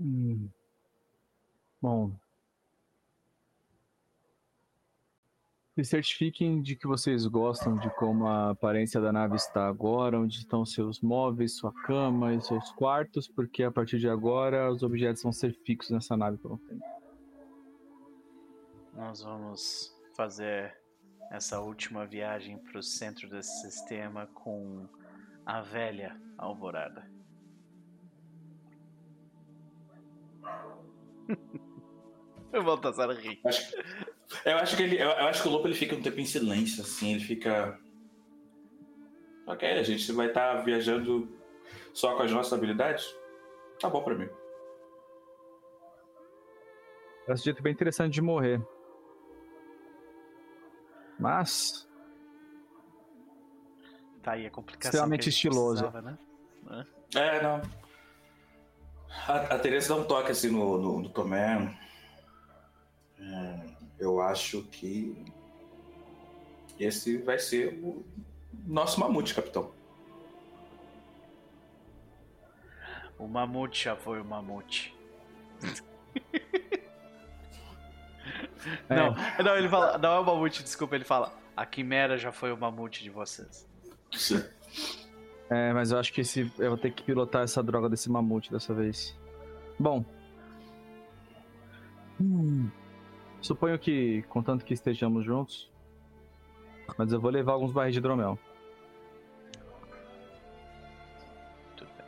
Hum. 0.00 0.48
Bom. 1.80 2.16
Se 5.74 5.82
certifiquem 5.82 6.62
de 6.62 6.76
que 6.76 6.86
vocês 6.86 7.26
gostam 7.26 7.76
de 7.76 7.90
como 7.96 8.28
a 8.28 8.50
aparência 8.50 9.00
da 9.00 9.12
nave 9.12 9.34
está 9.34 9.66
agora, 9.66 10.20
onde 10.20 10.38
estão 10.38 10.64
seus 10.64 11.00
móveis, 11.00 11.56
sua 11.56 11.72
cama 11.72 12.32
e 12.32 12.40
seus 12.40 12.70
quartos, 12.70 13.26
porque 13.26 13.64
a 13.64 13.72
partir 13.72 13.98
de 13.98 14.08
agora 14.08 14.70
os 14.70 14.84
objetos 14.84 15.24
vão 15.24 15.32
ser 15.32 15.52
fixos 15.66 15.90
nessa 15.90 16.16
nave 16.16 16.38
por 16.38 16.52
um 16.52 16.56
tempo. 16.58 16.84
Nós 18.92 19.20
vamos 19.22 19.92
fazer 20.16 20.78
essa 21.32 21.58
última 21.58 22.06
viagem 22.06 22.56
para 22.56 22.78
o 22.78 22.82
centro 22.82 23.28
desse 23.28 23.62
sistema 23.62 24.28
com 24.28 24.88
a 25.44 25.60
velha 25.60 26.16
Alvorada. 26.38 27.04
Eu 32.52 32.62
vou 32.62 32.76
Baltazar 32.76 33.10
rir. 33.10 33.40
Acho 33.44 34.13
eu 34.44 34.56
acho 34.58 34.76
que 34.76 34.82
ele, 34.82 34.96
eu, 34.96 35.08
eu 35.08 35.26
acho 35.28 35.42
que 35.42 35.48
o 35.48 35.50
Lopo 35.50 35.66
ele 35.66 35.74
fica 35.74 35.94
um 35.94 36.02
tempo 36.02 36.20
em 36.20 36.24
silêncio, 36.26 36.82
assim, 36.82 37.12
ele 37.14 37.24
fica. 37.24 37.78
Ok, 39.46 39.68
a 39.68 39.82
gente 39.82 40.10
vai 40.12 40.28
estar 40.28 40.62
viajando 40.62 41.28
só 41.92 42.16
com 42.16 42.22
as 42.22 42.32
nossas 42.32 42.52
habilidades? 42.52 43.14
Tá 43.80 43.90
bom 43.90 44.02
pra 44.02 44.14
mim. 44.14 44.28
Parece 47.26 47.42
um 47.42 47.44
jeito 47.44 47.62
bem 47.62 47.72
interessante 47.72 48.14
de 48.14 48.22
morrer. 48.22 48.60
Mas, 51.18 51.84
Tá 54.24 54.32
aí 54.32 54.46
a 54.46 54.50
complicação. 54.50 54.88
Extremamente 54.88 55.28
estiloso. 55.28 55.90
né? 56.00 56.16
É, 57.14 57.42
não. 57.42 57.60
A, 59.28 59.54
a 59.54 59.58
Teresa 59.58 59.94
dá 59.94 60.00
um 60.00 60.04
toque 60.04 60.32
assim 60.32 60.50
no, 60.50 60.78
no, 60.78 61.00
no 61.02 61.08
Tomé. 61.10 61.78
É, 63.20 63.73
eu 63.98 64.20
acho 64.20 64.62
que 64.64 65.24
esse 66.78 67.18
vai 67.18 67.38
ser 67.38 67.78
o 67.82 68.04
nosso 68.66 68.98
mamute, 69.00 69.34
capitão. 69.34 69.72
O 73.18 73.26
mamute 73.26 73.84
já 73.84 73.96
foi 73.96 74.20
o 74.20 74.24
mamute. 74.24 74.94
É. 78.88 78.96
Não, 78.96 79.14
não, 79.44 79.56
ele 79.56 79.68
fala. 79.68 79.98
Não 79.98 80.14
é 80.14 80.18
o 80.20 80.24
mamute, 80.24 80.62
desculpa, 80.62 80.94
ele 80.94 81.04
fala. 81.04 81.32
A 81.56 81.66
quimera 81.66 82.16
já 82.16 82.32
foi 82.32 82.52
o 82.52 82.56
mamute 82.56 83.02
de 83.02 83.10
vocês. 83.10 83.68
É, 85.50 85.72
mas 85.72 85.92
eu 85.92 85.98
acho 85.98 86.12
que 86.12 86.22
esse, 86.22 86.50
eu 86.58 86.70
vou 86.70 86.78
ter 86.78 86.90
que 86.90 87.02
pilotar 87.02 87.42
essa 87.42 87.62
droga 87.62 87.88
desse 87.88 88.10
mamute 88.10 88.50
dessa 88.50 88.72
vez. 88.72 89.16
Bom. 89.78 90.04
Hum, 92.20 92.70
suponho 93.44 93.78
que, 93.78 94.22
contanto 94.28 94.64
que 94.64 94.74
estejamos 94.74 95.24
juntos. 95.24 95.70
Mas 96.98 97.12
eu 97.12 97.20
vou 97.20 97.30
levar 97.30 97.52
alguns 97.52 97.72
barris 97.72 97.92
de 97.92 97.98
hidromel. 97.98 98.38
Tudo 101.76 101.88
bem. 101.96 102.06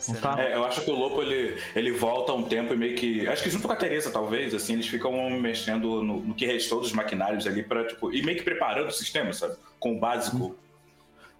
Você 0.00 0.14
tá? 0.20 0.40
É, 0.40 0.54
eu 0.54 0.64
acho 0.64 0.82
que 0.84 0.90
o 0.90 0.94
Lopo 0.94 1.22
ele, 1.22 1.60
ele 1.74 1.92
volta 1.92 2.32
um 2.32 2.42
tempo 2.42 2.74
e 2.74 2.76
meio 2.76 2.96
que. 2.96 3.26
Acho 3.28 3.42
que 3.42 3.50
junto 3.50 3.66
com 3.66 3.72
a 3.72 3.76
Teresa, 3.76 4.10
talvez, 4.10 4.52
assim, 4.54 4.74
eles 4.74 4.86
ficam 4.88 5.12
mexendo 5.30 6.02
no, 6.02 6.20
no 6.20 6.34
que 6.34 6.46
restou 6.46 6.80
dos 6.80 6.92
maquinários 6.92 7.46
ali 7.46 7.62
para 7.62 7.86
tipo. 7.86 8.12
E 8.12 8.22
meio 8.22 8.36
que 8.38 8.44
preparando 8.44 8.88
o 8.88 8.92
sistema, 8.92 9.32
sabe? 9.32 9.56
Com 9.78 9.96
o 9.96 10.00
básico. 10.00 10.56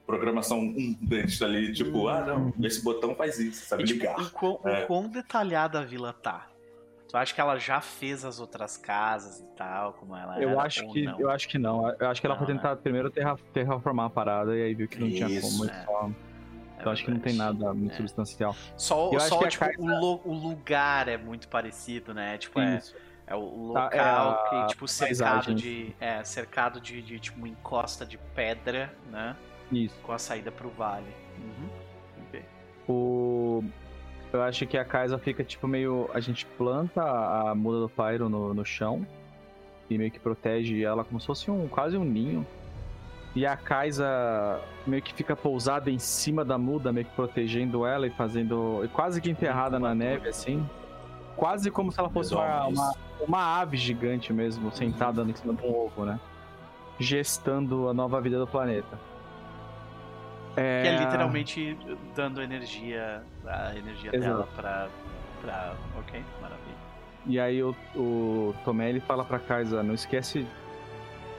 Programação 0.06 0.60
1 0.60 0.96
deles 1.02 1.42
ali, 1.42 1.70
tipo, 1.70 2.08
ah 2.08 2.24
não, 2.24 2.54
esse 2.66 2.82
botão 2.82 3.14
faz 3.14 3.38
isso, 3.38 3.66
sabe? 3.66 3.82
E, 3.82 3.86
tipo, 3.86 4.00
Ligar. 4.00 4.18
o, 4.18 4.30
quão, 4.30 4.60
o 4.64 4.66
É. 4.68 4.86
quão 4.86 5.06
detalhada 5.06 5.80
a 5.80 5.84
vila 5.84 6.14
tá? 6.14 6.46
Tu 7.08 7.16
acha 7.16 7.34
que 7.34 7.40
ela 7.40 7.58
já 7.58 7.80
fez 7.80 8.22
as 8.24 8.38
outras 8.38 8.76
casas 8.76 9.40
e 9.40 9.44
tal, 9.56 9.94
como 9.94 10.14
ela 10.14 10.38
Eu 10.40 10.50
era, 10.50 10.62
acho 10.62 10.86
que 10.92 11.02
não? 11.02 11.18
eu 11.18 11.30
acho 11.30 11.48
que 11.48 11.58
não. 11.58 11.88
Eu 11.98 12.08
acho 12.10 12.20
que 12.20 12.26
ela 12.26 12.36
Não, 12.38 12.44
foi 12.46 12.54
tentar 12.54 12.76
primeiro 12.76 13.10
terra, 13.10 13.36
terraformar 13.52 14.06
a 14.06 14.10
parada 14.10 14.54
e 14.54 14.62
aí 14.62 14.74
viu 14.74 14.86
que 14.86 14.98
não 15.00 15.08
tinha 15.10 15.26
Isso, 15.26 15.40
como. 15.58 15.70
é. 15.70 15.84
Só, 15.84 16.10
É 16.78 16.84
eu 16.84 16.90
acho 16.92 17.04
que 17.04 17.10
não 17.10 17.18
tem 17.18 17.34
nada 17.34 17.72
muito 17.72 17.92
É. 17.94 17.96
substancial. 17.96 18.54
Só, 18.76 19.10
Eu 19.12 19.20
só 19.20 19.46
tipo, 19.48 19.64
Kaisa- 19.64 19.80
o, 19.80 19.86
lo- 19.86 20.20
o 20.24 20.32
lugar 20.34 21.08
é 21.08 21.16
muito 21.16 21.48
parecido, 21.48 22.12
né? 22.12 22.36
Tipo, 22.36 22.60
é, 22.60 22.78
é 23.26 23.34
o 23.34 23.40
Tá, 23.72 23.84
local 23.84 23.90
é 23.92 24.00
a 24.00 24.48
que, 24.50 24.66
tipo, 24.68 24.86
cercado 24.86 25.54
de. 25.54 25.96
É, 25.98 26.22
cercado 26.24 26.78
de, 26.80 27.00
de, 27.00 27.18
tipo, 27.18 27.38
uma 27.38 27.48
encosta 27.48 28.04
de 28.04 28.18
pedra, 28.34 28.94
né? 29.10 29.34
Isso. 29.72 29.96
Com 30.02 30.12
a 30.12 30.18
saída 30.18 30.52
pro 30.52 30.68
vale. 30.70 31.12
Uhum. 31.38 31.68
O... 32.86 33.64
Eu 34.32 34.42
acho 34.42 34.66
que 34.66 34.76
a 34.76 34.84
casa 34.84 35.18
fica 35.18 35.42
tipo 35.42 35.66
meio. 35.66 36.10
A 36.12 36.20
gente 36.20 36.44
planta 36.44 37.02
a 37.02 37.54
muda 37.54 37.80
do 37.80 37.88
Pyro 37.88 38.28
no, 38.28 38.52
no 38.52 38.64
chão 38.64 39.06
e 39.88 39.96
meio 39.96 40.10
que 40.10 40.20
protege 40.20 40.82
ela 40.82 41.02
como 41.02 41.18
se 41.18 41.26
fosse 41.26 41.50
um 41.50 41.66
quase 41.66 41.96
um 41.96 42.04
ninho. 42.04 42.46
E 43.34 43.46
a 43.46 43.56
Kaisa 43.56 44.60
meio 44.86 45.02
que 45.02 45.14
fica 45.14 45.36
pousada 45.36 45.90
em 45.90 45.98
cima 45.98 46.44
da 46.44 46.58
muda, 46.58 46.92
meio 46.92 47.06
que 47.06 47.14
protegendo 47.14 47.86
ela 47.86 48.06
e 48.06 48.10
fazendo. 48.10 48.88
quase 48.92 49.20
que 49.20 49.30
enterrada 49.30 49.78
na 49.78 49.94
neve, 49.94 50.28
assim. 50.28 50.68
Quase 51.36 51.70
como 51.70 51.92
se 51.92 52.00
ela 52.00 52.10
fosse 52.10 52.34
uma, 52.34 52.66
uma, 52.66 52.94
uma 53.20 53.60
ave 53.60 53.76
gigante 53.76 54.32
mesmo, 54.32 54.72
sentada 54.72 55.22
em 55.22 55.34
cima 55.34 55.54
de 55.54 55.64
um 55.64 55.72
ovo, 55.72 56.04
né? 56.04 56.18
Gestando 56.98 57.88
a 57.88 57.94
nova 57.94 58.20
vida 58.20 58.38
do 58.38 58.46
planeta. 58.46 58.98
É... 60.56 60.82
Que 60.82 60.88
é 60.88 60.98
literalmente 60.98 61.78
dando 62.14 62.42
energia, 62.42 63.22
a 63.46 63.76
energia 63.76 64.10
Exato. 64.12 64.32
dela 64.32 64.48
pra, 64.56 64.88
pra. 65.40 65.74
Ok, 65.98 66.22
maravilha. 66.40 66.76
E 67.26 67.38
aí 67.38 67.62
o, 67.62 67.74
o 67.94 68.54
Tomé 68.64 68.88
ele 68.88 69.00
fala 69.00 69.24
pra 69.24 69.38
Kaisa, 69.38 69.82
não 69.82 69.94
esquece 69.94 70.46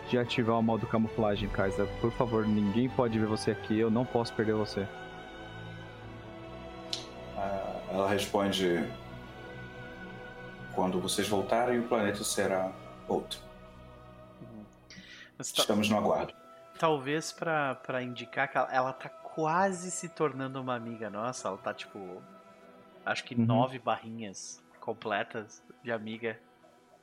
de 0.10 0.18
ativar 0.18 0.58
o 0.58 0.64
modo 0.64 0.88
camuflagem, 0.88 1.50
Kaisa. 1.50 1.86
Por 2.00 2.12
favor, 2.12 2.48
ninguém 2.48 2.90
pode 2.90 3.18
ver 3.18 3.26
você 3.26 3.52
aqui, 3.52 3.80
eu 3.80 3.90
não 3.90 4.06
posso 4.06 4.34
perder 4.34 4.54
você. 4.54 4.88
Ah, 7.36 7.82
ela 7.92 8.10
responde: 8.10 8.84
Quando 10.74 11.00
vocês 11.00 11.28
voltarem, 11.28 11.80
o 11.80 11.84
planeta 11.84 12.24
será 12.24 12.72
outro. 13.08 13.40
Uhum. 14.42 14.64
Estamos 15.40 15.90
no 15.90 15.98
aguardo 15.98 16.39
talvez 16.80 17.32
para 17.32 18.02
indicar 18.02 18.50
que 18.50 18.58
ela, 18.58 18.74
ela 18.74 18.94
tá 18.94 19.10
quase 19.10 19.92
se 19.92 20.10
tornando 20.10 20.60
uma 20.60 20.74
amiga 20.74 21.10
nossa. 21.10 21.50
Ela 21.50 21.58
tá 21.58 21.74
tipo. 21.74 22.24
Acho 23.06 23.24
que 23.24 23.36
uhum. 23.36 23.46
nove 23.46 23.78
barrinhas 23.78 24.64
completas 24.80 25.62
de 25.84 25.92
amiga. 25.92 26.40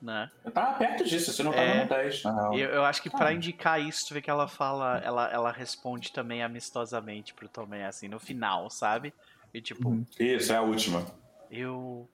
Né? 0.01 0.31
Eu 0.45 0.51
tava 0.51 0.77
perto 0.77 1.05
disso, 1.05 1.33
você 1.33 1.43
não 1.43 1.53
tava 1.53 1.65
é, 1.65 1.83
no 1.83 1.89
10. 1.89 2.25
Não. 2.25 2.55
Eu, 2.55 2.69
eu 2.69 2.85
acho 2.85 3.03
que 3.03 3.09
ah. 3.09 3.17
para 3.17 3.33
indicar 3.33 3.81
isso, 3.81 4.07
tu 4.07 4.15
vê 4.15 4.21
que 4.21 4.29
ela 4.29 4.47
fala, 4.47 4.99
ela, 4.99 5.33
ela 5.33 5.51
responde 5.51 6.13
também 6.13 6.43
amistosamente 6.43 7.33
pro 7.33 7.49
Tomé, 7.49 7.87
assim, 7.87 8.07
no 8.07 8.19
final, 8.19 8.69
sabe? 8.69 9.15
E 9.55 9.61
tipo. 9.61 9.89
Uhum. 9.89 10.05
Isso, 10.19 10.53
é 10.53 10.57
a 10.57 10.63
última. 10.63 11.05
Eu 11.51 12.09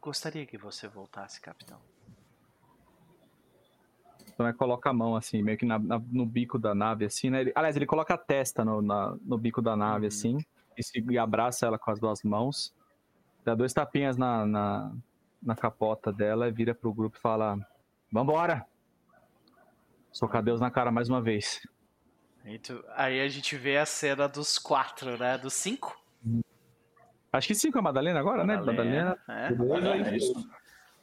gostaria 0.00 0.44
que 0.44 0.58
você 0.58 0.88
voltasse, 0.88 1.40
capitão. 1.40 1.80
Então 4.42 4.48
é 4.48 4.52
coloca 4.52 4.90
a 4.90 4.92
mão 4.92 5.14
assim, 5.14 5.40
meio 5.40 5.56
que 5.56 5.64
na, 5.64 5.78
na, 5.78 6.02
no 6.10 6.26
bico 6.26 6.58
da 6.58 6.74
nave, 6.74 7.04
assim, 7.04 7.30
né? 7.30 7.42
Ele, 7.42 7.52
aliás, 7.54 7.76
ele 7.76 7.86
coloca 7.86 8.14
a 8.14 8.18
testa 8.18 8.64
no, 8.64 8.82
na, 8.82 9.16
no 9.22 9.38
bico 9.38 9.62
da 9.62 9.76
nave, 9.76 10.06
uhum. 10.06 10.08
assim, 10.08 10.38
e, 10.76 10.82
se, 10.82 10.98
e 11.08 11.16
abraça 11.16 11.66
ela 11.66 11.78
com 11.78 11.92
as 11.92 12.00
duas 12.00 12.24
mãos, 12.24 12.74
dá 13.44 13.54
dois 13.54 13.72
tapinhas 13.72 14.16
na, 14.16 14.44
na, 14.44 14.92
na 15.40 15.54
capota 15.54 16.12
dela 16.12 16.48
e 16.48 16.50
vira 16.50 16.74
pro 16.74 16.92
grupo 16.92 17.16
e 17.16 17.20
fala: 17.20 17.56
Vambora! 18.10 18.66
Socar 20.10 20.42
Deus 20.42 20.60
na 20.60 20.72
cara 20.72 20.90
mais 20.90 21.08
uma 21.08 21.22
vez. 21.22 21.60
Aí 22.96 23.20
a 23.20 23.28
gente 23.28 23.56
vê 23.56 23.76
a 23.78 23.86
cena 23.86 24.28
dos 24.28 24.58
quatro, 24.58 25.16
né? 25.16 25.38
Dos 25.38 25.54
cinco? 25.54 25.96
Acho 27.32 27.46
que 27.46 27.54
cinco 27.54 27.78
é 27.78 27.80
a 27.80 27.82
Madalena 27.82 28.18
agora, 28.18 28.44
Madalena, 28.44 29.18
né? 29.28 29.50
Madalena. 29.56 30.02
É, 30.02 30.14
é 30.14 30.16
isso. 30.16 30.34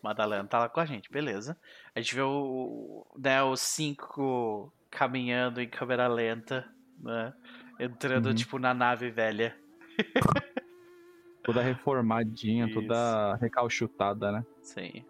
Madalena 0.01 0.47
tá 0.47 0.59
lá 0.59 0.69
com 0.69 0.79
a 0.79 0.85
gente, 0.85 1.11
beleza. 1.11 1.57
A 1.95 1.99
gente 1.99 2.15
vê 2.15 2.21
o, 2.21 3.05
né, 3.17 3.43
os 3.43 3.59
cinco 3.61 4.73
caminhando 4.89 5.61
em 5.61 5.67
câmera 5.67 6.07
lenta, 6.07 6.67
né? 6.99 7.33
Entrando, 7.79 8.27
uhum. 8.27 8.35
tipo, 8.35 8.59
na 8.59 8.73
nave 8.73 9.09
velha. 9.09 9.55
toda 11.43 11.61
reformadinha, 11.61 12.65
Isso. 12.65 12.75
toda 12.75 13.35
recalchutada, 13.35 14.31
né? 14.31 14.45
Sim. 14.61 15.03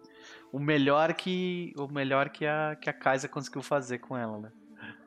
O 0.52 0.58
melhor 0.58 1.14
que 1.14 1.72
o 1.76 1.86
melhor 1.86 2.30
que 2.30 2.46
a 2.46 2.76
que 2.76 2.88
a 2.88 2.92
Kaisa 2.92 3.28
conseguiu 3.28 3.62
fazer 3.62 3.98
com 3.98 4.16
ela, 4.16 4.38
né? 4.38 4.52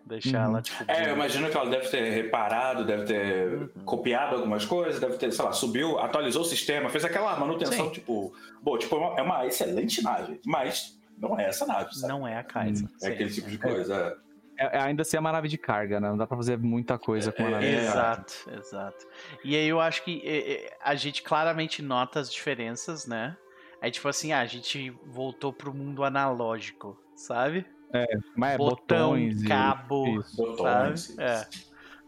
Deixar 0.05 0.39
uhum. 0.39 0.51
ela, 0.51 0.61
tipo. 0.61 0.84
É, 0.88 1.09
eu 1.09 1.13
imagino 1.13 1.49
que 1.49 1.55
ela 1.55 1.69
deve 1.69 1.88
ter 1.88 2.09
reparado, 2.09 2.85
deve 2.85 3.05
ter 3.05 3.47
uhum. 3.47 3.85
copiado 3.85 4.35
algumas 4.35 4.65
coisas, 4.65 4.99
deve 4.99 5.17
ter, 5.17 5.31
sei 5.31 5.45
lá, 5.45 5.53
subiu, 5.53 5.97
atualizou 5.97 6.41
o 6.41 6.45
sistema, 6.45 6.89
fez 6.89 7.05
aquela 7.05 7.38
manutenção, 7.39 7.85
Sim. 7.85 7.91
tipo. 7.91 8.34
Bom, 8.61 8.77
tipo, 8.77 8.95
é 8.95 8.99
uma, 8.99 9.19
é 9.19 9.21
uma, 9.21 9.45
excelente 9.45 10.03
nave, 10.03 10.41
mas 10.45 10.99
não 11.17 11.39
é 11.39 11.47
essa 11.47 11.65
nave, 11.65 11.93
sabe? 11.95 12.11
Não 12.11 12.27
é 12.27 12.38
a 12.38 12.43
Kaiser. 12.43 12.88
É 13.01 13.07
aquele 13.07 13.30
tipo 13.30 13.49
de 13.49 13.57
coisa. 13.57 14.17
É, 14.57 14.77
é, 14.77 14.81
ainda 14.81 15.03
assim 15.03 15.15
é 15.15 15.19
uma 15.19 15.31
nave 15.31 15.47
de 15.47 15.57
carga, 15.57 15.99
né? 16.01 16.09
Não 16.09 16.17
dá 16.17 16.27
pra 16.27 16.35
fazer 16.35 16.57
muita 16.57 16.97
coisa 16.99 17.31
com 17.31 17.45
a 17.45 17.49
nave. 17.51 17.65
É, 17.65 17.85
exato, 17.85 18.34
exato. 18.51 19.07
E 19.43 19.55
aí 19.55 19.67
eu 19.67 19.80
acho 19.80 20.03
que 20.03 20.67
a 20.81 20.95
gente 20.95 21.23
claramente 21.23 21.81
nota 21.81 22.19
as 22.19 22.31
diferenças, 22.31 23.07
né? 23.07 23.38
É 23.81 23.89
tipo 23.89 24.07
assim, 24.07 24.31
ah, 24.34 24.41
a 24.41 24.45
gente 24.45 24.91
voltou 25.05 25.51
pro 25.51 25.73
mundo 25.73 26.03
analógico, 26.03 26.97
sabe? 27.15 27.65
É, 27.94 28.18
mas 28.36 28.56
é 28.56 28.57
Botão, 28.57 29.11
botões 29.11 29.44
cabo, 29.44 30.07
e... 30.07 30.15
isso. 30.18 30.36
Botões, 30.36 31.20
É. 31.20 31.48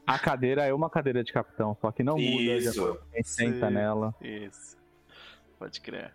A 0.08 0.20
cadeira 0.20 0.64
é 0.64 0.74
uma 0.74 0.90
cadeira 0.90 1.24
de 1.24 1.34
capitão, 1.34 1.76
só 1.82 1.92
que 1.92 2.04
não 2.04 2.16
muda. 2.18 2.28
Isso. 2.28 3.00
Quem 3.12 3.24
senta 3.24 3.70
nela. 3.72 4.14
Isso. 4.22 4.78
Pode 5.58 5.82
crer. 5.82 6.14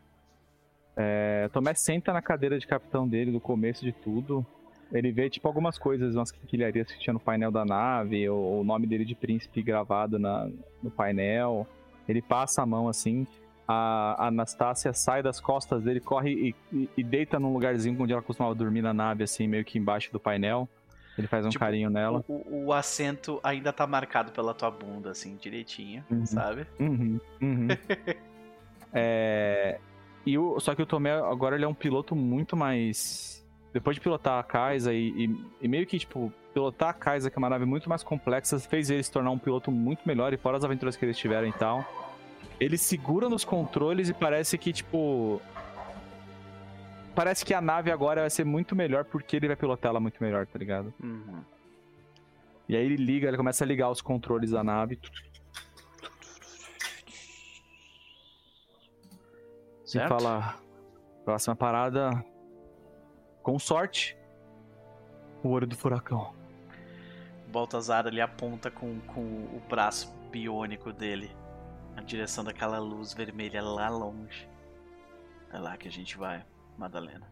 É, 0.96 1.48
Tomé 1.52 1.74
senta 1.74 2.12
na 2.12 2.22
cadeira 2.22 2.58
de 2.58 2.66
capitão 2.66 3.08
dele 3.08 3.32
do 3.32 3.40
começo 3.40 3.84
de 3.84 3.92
tudo. 3.92 4.46
Ele 4.92 5.10
vê, 5.10 5.30
tipo, 5.30 5.46
algumas 5.46 5.78
coisas, 5.78 6.14
umas 6.14 6.30
quinquilharias 6.30 6.90
que 6.90 6.98
tinha 6.98 7.14
no 7.14 7.20
painel 7.20 7.50
da 7.50 7.64
nave, 7.64 8.28
ou 8.28 8.60
o 8.60 8.64
nome 8.64 8.86
dele 8.86 9.04
de 9.04 9.14
príncipe 9.14 9.62
gravado 9.62 10.18
na, 10.18 10.48
no 10.82 10.90
painel. 10.90 11.66
Ele 12.08 12.20
passa 12.20 12.62
a 12.62 12.66
mão 12.66 12.88
assim 12.88 13.26
a 13.72 14.26
Anastácia 14.26 14.92
sai 14.92 15.22
das 15.22 15.40
costas 15.40 15.82
dele, 15.82 16.00
corre 16.00 16.32
e, 16.32 16.54
e, 16.72 16.88
e, 16.96 17.04
deita 17.04 17.38
num 17.38 17.52
lugarzinho 17.52 18.00
onde 18.02 18.12
ela 18.12 18.22
costumava 18.22 18.54
dormir 18.54 18.82
na 18.82 18.92
nave, 18.92 19.22
assim, 19.22 19.46
meio 19.46 19.64
que 19.64 19.78
embaixo 19.78 20.12
do 20.12 20.18
painel. 20.18 20.68
Ele 21.16 21.28
faz 21.28 21.46
um 21.46 21.50
tipo, 21.50 21.60
carinho 21.60 21.88
nela. 21.88 22.24
O, 22.26 22.66
o, 22.66 22.72
assento 22.72 23.38
ainda 23.44 23.72
tá 23.72 23.86
marcado 23.86 24.32
pela 24.32 24.54
tua 24.54 24.70
bunda, 24.70 25.10
assim, 25.10 25.36
direitinho, 25.36 26.04
uhum. 26.10 26.26
sabe? 26.26 26.66
Uhum, 26.80 27.20
uhum. 27.40 27.68
é... 28.92 29.78
E 30.26 30.36
o... 30.36 30.58
Só 30.58 30.74
que 30.74 30.82
o 30.82 30.86
Tomé 30.86 31.12
agora 31.12 31.54
ele 31.54 31.64
é 31.64 31.68
um 31.68 31.74
piloto 31.74 32.16
muito 32.16 32.56
mais. 32.56 33.46
Depois 33.72 33.94
de 33.94 34.00
pilotar 34.00 34.38
a 34.40 34.42
Kaisa 34.42 34.92
e, 34.92 35.26
e, 35.26 35.44
e 35.60 35.68
meio 35.68 35.86
que, 35.86 35.98
tipo, 35.98 36.32
pilotar 36.52 36.88
a 36.88 36.94
Kaisa, 36.94 37.30
que 37.30 37.36
é 37.36 37.38
uma 37.38 37.50
nave 37.50 37.64
muito 37.64 37.88
mais 37.88 38.02
complexa, 38.02 38.58
fez 38.58 38.90
ele 38.90 39.02
se 39.02 39.12
tornar 39.12 39.30
um 39.30 39.38
piloto 39.38 39.70
muito 39.70 40.00
melhor 40.04 40.32
e 40.32 40.36
fora 40.36 40.56
as 40.56 40.64
aventuras 40.64 40.96
que 40.96 41.04
eles 41.04 41.16
tiveram 41.16 41.46
e 41.46 41.52
tal 41.52 41.99
ele 42.60 42.76
segura 42.76 43.28
nos 43.28 43.42
controles 43.42 44.10
e 44.10 44.14
parece 44.14 44.58
que, 44.58 44.72
tipo. 44.72 45.40
Parece 47.14 47.44
que 47.44 47.54
a 47.54 47.60
nave 47.60 47.90
agora 47.90 48.20
vai 48.20 48.30
ser 48.30 48.44
muito 48.44 48.76
melhor 48.76 49.04
porque 49.04 49.36
ele 49.36 49.48
vai 49.48 49.56
pilotar 49.56 49.90
ela 49.90 49.98
muito 49.98 50.22
melhor, 50.22 50.46
tá 50.46 50.58
ligado? 50.58 50.92
Uhum. 51.02 51.42
E 52.68 52.76
aí 52.76 52.84
ele 52.84 52.96
liga, 52.96 53.26
ele 53.26 53.36
começa 53.36 53.64
a 53.64 53.66
ligar 53.66 53.90
os 53.90 54.00
controles 54.00 54.50
da 54.50 54.62
nave. 54.62 54.98
Certo. 59.84 60.06
E 60.06 60.08
fala: 60.08 60.56
próxima 61.24 61.56
parada. 61.56 62.24
Com 63.42 63.58
sorte. 63.58 64.16
O 65.42 65.48
olho 65.48 65.66
do 65.66 65.74
furacão. 65.74 66.34
Baltazar 67.48 68.06
ele 68.06 68.20
aponta 68.20 68.70
com, 68.70 69.00
com 69.00 69.20
o 69.20 69.62
braço 69.68 70.14
biônico 70.30 70.92
dele 70.92 71.39
direção 72.00 72.44
daquela 72.44 72.78
luz 72.78 73.12
vermelha 73.12 73.62
lá 73.62 73.88
longe. 73.88 74.48
É 75.52 75.58
lá 75.58 75.76
que 75.76 75.88
a 75.88 75.90
gente 75.90 76.16
vai, 76.16 76.44
Madalena. 76.78 77.26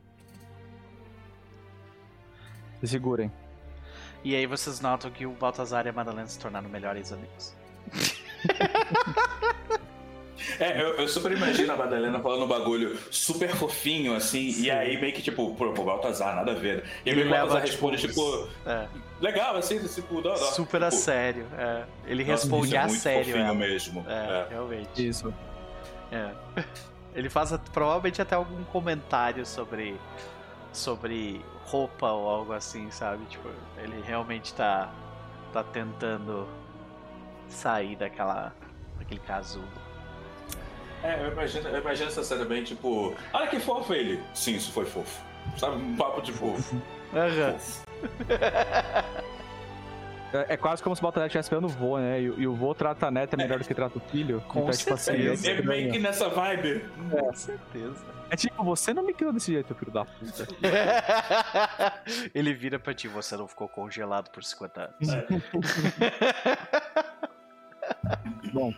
Se 2.81 2.89
segurem. 2.89 3.33
E 4.25 4.35
aí 4.35 4.47
vocês 4.47 4.81
notam 4.81 5.11
que 5.11 5.27
o 5.27 5.33
Baltazar 5.33 5.87
e 5.87 5.89
a 5.89 5.93
Madalena 5.93 6.27
se 6.27 6.39
tornaram 6.39 6.69
melhores 6.69 7.13
amigos. 7.13 7.55
É, 10.61 10.83
eu, 10.83 10.95
eu, 10.95 11.09
super 11.09 11.33
imagino 11.33 11.73
a 11.73 11.77
Madalena 11.77 12.19
falando 12.21 12.45
um 12.45 12.49
bagulho 12.49 12.99
super 13.11 13.51
fofinho, 13.51 14.15
assim, 14.15 14.51
Sim. 14.51 14.65
e 14.65 14.71
aí 14.71 15.01
meio 15.01 15.13
que 15.13 15.23
tipo, 15.23 15.55
pô, 15.55 15.73
pô 15.73 15.85
Baltazar, 15.85 16.35
nada 16.35 16.53
a 16.53 16.55
ver. 16.55 16.85
E 17.05 17.11
aí 17.11 17.23
o 17.23 17.31
Baltazar 17.31 17.63
tipo, 17.63 17.89
responde, 17.89 18.09
tipo, 18.09 18.49
é. 18.67 18.89
legal, 19.21 19.57
assim, 19.57 19.79
tipo, 19.87 20.15
não, 20.21 20.31
não, 20.31 20.37
super 20.37 20.79
tipo, 20.79 20.85
a 20.85 20.91
sério. 20.91 21.47
É. 21.57 21.85
Ele 22.07 22.25
Nossa, 22.25 22.43
responde 22.43 22.77
é 22.77 22.79
a 22.79 22.89
sério. 22.89 23.25
Fofinho 23.25 23.55
mesmo. 23.55 24.05
É, 24.09 24.13
é, 24.13 24.47
realmente. 24.51 25.09
Isso. 25.09 25.33
É. 26.11 26.31
Ele 27.15 27.29
faz 27.29 27.53
provavelmente 27.73 28.21
até 28.23 28.35
algum 28.37 28.63
comentário 28.65 29.45
sobre 29.45 29.99
sobre 30.73 31.45
roupa 31.65 32.11
ou 32.13 32.29
algo 32.29 32.53
assim, 32.53 32.91
sabe? 32.91 33.25
Tipo, 33.27 33.49
ele 33.77 34.01
realmente 34.03 34.55
tá 34.55 34.93
tá 35.53 35.65
tentando 35.65 36.47
sair 37.49 37.97
daquela 37.97 38.55
daquele 38.99 39.21
casulo. 39.21 39.67
É, 41.03 41.25
eu 41.25 41.33
imagino, 41.33 41.69
eu 41.69 41.81
imagino 41.81 42.09
essa 42.09 42.23
cena 42.23 42.45
bem 42.45 42.65
tipo. 42.65 43.15
Olha 43.33 43.47
que 43.47 43.61
fofo 43.61 43.95
ele! 43.95 44.21
Sim, 44.35 44.57
isso 44.57 44.73
foi 44.73 44.85
fofo. 44.85 45.23
Sabe? 45.57 45.77
Um 45.77 45.97
papo 45.97 46.21
de 46.21 46.33
fofo. 46.33 46.75
Uhum. 46.75 46.83
fofo. 47.53 47.85
É, 50.33 50.55
é 50.55 50.57
quase 50.57 50.83
como 50.83 50.95
se 50.95 51.01
o 51.01 51.05
Baltazar 51.05 51.27
estivesse 51.27 51.49
pegando 51.49 51.67
o 51.67 51.71
vô, 51.71 51.99
né? 51.99 52.21
E, 52.21 52.25
e 52.25 52.47
o 52.47 52.55
vô 52.55 52.75
trata 52.75 53.07
a 53.07 53.11
neta 53.11 53.37
melhor 53.37 53.59
do 53.59 53.65
que 53.65 53.75
trata 53.75 53.97
o 53.99 54.01
filho. 54.01 54.43
Com 54.43 54.61
então, 54.61 54.71
tipo 54.73 54.95
assim, 54.95 55.13
certeza. 55.13 55.51
é 55.51 55.59
É 55.59 55.63
meio 55.63 55.91
que 55.93 55.99
nessa 55.99 56.29
vibe. 56.29 56.85
Com 57.11 57.35
certeza. 57.35 58.05
É 58.31 58.37
tipo, 58.37 58.63
você 58.63 58.93
não 58.93 59.03
me 59.03 59.15
criou 59.15 59.33
desse 59.33 59.53
jeito, 59.53 59.75
filho 59.75 59.91
da 59.91 60.05
puta. 60.05 60.47
Ele 62.35 62.53
vira 62.53 62.79
pra 62.79 62.93
ti, 62.93 63.09
você 63.09 63.37
não 63.39 63.49
ficou 63.49 63.67
congelado 63.69 64.29
por 64.31 64.45
50 64.45 64.81
anos. 64.83 64.99
Bom, 68.53 68.75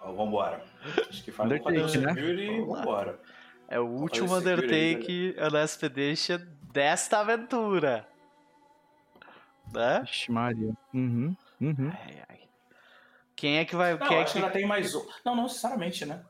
Ó, 0.00 0.12
vambora. 0.12 0.62
Acho 1.08 1.22
que 1.22 1.30
faz 1.30 1.50
um 1.50 1.54
Undertake, 1.54 1.98
Fatal 1.98 2.14
né? 2.14 2.20
E 2.22 2.60
vambora. 2.62 3.20
É 3.68 3.78
o 3.78 3.86
último 3.86 4.28
segura 4.28 4.50
aí, 4.60 4.94
Undertake 4.94 5.34
Last 5.38 5.84
Expedition 5.84 6.38
desta 6.72 7.20
aventura. 7.20 8.06
Né? 9.72 10.00
Vixe, 10.00 10.32
Maria. 10.32 10.72
Uhum, 10.92 11.36
uhum. 11.60 11.92
Ai, 12.04 12.22
ai. 12.28 12.40
Quem 13.36 13.58
é 13.58 13.64
que 13.64 13.76
vai. 13.76 13.96
Não, 13.96 14.06
quem 14.06 14.16
é, 14.16 14.22
acho 14.22 14.32
que 14.32 14.38
que... 14.38 14.44
ainda 14.44 14.52
tem 14.52 14.66
mais 14.66 14.94
um. 14.94 15.06
Não, 15.24 15.36
não 15.36 15.42
necessariamente, 15.44 16.04
né? 16.04 16.22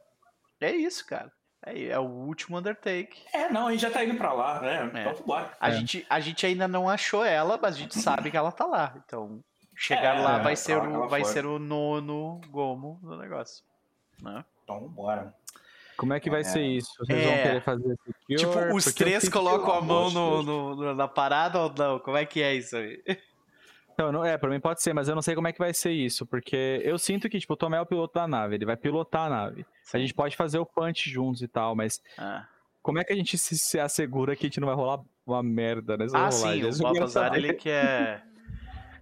é 0.61 0.73
isso, 0.73 1.07
cara. 1.07 1.33
É, 1.65 1.87
é 1.87 1.99
o 1.99 2.05
último 2.05 2.59
Undertake. 2.59 3.23
É, 3.33 3.51
não, 3.51 3.67
a 3.69 3.71
gente 3.73 3.81
já 3.81 3.91
tá 3.91 4.05
indo 4.05 4.17
pra 4.17 4.33
lá, 4.33 4.61
né? 4.61 4.91
É. 4.95 5.01
Então 5.01 5.15
vambora. 5.15 5.57
A, 5.59 5.71
É. 5.71 5.73
gente, 5.73 6.07
a 6.09 6.21
gente 6.21 6.45
ainda 6.47 6.69
não 6.69 6.89
achou 6.89 7.25
ela, 7.25 7.59
mas 7.61 7.75
a 7.75 7.79
gente 7.79 7.99
sabe 7.99 8.31
que 8.31 8.37
ela 8.37 8.53
tá 8.53 8.67
lá. 8.67 8.95
Então, 9.05 9.43
chegar 9.81 10.17
É, 10.19 10.21
lá 10.21 10.39
é, 10.39 10.43
vai, 10.43 10.57
ser 10.57 10.77
o, 10.77 11.09
vai 11.09 11.23
fora. 11.23 11.33
ser 11.33 11.47
o 11.47 11.59
nono 11.59 12.39
gomo 12.51 12.99
do 13.03 13.17
negócio. 13.17 13.65
Né? 14.23 14.45
Então 14.63 14.79
vambora. 14.81 15.35
Como 15.97 16.13
é 16.13 16.21
que 16.21 16.29
vai 16.31 16.41
É. 16.41 16.45
ser 16.45 16.63
isso? 16.63 16.91
Vocês 16.99 17.25
vão 17.25 17.33
É. 17.33 17.43
querer 17.43 17.63
fazer 17.63 17.97
secure? 18.05 18.37
tipo, 18.37 18.75
os 18.77 18.85
três 18.95 19.29
colocam 19.29 19.73
a 19.75 19.81
mão 19.81 20.11
no, 20.11 20.43
no- 20.43 20.77
no- 20.77 20.95
na 20.95 21.09
parada 21.09 21.59
ou 21.61 21.73
não? 21.77 21.99
Como 21.99 22.17
é 22.17 22.25
que 22.27 22.43
é 22.43 22.55
isso 22.55 22.77
aí? 22.77 23.03
Então, 23.93 24.11
não, 24.13 24.25
é, 24.25 24.39
pra 24.39 24.49
mim 24.49 24.61
pode 24.61 24.83
ser, 24.83 24.95
mas 24.95 25.09
eu 25.09 25.15
não 25.15 25.21
sei 25.23 25.35
como 25.35 25.49
é 25.49 25.53
que 25.53 25.59
vai 25.59 25.75
ser 25.75 25.91
isso, 25.93 26.25
porque 26.25 26.81
eu 26.85 26.99
sinto 26.99 27.29
que, 27.29 27.39
tipo, 27.39 27.53
o 27.53 27.57
Tomé 27.57 27.77
é 27.77 27.81
o 27.83 27.87
piloto 27.87 28.15
da 28.15 28.27
nave, 28.27 28.55
ele 28.55 28.65
vai 28.65 28.77
pilotar 28.77 29.27
a 29.27 29.29
nave. 29.29 29.67
A 29.93 29.99
gente 29.99 30.15
pode 30.15 30.37
fazer 30.37 30.59
o 30.59 30.65
punch 30.65 31.11
juntos 31.11 31.43
e 31.43 31.49
tal, 31.49 31.75
mas 31.77 32.01
Ah, 32.17 32.47
como 32.83 32.99
é 32.99 33.05
que 33.05 33.13
a 33.13 33.17
gente 33.17 33.37
se, 33.37 33.59
se 33.59 33.79
assegura 33.79 34.35
que 34.35 34.47
a 34.47 34.49
gente 34.49 34.59
não 34.61 34.69
vai 34.69 34.77
rolar 34.77 35.01
uma 35.27 35.43
merda 35.43 35.99
nessa 35.99 36.17
ah 36.17 36.31
rolagem? 36.31 36.61
sim, 36.63 36.65
o 36.65 36.69
Isso 36.71 36.83
Baltazar, 36.83 37.35
ele 37.35 37.53
quer... 37.53 38.25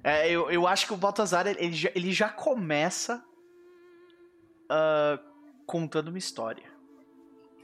É, 0.03 0.31
eu, 0.31 0.51
eu 0.51 0.67
acho 0.67 0.87
que 0.87 0.93
o 0.93 0.97
Baltazar, 0.97 1.47
ele, 1.47 1.73
já, 1.73 1.91
ele 1.95 2.13
já 2.13 2.29
começa 2.29 3.25
ah, 4.71 5.19
contando 5.67 6.09
uma 6.09 6.19
história. 6.19 6.65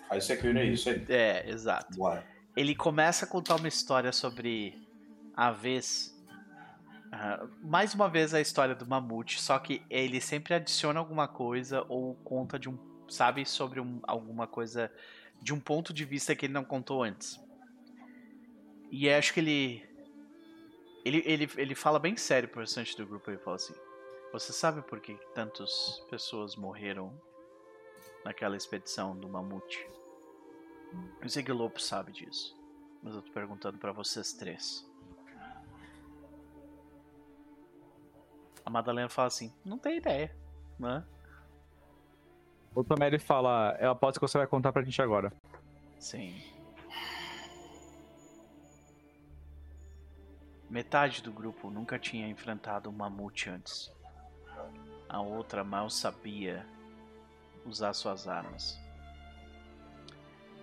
Faz 0.09 0.24
Security 0.24 0.59
é 0.59 0.65
isso 0.66 0.90
aí. 0.90 1.05
É, 1.09 1.48
exato. 1.51 1.97
Bora. 1.97 2.24
ele 2.56 2.74
começa 2.74 3.24
a 3.24 3.28
contar 3.28 3.56
uma 3.56 3.69
história 3.69 4.12
sobre 4.12 4.86
a 5.36 5.51
vez. 5.51 6.15
ah, 7.12 7.47
mais 7.62 7.94
uma 7.94 8.09
vez 8.09 8.35
a 8.35 8.40
história 8.40 8.74
do 8.74 8.86
mamute, 8.86 9.40
só 9.40 9.59
que 9.59 9.82
ele 9.89 10.20
sempre 10.20 10.55
adiciona 10.55 10.98
alguma 11.01 11.27
coisa 11.28 11.85
ou 11.89 12.15
conta 12.16 12.59
de 12.59 12.69
um. 12.69 12.78
Sabe, 13.09 13.44
sobre 13.44 13.81
um- 13.81 14.01
alguma 14.05 14.47
coisa 14.47 14.90
de 15.43 15.52
um 15.52 15.61
ponto 15.61 15.93
de 15.93 16.06
vista 16.06 16.35
que 16.35 16.47
ele 16.47 16.55
não 16.55 16.65
contou 16.65 17.02
antes. 17.02 17.39
E 18.90 19.09
acho 19.11 19.32
que 19.35 19.40
ele. 19.40 19.85
Ele, 21.05 21.22
ele, 21.26 21.48
ele 21.56 21.74
fala 21.74 21.98
bem 21.98 22.16
sério 22.16 22.48
pro 22.48 22.60
restante 22.60 22.97
do 22.97 23.06
grupo. 23.06 23.31
Ele 23.31 23.39
fala 23.39 23.56
assim: 23.56 23.74
Você 24.32 24.52
sabe 24.52 24.82
por 24.82 25.01
que 25.01 25.14
tantas 25.35 26.02
pessoas 26.09 26.56
morreram 26.56 27.12
naquela 28.24 28.56
expedição 28.56 29.16
do 29.16 29.28
mamute? 29.28 29.86
Eu 31.20 31.28
sei 31.28 31.43
que 31.43 31.52
o 31.52 31.56
Lopo 31.56 31.81
sabe 31.81 32.12
disso. 32.12 32.56
Mas 33.02 33.14
eu 33.14 33.22
tô 33.22 33.32
perguntando 33.32 33.78
pra 33.78 33.93
vocês 33.93 34.32
três. 34.32 34.89
A 38.64 38.70
Madalena 38.70 39.10
fala 39.10 39.28
assim, 39.28 39.52
não 39.62 39.78
tem 39.78 39.98
ideia, 39.98 40.35
né? 40.78 41.05
O 42.74 42.82
Tomé 42.82 43.16
fala, 43.18 43.76
eu 43.78 43.90
aposto 43.90 44.18
que 44.18 44.26
você 44.26 44.39
vai 44.39 44.47
contar 44.47 44.72
pra 44.72 44.82
gente 44.82 45.01
agora. 45.02 45.31
Sim. 45.98 46.43
Metade 50.69 51.23
do 51.23 51.32
grupo 51.32 51.70
nunca 51.70 51.99
tinha 51.99 52.27
enfrentado 52.27 52.89
um 52.89 52.93
mamute 52.93 53.51
antes. 53.51 53.93
A 55.09 55.20
outra 55.20 55.62
mal 55.62 55.91
sabia 55.91 56.66
usar 57.65 57.93
suas 57.93 58.27
armas. 58.27 58.78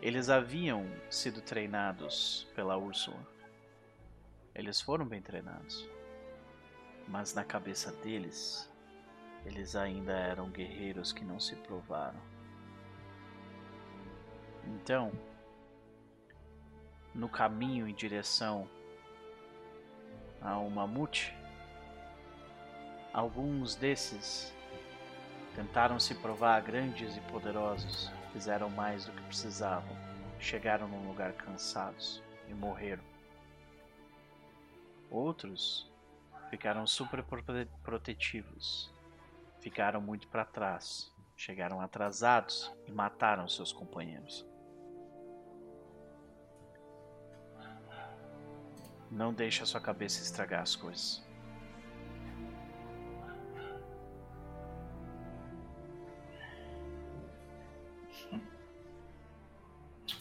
Eles 0.01 0.29
haviam 0.29 0.85
sido 1.09 1.41
treinados 1.41 2.47
pela 2.55 2.75
Úrsula. 2.75 3.19
Eles 4.53 4.81
foram 4.81 5.05
bem 5.05 5.21
treinados. 5.21 5.87
Mas 7.07 7.33
na 7.33 7.43
cabeça 7.43 7.91
deles, 7.91 8.69
eles 9.45 9.75
ainda 9.75 10.13
eram 10.13 10.49
guerreiros 10.49 11.13
que 11.13 11.23
não 11.23 11.39
se 11.39 11.55
provaram. 11.55 12.19
Então, 14.65 15.11
no 17.13 17.29
caminho 17.29 17.87
em 17.87 17.93
direção 17.93 18.67
ao 20.41 20.69
mamute, 20.69 21.35
alguns 23.13 23.75
desses 23.75 24.53
tentaram 25.55 25.99
se 25.99 26.15
provar 26.15 26.61
grandes 26.61 27.15
e 27.15 27.21
poderosos, 27.21 28.11
fizeram 28.33 28.69
mais 28.69 29.05
do 29.05 29.11
que 29.11 29.21
precisavam, 29.23 29.95
chegaram 30.39 30.87
num 30.87 31.07
lugar 31.07 31.33
cansados 31.33 32.23
e 32.47 32.53
morreram. 32.53 33.03
Outros 35.09 35.89
ficaram 36.49 36.87
super 36.87 37.21
prote- 37.23 37.67
protetivos, 37.83 38.91
ficaram 39.59 40.01
muito 40.01 40.27
para 40.27 40.45
trás, 40.45 41.13
chegaram 41.35 41.81
atrasados 41.81 42.71
e 42.87 42.91
mataram 42.91 43.47
seus 43.47 43.71
companheiros. 43.73 44.45
Não 49.11 49.33
deixe 49.33 49.61
a 49.61 49.65
sua 49.65 49.81
cabeça 49.81 50.21
estragar 50.23 50.61
as 50.61 50.75
coisas. 50.75 51.21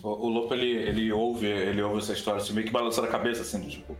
O, 0.02 0.08
o 0.08 0.28
Lopo, 0.28 0.54
ele, 0.54 0.70
ele 0.70 1.12
ouve, 1.12 1.46
ele 1.46 1.82
ouve 1.82 1.98
essa 1.98 2.12
história 2.12 2.40
assim, 2.40 2.52
meio 2.52 2.66
que 2.66 2.72
balançando 2.72 3.06
a 3.06 3.10
cabeça, 3.10 3.42
assim, 3.42 3.68
tipo. 3.68 3.96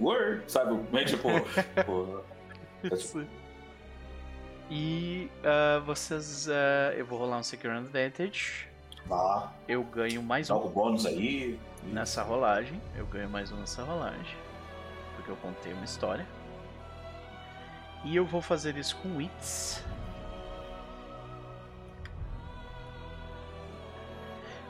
Word, 0.00 0.50
sabe? 0.50 0.80
Meio 0.92 1.06
tipo. 1.06 1.28
tipo, 1.76 2.24
é 2.82 2.96
tipo, 2.96 3.26
E 4.70 5.30
ah, 5.42 5.80
vocês. 5.80 6.48
ah, 6.48 6.94
eu 6.96 7.04
vou 7.04 7.18
rolar 7.18 7.38
um 7.38 7.42
Secure 7.42 7.74
Advantage. 7.74 8.68
Tá, 9.08 9.52
Eu 9.68 9.82
ganho 9.84 10.22
mais 10.22 10.48
dá 10.48 10.56
um 10.56 10.66
o 10.66 10.68
bônus 10.68 11.06
aí. 11.06 11.58
nessa 11.84 12.22
rolagem. 12.22 12.80
Eu 12.96 13.06
ganho 13.06 13.28
mais 13.28 13.50
um 13.52 13.56
nessa 13.56 13.82
rolagem. 13.82 14.36
Porque 15.16 15.30
eu 15.30 15.36
contei 15.36 15.72
uma 15.72 15.84
história. 15.84 16.26
E 18.04 18.14
eu 18.16 18.24
vou 18.26 18.42
fazer 18.42 18.76
isso 18.76 18.96
com 18.96 19.16
Wits. 19.16 19.82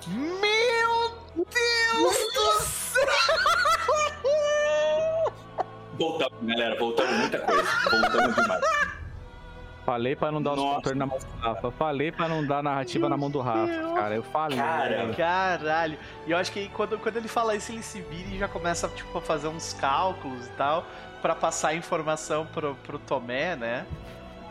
Meu 0.07 1.19
Deus 1.35 2.17
do 2.35 2.63
céu! 2.63 3.05
Voltamos, 5.99 6.45
galera, 6.47 6.79
voltamos 6.79 7.17
muita 7.17 7.39
coisa. 7.41 7.69
Voltamos 7.91 8.35
demais. 8.37 8.84
Falei 9.85 10.17
pra 10.17 10.33
não 10.33 10.43
dar 10.43 10.53
os 10.53 10.57
Nossa. 10.57 10.75
contornos 10.77 10.99
na 10.99 11.07
mão 11.07 11.19
do 11.19 11.27
Rafa. 11.41 11.71
Falei 11.73 12.11
pra 12.11 12.27
não 12.29 12.47
dar 12.47 12.63
narrativa 12.63 13.07
na 13.09 13.17
mão 13.19 13.31
do 13.31 13.41
Rafa, 13.41 13.67
Deus. 13.67 13.95
cara. 13.95 14.15
Eu 14.15 14.23
falei. 14.23 14.57
Cara. 14.59 15.15
Caralho. 15.15 15.99
E 16.27 16.31
eu 16.31 16.39
acho 16.39 16.51
que 16.53 16.69
quando, 16.71 16.99
quando 16.99 17.17
ele 17.19 17.29
fala 17.29 17.55
isso, 17.55 17.71
ele 17.71 17.83
se 17.83 18.01
vira 18.01 18.29
e 18.31 18.39
já 18.39 18.49
começa 18.49 18.89
tipo, 18.89 19.19
a 19.19 19.21
fazer 19.21 19.49
uns 19.49 19.75
cálculos 19.75 20.47
e 20.47 20.51
tal 20.53 20.87
pra 21.21 21.35
passar 21.35 21.69
a 21.69 21.75
informação 21.75 22.47
pro, 22.47 22.75
pro 22.77 22.99
Tomé, 22.99 23.57
né? 23.57 23.87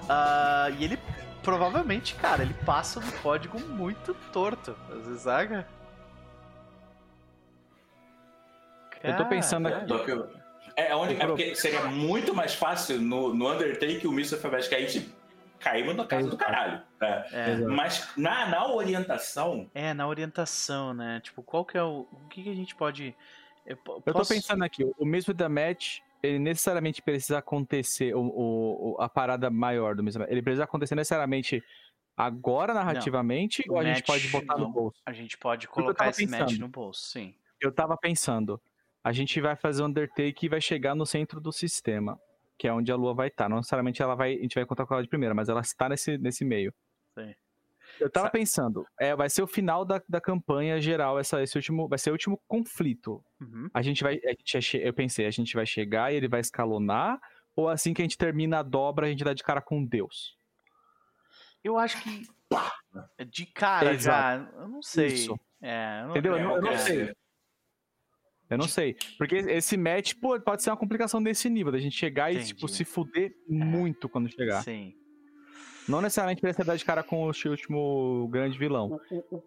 Ah, 0.07 0.67
e 0.77 0.83
ele 0.83 0.99
provavelmente, 1.41 2.13
cara, 2.15 2.41
ele 2.43 2.53
passa 2.65 2.99
um 2.99 3.11
código 3.23 3.59
muito 3.59 4.13
torto. 4.31 4.75
Vezes, 4.89 5.21
saca? 5.21 5.67
Eu 9.03 9.17
tô 9.17 9.25
pensando 9.25 9.69
que 10.05 10.11
eu- 10.11 10.29
É, 10.75 10.95
onde, 10.95 11.21
é 11.21 11.25
porque 11.27 11.53
seria 11.55 11.83
muito 11.85 12.33
mais 12.33 12.55
fácil 12.55 12.99
no, 13.01 13.33
no 13.33 13.51
Undertake 13.51 14.07
o 14.07 14.11
Mr. 14.11 14.37
Fabest 14.37 14.69
que 14.69 14.75
a 14.75 14.79
gente 14.79 15.13
caímos 15.63 15.95
na 15.95 16.05
casa 16.05 16.29
do 16.29 16.37
caralho. 16.37 16.81
né? 16.99 17.25
É, 17.31 17.51
Exato. 17.51 17.71
Mas 17.71 18.09
na, 18.17 18.47
na 18.47 18.67
orientação, 18.73 19.69
é, 19.73 19.93
na 19.93 20.07
orientação, 20.07 20.93
né? 20.93 21.19
Tipo, 21.23 21.41
qual 21.41 21.65
que 21.65 21.77
é 21.77 21.83
o. 21.83 22.07
O 22.11 22.27
que, 22.29 22.43
que 22.43 22.49
a 22.49 22.55
gente 22.55 22.75
pode. 22.75 23.15
Eu, 23.65 23.77
po- 23.77 23.93
Eu 24.05 24.13
tô 24.13 24.19
posso- 24.19 24.33
pensando 24.33 24.63
aqui, 24.63 24.83
o 24.97 25.05
mesmo 25.05 25.33
da 25.33 25.47
match, 25.47 25.99
ele 26.21 26.37
necessariamente 26.37 27.01
precisa 27.01 27.37
acontecer, 27.37 28.13
o, 28.13 28.21
o- 28.21 28.97
a 29.01 29.07
parada 29.07 29.49
maior 29.49 29.95
do 29.95 30.03
mesmo 30.03 30.23
ele 30.27 30.41
precisa 30.41 30.65
acontecer 30.65 30.95
necessariamente 30.95 31.63
agora 32.15 32.73
narrativamente, 32.73 33.63
Não. 33.67 33.75
ou 33.75 33.79
a 33.81 33.83
gente 33.85 33.95
Match, 33.97 34.05
pode 34.05 34.27
botar 34.29 34.57
não. 34.57 34.65
no 34.67 34.71
bolso? 34.71 35.01
A 35.05 35.13
gente 35.13 35.37
pode 35.37 35.67
colocar 35.67 36.09
esse 36.09 36.25
match 36.27 36.41
pensando. 36.41 36.59
no 36.59 36.67
bolso, 36.67 37.01
sim. 37.09 37.33
Eu 37.59 37.71
tava 37.71 37.97
pensando, 37.97 38.61
a 39.03 39.11
gente 39.11 39.39
vai 39.41 39.55
fazer 39.55 39.81
o 39.81 39.85
Undertake 39.85 40.45
e 40.45 40.49
vai 40.49 40.59
chegar 40.61 40.93
no 40.93 41.05
centro 41.05 41.39
do 41.41 41.51
sistema. 41.51 42.19
Que 42.57 42.67
é 42.67 42.73
onde 42.73 42.91
a 42.91 42.95
lua 42.95 43.13
vai 43.13 43.27
estar. 43.27 43.49
Não 43.49 43.57
necessariamente 43.57 44.01
ela 44.01 44.15
vai, 44.15 44.35
a 44.35 44.41
gente 44.41 44.55
vai 44.55 44.63
encontrar 44.63 44.85
com 44.85 44.93
ela 44.93 45.03
de 45.03 45.09
primeira, 45.09 45.33
mas 45.35 45.49
ela 45.49 45.61
está 45.61 45.89
nesse, 45.89 46.17
nesse 46.17 46.43
meio. 46.45 46.73
Sim. 47.17 47.33
Eu 47.99 48.09
tava 48.09 48.27
Sa- 48.27 48.31
pensando, 48.31 48.87
é, 48.99 49.15
vai 49.15 49.29
ser 49.29 49.43
o 49.43 49.47
final 49.47 49.85
da, 49.85 50.01
da 50.09 50.19
campanha 50.19 50.81
geral, 50.81 51.19
essa, 51.19 51.43
esse 51.43 51.55
último, 51.57 51.87
vai 51.87 51.99
ser 51.99 52.09
o 52.09 52.13
último 52.13 52.41
conflito. 52.47 53.23
Uhum. 53.39 53.69
A 53.73 53.81
gente 53.81 54.01
vai, 54.03 54.19
a 54.25 54.29
gente 54.29 54.77
eu 54.77 54.93
pensei, 54.93 55.25
a 55.27 55.31
gente 55.31 55.53
vai 55.53 55.65
chegar 55.65 56.11
e 56.11 56.15
ele 56.15 56.27
vai 56.27 56.39
escalonar, 56.39 57.19
ou 57.55 57.69
assim 57.69 57.93
que 57.93 58.01
a 58.01 58.05
gente 58.05 58.17
termina 58.17 58.59
a 58.59 58.63
dobra, 58.63 59.05
a 59.05 59.09
gente 59.09 59.23
dá 59.23 59.33
de 59.33 59.43
cara 59.43 59.61
com 59.61 59.85
Deus? 59.85 60.35
Eu 61.63 61.77
acho 61.77 62.01
que 62.01 62.25
de 63.29 63.45
cara 63.47 63.97
já, 63.97 64.35
Exato. 64.37 64.55
eu 64.57 64.67
não 64.67 64.81
sei. 64.81 65.07
Isso. 65.07 65.39
É, 65.61 65.99
eu 66.01 66.03
não, 66.05 66.11
Entendeu? 66.11 66.37
Eu 66.37 66.43
não- 66.43 66.55
eu 66.57 66.61
não 66.61 66.77
sei. 66.77 67.15
Eu 68.53 68.57
não 68.57 68.67
sei. 68.67 68.95
Porque 69.17 69.35
esse 69.35 69.75
match, 69.77 70.13
pô, 70.15 70.39
pode 70.39 70.63
ser 70.63 70.69
uma 70.69 70.77
complicação 70.77 71.21
desse 71.21 71.49
nível, 71.49 71.71
da 71.71 71.79
gente 71.79 71.95
chegar 71.97 72.31
e, 72.33 72.43
tipo, 72.43 72.65
Entendi. 72.65 72.73
se 72.77 72.85
fuder 72.85 73.35
muito 73.47 74.07
quando 74.09 74.29
chegar. 74.29 74.63
Sim. 74.63 74.93
Não 75.87 76.01
necessariamente 76.01 76.39
precisa 76.41 76.63
dar 76.63 76.75
de 76.77 76.85
cara 76.85 77.03
com 77.03 77.23
o 77.23 77.27
último 77.49 78.27
grande 78.31 78.57
vilão. 78.57 78.99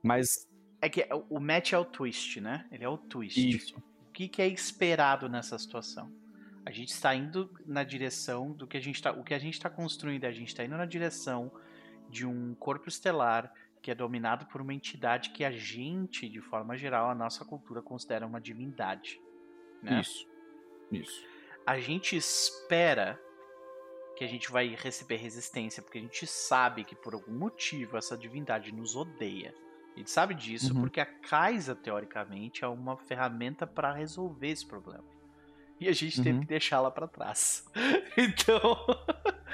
Mas 0.02 0.46
é 0.82 0.88
que 0.88 1.06
o- 1.12 1.36
o 1.36 1.40
match 1.40 1.72
é 1.72 1.78
o 1.78 1.84
twist, 1.84 2.40
né? 2.40 2.66
Ele 2.70 2.84
é 2.84 2.88
o 2.88 2.98
twist. 2.98 3.38
isso. 3.48 3.76
O 4.08 4.12
que, 4.12 4.28
que 4.28 4.40
é 4.42 4.46
esperado 4.48 5.28
nessa 5.28 5.58
situação? 5.58 6.10
A 6.64 6.70
gente 6.70 6.88
está 6.88 7.14
indo 7.14 7.50
na 7.64 7.84
direção 7.84 8.50
do 8.52 8.66
que 8.66 8.76
a 8.76 8.80
gente 8.80 8.96
está. 8.96 9.12
O 9.12 9.22
que 9.22 9.32
a 9.34 9.38
gente 9.38 9.54
está 9.54 9.70
construindo, 9.70 10.24
a 10.24 10.32
gente 10.32 10.48
está 10.48 10.64
indo 10.64 10.76
na 10.76 10.84
direção 10.86 11.50
de 12.10 12.26
um 12.26 12.54
corpo 12.54 12.88
estelar 12.88 13.52
que 13.86 13.90
é 13.92 13.94
dominado 13.94 14.46
por 14.46 14.60
uma 14.60 14.74
entidade 14.74 15.30
que 15.30 15.44
a 15.44 15.52
gente, 15.52 16.28
de 16.28 16.40
forma 16.40 16.76
geral, 16.76 17.08
a 17.08 17.14
nossa 17.14 17.44
cultura 17.44 17.80
considera 17.80 18.26
uma 18.26 18.40
divindade. 18.40 19.20
Né? 19.80 20.00
Isso. 20.00 20.26
Isso. 20.90 21.24
A 21.64 21.78
gente 21.78 22.16
espera 22.16 23.16
que 24.16 24.24
a 24.24 24.26
gente 24.26 24.50
vai 24.50 24.74
receber 24.74 25.18
resistência, 25.18 25.80
porque 25.84 25.98
a 25.98 26.00
gente 26.00 26.26
sabe 26.26 26.82
que 26.82 26.96
por 26.96 27.14
algum 27.14 27.30
motivo 27.38 27.96
essa 27.96 28.18
divindade 28.18 28.72
nos 28.74 28.96
odeia. 28.96 29.54
A 29.94 29.98
gente 30.00 30.10
sabe 30.10 30.34
disso 30.34 30.74
Uhum. 30.74 30.80
porque 30.80 31.00
a 31.00 31.06
Kaisa, 31.06 31.76
teoricamente, 31.76 32.64
é 32.64 32.66
uma 32.66 32.96
ferramenta 32.96 33.68
para 33.68 33.92
resolver 33.92 34.48
esse 34.48 34.66
problema. 34.66 35.04
E 35.78 35.88
a 35.88 35.92
gente 35.92 36.16
teve 36.20 36.32
Uhum. 36.32 36.40
que 36.40 36.46
deixá-la 36.46 36.90
para 36.90 37.06
trás. 37.06 37.64
Então. 38.18 38.84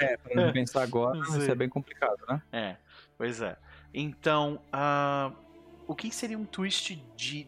É, 0.00 0.16
pra 0.16 0.52
pensar 0.52 0.82
agora, 0.84 1.22
sei. 1.26 1.42
ser 1.42 1.54
bem 1.54 1.68
complicado, 1.68 2.24
né? 2.26 2.40
É, 2.50 2.76
pois 3.18 3.42
é. 3.42 3.58
Então, 3.94 4.60
ah, 4.72 5.32
o 5.86 5.94
que 5.94 6.10
seria 6.10 6.38
um 6.38 6.44
twist 6.44 6.94
de 7.16 7.44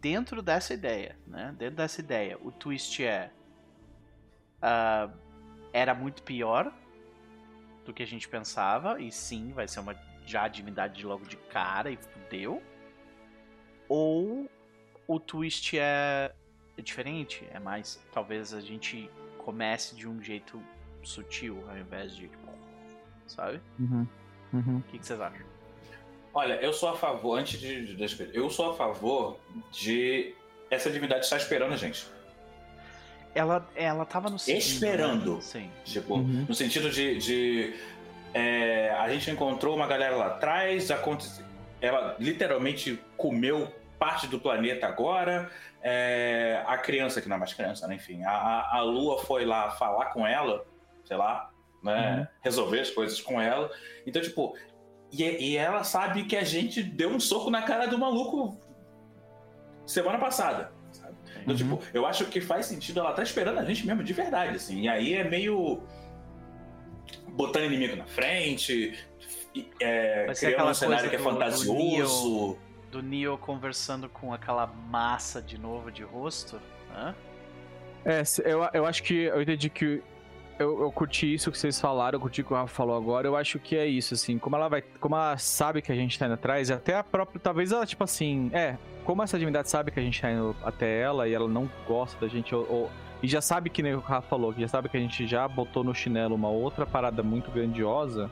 dentro 0.00 0.40
dessa 0.40 0.72
ideia, 0.72 1.16
né? 1.26 1.54
Dentro 1.58 1.76
dessa 1.76 2.00
ideia, 2.00 2.38
o 2.40 2.50
twist 2.50 3.04
é 3.04 3.30
ah, 4.60 5.10
era 5.72 5.94
muito 5.94 6.22
pior 6.22 6.72
do 7.84 7.92
que 7.92 8.02
a 8.02 8.06
gente 8.06 8.28
pensava 8.28 9.00
e 9.00 9.10
sim, 9.10 9.52
vai 9.52 9.66
ser 9.66 9.80
uma 9.80 9.96
já 10.24 10.46
divindade 10.46 11.04
logo 11.04 11.24
de 11.26 11.36
cara 11.36 11.90
e 11.90 11.96
fudeu. 11.96 12.62
Ou 13.88 14.48
o 15.06 15.20
twist 15.20 15.76
é 15.78 16.34
diferente, 16.82 17.46
é 17.52 17.58
mais 17.58 18.02
talvez 18.12 18.54
a 18.54 18.60
gente 18.60 19.10
comece 19.38 19.94
de 19.94 20.08
um 20.08 20.22
jeito 20.22 20.62
sutil 21.02 21.62
ao 21.68 21.76
invés 21.76 22.14
de 22.14 22.30
sabe? 23.26 23.60
Uhum. 23.78 24.06
Uhum. 24.52 24.78
O 24.78 24.82
que, 24.82 24.98
que 24.98 25.06
vocês 25.06 25.20
acham? 25.20 25.51
Olha, 26.34 26.54
eu 26.54 26.72
sou 26.72 26.88
a 26.88 26.96
favor, 26.96 27.38
antes 27.38 27.60
de, 27.60 27.94
de 27.94 28.30
eu 28.34 28.48
sou 28.48 28.70
a 28.70 28.74
favor 28.74 29.38
de 29.70 30.34
essa 30.70 30.90
divindade 30.90 31.24
estar 31.24 31.36
esperando 31.36 31.74
a 31.74 31.76
gente. 31.76 32.06
Ela, 33.34 33.66
ela 33.74 34.04
tava 34.04 34.28
no 34.28 34.38
segundo, 34.38 34.60
Esperando. 34.60 35.34
né? 35.36 35.40
Sim. 35.40 35.70
Tipo, 35.84 36.14
Uhum. 36.16 36.46
no 36.48 36.54
sentido 36.54 36.90
de. 36.90 37.16
de, 37.18 37.74
é, 38.34 38.90
a 38.98 39.08
gente 39.10 39.30
encontrou 39.30 39.74
uma 39.74 39.86
galera 39.86 40.16
lá 40.16 40.26
atrás, 40.28 40.90
aconte- 40.90 41.28
ela 41.80 42.16
literalmente 42.18 42.98
comeu 43.16 43.70
parte 43.98 44.26
do 44.26 44.38
planeta 44.38 44.86
agora. 44.86 45.50
é, 45.84 46.62
a 46.64 46.78
criança, 46.78 47.20
que 47.20 47.28
não 47.28 47.34
é 47.34 47.38
mais 47.40 47.52
criança, 47.54 47.88
né? 47.88 47.96
enfim, 47.96 48.22
a, 48.22 48.30
a, 48.30 48.76
a 48.76 48.82
Lua 48.82 49.18
foi 49.18 49.44
lá 49.44 49.68
falar 49.72 50.06
com 50.12 50.24
ela, 50.24 50.64
sei 51.04 51.16
lá, 51.16 51.50
né? 51.82 52.18
Uhum. 52.20 52.26
resolver 52.40 52.78
as 52.78 52.90
coisas 52.90 53.20
com 53.20 53.40
ela. 53.40 53.68
Então, 54.06 54.22
tipo, 54.22 54.56
e, 55.12 55.22
e 55.22 55.56
ela 55.56 55.84
sabe 55.84 56.24
que 56.24 56.36
a 56.36 56.42
gente 56.44 56.82
deu 56.82 57.10
um 57.10 57.20
soco 57.20 57.50
na 57.50 57.62
cara 57.62 57.86
do 57.86 57.98
maluco 57.98 58.58
semana 59.86 60.18
passada. 60.18 60.72
sabe? 60.90 61.14
Então, 61.42 61.54
Uhum. 61.54 61.76
tipo, 61.78 61.80
eu 61.94 62.06
acho 62.06 62.24
que 62.26 62.40
faz 62.40 62.66
sentido 62.66 63.00
ela 63.00 63.12
tá 63.12 63.22
esperando 63.22 63.58
a 63.58 63.64
gente 63.64 63.86
mesmo, 63.86 64.02
de 64.02 64.12
verdade, 64.12 64.56
assim. 64.56 64.82
E 64.82 64.88
aí 64.88 65.14
é 65.14 65.24
meio. 65.24 65.82
botando 67.28 67.64
inimigo 67.64 67.96
na 67.96 68.04
frente, 68.06 68.98
e, 69.54 69.66
é, 69.80 70.26
criando 70.34 70.52
aquela 70.54 70.70
um 70.70 70.74
cenário 70.74 71.08
que 71.10 71.16
é 71.16 71.18
do- 71.18 71.24
do 71.24 71.30
fantasioso. 71.30 72.58
Do 72.90 73.02
Neo 73.02 73.38
conversando 73.38 74.06
com 74.08 74.32
aquela 74.34 74.66
massa 74.66 75.40
de 75.40 75.56
novo 75.58 75.90
de 75.90 76.02
rosto. 76.02 76.60
Hã? 76.94 77.14
É, 78.04 78.22
eu, 78.44 78.68
eu 78.74 78.84
acho 78.86 79.02
que 79.02 79.14
eu 79.14 79.40
entendi 79.40 79.70
que 79.70 80.02
eu, 80.62 80.82
eu 80.82 80.92
curti 80.92 81.32
isso 81.34 81.50
que 81.50 81.58
vocês 81.58 81.80
falaram, 81.80 82.16
eu 82.16 82.20
curti 82.20 82.40
o 82.40 82.44
que 82.44 82.52
o 82.52 82.56
Rafa 82.56 82.72
falou 82.74 82.96
agora. 82.96 83.26
Eu 83.26 83.36
acho 83.36 83.58
que 83.58 83.76
é 83.76 83.86
isso, 83.86 84.14
assim, 84.14 84.38
como 84.38 84.56
ela 84.56 84.68
vai, 84.68 84.82
como 85.00 85.14
ela 85.14 85.36
sabe 85.36 85.82
que 85.82 85.92
a 85.92 85.94
gente 85.94 86.18
tá 86.18 86.26
indo 86.26 86.34
atrás, 86.34 86.70
até 86.70 86.96
a 86.96 87.04
própria, 87.04 87.40
talvez 87.40 87.72
ela 87.72 87.84
tipo 87.86 88.02
assim, 88.04 88.50
é, 88.52 88.76
como 89.04 89.22
essa 89.22 89.38
divindade 89.38 89.68
sabe 89.68 89.90
que 89.90 90.00
a 90.00 90.02
gente 90.02 90.20
tá 90.20 90.30
indo 90.30 90.54
até 90.64 91.00
ela 91.00 91.28
e 91.28 91.34
ela 91.34 91.48
não 91.48 91.68
gosta 91.86 92.18
da 92.20 92.28
gente 92.28 92.54
ou, 92.54 92.66
ou- 92.70 92.90
e 93.22 93.28
já 93.28 93.40
sabe 93.40 93.70
que 93.70 93.82
nem 93.82 93.94
o 93.94 94.00
Rafa 94.00 94.28
falou, 94.28 94.52
que 94.52 94.60
já 94.60 94.68
sabe 94.68 94.88
que 94.88 94.96
a 94.96 95.00
gente 95.00 95.26
já 95.26 95.46
botou 95.46 95.84
no 95.84 95.94
chinelo 95.94 96.34
uma 96.34 96.48
outra 96.48 96.84
parada 96.84 97.22
muito 97.22 97.50
grandiosa. 97.52 98.28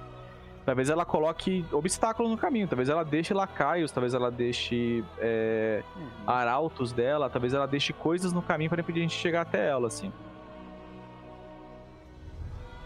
Talvez 0.66 0.90
ela 0.90 1.04
coloque 1.04 1.64
obstáculos 1.72 2.30
no 2.30 2.36
caminho, 2.36 2.68
talvez 2.68 2.88
ela 2.88 3.02
deixe 3.04 3.32
lacaios, 3.32 3.90
talvez 3.92 4.14
ela 4.14 4.30
deixe 4.30 5.02
é, 5.18 5.82
Uhum. 5.96 6.08
arautos 6.26 6.92
dela, 6.92 7.30
talvez 7.30 7.54
ela 7.54 7.66
deixe 7.66 7.92
coisas 7.92 8.32
no 8.32 8.42
caminho 8.42 8.68
para 8.68 8.80
impedir 8.80 8.98
a 9.00 9.02
gente 9.02 9.14
chegar 9.16 9.40
até 9.42 9.68
ela, 9.68 9.86
assim. 9.88 10.12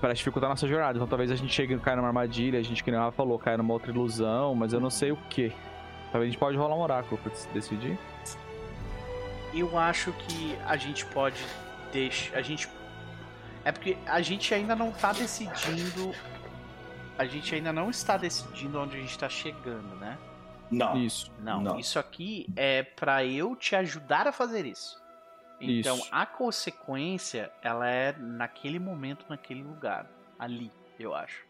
Pra 0.05 0.12
dificultar 0.12 0.51
a 0.51 0.52
nossa 0.52 0.68
jornada. 0.68 0.98
Então 0.98 1.09
talvez 1.09 1.31
a 1.31 1.35
gente 1.35 1.51
chegue, 1.51 1.78
caia 1.78 1.97
numa 1.97 2.09
armadilha, 2.09 2.59
a 2.59 2.62
gente, 2.62 2.85
que 2.85 2.90
nem 2.90 3.01
ela 3.01 3.10
falou, 3.10 3.39
caia 3.39 3.56
numa 3.56 3.72
outra 3.72 3.90
ilusão, 3.90 4.55
mas 4.55 4.74
eu 4.74 4.78
não 4.78 4.90
sei 4.90 5.10
o 5.10 5.16
que. 5.31 5.51
Talvez 6.12 6.28
a 6.28 6.31
gente 6.31 6.39
pode 6.39 6.59
rolar 6.59 6.76
um 6.76 6.81
oráculo 6.82 7.18
pra 7.22 7.32
decidir. 7.55 7.98
Eu 9.55 9.78
acho 9.78 10.12
que 10.12 10.59
a 10.66 10.76
gente 10.76 11.06
pode 11.06 11.43
deixar. 11.90 12.36
A 12.36 12.43
gente. 12.43 12.68
É 13.64 13.72
porque 13.72 13.97
a 14.05 14.20
gente 14.20 14.52
ainda 14.52 14.76
não 14.76 14.93
tá 14.93 15.10
decidindo. 15.14 16.14
A 17.16 17.24
gente 17.24 17.55
ainda 17.55 17.72
não 17.72 17.89
está 17.89 18.18
decidindo 18.18 18.78
onde 18.78 18.98
a 18.98 19.01
gente 19.01 19.18
tá 19.18 19.31
chegando, 19.31 19.97
né? 19.97 20.18
Não. 20.70 20.98
Isso. 20.98 21.32
Não, 21.40 21.62
Não. 21.62 21.78
isso 21.78 21.98
aqui 21.98 22.47
é 22.56 22.82
pra 22.82 23.24
eu 23.24 23.56
te 23.56 23.74
ajudar 23.74 24.26
a 24.26 24.32
fazer 24.32 24.66
isso. 24.66 25.02
Então, 25.60 25.97
Isso. 25.97 26.09
a 26.10 26.26
consequência, 26.26 27.51
ela 27.62 27.89
é 27.89 28.12
naquele 28.18 28.78
momento, 28.78 29.24
naquele 29.28 29.62
lugar. 29.62 30.10
Ali, 30.39 30.70
eu 30.98 31.14
acho. 31.14 31.44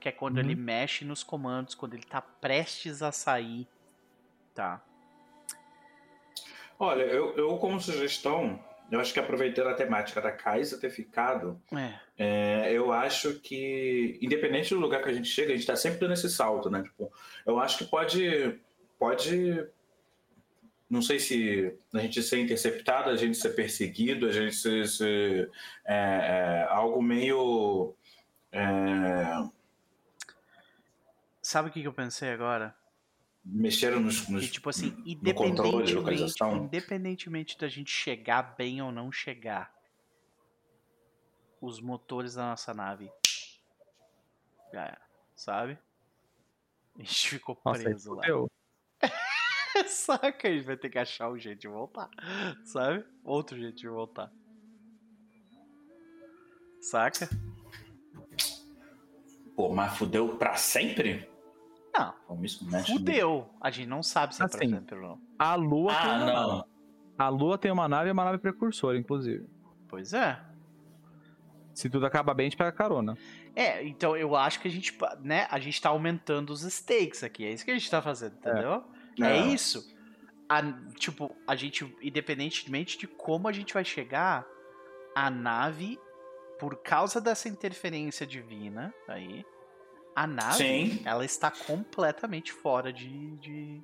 Que 0.00 0.08
é 0.08 0.12
quando 0.12 0.34
Uhum. 0.38 0.44
ele 0.44 0.54
mexe 0.54 1.04
nos 1.04 1.22
comandos, 1.24 1.74
quando 1.74 1.94
ele 1.94 2.04
tá 2.04 2.20
prestes 2.22 3.02
a 3.02 3.10
sair. 3.12 3.66
Tá. 4.54 4.80
Olha, 6.78 7.02
eu, 7.02 7.36
eu 7.36 7.58
como 7.58 7.80
sugestão, 7.80 8.62
eu 8.90 9.00
acho 9.00 9.12
que 9.12 9.18
aproveitando 9.18 9.68
a 9.68 9.74
temática 9.74 10.20
da 10.20 10.30
Kaisa 10.30 10.78
ter 10.78 10.90
ficado, 10.90 11.60
É. 11.76 11.98
É, 12.16 12.72
eu 12.72 12.92
acho 12.92 13.40
que, 13.40 14.18
independente 14.22 14.74
do 14.74 14.80
lugar 14.80 15.02
que 15.02 15.08
a 15.08 15.12
gente 15.12 15.28
chega, 15.28 15.48
a 15.48 15.52
gente 15.52 15.60
está 15.60 15.76
sempre 15.76 15.98
dando 16.00 16.12
esse 16.14 16.28
salto, 16.30 16.70
né? 16.70 16.82
Tipo, 16.82 17.12
eu 17.46 17.58
acho 17.60 17.78
que 17.78 17.84
pode, 17.84 18.58
pode, 18.98 19.66
não 20.88 21.02
sei 21.02 21.18
se 21.18 21.76
a 21.92 21.98
gente 21.98 22.22
ser 22.22 22.38
interceptado, 22.40 23.10
a 23.10 23.16
gente 23.16 23.36
ser 23.36 23.50
perseguido, 23.50 24.26
a 24.26 24.32
gente 24.32 24.54
ser, 24.54 24.88
ser, 24.88 25.50
é, 25.84 26.64
é, 26.64 26.66
algo 26.70 27.02
meio, 27.02 27.94
é, 28.52 29.48
Sabe 31.48 31.70
o 31.70 31.72
que, 31.72 31.82
eu 31.82 31.94
pensei 31.94 32.30
agora? 32.30 32.76
mexeram 33.42 34.00
nos, 34.00 34.28
nos 34.28 34.44
Que, 34.44 34.52
tipo 34.52 34.68
assim, 34.68 34.90
controle, 34.90 35.14
independentemente, 35.14 35.94
localização. 35.94 36.56
independentemente 36.56 37.58
da 37.58 37.68
gente 37.68 37.90
chegar 37.90 38.54
bem 38.54 38.82
ou 38.82 38.92
não 38.92 39.10
chegar, 39.10 39.74
os 41.58 41.80
motores 41.80 42.34
da 42.34 42.50
nossa 42.50 42.74
nave. 42.74 43.10
Já 44.72 44.82
era, 44.82 45.00
sabe? 45.34 45.78
A 46.96 46.98
gente 46.98 47.30
ficou 47.30 47.58
Nossa, 47.64 47.82
preso 47.82 48.12
lá. 48.12 48.22
fudeu. 48.22 48.50
Saca, 49.88 50.48
a 50.48 50.50
gente 50.50 50.64
vai 50.64 50.76
ter 50.76 50.88
que 50.90 50.98
achar 50.98 51.30
um 51.30 51.38
jeito 51.38 51.60
de 51.60 51.68
voltar. 51.68 52.08
Sabe? 52.64 53.04
Outro 53.24 53.58
jeito 53.58 53.76
de 53.76 53.88
voltar. 53.88 54.30
Saca? 56.80 57.28
Pô, 59.56 59.68
mas 59.74 59.96
fudeu 59.96 60.36
pra 60.36 60.54
sempre? 60.56 61.28
Não. 61.96 62.14
Mexe 62.38 62.92
Fudeu. 62.92 63.50
A 63.60 63.70
gente 63.70 63.88
não 63.88 64.02
sabe 64.02 64.34
se 64.34 64.42
é 64.42 64.46
pra 64.46 64.56
Assim, 64.56 64.70
sempre 64.70 64.94
ou 64.96 65.02
não. 65.02 65.20
A 65.38 65.54
Lua 65.56 65.92
tem 65.94 66.10
Ah, 66.10 66.14
uma 66.16 66.26
não. 66.26 66.48
nave. 66.56 66.68
A 67.18 67.28
Lua 67.28 67.58
tem 67.58 67.70
uma 67.72 67.88
nave 67.88 68.08
e 68.08 68.12
uma 68.12 68.24
nave 68.24 68.38
precursora, 68.38 68.96
inclusive. 68.96 69.48
Pois 69.88 70.12
é. 70.12 70.40
Se 71.74 71.90
tudo 71.90 72.06
acaba 72.06 72.32
bem, 72.34 72.46
a 72.46 72.50
gente 72.50 72.58
pega 72.58 72.70
carona. 72.72 73.16
É, 73.54 73.84
então 73.84 74.16
eu 74.16 74.36
acho 74.36 74.60
que 74.60 74.68
a 74.68 74.70
gente, 74.70 74.96
né, 75.20 75.46
a 75.50 75.58
gente 75.58 75.80
tá 75.80 75.88
aumentando 75.88 76.50
os 76.50 76.62
stakes 76.62 77.24
aqui. 77.24 77.44
É 77.44 77.52
isso 77.52 77.64
que 77.64 77.70
a 77.70 77.74
gente 77.74 77.90
tá 77.90 78.00
fazendo, 78.00 78.36
entendeu? 78.36 78.74
É, 78.74 78.97
É. 79.24 79.38
isso. 79.46 79.96
A- 80.48 80.62
tipo, 80.96 81.34
a 81.46 81.54
gente, 81.54 81.84
independentemente 82.00 82.96
de 82.98 83.06
como 83.06 83.48
a 83.48 83.52
gente 83.52 83.74
vai 83.74 83.84
chegar, 83.84 84.46
a 85.14 85.30
nave, 85.30 85.98
por 86.58 86.76
causa 86.82 87.20
dessa 87.20 87.48
interferência 87.48 88.26
divina 88.26 88.94
aí, 89.06 89.44
a 90.14 90.26
nave, 90.26 90.56
Sim. 90.56 91.02
ela 91.04 91.24
está 91.24 91.50
completamente 91.50 92.52
fora 92.52 92.92
de, 92.92 93.36
de. 93.36 93.82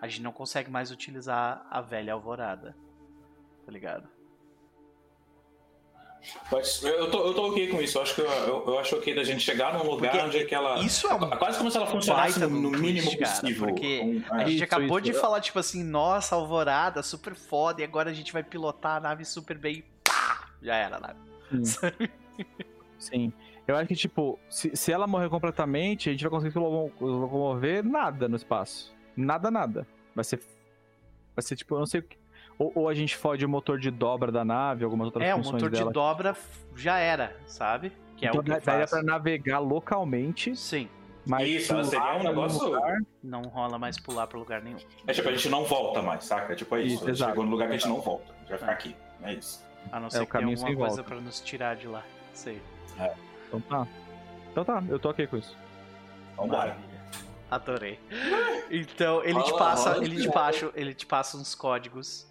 A 0.00 0.06
gente 0.08 0.22
não 0.22 0.32
consegue 0.32 0.70
mais 0.70 0.90
utilizar 0.90 1.66
a 1.70 1.80
velha 1.80 2.12
alvorada. 2.12 2.76
Tá 3.64 3.72
ligado? 3.72 4.08
Pode- 6.50 6.68
eu, 6.84 7.10
tô, 7.10 7.26
eu 7.26 7.34
tô 7.34 7.48
ok 7.48 7.68
com 7.68 7.80
isso. 7.80 7.98
Eu 7.98 8.02
acho, 8.02 8.14
que 8.14 8.20
eu, 8.20 8.26
eu, 8.30 8.64
eu 8.66 8.78
acho 8.78 8.96
ok 8.96 9.14
da 9.14 9.24
gente 9.24 9.40
chegar 9.40 9.74
num 9.74 9.84
lugar 9.90 10.10
Porque 10.12 10.26
onde 10.26 10.38
é 10.38 10.44
que 10.44 10.54
ela. 10.54 10.78
Isso 10.80 11.06
é 11.06 11.14
um 11.14 11.30
Quase 11.30 11.58
como 11.58 11.70
se 11.70 11.76
ela 11.76 11.86
funcionasse 11.86 12.38
no, 12.40 12.48
no 12.48 12.70
mínimo 12.70 13.10
cara, 13.18 13.30
possível. 13.32 13.66
porque 13.68 14.00
Um- 14.02 14.34
A 14.34 14.42
é. 14.42 14.46
gente 14.46 14.54
Isso, 14.56 14.64
acabou 14.64 14.98
isso. 14.98 15.12
de 15.12 15.14
falar, 15.14 15.40
tipo 15.40 15.58
assim, 15.58 15.82
nossa, 15.84 16.34
alvorada, 16.34 17.02
super 17.02 17.34
foda, 17.34 17.80
e 17.80 17.84
agora 17.84 18.10
a 18.10 18.14
gente 18.14 18.32
vai 18.32 18.42
pilotar 18.42 18.96
a 18.96 19.00
nave 19.00 19.24
super 19.24 19.58
bem. 19.58 19.84
Pá! 20.04 20.48
Já 20.62 20.74
era 20.76 20.96
a 20.96 21.00
nave. 21.00 21.18
Sim. 21.64 22.08
Sim. 22.98 23.32
Eu 23.66 23.76
acho 23.76 23.88
que, 23.88 23.96
tipo, 23.96 24.38
se, 24.48 24.74
se 24.76 24.92
ela 24.92 25.06
morrer 25.06 25.28
completamente, 25.28 26.08
a 26.08 26.12
gente 26.12 26.22
vai 26.22 26.30
conseguir 26.30 26.58
loco- 26.58 27.04
locomover 27.04 27.84
nada 27.84 28.28
no 28.28 28.36
espaço. 28.36 28.94
Nada, 29.16 29.50
nada. 29.50 29.86
Vai 30.14 30.24
ser. 30.24 30.40
Vai 31.34 31.42
ser, 31.42 31.56
tipo, 31.56 31.74
eu 31.74 31.80
não 31.80 31.86
sei 31.86 32.00
o 32.00 32.02
que. 32.04 32.16
Ou, 32.58 32.72
ou 32.74 32.88
a 32.88 32.94
gente 32.94 33.16
fode 33.16 33.44
o 33.44 33.48
motor 33.48 33.78
de 33.78 33.90
dobra 33.90 34.32
da 34.32 34.44
nave, 34.44 34.84
algumas 34.84 35.06
outras 35.06 35.24
É, 35.28 35.34
o 35.34 35.38
funções 35.38 35.54
motor 35.62 35.70
dela. 35.70 35.86
de 35.86 35.92
dobra 35.92 36.36
já 36.74 36.98
era, 36.98 37.36
sabe? 37.46 37.92
Que 38.16 38.24
é 38.24 38.28
então 38.30 38.40
o 38.40 38.44
que 38.44 38.48
daria 38.50 38.64
faz. 38.64 38.90
pra 38.90 39.02
navegar 39.02 39.58
localmente, 39.58 40.56
Sim, 40.56 40.88
mas 41.26 41.46
Isso, 41.48 41.84
seria 41.84 42.16
um 42.16 42.22
negócio- 42.22 42.64
lugar- 42.66 42.98
não 43.22 43.42
rola 43.42 43.78
mais 43.78 44.00
pular 44.00 44.26
pra 44.26 44.38
lugar 44.38 44.62
nenhum. 44.62 44.78
É 45.06 45.12
tipo, 45.12 45.28
a 45.28 45.32
gente 45.32 45.48
não 45.50 45.64
volta 45.64 46.00
mais, 46.00 46.24
saca? 46.24 46.54
É 46.54 46.56
tipo 46.56 46.74
é 46.76 46.80
isso. 46.82 46.94
Isso, 46.94 47.04
a 47.04 47.06
gente 47.08 47.16
exato. 47.16 47.30
chegou 47.32 47.44
no 47.44 47.50
lugar 47.50 47.68
que 47.68 47.74
a 47.74 47.76
gente 47.76 47.88
não 47.88 48.00
volta. 48.00 48.32
A 48.32 48.38
gente 48.38 48.48
vai 48.48 48.58
ficar 48.58 48.72
aqui. 48.72 48.96
É 49.22 49.34
isso. 49.34 49.62
A 49.92 50.00
não 50.00 50.06
É, 50.06 50.10
ser 50.10 50.22
o 50.22 50.26
que 50.26 50.32
tenha 50.32 50.40
caminho 50.42 50.58
alguma 50.58 50.76
coisa 50.76 50.96
volta. 51.02 51.10
pra 51.14 51.20
nos 51.20 51.40
tirar 51.40 51.76
de 51.76 51.86
lá. 51.88 52.02
Sei. 52.32 52.60
Então 53.48 53.60
tá. 53.60 53.86
Então 54.50 54.64
tá, 54.64 54.82
eu 54.88 54.98
tô 54.98 55.10
ok 55.10 55.26
com 55.26 55.36
isso. 55.36 55.54
Vambora. 56.36 56.58
Maravilha. 56.68 56.96
Adorei. 57.50 58.00
Então, 58.70 59.22
ele 59.22 59.40
te 59.42 59.50
Rola, 59.50 59.58
passa, 59.58 59.92
rola. 59.92 60.04
ele 60.04 60.20
te 60.22 60.30
passa, 60.32 60.70
ele 60.74 60.94
te 60.94 61.06
passa 61.06 61.36
uns 61.36 61.54
códigos. 61.54 62.26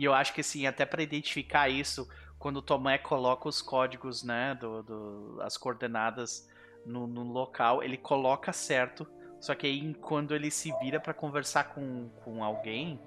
E 0.00 0.04
eu 0.06 0.14
acho 0.14 0.32
que 0.32 0.40
assim, 0.40 0.66
até 0.66 0.86
pra 0.86 1.02
identificar 1.02 1.68
isso, 1.68 2.08
quando 2.38 2.56
o 2.56 2.62
Tomé 2.62 2.96
coloca 2.96 3.46
os 3.46 3.60
códigos, 3.60 4.22
né, 4.24 4.54
do, 4.58 4.82
do- 4.82 5.38
as 5.42 5.58
coordenadas 5.58 6.48
no, 6.86 7.06
no 7.06 7.22
local, 7.22 7.82
ele 7.82 7.98
coloca 7.98 8.50
certo. 8.50 9.06
Só 9.38 9.54
que 9.54 9.66
aí 9.66 9.92
quando 10.00 10.34
ele 10.34 10.50
se 10.50 10.72
vira 10.80 10.98
pra 10.98 11.12
conversar 11.12 11.64
com, 11.74 12.08
com 12.24 12.42
alguém, 12.42 12.98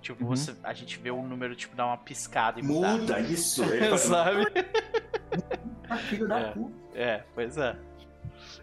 tipo, 0.00 0.24
Uhum. 0.24 0.30
você- 0.30 0.56
a 0.64 0.72
gente 0.74 0.98
vê 0.98 1.12
o 1.12 1.22
número 1.22 1.54
tipo 1.54 1.76
dar 1.76 1.86
uma 1.86 1.98
piscada 1.98 2.58
e 2.58 2.64
mudar. 2.64 2.96
Muda 2.98 3.20
isso. 3.20 3.62
Ele 3.62 3.84
fala, 3.84 3.98
Sabe? 3.98 4.44
"Ah, 5.88 5.96
Filho 5.98 6.26
da 6.26 6.38
É. 6.40 6.50
puta. 6.50 6.74
É, 6.98 7.24
pois 7.32 7.56
é. 7.58 7.76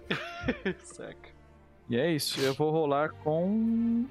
Saca. 0.84 1.30
E 1.89 1.95
é 1.97 2.11
isso, 2.11 2.39
eu 2.41 2.53
vou 2.53 2.69
rolar 2.69 3.11
com. 3.23 4.05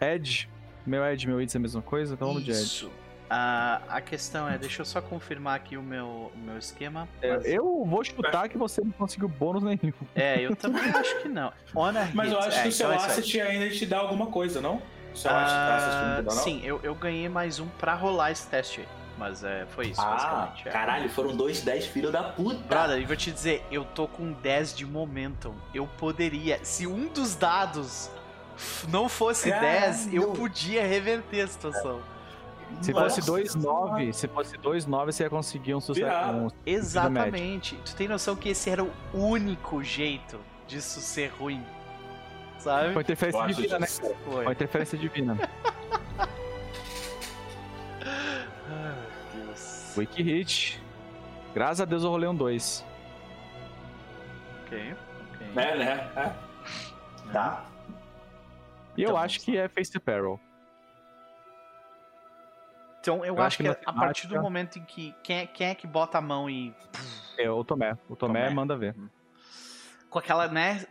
Ed. 0.00 0.50
Meu 0.84 1.04
Ed, 1.04 1.26
meu 1.28 1.40
Ed 1.40 1.54
é 1.54 1.58
a 1.58 1.60
mesma 1.60 1.80
coisa, 1.80 2.14
então 2.14 2.26
vamos 2.28 2.44
de 2.44 2.50
Ed. 2.50 2.60
Isso. 2.60 2.90
Ah, 3.30 3.80
a 3.88 4.00
questão 4.00 4.48
é, 4.48 4.58
deixa 4.58 4.82
eu 4.82 4.86
só 4.86 5.00
confirmar 5.00 5.56
aqui 5.56 5.76
o 5.76 5.82
meu, 5.82 6.30
o 6.34 6.38
meu 6.38 6.58
esquema. 6.58 7.08
É, 7.22 7.34
mas- 7.36 7.46
Eu 7.46 7.84
vou 7.86 8.04
chutar 8.04 8.48
que 8.48 8.58
você 8.58 8.82
não 8.82 8.90
conseguiu 8.92 9.28
bônus 9.28 9.62
nenhum. 9.62 9.92
É, 10.14 10.40
eu 10.40 10.54
também 10.54 10.82
acho 10.94 11.22
que 11.22 11.28
não. 11.28 11.52
Honor 11.74 12.06
Mas 12.14 12.30
eu 12.30 12.38
hits. 12.38 12.46
acho 12.48 12.58
é, 12.58 12.62
que 12.62 12.68
o 12.68 12.72
seu 12.72 12.92
então 12.92 13.02
é 13.02 13.06
asset 13.06 13.40
ainda 13.40 13.70
te 13.70 13.86
dá 13.86 13.98
alguma 13.98 14.26
coisa, 14.26 14.60
não? 14.60 14.80
O 15.12 15.16
seu 15.16 15.30
asset 15.30 15.52
Ah, 15.56 15.76
asset 15.76 15.94
não 16.06 16.16
te 16.16 16.22
dá, 16.28 16.34
não? 16.34 16.42
sim, 16.42 16.60
eu, 16.64 16.80
eu 16.82 16.94
ganhei 16.94 17.28
mais 17.28 17.58
um 17.58 17.66
pra 17.78 17.94
rolar 17.94 18.30
esse 18.30 18.46
teste 18.46 18.80
aí. 18.80 18.88
Mas 19.16 19.44
é, 19.44 19.64
foi 19.70 19.86
isso, 19.86 20.00
Ah, 20.00 20.10
basicamente. 20.10 20.68
é. 20.68 20.70
caralho, 20.72 21.08
foram 21.08 21.36
dois 21.36 21.60
10 21.62 21.86
filho 21.86 22.10
da 22.10 22.22
puta. 22.24 22.58
Brother, 22.64 22.98
e 22.98 23.04
vou 23.04 23.14
te 23.16 23.30
dizer, 23.30 23.64
eu 23.70 23.84
tô 23.84 24.08
com 24.08 24.32
10 24.32 24.74
de 24.76 24.84
momentum. 24.84 25.54
Eu 25.72 25.86
poderia, 25.98 26.58
se 26.64 26.84
um 26.86 27.06
dos 27.06 27.36
dados 27.36 28.10
não 28.88 29.08
fosse 29.08 29.50
Caralho. 29.50 29.70
10, 29.82 30.14
eu 30.14 30.32
podia 30.32 30.84
reverter 30.84 31.42
a 31.42 31.46
situação. 31.46 32.00
Se 32.82 32.92
Nossa 32.92 33.22
fosse 33.22 33.30
2-9, 33.30 33.48
Senhora. 33.48 34.12
se 34.12 34.28
fosse 34.28 34.58
2-9, 34.58 35.06
você 35.06 35.22
ia 35.22 35.30
conseguir 35.30 35.74
um 35.74 35.80
sucesso. 35.80 36.32
Um... 36.36 36.48
Exatamente. 36.66 37.76
Tu 37.84 37.96
tem 37.96 38.08
noção 38.08 38.36
que 38.36 38.50
esse 38.50 38.68
era 38.68 38.84
o 38.84 38.90
único 39.14 39.82
jeito 39.82 40.38
disso 40.66 41.00
ser 41.00 41.28
ruim. 41.38 41.64
Sabe? 42.58 42.92
Com 42.94 43.00
interferência 43.00 43.40
Eu 43.40 43.46
divina, 43.46 43.78
né? 43.78 43.86
Foi. 43.86 44.44
Com 44.44 44.52
interferência 44.52 44.98
divina. 44.98 45.38
Ai, 48.04 48.94
meu 49.34 49.46
Deus. 49.46 49.94
Wiki 49.96 50.22
Hit. 50.22 50.82
Graças 51.54 51.80
a 51.80 51.84
Deus 51.84 52.02
eu 52.02 52.10
rolei 52.10 52.28
um 52.28 52.34
2. 52.34 52.84
Ok, 54.66 54.94
ok. 55.34 55.46
É, 55.56 55.76
né? 55.76 56.10
É. 56.16 56.32
Tá. 57.32 57.64
E 58.96 59.02
eu 59.02 59.10
Então, 59.10 59.16
acho 59.20 59.40
que 59.40 59.56
é 59.56 59.68
Face 59.68 59.98
Peril. 59.98 60.40
Então 63.04 63.18
eu, 63.18 63.34
Eu 63.36 63.42
acho 63.42 63.46
acho 63.46 63.56
que, 63.58 63.64
que 63.64 63.90
a 63.90 63.92
partir 63.92 64.26
do 64.26 64.30
matemática- 64.36 64.40
momento 64.42 64.78
em 64.78 64.84
que. 64.86 65.14
Quem 65.22 65.36
é, 65.40 65.46
quem 65.46 65.66
é 65.68 65.74
que 65.74 65.86
bota 65.86 66.16
a 66.16 66.20
mão 66.22 66.48
e. 66.48 66.74
É 67.36 67.50
o 67.50 67.62
Tomé. 67.62 67.92
O 68.08 68.16
Tomé, 68.16 68.44
Tomé. 68.44 68.54
manda 68.54 68.74
ver. 68.78 68.96
Com 70.08 70.18
aquela, 70.18 70.48
né? 70.48 70.86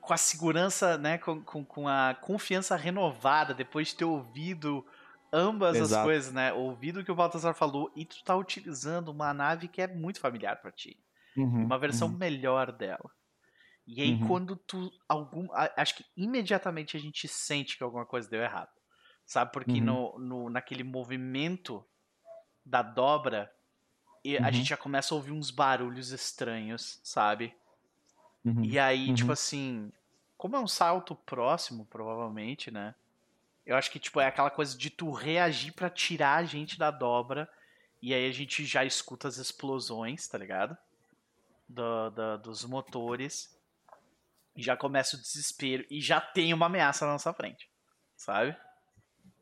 Com 0.00 0.14
a 0.14 0.16
segurança, 0.16 0.96
né? 0.96 1.18
Com, 1.18 1.42
com, 1.42 1.64
com 1.64 1.88
a 1.88 2.14
confiança 2.20 2.76
renovada, 2.76 3.52
depois 3.52 3.88
de 3.88 3.96
ter 3.96 4.04
ouvido 4.04 4.86
ambas 5.32 5.74
as 5.74 5.88
Exato. 5.88 6.04
coisas, 6.04 6.32
né? 6.32 6.52
Ouvido 6.52 7.00
o 7.00 7.04
que 7.04 7.10
o 7.10 7.16
Baltazar 7.16 7.52
falou, 7.52 7.90
e 7.96 8.04
tu 8.04 8.22
tá 8.22 8.36
utilizando 8.36 9.08
uma 9.08 9.34
nave 9.34 9.66
que 9.66 9.82
é 9.82 9.88
muito 9.88 10.20
familiar 10.20 10.60
pra 10.62 10.70
ti. 10.70 10.96
Uhum, 11.36 11.64
uma 11.64 11.78
versão 11.80 12.06
uhum. 12.08 12.16
melhor 12.16 12.70
dela. 12.70 13.10
E 13.88 14.00
aí, 14.00 14.12
Uhum. 14.14 14.28
quando 14.28 14.54
tu. 14.54 14.88
Algum, 15.08 15.48
acho 15.76 15.96
que 15.96 16.04
imediatamente 16.16 16.96
a 16.96 17.00
gente 17.00 17.26
sente 17.26 17.76
que 17.76 17.82
alguma 17.82 18.06
coisa 18.06 18.30
deu 18.30 18.40
errado. 18.40 18.70
Sabe? 19.26 19.52
Porque 19.52 19.80
Uhum. 19.80 19.84
no, 19.84 20.18
no, 20.18 20.50
naquele 20.50 20.84
movimento 20.84 21.84
da 22.64 22.80
dobra, 22.80 23.52
e 24.24 24.38
a 24.38 24.42
Uhum. 24.42 24.52
gente 24.52 24.68
já 24.68 24.76
começa 24.76 25.12
a 25.12 25.16
ouvir 25.16 25.32
uns 25.32 25.50
barulhos 25.50 26.10
estranhos, 26.10 27.00
sabe? 27.02 27.54
Uhum. 28.44 28.64
E 28.64 28.78
aí, 28.78 29.08
Uhum. 29.08 29.14
tipo 29.14 29.32
assim, 29.32 29.92
como 30.38 30.56
é 30.56 30.60
um 30.60 30.68
salto 30.68 31.14
próximo, 31.14 31.84
provavelmente, 31.86 32.70
né? 32.70 32.94
Eu 33.64 33.76
acho 33.76 33.90
que, 33.90 33.98
tipo, 33.98 34.20
é 34.20 34.26
aquela 34.26 34.50
coisa 34.50 34.78
de 34.78 34.90
tu 34.90 35.10
reagir 35.10 35.72
pra 35.72 35.90
tirar 35.90 36.36
a 36.36 36.44
gente 36.44 36.78
da 36.78 36.90
dobra. 36.92 37.48
E 38.00 38.14
aí 38.14 38.28
a 38.28 38.32
gente 38.32 38.64
já 38.64 38.84
escuta 38.84 39.26
as 39.26 39.38
explosões, 39.38 40.28
tá 40.28 40.38
ligado? 40.38 40.76
Do, 41.68 42.10
do- 42.10 42.38
dos 42.38 42.64
motores. 42.64 43.52
E 44.54 44.62
já 44.62 44.76
começa 44.76 45.16
o 45.16 45.20
desespero. 45.20 45.84
E 45.90 46.00
já 46.00 46.20
tem 46.20 46.54
uma 46.54 46.66
ameaça 46.66 47.04
na 47.06 47.12
nossa 47.12 47.32
frente. 47.32 47.68
Sabe? 48.16 48.56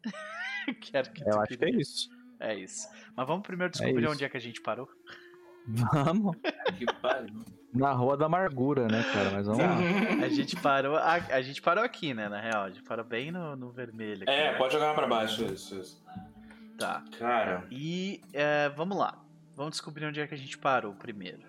Quero 0.80 1.10
que 1.12 1.22
Eu 1.22 1.30
tu 1.32 1.40
acho 1.40 1.58
que 1.58 1.64
é 1.64 1.70
isso. 1.70 2.08
É 2.40 2.54
isso. 2.54 2.88
Mas 3.16 3.26
vamos 3.26 3.42
primeiro 3.46 3.70
descobrir 3.72 4.02
isso. 4.02 4.12
onde 4.12 4.24
é 4.24 4.28
que 4.28 4.36
a 4.36 4.40
gente 4.40 4.60
parou. 4.60 4.88
Vamos. 5.66 6.36
Que 6.76 6.84
pariu. 7.00 7.44
Na 7.72 7.92
Rua 7.92 8.16
da 8.16 8.26
Amargura, 8.26 8.86
né, 8.86 9.02
cara? 9.12 9.30
Mas 9.30 9.46
vamos 9.46 9.62
lá. 9.62 10.24
A 10.24 10.28
gente 10.28 10.54
parou, 10.56 10.96
a, 10.96 11.14
a 11.14 11.42
gente 11.42 11.60
parou 11.62 11.82
aqui, 11.82 12.14
né? 12.14 12.28
Na 12.28 12.40
real, 12.40 12.64
a 12.64 12.70
gente 12.70 12.82
parou 12.82 13.04
bem 13.04 13.32
no, 13.32 13.56
no 13.56 13.70
vermelho. 13.72 14.22
Aqui, 14.22 14.30
É, 14.30 14.52
pode 14.56 14.74
jogar 14.74 14.94
pra 14.94 15.06
baixo 15.06 15.44
isso, 15.44 15.80
isso. 15.80 16.04
Tá. 16.78 17.02
Cara, 17.18 17.64
E 17.70 18.20
é, 18.32 18.68
vamos 18.70 18.96
lá. 18.96 19.20
Vamos 19.56 19.72
descobrir 19.72 20.04
onde 20.06 20.20
é 20.20 20.26
que 20.26 20.34
a 20.34 20.38
gente 20.38 20.58
parou 20.58 20.92
primeiro. 20.94 21.42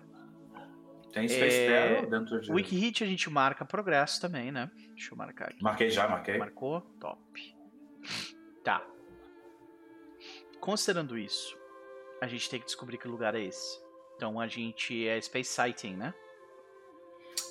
tem 1.12 1.28
Space 1.28 1.58
É, 1.58 2.06
dentro 2.06 2.40
de. 2.40 2.50
Wiki 2.52 2.76
Hit 2.76 3.04
a 3.04 3.06
gente 3.06 3.28
marca 3.30 3.64
progresso 3.64 4.20
também, 4.20 4.50
né? 4.50 4.70
Deixa 4.94 5.12
eu 5.12 5.18
marcar 5.18 5.48
aqui. 5.48 5.62
Marquei 5.62 5.90
já, 5.90 6.08
marquei. 6.08 6.38
Marcou? 6.38 6.80
Top. 7.00 7.55
Tá. 8.66 8.84
Considerando 10.58 11.16
isso, 11.16 11.56
a 12.20 12.26
gente 12.26 12.50
tem 12.50 12.58
que 12.58 12.66
descobrir 12.66 12.98
que 12.98 13.06
lugar 13.06 13.36
é 13.36 13.42
esse. 13.42 13.80
Então 14.16 14.40
a 14.40 14.48
gente 14.48 15.06
é 15.06 15.20
Space 15.20 15.50
Sighting, 15.50 15.94
né? 15.94 16.12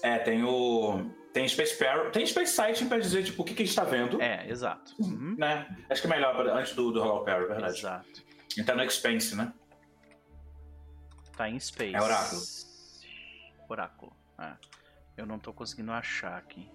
É, 0.04 0.20
tem 0.20 0.44
o. 0.44 1.10
Tem 1.32 1.48
Space 1.48 1.80
Barrel. 1.80 2.12
Tem 2.12 2.26
Space 2.26 2.52
Sighting 2.52 2.90
pra 2.90 3.00
dizer, 3.00 3.24
tipo, 3.24 3.44
o 3.44 3.46
que, 3.46 3.54
que 3.54 3.64
a 3.64 3.66
gente 3.66 3.76
tá 3.76 3.86
vendo. 3.86 4.22
É, 4.22 4.46
exato. 4.50 4.94
Uhum. 5.00 5.36
Né? 5.38 5.66
Acho 5.90 6.02
que 6.02 6.08
é 6.08 6.10
melhor 6.10 6.36
antes 6.50 6.76
do, 6.76 6.92
do 6.92 7.02
Roll 7.02 7.24
Parry, 7.24 7.46
verdade. 7.46 7.80
Exato. 7.80 8.26
Então 8.58 8.76
no 8.76 8.84
Expense, 8.84 9.38
né? 9.38 9.54
Tá 11.38 11.50
em 11.50 11.58
Space. 11.58 11.96
É 11.96 12.02
oráculo. 12.02 12.42
Oráculo. 13.70 14.14
É. 14.38 14.52
Eu 15.16 15.26
não 15.26 15.40
tô 15.40 15.54
conseguindo 15.54 15.94
achar 15.94 16.38
aqui. 16.38 16.70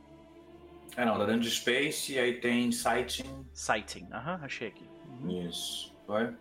É 1.02 1.04
não, 1.06 1.18
tá 1.18 1.24
dentro 1.26 1.40
de 1.42 1.50
Space 1.50 2.12
e 2.12 2.18
aí 2.18 2.34
tem 2.40 2.70
Sighting. 2.72 3.46
Sighting. 3.52 4.08
Aham, 4.12 4.40
achei 4.42 4.68
aqui. 4.68 4.88
Uhum. 5.08 5.46
Isso. 5.48 5.94
Foi? 6.06 6.34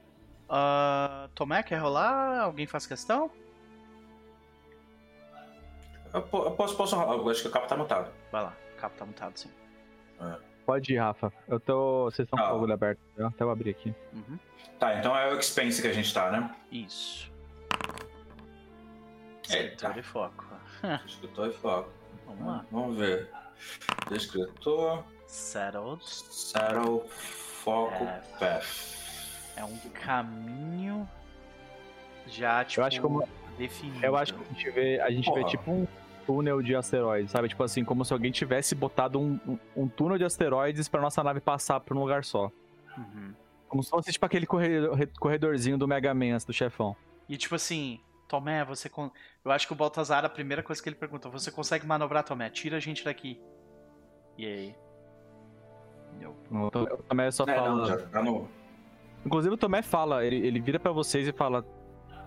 Ah, 0.50 1.30
Tomé, 1.36 1.62
quer 1.64 1.78
rolar? 1.78 2.42
Alguém 2.42 2.66
faz 2.68 2.86
questão? 2.88 3.30
Eu, 6.14 6.22
po- 6.24 6.44
eu 6.46 6.52
posso, 6.52 6.76
posso. 6.76 6.96
Eu 6.96 7.30
acho 7.30 7.42
que 7.44 7.48
o 7.48 7.52
capo 7.52 7.68
tá 7.68 7.78
mutado. 7.78 8.12
Vai 8.32 8.44
lá, 8.44 8.54
o 8.76 8.82
capo 8.82 8.98
tá 8.98 9.06
mutado 9.06 9.38
sim. 9.38 9.50
Pode 10.66 10.94
ir, 10.94 10.98
Rafa. 10.98 11.32
Eu 11.48 11.60
tô. 11.60 12.06
Vocês 12.06 12.26
estão 12.26 12.38
com 12.38 12.46
Ah. 12.46 12.50
o 12.50 12.54
bagulho 12.56 12.74
aberto. 12.74 13.00
né? 13.16 13.26
Até 13.28 13.44
eu 13.44 13.50
abrir 13.52 13.70
aqui. 13.72 13.94
Uhum. 14.14 14.38
Tá, 14.80 14.96
então 14.96 15.16
é 15.16 15.32
o 15.34 15.38
Expense 15.40 15.82
que 15.82 15.88
a 15.88 15.94
gente 15.94 16.14
tá, 16.14 16.30
né? 16.32 16.56
Isso. 16.72 17.32
Eita. 19.50 19.88
Escritor 19.88 19.98
e 19.98 20.04
foco. 20.04 20.46
Escritor 21.06 21.48
e 21.50 21.54
foco. 21.54 21.90
Vamos 22.26 22.46
lá. 22.46 22.66
Vamos 22.72 22.98
ver. 22.98 23.30
Descritor, 24.10 25.04
Settled. 25.28 26.02
Settle, 26.06 27.04
Foco, 27.10 28.04
É. 28.04 28.22
Path. 28.40 28.98
É 29.56 29.64
um 29.64 29.78
caminho 30.04 31.08
já, 32.28 32.64
tipo, 32.64 32.82
acho 32.86 33.02
como- 33.02 33.28
definido. 33.58 34.06
Eu 34.06 34.16
acho 34.16 34.34
que 34.34 34.42
a 34.42 34.48
gente 34.54 34.72
vê, 34.72 35.00
a 35.02 35.12
gente 35.12 35.32
vê 35.34 35.44
tipo 35.46 35.70
um 35.72 35.88
túnel 36.26 36.62
de 36.62 36.76
asteroides, 36.76 37.32
sabe? 37.32 37.50
Tipo 37.50 37.64
assim, 37.64 37.84
como 37.84 38.06
se 38.06 38.14
alguém 38.14 38.32
tivesse 38.32 38.74
botado 38.74 39.20
um, 39.20 39.40
um, 39.48 39.60
um 39.76 39.88
túnel 39.88 40.18
de 40.18 40.24
asteroides 40.24 40.88
pra 40.88 41.02
nossa 41.02 41.22
nave 41.24 41.40
passar 41.42 41.80
por 41.82 41.98
um 41.98 42.00
lugar 42.00 42.24
só. 42.24 42.52
Uhum. 42.98 43.34
Como 43.68 43.84
se 43.84 43.90
fosse 43.90 44.12
tipo 44.12 44.26
aquele 44.26 44.46
corredor- 44.46 44.98
corredorzinho 45.20 45.78
do 45.78 45.88
Mega 45.88 46.14
Man 46.14 46.38
do 46.46 46.54
chefão. 46.54 46.96
E 47.28 47.36
tipo 47.38 47.56
assim, 47.56 48.00
Tomé, 48.30 48.64
você. 48.64 48.88
Con... 48.88 49.12
Eu 49.44 49.52
acho 49.52 49.68
que 49.68 49.74
o 49.74 49.76
Baltazar, 49.76 50.24
a 50.24 50.30
primeira 50.30 50.64
coisa 50.64 50.82
que 50.82 50.88
ele 50.88 50.96
pergunta, 50.96 51.28
você 51.28 51.52
consegue 51.52 51.86
manobrar, 51.86 52.24
Tomé? 52.24 52.50
Tira 52.50 52.78
a 52.78 52.80
gente 52.80 53.04
daqui. 53.04 53.42
E 54.38 54.46
aí? 54.46 54.76
Eu... 56.22 56.36
O 56.52 56.70
Tomé- 57.10 57.32
só 57.32 57.44
É, 57.46 57.56
fala. 57.56 57.98
não. 58.24 58.48
Inclusive 59.26 59.54
o 59.56 59.58
Tomé 59.58 59.82
fala, 59.82 60.24
ele, 60.24 60.38
ele 60.48 60.62
vira 60.62 60.80
pra 60.80 60.92
vocês 60.92 61.28
e 61.28 61.32
fala: 61.34 61.66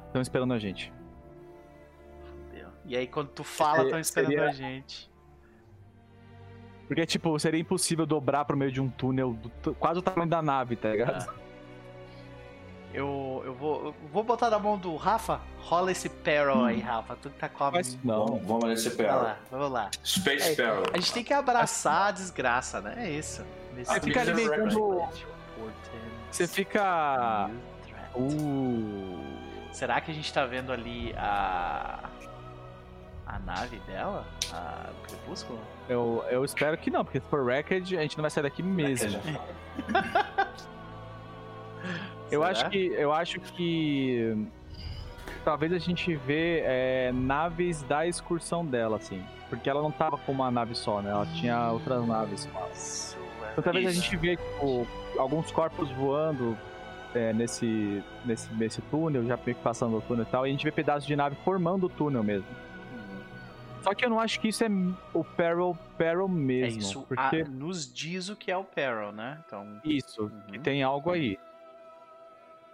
estão 0.07 0.20
esperando 0.20 0.53
a 0.53 0.59
gente. 0.59 0.93
fudeu. 2.24 2.69
E 2.85 2.97
aí 2.97 3.07
quando 3.07 3.29
tu 3.31 3.45
fala, 3.45 3.85
estão 3.85 3.99
esperando 3.99 4.29
seria- 4.31 4.49
a 4.49 4.53
gente. 4.53 5.11
Porque, 6.89 7.07
tipo, 7.07 7.39
seria 7.39 7.59
impossível 7.61 8.05
dobrar 8.05 8.45
pro 8.45 8.57
meio 8.57 8.70
de 8.70 8.81
um 8.81 8.91
túnel 8.91 9.33
do 9.62 9.74
quase 9.77 10.01
o 10.01 10.03
tamanho 10.03 10.29
da 10.29 10.43
nave, 10.43 10.77
tá 10.77 10.91
ligado? 10.91 11.27
Ah. 11.27 11.41
Eu, 12.94 13.43
eu, 13.47 13.55
vou, 13.55 13.86
eu 13.86 13.94
vou 14.12 14.23
botar 14.23 14.51
na 14.51 14.59
mão 14.59 14.77
do 14.77 14.94
Rafa. 14.97 15.40
Rola 15.60 15.90
esse 15.93 16.09
Peril 16.09 16.64
aí, 16.64 16.78
Rafa. 16.81 17.16
Tu 17.16 17.31
que 17.31 17.39
tá 17.39 17.48
com 17.48 17.64
a. 17.64 17.70
Mas 17.70 17.97
não. 18.05 18.27
Vamos, 18.27 18.47
vamos 18.47 18.64
nesse 18.69 18.90
Peril. 18.90 19.14
lá, 19.14 19.36
vamos 19.51 19.70
lá. 19.70 19.90
Space 20.05 20.51
É, 20.52 20.55
Peril. 20.55 20.82
A 20.93 20.98
gente 20.98 21.12
tem 21.12 21.24
que 21.24 21.32
abraçar 21.32 22.09
a 22.09 22.10
desgraça, 22.10 22.81
né? 22.81 22.94
É 23.06 23.10
isso. 23.10 23.43
Nesse 23.74 23.90
Você 23.93 24.01
fica 24.01 24.24
nível- 24.24 24.52
alimentando- 24.52 24.78
Portents, 24.81 25.24
Você 26.31 26.47
fica. 26.47 27.48
Uh. 28.14 29.19
Será 29.73 30.01
que 30.02 30.10
a 30.10 30.14
gente 30.14 30.31
tá 30.32 30.44
vendo 30.44 30.70
ali 30.70 31.14
a. 31.16 31.98
a 33.27 33.39
nave 33.39 33.78
dela? 33.86 34.27
A 34.52 34.89
do 34.90 35.06
Crepúsculo? 35.09 35.59
Eu, 35.89 36.23
eu 36.31 36.44
espero 36.44 36.77
que 36.77 36.90
não, 36.90 37.05
porque 37.05 37.20
se 37.20 37.27
for 37.28 37.40
Wrecked, 37.43 37.97
a 37.97 38.02
gente 38.02 38.19
não 38.19 38.23
vai 38.23 38.31
sair 38.31 38.43
daqui 38.43 38.62
mesmo. 38.62 39.19
Eu 42.32 42.42
acho 42.44 42.68
que. 42.70 42.86
Eu 42.86 43.12
acho 43.12 43.40
que. 43.40 44.46
Talvez 45.44 45.72
a 45.72 45.78
gente 45.78 46.14
vê 46.14 46.60
é, 46.64 47.10
naves 47.12 47.82
da 47.82 48.06
excursão 48.06 48.64
dela, 48.64 48.96
assim. 48.96 49.22
Porque 49.50 49.68
ela 49.68 49.82
não 49.82 49.90
tava 49.90 50.16
com 50.16 50.32
uma 50.32 50.50
nave 50.50 50.74
só, 50.74 51.02
né? 51.02 51.10
Ela 51.10 51.26
tinha 51.26 51.70
outras 51.72 52.06
naves 52.06 52.46
é 52.46 53.50
Então 53.52 53.62
talvez 53.64 53.86
a 53.86 53.90
Isso. 53.90 54.00
gente 54.00 54.16
vê, 54.16 54.36
tipo, 54.36 54.86
alguns 55.18 55.50
corpos 55.50 55.90
voando 55.90 56.56
é, 57.14 57.32
nesse, 57.32 58.02
nesse, 58.24 58.52
nesse 58.54 58.80
túnel, 58.82 59.26
já 59.26 59.36
meio 59.36 59.54
que 59.56 59.62
passando 59.62 59.96
o 59.96 60.00
túnel 60.00 60.24
e 60.24 60.30
tal, 60.30 60.46
e 60.46 60.48
a 60.48 60.52
gente 60.52 60.64
vê 60.64 60.70
pedaços 60.70 61.06
de 61.06 61.14
nave 61.14 61.36
formando 61.44 61.84
o 61.84 61.88
túnel 61.88 62.22
mesmo. 62.22 62.46
Só 63.82 63.92
que 63.94 64.04
eu 64.04 64.10
não 64.10 64.20
acho 64.20 64.38
que 64.40 64.48
isso 64.48 64.62
é 64.64 64.68
o 65.12 65.24
Peril, 65.24 65.76
Peril 65.98 66.26
É 66.26 66.28
mesmo. 66.28 66.78
isso. 66.78 67.02
porque 67.02 67.42
ah, 67.44 67.50
nos 67.50 67.92
diz 67.92 68.28
o 68.28 68.36
que 68.36 68.50
é 68.50 68.56
o 68.56 68.64
Peril, 68.64 69.10
né? 69.10 69.38
Então. 69.44 69.80
isso, 69.84 70.22
Uhum. 70.22 70.52
que 70.52 70.59
tem 70.60 70.82
algo 70.82 71.10
aí. 71.10 71.36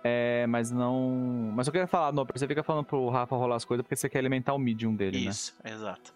É, 0.05 0.47
mas 0.47 0.70
não. 0.70 1.53
Mas 1.55 1.66
eu 1.66 1.73
quero 1.73 1.89
falar, 1.89 2.12
não, 2.12 2.25
você 2.25 2.47
fica 2.47 2.62
falando 2.62 2.85
pro 2.85 3.09
Rafa 3.09 3.37
rolar 3.37 3.57
as 3.57 3.65
coisas 3.65 3.83
porque 3.83 3.97
você 3.97 4.09
quer 4.09 4.19
alimentar 4.19 4.55
o 4.55 4.59
medium 4.59 4.95
dele, 4.95 5.19
Isso, 5.19 5.55
exato. 5.65 6.15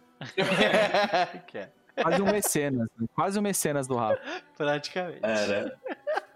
que 1.48 1.58
é, 1.58 1.62
né? 1.62 1.72
Quase 2.02 2.22
um 2.22 2.26
mecenas, 2.26 2.88
né? 2.98 3.06
quase 3.14 3.38
um 3.38 3.42
mecenas 3.42 3.86
do 3.86 3.96
Rafa. 3.96 4.20
praticamente. 4.56 5.20
Era 5.22 5.78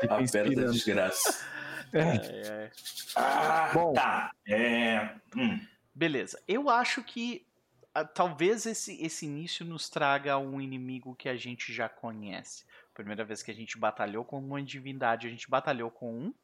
Fica 0.01 0.14
a 0.14 0.31
perda 0.31 0.62
da 0.66 0.70
desgraça. 0.70 1.47
É. 1.93 2.01
É, 2.01 2.43
é. 2.48 2.70
Ah, 3.14 3.70
Bom. 3.73 3.93
tá. 3.94 4.31
É. 4.47 5.09
Hum. 5.36 5.59
Beleza. 5.94 6.43
Eu 6.47 6.68
acho 6.68 7.02
que 7.02 7.47
ah, 7.94 8.05
talvez 8.05 8.66
esse, 8.66 9.02
esse 9.02 9.24
início 9.24 9.64
nos 9.64 9.89
traga 9.89 10.36
um 10.36 10.60
inimigo 10.60 11.14
que 11.14 11.28
a 11.28 11.36
gente 11.36 11.73
já 11.73 11.89
conhece. 11.89 12.64
Primeira 12.93 13.24
vez 13.24 13.43
que 13.43 13.51
a 13.51 13.55
gente 13.55 13.78
batalhou 13.78 14.24
com 14.24 14.39
uma 14.39 14.62
divindade, 14.62 15.27
a 15.27 15.31
gente 15.31 15.48
batalhou 15.48 15.90
com 15.90 16.12
um 16.12 16.35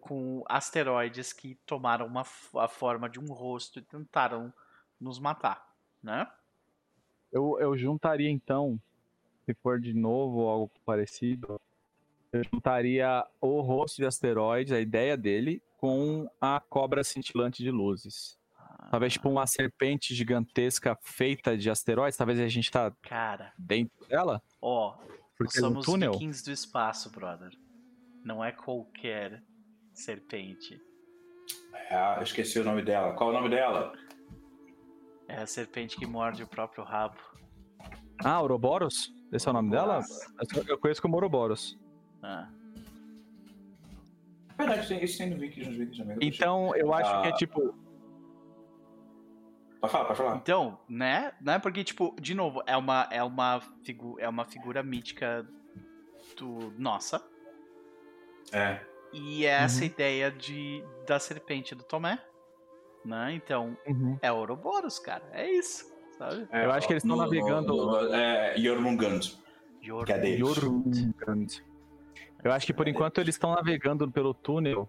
com 0.00 0.44
asteroides 0.48 1.32
que 1.32 1.56
tomaram 1.66 2.06
uma, 2.06 2.22
a 2.56 2.68
forma 2.68 3.08
de 3.08 3.18
um 3.18 3.32
rosto 3.32 3.78
e 3.78 3.82
tentaram 3.82 4.52
nos 5.00 5.18
matar, 5.18 5.66
né? 6.02 6.26
Eu, 7.32 7.58
eu 7.58 7.76
juntaria 7.76 8.30
então, 8.30 8.80
se 9.44 9.54
for 9.54 9.80
de 9.80 9.92
novo 9.92 10.48
algo 10.48 10.70
parecido, 10.84 11.60
eu 12.32 12.42
juntaria 12.44 13.26
o 13.40 13.60
rosto 13.60 13.96
de 13.96 14.06
asteroides, 14.06 14.72
a 14.72 14.80
ideia 14.80 15.16
dele, 15.16 15.62
com 15.78 16.28
a 16.40 16.60
cobra 16.60 17.02
cintilante 17.02 17.62
de 17.62 17.70
luzes. 17.70 18.38
Talvez 18.90 19.14
tipo 19.14 19.28
uma 19.28 19.46
serpente 19.46 20.14
gigantesca 20.14 20.96
feita 21.02 21.56
de 21.56 21.68
asteroides, 21.68 22.16
talvez 22.16 22.38
a 22.38 22.48
gente 22.48 22.70
tá 22.70 22.92
Cara, 23.02 23.52
dentro 23.58 24.06
dela, 24.06 24.42
ó, 24.60 24.96
porque 25.36 25.58
somos 25.58 25.84
túnel. 25.84 26.12
vikings 26.12 26.44
do 26.44 26.52
espaço, 26.52 27.10
brother. 27.10 27.50
Não 28.24 28.44
é 28.44 28.52
qualquer 28.52 29.42
serpente. 29.94 30.80
É, 31.90 32.18
eu 32.18 32.22
esqueci 32.22 32.58
o 32.58 32.64
nome 32.64 32.82
dela. 32.82 33.14
Qual 33.14 33.30
é 33.30 33.32
o 33.32 33.36
nome 33.40 33.48
dela? 33.54 33.92
É 35.28 35.36
a 35.36 35.46
serpente 35.46 35.96
que 35.96 36.06
morde 36.06 36.42
o 36.42 36.46
próprio 36.46 36.84
rabo. 36.84 37.16
Ah, 38.24 38.40
Ouroboros? 38.40 39.12
Esse 39.32 39.48
é 39.48 39.50
o 39.50 39.54
nome 39.54 39.70
dela? 39.70 40.00
Eu- 40.54 40.64
Eu 40.68 40.78
conheço 40.78 41.00
como 41.02 41.14
Ouroboros. 41.16 41.78
Ah. 42.22 42.48
É 44.56 44.56
verdade, 44.66 45.04
isso 45.04 45.18
tem 45.18 45.30
no 45.30 45.38
Vikings, 45.38 45.68
nos 45.68 45.78
Vikings 45.78 46.02
também. 46.02 46.28
Então, 46.28 46.74
eu 46.76 46.92
acho 46.94 47.10
que 47.22 47.26
é 47.28 47.30
Ah. 47.30 47.34
tipo. 47.34 47.74
Pode 49.80 49.92
falar, 49.92 50.04
pode 50.06 50.18
falar. 50.18 50.36
Então, 50.36 50.78
né? 50.88 51.32
né? 51.40 51.58
Porque, 51.58 51.82
tipo, 51.84 52.14
de 52.20 52.34
novo, 52.34 52.62
é 52.66 52.76
uma, 52.76 53.08
é 53.10 53.22
uma, 53.22 53.60
figu 53.82 54.18
é 54.20 54.28
uma 54.28 54.44
figura 54.44 54.82
mítica 54.82 55.46
do. 56.38 56.72
Nossa. 56.78 57.22
É. 58.52 58.80
E 59.14 59.46
é 59.46 59.50
essa 59.62 59.80
Uhum. 59.80 59.86
ideia 59.86 60.30
de, 60.30 60.82
da 61.06 61.18
serpente 61.18 61.74
do 61.74 61.82
Tomé. 61.84 62.18
Né? 63.04 63.32
Então, 63.34 63.76
Uhum. 63.86 64.18
é 64.20 64.32
Ouroboros, 64.32 64.98
cara. 64.98 65.22
É 65.32 65.48
isso. 65.50 65.92
Sabe? 66.18 66.46
É, 66.50 66.64
Eu 66.64 66.72
acho 66.72 66.86
que 66.86 66.92
eles 66.92 67.02
estão 67.04 67.16
navegando- 67.16 67.68
no- 67.76 67.86
no- 68.08 68.14
é, 68.14 68.54
Jormungand. 68.58 69.20
Yor- 69.82 70.04
Que 70.06 70.12
é 70.12 70.18
deles. 70.18 70.38
Jormungand. 70.54 71.46
Eu 72.42 72.52
acho 72.52 72.66
que 72.66 72.72
por 72.72 72.88
enquanto 72.88 73.20
eles 73.20 73.34
estão 73.34 73.54
navegando 73.54 74.10
pelo 74.10 74.32
túnel 74.34 74.88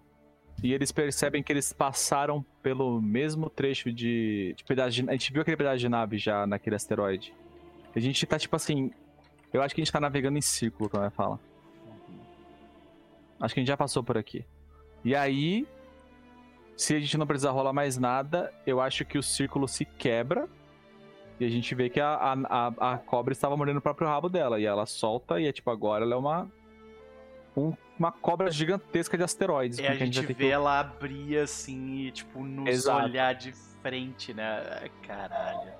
e 0.62 0.72
eles 0.72 0.90
percebem 0.92 1.42
que 1.42 1.52
eles 1.52 1.72
passaram 1.72 2.44
pelo 2.62 3.00
mesmo 3.02 3.50
trecho 3.50 3.92
de, 3.92 4.54
de 4.56 4.64
pedaço 4.64 4.90
de, 4.92 5.08
A 5.08 5.12
gente 5.12 5.32
viu 5.32 5.42
aquele 5.42 5.56
pedaço 5.56 5.78
de 5.78 5.88
nave 5.88 6.16
já 6.18 6.46
naquele 6.46 6.76
asteroide. 6.76 7.34
A 7.94 8.00
gente 8.00 8.24
tá 8.26 8.38
tipo 8.38 8.54
assim. 8.56 8.90
Eu 9.52 9.62
acho 9.62 9.74
que 9.74 9.80
a 9.80 9.84
gente 9.84 9.92
tá 9.92 10.00
navegando 10.00 10.36
em 10.38 10.42
círculo, 10.42 10.88
como 10.88 11.02
vai 11.02 11.10
falar. 11.10 11.38
Acho 13.40 13.54
que 13.54 13.60
a 13.60 13.62
gente 13.62 13.68
já 13.68 13.76
passou 13.76 14.02
por 14.02 14.16
aqui. 14.18 14.44
E 15.04 15.14
aí, 15.14 15.66
se 16.76 16.94
a 16.94 17.00
gente 17.00 17.16
não 17.18 17.26
precisar 17.26 17.50
rolar 17.50 17.72
mais 17.72 17.96
nada, 17.98 18.52
eu 18.66 18.80
acho 18.80 19.04
que 19.04 19.18
o 19.18 19.22
círculo 19.22 19.66
se 19.68 19.84
quebra. 19.84 20.48
E 21.38 21.44
a 21.44 21.48
gente 21.50 21.74
vê 21.74 21.90
que 21.90 22.00
a, 22.00 22.14
a, 22.14 22.32
a, 22.32 22.92
a 22.94 22.98
cobra 22.98 23.32
estava 23.32 23.56
mordendo 23.56 23.76
o 23.76 23.82
próprio 23.82 24.08
rabo 24.08 24.28
dela. 24.28 24.58
E 24.58 24.64
ela 24.64 24.86
solta 24.86 25.38
e 25.38 25.46
é 25.46 25.52
tipo, 25.52 25.70
agora 25.70 26.04
ela 26.04 26.14
é 26.14 26.18
uma. 26.18 26.50
um- 27.56 27.74
uma 27.98 28.12
cobra 28.12 28.50
gigantesca 28.50 29.16
de 29.16 29.24
asteroides. 29.24 29.78
E 29.78 29.82
com 29.82 29.88
a 29.90 29.94
gente 29.94 30.16
vai 30.18 30.26
ter 30.26 30.34
vê 30.34 30.44
que- 30.44 30.50
ela 30.50 30.78
abrir 30.80 31.38
assim 31.38 32.00
e, 32.00 32.10
tipo, 32.10 32.42
nos 32.44 32.68
Exato. 32.68 33.04
olhar 33.06 33.34
de 33.34 33.52
frente, 33.80 34.34
né? 34.34 34.90
Caralho. 35.06 35.72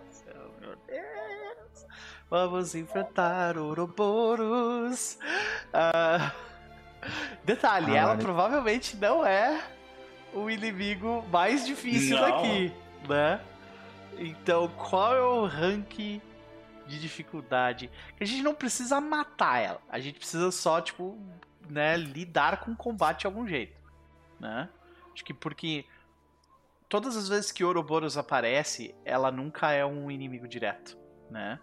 Meu 0.61 0.75
Deus. 0.87 1.87
Vamos 2.31 2.75
enfrentar 2.75 3.59
Ouroboros. 3.59 5.19
Ah, 5.75 6.33
Detalhe, 7.45 7.91
ela 7.91 8.09
Caralho. 8.09 8.23
provavelmente 8.23 8.97
não 8.97 9.25
é 9.25 9.63
o 10.33 10.51
inimigo 10.51 11.25
mais 11.31 11.67
difícil 11.67 12.17
Não. 12.17 12.31
daqui, 12.31 12.73
né? 13.09 13.41
Então, 14.19 14.69
qual 14.69 15.15
é 15.15 15.21
o 15.21 15.47
rank 15.47 16.21
de 16.87 17.01
dificuldade? 17.01 17.91
A 18.21 18.25
gente 18.25 18.43
não 18.43 18.55
precisa 18.55 19.01
matar 19.01 19.59
ela. 19.61 19.81
A 19.89 19.99
gente 19.99 20.19
precisa 20.19 20.51
só, 20.51 20.81
tipo, 20.81 21.19
né, 21.69 21.97
lidar 21.97 22.61
com 22.61 22.73
o 22.73 22.77
combate 22.77 23.21
de 23.21 23.27
algum 23.27 23.47
jeito, 23.47 23.79
né? 24.41 24.69
Acho 25.13 25.25
que 25.25 25.35
porque 25.35 25.85
todas 26.89 27.17
as 27.17 27.29
vezes 27.29 27.53
que 27.53 27.65
Ouroboros 27.65 28.17
aparece, 28.17 28.95
ela 29.05 29.31
nunca 29.31 29.73
é 29.73 29.85
um 29.85 30.11
inimigo 30.11 30.47
direto, 30.47 30.97
né? 31.31 31.59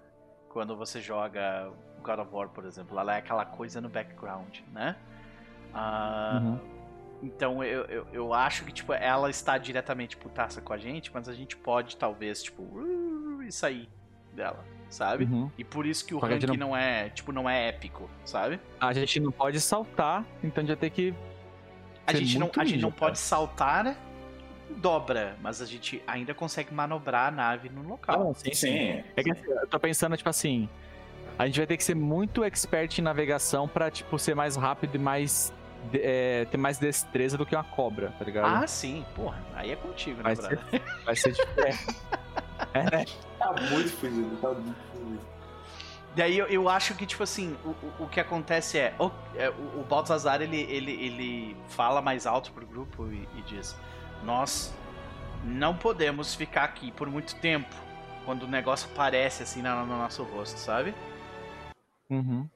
Quando 0.50 0.76
você 0.76 1.02
joga 1.02 1.72
God 2.02 2.20
of 2.20 2.30
War, 2.32 2.50
por 2.50 2.66
exemplo, 2.66 3.00
ela 3.00 3.16
é 3.16 3.20
aquela 3.20 3.46
coisa 3.46 3.82
no 3.82 3.90
background, 3.90 4.60
né? 4.72 4.96
Ah, 5.74 6.42
Uhum. 6.42 6.74
Então 7.24 7.64
eu, 7.64 7.86
eu, 7.86 8.08
eu 8.12 8.34
acho 8.34 8.66
que 8.66 8.72
tipo, 8.74 8.92
ela 8.92 9.30
está 9.30 9.58
diretamente 9.58 10.18
putaça 10.18 10.62
com 10.62 10.74
a 10.74 10.78
gente, 10.78 11.10
mas 11.14 11.30
a 11.30 11.34
gente 11.34 11.56
pode 11.56 11.96
talvez, 11.96 12.44
tipo, 12.44 12.64
uh, 12.64 13.42
e 13.42 13.52
sair 13.52 13.88
dela, 14.34 14.64
sabe? 14.90 15.24
Uhum. 15.24 15.50
E 15.58 15.64
por 15.64 15.86
isso 15.86 16.06
que 16.06 16.14
o 16.14 16.20
Só 16.20 16.28
que 16.28 16.34
a 16.34 16.40
gente 16.40 16.50
rank 16.50 16.60
não... 16.60 16.76
é, 16.76 17.10
tipo, 17.10 17.32
não 17.32 17.50
é 17.50 17.70
épico, 17.70 18.10
sabe? 18.26 18.60
A 18.78 18.92
gente 18.92 19.22
não 19.22 19.32
pode 19.32 19.62
saltar, 19.62 20.26
então 20.44 20.62
a 20.62 20.68
gente 20.68 20.76
vai 20.76 20.76
ter 20.76 20.90
que. 20.90 21.14
A 22.06 22.14
gente, 22.14 22.38
não, 22.38 22.52
a 22.58 22.66
gente 22.66 22.82
não 22.82 22.92
pode 22.92 23.18
saltar 23.18 23.96
dobra, 24.70 25.38
mas 25.42 25.62
a 25.62 25.66
gente 25.66 26.04
ainda 26.06 26.34
consegue 26.34 26.74
manobrar 26.74 27.30
a 27.30 27.32
nave 27.32 27.70
no 27.70 27.88
local. 27.88 28.34
sim, 28.36 28.54
Sim. 28.54 29.04
É 29.16 29.24
que 29.24 29.32
assim, 29.32 29.46
eu 29.48 29.68
tô 29.68 29.80
pensando, 29.80 30.18
tipo 30.18 30.30
assim. 30.30 30.68
A 31.40 31.48
gente 31.48 31.58
vai 31.58 31.66
ter 31.66 31.78
que 31.78 31.84
ser 31.84 31.96
muito 31.96 32.44
expert 32.44 33.00
em 33.00 33.02
navegação 33.02 33.68
pra, 33.68 33.90
tipo, 33.90 34.20
ser 34.20 34.36
mais 34.36 34.56
rápido 34.56 34.96
e 34.96 35.00
mais. 35.00 35.54
É, 35.94 36.46
ter 36.46 36.58
mais 36.58 36.78
destreza 36.78 37.38
do 37.38 37.46
que 37.46 37.56
uma 37.56 37.64
cobra, 37.64 38.14
tá 38.18 38.26
ligado? 38.26 38.64
Ah, 38.64 38.68
sim, 38.68 39.06
porra, 39.16 39.42
aí 39.54 39.72
é 39.72 39.76
contigo, 39.76 40.18
né, 40.18 40.24
vai, 40.24 40.36
brother? 40.36 40.60
ser, 40.70 40.82
vai 41.06 41.16
ser 41.16 41.32
diferente. 41.32 41.86
É, 42.74 42.84
né? 42.84 43.06
Tá 43.38 43.54
muito 43.72 43.92
fudido, 43.92 44.38
tá 44.38 44.50
muito. 44.50 44.94
Daí 46.16 46.38
eu, 46.38 46.46
eu 46.48 46.70
acho 46.70 46.96
que, 46.96 47.06
tipo 47.06 47.24
assim, 47.24 47.58
o, 47.66 47.70
o, 47.70 48.04
o 48.04 48.08
que 48.08 48.20
acontece 48.20 48.78
é, 48.78 48.96
o, 49.00 49.12
é, 49.36 49.50
o 49.50 49.84
Baltazar, 49.84 50.42
ele, 50.42 50.62
ele, 50.62 50.92
ele 50.92 51.58
fala 51.68 52.02
mais 52.02 52.28
alto 52.28 52.52
pro 52.52 52.66
grupo 52.66 53.08
e, 53.12 53.28
e 53.36 53.42
diz, 53.42 53.76
nós 54.24 54.74
não 55.44 55.76
podemos 55.76 56.36
ficar 56.36 56.64
aqui 56.64 56.92
por 56.92 57.10
muito 57.10 57.36
tempo, 57.36 57.76
quando 58.26 58.44
o 58.44 58.48
negócio 58.48 58.90
aparece 58.92 59.44
assim 59.44 59.62
no, 59.62 59.86
no 59.86 59.98
nosso 59.98 60.24
rosto, 60.24 60.58
sabe? 60.58 60.94
Uhum. 62.10 62.48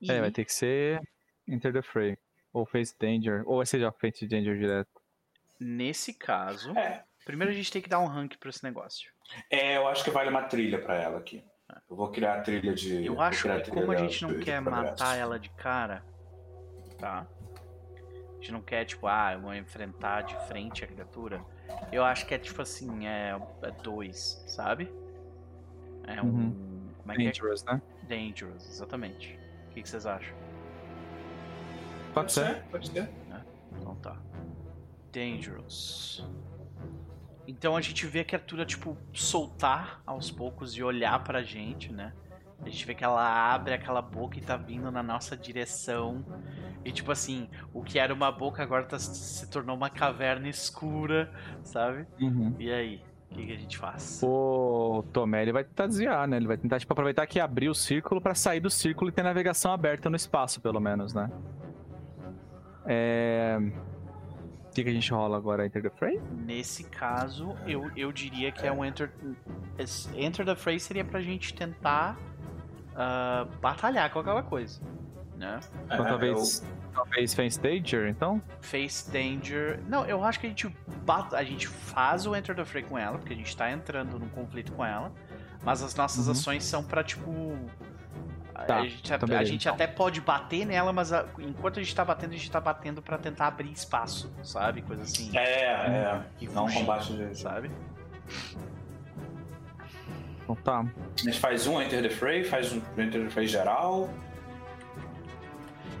E 0.00 0.10
É, 0.10 0.20
vai 0.20 0.30
ter 0.30 0.44
que 0.44 0.52
ser 0.52 1.00
Enter 1.48 1.72
the 1.72 1.82
Fray. 1.82 2.16
Ou 2.52 2.64
Face 2.64 2.94
Danger. 2.98 3.42
Ou 3.46 3.64
ser 3.66 3.80
já 3.80 3.90
Face 3.92 4.26
Danger 4.26 4.56
direto. 4.56 4.90
nesse 5.60 6.12
caso, 6.14 6.76
É, 6.76 7.04
primeiro 7.24 7.52
a 7.52 7.54
gente 7.56 7.70
tem 7.72 7.80
que 7.82 7.88
dar 7.88 7.98
um 8.00 8.06
rank 8.06 8.36
pra 8.38 8.50
esse 8.50 8.62
negócio. 8.62 9.10
é, 9.50 9.76
eu 9.76 9.86
acho 9.88 10.04
que 10.04 10.10
vale 10.10 10.30
uma 10.30 10.42
trilha 10.44 10.80
pra 10.80 10.94
ela 10.94 11.18
aqui. 11.18 11.44
Eu 11.88 11.96
vou 11.96 12.10
criar 12.10 12.34
a 12.38 12.40
trilha 12.42 12.74
de. 12.74 13.06
Eu 13.06 13.20
acho 13.20 13.48
que 13.62 13.70
como 13.70 13.90
a 13.90 13.96
gente 13.96 14.22
não 14.22 14.38
quer 14.38 14.60
matar 14.60 15.16
ela 15.16 15.38
de 15.38 15.48
cara, 15.50 16.04
tá? 16.98 17.26
A 18.30 18.34
gente 18.36 18.52
não 18.52 18.60
quer, 18.60 18.84
tipo, 18.84 19.06
ah, 19.06 19.32
eu 19.32 19.40
vou 19.40 19.54
enfrentar 19.54 20.20
de 20.22 20.36
frente 20.46 20.84
a 20.84 20.86
criatura. 20.86 21.42
Eu 21.90 22.04
acho 22.04 22.26
que 22.26 22.34
é 22.34 22.38
tipo 22.38 22.60
assim, 22.60 23.06
é, 23.06 23.34
é 23.62 23.70
dois, 23.82 24.44
sabe? 24.46 24.92
É 26.06 26.20
um. 26.20 26.26
Uhum. 26.26 26.92
Como 26.98 27.12
é 27.12 27.16
que 27.16 27.24
Dangerous, 27.24 27.64
né? 27.64 27.80
é? 28.02 28.06
Dangerous, 28.06 28.68
exatamente. 28.68 29.38
O 29.66 29.70
que, 29.70 29.82
que 29.82 29.88
vocês 29.88 30.04
acham? 30.04 30.36
Pode 32.14 32.32
ser. 32.32 32.62
Pode 32.70 32.88
ser. 32.88 33.08
Então 33.78 33.94
tá. 33.96 34.16
Dangerous. 35.12 36.24
Então 37.46 37.76
a 37.76 37.80
gente 37.80 38.06
vê 38.06 38.20
a 38.20 38.24
criatura, 38.24 38.64
tipo, 38.64 38.96
soltar 39.12 40.00
aos 40.06 40.30
poucos 40.30 40.74
e 40.76 40.82
olhar 40.82 41.22
pra 41.22 41.42
gente, 41.42 41.92
né? 41.92 42.12
A 42.64 42.68
gente 42.70 42.86
vê 42.86 42.94
que 42.94 43.04
ela 43.04 43.52
abre 43.52 43.74
aquela 43.74 44.00
boca 44.00 44.38
e 44.38 44.40
tá 44.40 44.56
vindo 44.56 44.90
na 44.90 45.02
nossa 45.02 45.36
direção. 45.36 46.24
E 46.84 46.90
tipo 46.90 47.12
assim, 47.12 47.48
o 47.72 47.82
que 47.82 47.98
era 47.98 48.14
uma 48.14 48.32
boca 48.32 48.62
agora 48.62 48.84
tá- 48.84 48.98
se 48.98 49.46
tornou 49.50 49.76
uma 49.76 49.90
caverna 49.90 50.48
escura, 50.48 51.30
sabe? 51.62 52.06
Uhum. 52.20 52.54
E 52.58 52.72
aí? 52.72 53.02
O 53.30 53.34
que, 53.34 53.46
que 53.46 53.52
a 53.52 53.56
gente 53.56 53.76
faz? 53.76 54.20
O 54.22 55.02
Tomé 55.12 55.42
ele 55.42 55.52
vai 55.52 55.64
tentar 55.64 55.88
desviar, 55.88 56.26
né? 56.28 56.36
Ele 56.36 56.46
vai 56.46 56.56
tentar 56.56 56.78
tipo, 56.78 56.92
aproveitar 56.92 57.26
que 57.26 57.40
abriu 57.40 57.72
o 57.72 57.74
círculo 57.74 58.20
pra 58.20 58.34
sair 58.34 58.60
do 58.60 58.70
círculo 58.70 59.10
e 59.10 59.12
ter 59.12 59.24
navegação 59.24 59.72
aberta 59.72 60.08
no 60.08 60.14
espaço, 60.16 60.60
pelo 60.60 60.78
menos, 60.80 61.12
né? 61.12 61.28
É... 62.86 63.58
O 63.60 64.74
que, 64.74 64.82
que 64.82 64.90
a 64.90 64.92
gente 64.92 65.12
rola 65.12 65.36
agora? 65.36 65.64
Enter 65.64 65.80
the 65.82 65.90
Fray? 65.90 66.20
Nesse 66.44 66.82
caso, 66.84 67.54
eu, 67.64 67.90
eu 67.96 68.10
diria 68.10 68.50
que 68.50 68.66
é 68.66 68.72
um 68.72 68.84
Enter. 68.84 69.08
Enter 70.16 70.44
the 70.44 70.56
Fray 70.56 70.80
seria 70.80 71.04
pra 71.04 71.20
gente 71.20 71.54
tentar 71.54 72.18
ah, 72.96 73.46
batalhar 73.60 74.10
com 74.10 74.18
aquela 74.18 74.42
coisa. 74.42 74.80
Né? 75.36 75.60
Então 75.84 76.04
É, 76.04 76.08
talvez, 76.08 76.64
talvez 76.92 77.34
Face 77.34 77.60
Danger, 77.60 78.08
então? 78.08 78.42
Face 78.60 79.08
Danger. 79.10 79.80
Não, 79.88 80.04
eu 80.06 80.24
acho 80.24 80.40
que 80.40 80.46
a 80.46 80.48
gente 80.48 80.68
bata, 81.04 81.36
a 81.36 81.44
gente 81.44 81.68
faz 81.68 82.26
o 82.26 82.34
Enter 82.34 82.54
the 82.56 82.64
Fray 82.64 82.82
com 82.82 82.98
ela, 82.98 83.16
porque 83.18 83.32
a 83.32 83.36
gente 83.36 83.56
tá 83.56 83.70
entrando 83.70 84.18
num 84.18 84.28
conflito 84.28 84.72
com 84.72 84.84
ela. 84.84 85.12
Mas 85.62 85.82
as 85.84 85.94
nossas 85.94 86.26
Uhum. 86.26 86.32
ações 86.32 86.64
são 86.64 86.82
pra, 86.82 87.02
tipo. 87.04 87.30
A- 88.54 88.64
Tá, 88.64 88.76
a 88.76 88.82
gente, 88.86 89.12
a- 89.12 89.16
então 89.16 89.26
a 89.26 89.28
beleza, 89.30 89.50
gente 89.50 89.62
então. 89.62 89.74
até 89.74 89.86
pode 89.86 90.20
bater 90.20 90.64
nela, 90.64 90.92
mas 90.92 91.12
a- 91.12 91.26
enquanto 91.38 91.80
a 91.80 91.82
gente 91.82 91.94
tá 91.94 92.04
batendo, 92.04 92.30
a 92.32 92.36
gente 92.36 92.50
tá 92.50 92.60
batendo 92.60 93.02
pra 93.02 93.18
tentar 93.18 93.48
abrir 93.48 93.72
espaço, 93.72 94.32
sabe? 94.42 94.82
Coisa 94.82 95.02
assim. 95.02 95.36
É, 95.36 95.64
é. 95.64 96.22
E 96.40 96.46
Não 96.48 96.66
fugir, 96.66 96.78
combate 96.80 97.12
de. 97.14 97.38
Sabe? 97.38 97.70
Então 100.42 100.54
tá. 100.56 100.80
A 100.80 101.20
gente 101.22 101.40
faz 101.40 101.66
um 101.66 101.80
Enter 101.80 102.02
the 102.02 102.10
Fray, 102.10 102.44
faz 102.44 102.72
um 102.72 102.78
Enter 102.98 103.24
the 103.24 103.30
Fray 103.30 103.46
geral. 103.46 104.10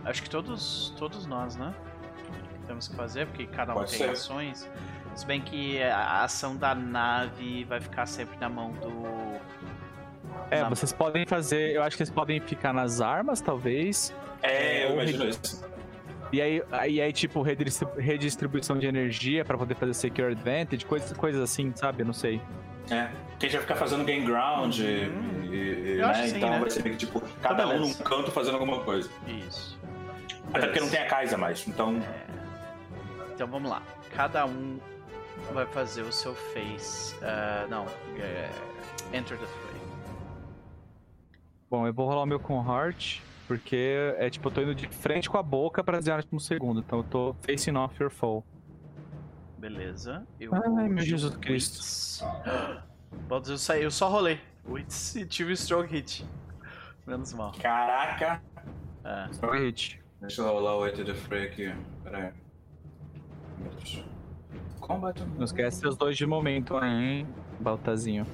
Acho 0.04 0.22
que 0.22 0.28
todos, 0.28 0.94
todos 0.98 1.24
nós, 1.26 1.56
né? 1.56 1.74
Temos 2.66 2.88
que 2.88 2.94
fazer, 2.96 3.26
porque 3.26 3.46
cada 3.46 3.72
um 3.72 3.76
Pode 3.76 3.90
tem 3.90 3.98
ser. 4.00 4.10
ações. 4.10 4.68
Se 5.14 5.24
bem 5.24 5.40
que 5.40 5.82
a 5.82 6.24
ação 6.24 6.56
da 6.56 6.74
nave 6.74 7.64
vai 7.64 7.80
ficar 7.80 8.04
sempre 8.06 8.36
na 8.38 8.48
mão 8.48 8.72
do. 8.72 9.40
É, 10.58 10.62
na- 10.62 10.68
vocês 10.68 10.92
podem 10.92 11.26
fazer. 11.26 11.72
Eu 11.74 11.82
acho 11.82 11.90
que 11.96 11.98
vocês 12.04 12.10
podem 12.10 12.40
ficar 12.40 12.72
nas 12.72 13.00
armas, 13.00 13.40
talvez. 13.40 14.14
É, 14.42 14.86
eu 14.86 14.92
imagino 14.94 15.24
isso. 15.28 15.64
E 16.32 16.40
aí, 16.42 16.62
aí, 16.72 17.00
aí 17.00 17.12
tipo, 17.12 17.42
redistribu- 17.42 17.98
redistribuição 17.98 18.76
de 18.78 18.86
energia 18.86 19.44
pra 19.44 19.56
poder 19.56 19.74
fazer 19.76 19.94
Secure 19.94 20.32
Advantage, 20.32 20.84
coisas, 20.84 21.16
coisas 21.16 21.40
assim, 21.40 21.72
sabe? 21.76 22.02
Eu 22.02 22.06
não 22.06 22.12
sei. 22.12 22.40
É. 22.90 23.08
Porque 23.30 23.46
a 23.46 23.48
gente 23.48 23.52
vai 23.52 23.60
ficar 23.62 23.76
fazendo 23.76 24.04
game 24.04 24.26
ground 24.26 24.78
e, 24.78 24.82
Hum. 25.06 25.44
e- 25.44 25.94
e, 25.94 25.96
né? 25.98 26.12
que 26.12 26.28
sim, 26.28 26.36
então 26.36 26.50
né? 26.50 26.58
vai 26.58 26.70
ser 26.70 26.82
meio 26.82 26.96
que 26.96 27.06
tipo, 27.06 27.20
cada 27.40 27.66
um 27.68 27.72
num 27.74 27.80
beleza. 27.82 28.02
canto 28.02 28.30
fazendo 28.30 28.54
alguma 28.54 28.80
coisa. 28.80 29.08
Isso. 29.26 29.78
Até 30.52 30.66
porque 30.66 30.80
não 30.80 30.88
tem 30.90 31.00
a 31.00 31.06
Kaisa 31.06 31.36
mais. 31.38 31.66
Então, 31.68 32.00
Então 33.34 33.46
vamos 33.46 33.70
lá. 33.70 33.82
Cada 34.14 34.44
um 34.46 34.78
vai 35.52 35.66
fazer 35.66 36.02
o 36.02 36.12
seu 36.12 36.34
face. 36.34 37.14
ah, 37.22 37.66
não. 37.70 37.86
é, 38.18 38.48
enter 39.16 39.36
the. 39.38 39.46
Bom, 41.74 41.88
eu 41.88 41.92
vou 41.92 42.06
rolar 42.06 42.22
o 42.22 42.26
meu 42.26 42.38
com 42.38 42.64
Heart, 42.64 43.18
porque 43.48 44.14
é 44.16 44.30
tipo, 44.30 44.46
eu 44.46 44.52
tô 44.52 44.60
indo 44.60 44.76
de 44.76 44.86
frente 44.86 45.28
com 45.28 45.36
a 45.36 45.42
boca 45.42 45.82
pra 45.82 45.96
desviar 45.96 46.18
no 46.18 46.22
último 46.22 46.38
segundo. 46.38 46.78
Então 46.78 47.00
eu 47.00 47.02
tô 47.02 47.36
facing 47.40 47.74
off 47.74 48.00
your 48.00 48.12
foe. 48.12 48.44
Beleza. 49.58 50.24
Eu 50.38 50.54
Ai, 50.54 50.88
meu 50.88 51.02
de 51.02 51.10
Jesus 51.10 51.36
Wits. 51.44 52.22
Pode 53.28 53.50
eu, 53.50 53.58
saí, 53.58 53.82
eu 53.82 53.90
só 53.90 54.08
rolei. 54.08 54.38
Wits 54.64 55.16
e 55.16 55.26
tive 55.26 55.54
strong 55.54 55.88
hit. 55.88 56.24
Menos 57.04 57.34
mal. 57.34 57.50
caraca. 57.60 58.40
É. 59.02 59.32
Só 59.32 59.50
hit. 59.50 60.00
Deixa 60.20 60.42
eu 60.42 60.46
rolar 60.46 60.76
o 60.76 60.86
Enter 60.86 61.04
the 61.04 61.14
Fray 61.14 61.46
aqui. 61.48 61.74
Pera 62.04 62.18
aí. 62.18 62.32
Combate. 64.78 65.24
Não 65.36 65.44
esquece 65.44 65.80
seus 65.80 65.96
dois 65.96 66.16
de 66.16 66.24
momento 66.24 66.76
aí, 66.76 66.88
hein, 66.88 67.28
Baltazinho. 67.58 68.24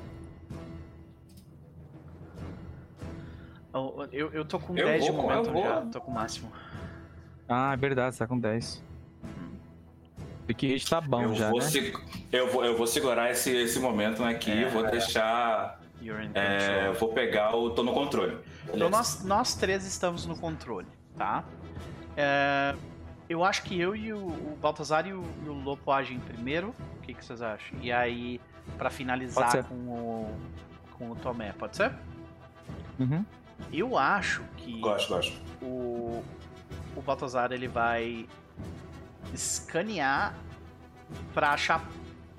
Eu, 3.72 4.30
eu, 4.32 4.44
tô 4.44 4.59
com 4.59 4.76
Eu 4.76 4.86
10 4.86 5.05
de 5.05 5.12
momento 5.12 5.51
vou. 5.52 5.62
já. 5.62 5.80
Tô 5.82 6.01
com 6.01 6.10
o 6.10 6.14
máximo. 6.14 6.51
Ah, 7.48 7.72
é 7.72 7.76
verdade, 7.76 8.14
você 8.14 8.18
tá 8.20 8.26
com 8.26 8.38
10. 8.38 8.82
Pique 10.47 10.66
hit 10.66 10.88
tá 10.90 11.01
bom 11.01 11.22
eu, 11.22 11.34
já, 11.34 11.51
vou 11.51 11.60
né? 11.60 11.66
se- 11.66 11.92
eu, 12.32 12.51
vou, 12.51 12.64
eu 12.64 12.76
vou 12.76 12.86
segurar 12.86 13.30
esse, 13.30 13.55
esse 13.56 13.78
momento 13.78 14.24
aqui, 14.24 14.51
É. 14.64 14.68
vou 14.68 14.82
deixar. 14.90 15.80
É, 16.34 16.90
vou 16.92 17.10
pegar 17.12 17.55
o. 17.55 17.70
tô 17.70 17.82
no 17.82 17.92
controle. 17.92 18.38
Então 18.72 18.88
nós, 18.88 19.22
nós 19.24 19.55
três 19.55 19.86
estamos 19.86 20.26
no 20.26 20.36
controle, 20.36 20.86
tá? 21.16 21.44
É, 22.16 22.74
eu 23.28 23.44
acho 23.44 23.62
que 23.62 23.78
eu 23.78 23.94
e 23.94 24.12
o, 24.12 24.18
o 24.26 24.59
Baltazar 24.60 25.06
e 25.06 25.12
o, 25.12 25.22
e 25.44 25.48
o 25.48 25.52
Lopo 25.52 25.92
agem 25.92 26.18
primeiro. 26.18 26.74
O 26.97 27.01
que, 27.02 27.14
que 27.14 27.24
vocês 27.24 27.42
acham? 27.42 27.78
E 27.82 27.92
aí, 27.92 28.40
pra 28.78 28.84
Pode 28.88 28.94
finalizar 28.94 29.64
com 29.64 29.74
o, 29.74 30.34
com 30.98 31.10
o 31.10 31.16
Tomé, 31.16 31.52
pode 31.52 31.76
ser? 31.76 31.92
Uhum. 32.98 33.24
Eu 33.72 33.96
acho 33.96 34.42
que 34.56 34.80
Gosto, 34.80 35.08
gosto. 35.08 35.40
o, 35.62 36.24
o 36.96 37.02
Baltazar 37.02 37.52
ele 37.52 37.68
vai 37.68 38.26
escanear 39.32 40.34
pra 41.34 41.50
achar 41.50 41.88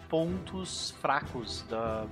pontos 0.10 0.92
fracos 1.02 1.64
da, 1.70 2.06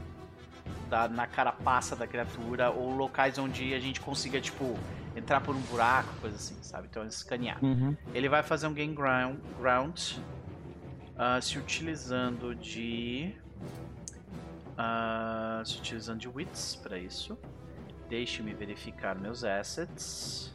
da, 0.90 1.08
na 1.08 1.28
carapaça 1.28 1.96
da 1.96 2.08
criatura 2.08 2.70
ou 2.72 2.96
locais 2.96 3.38
onde 3.38 3.74
a 3.74 3.80
gente 3.80 4.00
consiga, 4.00 4.40
tipo, 4.40 4.78
entrar 5.16 5.42
por 5.42 5.56
um 5.56 5.62
buraco, 5.62 6.10
coisa 6.22 6.36
assim, 6.36 6.56
sabe? 6.62 6.88
Então 6.90 7.06
escanear. 7.06 7.64
Uhum. 7.64 7.96
Ele 8.14 8.30
vai 8.30 8.42
fazer 8.44 8.68
um 8.68 8.74
game 8.74 8.94
ground, 8.94 9.38
ground 9.58 10.00
ah, 11.18 11.42
se 11.42 11.58
utilizando 11.58 12.56
de. 12.56 13.36
ah, 14.78 15.62
se 15.66 15.78
utilizando 15.78 16.20
de 16.20 16.30
wits 16.30 16.80
para 16.82 16.98
isso. 16.98 17.38
Deixe-me 18.10 18.54
verificar 18.54 19.16
meus 19.16 19.44
assets. 19.44 20.52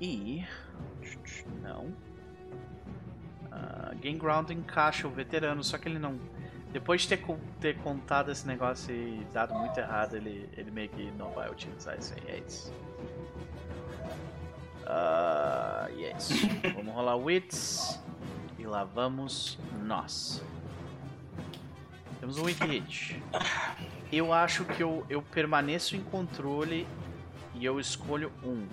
E. 0.00 0.44
Não. 1.62 1.94
Uh, 3.52 3.94
Game 4.00 4.18
Ground 4.18 4.50
encaixa 4.50 5.06
o 5.06 5.10
veterano, 5.10 5.62
só 5.62 5.76
que 5.76 5.86
ele 5.86 5.98
não. 5.98 6.18
Depois 6.72 7.02
de 7.02 7.08
ter, 7.08 7.22
ter 7.60 7.76
contado 7.78 8.30
esse 8.30 8.46
negócio 8.46 8.94
e 8.94 9.26
dado 9.32 9.54
muito 9.54 9.78
errado, 9.78 10.16
ele, 10.16 10.48
ele 10.56 10.70
meio 10.70 10.88
que 10.88 11.10
não 11.12 11.30
vai 11.32 11.50
utilizar 11.50 11.98
isso 11.98 12.14
aí. 12.14 12.36
É 12.36 12.38
isso. 12.38 12.72
Ah, 14.86 15.88
e 15.94 16.04
é 16.04 16.16
isso. 16.16 16.34
vamos 16.74 16.94
rolar 16.94 17.16
Wits. 17.16 18.00
E 18.58 18.64
lá 18.64 18.84
vamos 18.84 19.58
nós. 19.82 20.42
Temos 22.20 22.38
um 22.38 22.44
Weak 22.44 22.64
Hit. 22.66 23.22
Eu 24.12 24.32
acho 24.32 24.64
que 24.64 24.82
eu, 24.82 25.04
eu 25.08 25.22
permaneço 25.22 25.94
em 25.96 26.02
controle 26.02 26.86
e 27.54 27.64
eu 27.64 27.78
escolho 27.78 28.32
um. 28.42 28.66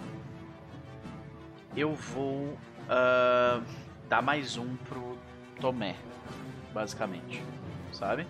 Eu 1.75 1.93
vou 1.93 2.57
ah, 2.89 3.61
dar 4.09 4.21
mais 4.21 4.57
um 4.57 4.75
pro 4.89 5.17
Tomé, 5.61 5.95
basicamente. 6.73 7.43
Sabe? 7.91 8.25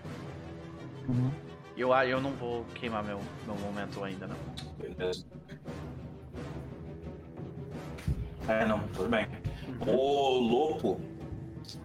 Uhum. 1.08 1.30
Eu, 1.76 1.92
a- 1.94 2.06
eu 2.06 2.20
não 2.20 2.32
vou 2.32 2.64
queimar 2.74 3.02
meu, 3.02 3.20
meu 3.46 3.56
momento 3.56 4.02
ainda, 4.04 4.26
não. 4.26 4.36
Beleza. 4.78 5.24
É, 8.48 8.64
não, 8.66 8.80
tudo 8.88 9.08
bem. 9.08 9.26
O 9.86 10.38
Lopo, 10.38 11.00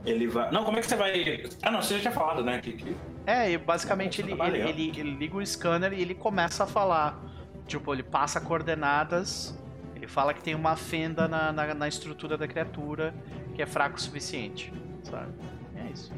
ele 0.06 0.28
vai. 0.28 0.50
Não, 0.52 0.64
como 0.64 0.78
é 0.78 0.82
que 0.82 0.88
você 0.88 0.96
vai. 0.96 1.44
Ah, 1.62 1.72
não, 1.72 1.82
você 1.82 1.96
já 1.96 2.02
tinha 2.02 2.14
falado, 2.14 2.44
né? 2.44 2.60
Que, 2.60 2.74
que... 2.74 2.96
É, 3.26 3.52
e 3.52 3.58
basicamente 3.58 4.22
ele, 4.22 4.34
ele, 4.34 4.58
ele, 4.58 5.00
ele 5.00 5.12
liga 5.16 5.38
o 5.38 5.46
scanner 5.46 5.94
e 5.94 6.02
ele 6.02 6.14
começa 6.14 6.64
a 6.64 6.68
falar. 6.68 7.22
Tipo, 7.66 7.94
ele 7.94 8.04
passa 8.04 8.42
coordenadas, 8.42 9.58
ele 9.96 10.08
fala 10.08 10.34
que 10.34 10.42
tem 10.42 10.54
uma 10.54 10.76
fenda 10.76 11.28
na, 11.28 11.54
na, 11.54 11.74
na 11.74 11.88
estrutura 11.88 12.38
da 12.38 12.48
criatura 12.48 13.14
que 13.56 13.62
é 13.62 13.66
fraco 13.66 13.98
o 13.98 14.02
suficiente, 14.02 14.74
sabe? 15.04 15.32
É 15.78 15.90
isso. 15.92 16.12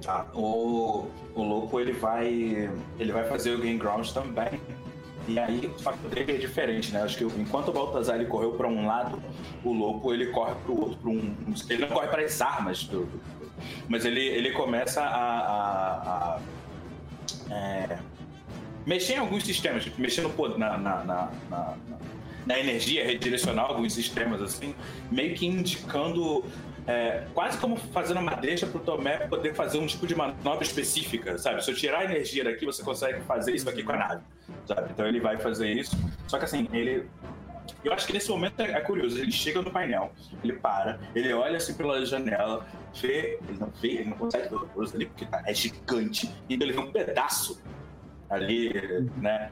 Tá. 0.00 0.26
O, 0.32 1.08
o 1.34 1.42
Lopo, 1.42 1.80
ele 1.80 1.92
vai. 1.92 2.70
Ele 2.98 3.12
vai 3.12 3.24
fazer 3.24 3.56
o 3.56 3.60
Game 3.60 3.78
Ground 3.78 4.08
também. 4.10 4.60
E 5.28 5.38
aí 5.38 5.66
o 5.66 5.78
fato 5.78 6.08
dele 6.08 6.32
é 6.32 6.36
diferente, 6.38 6.92
né? 6.92 7.02
Acho 7.02 7.18
que 7.18 7.24
enquanto 7.24 7.68
o 7.68 7.72
Baltazar 7.72 8.16
ele 8.16 8.26
correu 8.26 8.52
para 8.52 8.68
um 8.68 8.86
lado, 8.86 9.20
o 9.64 9.72
Lopo 9.72 10.12
ele 10.12 10.26
corre 10.26 10.54
para 10.54 10.70
o 10.72 10.80
outro, 10.80 10.96
para 10.98 11.10
um. 11.10 11.34
Ele 11.68 11.80
não 11.82 11.88
corre 11.88 12.08
para 12.08 12.22
as 12.22 12.40
armas 12.40 12.88
mas 13.88 14.04
ele, 14.04 14.20
ele 14.20 14.52
começa 14.52 15.02
a. 15.02 15.40
a- 15.40 16.36
a, 16.36 17.54
é, 17.54 17.98
mexer 18.86 19.14
em 19.14 19.18
alguns 19.18 19.44
sistemas, 19.44 19.84
tipo, 19.84 20.00
mexer 20.00 20.20
no, 20.22 20.58
na, 20.58 20.76
na, 20.78 21.04
na, 21.04 21.30
na, 21.50 21.74
na 22.46 22.58
energia, 22.58 23.04
redirecionar 23.04 23.64
alguns 23.64 23.92
sistemas, 23.94 24.40
assim, 24.42 24.74
meio 25.10 25.34
que 25.34 25.46
indicando. 25.46 26.44
é, 26.86 27.24
quase 27.34 27.58
como 27.58 27.76
fazendo 27.76 28.20
uma 28.20 28.34
deixa 28.36 28.66
pro 28.66 28.78
Tomé 28.78 29.26
poder 29.26 29.54
fazer 29.54 29.78
um 29.78 29.86
tipo 29.86 30.06
de 30.06 30.14
manobra 30.14 30.62
específica, 30.62 31.36
sabe? 31.38 31.64
Se 31.64 31.70
eu 31.70 31.74
tirar 31.74 32.00
a 32.00 32.04
energia 32.04 32.44
daqui, 32.44 32.64
você 32.64 32.82
consegue 32.82 33.20
fazer 33.22 33.54
isso 33.54 33.68
aqui 33.68 33.82
com 33.82 33.92
a 33.92 33.96
nave, 33.96 34.22
sabe? 34.66 34.90
Então 34.90 35.06
ele 35.06 35.20
vai 35.20 35.38
fazer 35.38 35.70
isso. 35.72 35.96
Só 36.26 36.38
que 36.38 36.44
assim, 36.44 36.68
ele. 36.72 37.08
Eu 37.84 37.92
acho 37.92 38.06
que 38.06 38.12
nesse 38.12 38.28
momento 38.30 38.60
é 38.60 38.72
é 38.72 38.80
curioso. 38.80 39.18
Ele 39.18 39.32
chega 39.32 39.60
no 39.62 39.70
painel, 39.70 40.12
ele 40.42 40.54
para, 40.54 40.98
ele 41.14 41.32
olha 41.32 41.56
assim 41.56 41.74
pela 41.74 42.04
janela, 42.04 42.66
vê, 42.94 43.38
ele 43.48 43.58
não 43.58 43.70
vê, 43.80 43.88
ele 43.88 44.10
não 44.10 44.16
consegue 44.16 44.48
ver 44.48 44.54
o 44.54 44.58
Ouroboros 44.58 44.94
ali, 44.94 45.06
porque 45.06 45.26
tá, 45.26 45.42
é 45.44 45.54
gigante, 45.54 46.32
e 46.48 46.54
ele 46.54 46.72
vê 46.72 46.78
um 46.78 46.90
pedaço 46.90 47.60
ali, 48.30 48.72
né? 49.16 49.50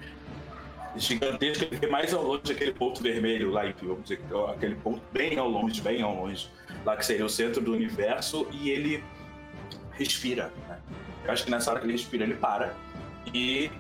Gigantesco, 0.97 1.65
ele 1.65 1.77
vê 1.77 1.87
mais 1.89 2.15
ao 2.15 2.23
longe 2.23 2.53
aquele 2.53 2.73
ponto 2.73 3.03
vermelho 3.03 3.51
lá, 3.51 3.67
enfim, 3.67 3.87
vamos 3.87 4.05
dizer, 4.05 4.21
aquele 4.55 4.77
ponto 4.77 5.03
bem 5.13 5.37
ao 5.39 5.49
longe, 5.49 5.81
bem 5.81 6.03
ao 6.03 6.15
longe, 6.15 6.49
lá 6.85 6.97
que 6.97 7.05
seria 7.05 7.25
o 7.25 7.29
centro 7.29 7.61
do 7.61 7.73
universo, 7.73 8.47
e 8.53 8.71
ele 8.71 9.03
respira. 9.93 10.53
Né? 10.69 10.79
Eu 11.25 11.33
acho 11.33 11.45
que 11.45 11.51
nessa 11.51 11.71
hora 11.71 11.81
que 11.81 11.87
ele 11.87 11.95
respira, 11.95 12.25
ele 12.25 12.35
para. 12.35 12.75
E 13.33 13.71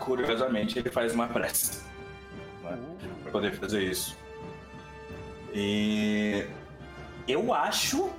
curiosamente 0.00 0.78
ele 0.78 0.90
faz 0.90 1.14
uma 1.14 1.28
prece 1.28 1.82
né? 2.62 2.78
para 3.22 3.32
poder 3.32 3.52
fazer 3.52 3.82
isso. 3.82 4.16
E 5.54 6.46
eu 7.28 7.52
acho 7.52 8.10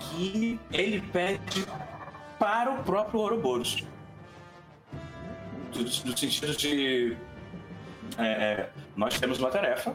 que 0.00 0.58
ele 0.72 1.00
pede 1.12 1.66
para 2.38 2.72
o 2.72 2.82
próprio 2.82 3.20
Ouroboros. 3.20 3.84
Do 5.72 6.18
sentido 6.18 6.56
de. 6.56 7.16
é, 8.18 8.26
é, 8.26 8.70
nós 8.96 9.18
temos 9.18 9.38
uma 9.38 9.50
tarefa 9.50 9.94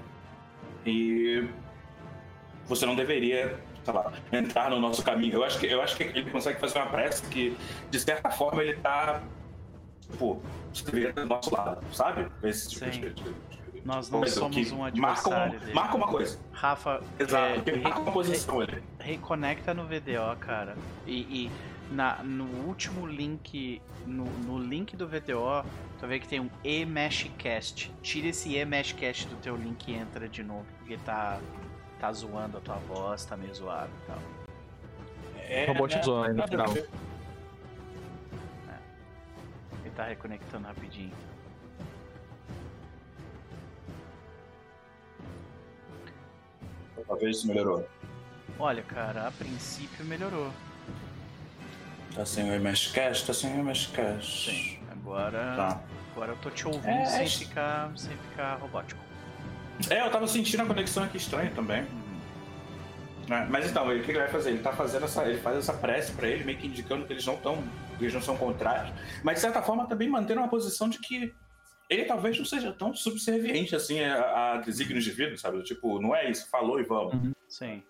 e 0.85 1.47
você 2.65 2.85
não 2.85 2.95
deveria, 2.95 3.59
sei 3.83 3.93
lá, 3.93 4.13
entrar 4.31 4.69
no 4.69 4.79
nosso 4.79 5.03
caminho. 5.03 5.35
Eu 5.35 5.43
acho 5.43 5.59
que, 5.59 5.67
eu 5.67 5.81
acho 5.81 5.97
que 5.97 6.03
ele 6.03 6.29
consegue 6.31 6.59
fazer 6.59 6.79
uma 6.79 6.87
prece 6.87 7.25
que, 7.27 7.55
de 7.89 7.99
certa 7.99 8.29
forma, 8.31 8.63
ele 8.63 8.75
tá. 8.77 9.21
Pô, 10.17 10.37
você 10.73 10.85
deveria 10.85 11.09
estar 11.09 11.21
do 11.23 11.27
nosso 11.27 11.53
lado, 11.53 11.85
sabe? 11.93 12.27
Esse 12.43 12.69
tipo 12.69 12.85
Sim. 12.85 13.01
de. 13.01 13.13
de- 13.13 13.35
Nós 13.83 14.09
não 14.09 14.19
coisa 14.21 14.39
somos 14.39 14.71
um 14.71 14.77
marca, 14.77 14.87
adversário 14.97 15.55
um- 15.55 15.59
dele. 15.59 15.73
marca 15.73 15.95
uma 15.97 16.07
coisa. 16.07 16.39
Rafa, 16.51 17.01
Exato, 17.19 17.69
é, 17.69 17.75
marca 17.77 17.99
uma 17.99 18.11
posição 18.11 18.59
ali. 18.59 18.81
reconecta 18.99 19.73
no 19.73 19.85
VDO, 19.85 20.35
cara. 20.39 20.75
E, 21.05 21.21
e 21.45 21.51
na, 21.91 22.23
no 22.23 22.45
último 22.67 23.05
link, 23.05 23.79
no, 24.07 24.25
no 24.25 24.57
link 24.57 24.95
do 24.95 25.07
VDO, 25.07 25.63
tu 25.99 26.07
vê 26.07 26.19
que 26.19 26.27
tem 26.27 26.39
um 26.39 26.49
eMeshCast. 26.63 27.91
Tira 28.01 28.27
esse 28.29 28.55
eMeshCast 28.55 29.27
do 29.27 29.35
teu 29.35 29.55
link 29.55 29.87
e 29.87 29.93
entra 29.95 30.27
de 30.27 30.41
novo, 30.43 30.65
porque 30.79 30.97
tá, 30.97 31.39
tá 31.99 32.11
zoando 32.11 32.57
a 32.57 32.61
tua 32.61 32.77
voz, 32.87 33.23
tá 33.25 33.37
meio 33.37 33.53
zoado 33.53 33.91
e 34.03 34.07
tal. 34.07 34.17
É, 35.47 35.65
Robotizou 35.67 36.23
aí 36.23 36.33
no 36.33 36.43
a 36.43 36.47
final. 36.47 36.73
Tá 39.95 40.03
reconectando 40.05 40.67
rapidinho. 40.67 41.11
Talvez 47.07 47.37
isso 47.37 47.47
melhorou. 47.47 47.87
Olha, 48.57 48.81
cara, 48.83 49.27
a 49.27 49.31
princípio 49.31 50.05
melhorou. 50.05 50.51
Tá 52.15 52.25
sem 52.25 52.49
o 52.49 52.53
MSCast, 52.53 53.27
tá 53.27 53.33
sem 53.33 53.53
o 53.53 53.59
MSCast. 53.59 54.49
Sim. 54.51 54.79
Agora, 54.91 55.55
Tá. 55.55 55.81
agora 56.13 56.31
eu 56.31 56.37
tô 56.37 56.49
te 56.49 56.65
ouvindo 56.67 56.87
É, 56.87 57.05
sem, 57.05 57.23
acho- 57.25 57.39
ficar, 57.39 57.91
sem 57.97 58.15
ficar 58.17 58.55
robótico. 58.55 59.01
É, 59.89 60.01
eu 60.01 60.09
tava 60.09 60.25
sentindo 60.27 60.63
a 60.63 60.65
conexão 60.65 61.03
aqui 61.03 61.17
estranha 61.17 61.51
também. 61.53 61.81
Uhum. 61.83 62.04
Né? 63.27 63.47
Mas 63.49 63.69
então, 63.69 63.91
ele, 63.91 64.01
o 64.01 64.03
que 64.03 64.11
ele 64.11 64.19
vai 64.19 64.27
fazer? 64.27 64.51
Ele 64.51 64.59
tá 64.63 64.71
fazendo 64.73 65.05
essa. 65.05 65.23
Ele 65.27 65.39
faz 65.39 65.57
essa 65.57 65.73
prece 65.73 66.11
pra 66.13 66.27
ele, 66.27 66.43
meio 66.43 66.57
que 66.57 66.67
indicando 66.67 67.05
que 67.05 67.13
eles 67.13 67.25
não 67.25 67.35
estão. 67.35 67.63
eles 67.99 68.13
não 68.13 68.21
são 68.21 68.37
contrários. 68.37 68.93
Mas 69.23 69.35
de 69.35 69.41
certa 69.41 69.61
forma 69.61 69.85
também 69.87 70.09
mantendo 70.09 70.41
uma 70.41 70.47
posição 70.49 70.87
de 70.89 70.99
que 70.99 71.33
ele 71.89 72.03
talvez 72.05 72.37
não 72.37 72.45
seja 72.45 72.71
tão 72.73 72.93
subserviente 72.95 73.75
assim 73.75 74.01
a, 74.01 74.53
a 74.53 74.57
desígnios 74.57 75.03
divinos, 75.03 75.41
sabe? 75.41 75.61
Tipo, 75.63 76.01
não 76.01 76.15
é 76.15 76.29
isso, 76.29 76.49
falou 76.49 76.79
e 76.79 76.83
vamos. 76.83 77.31
Sim. 77.47 77.83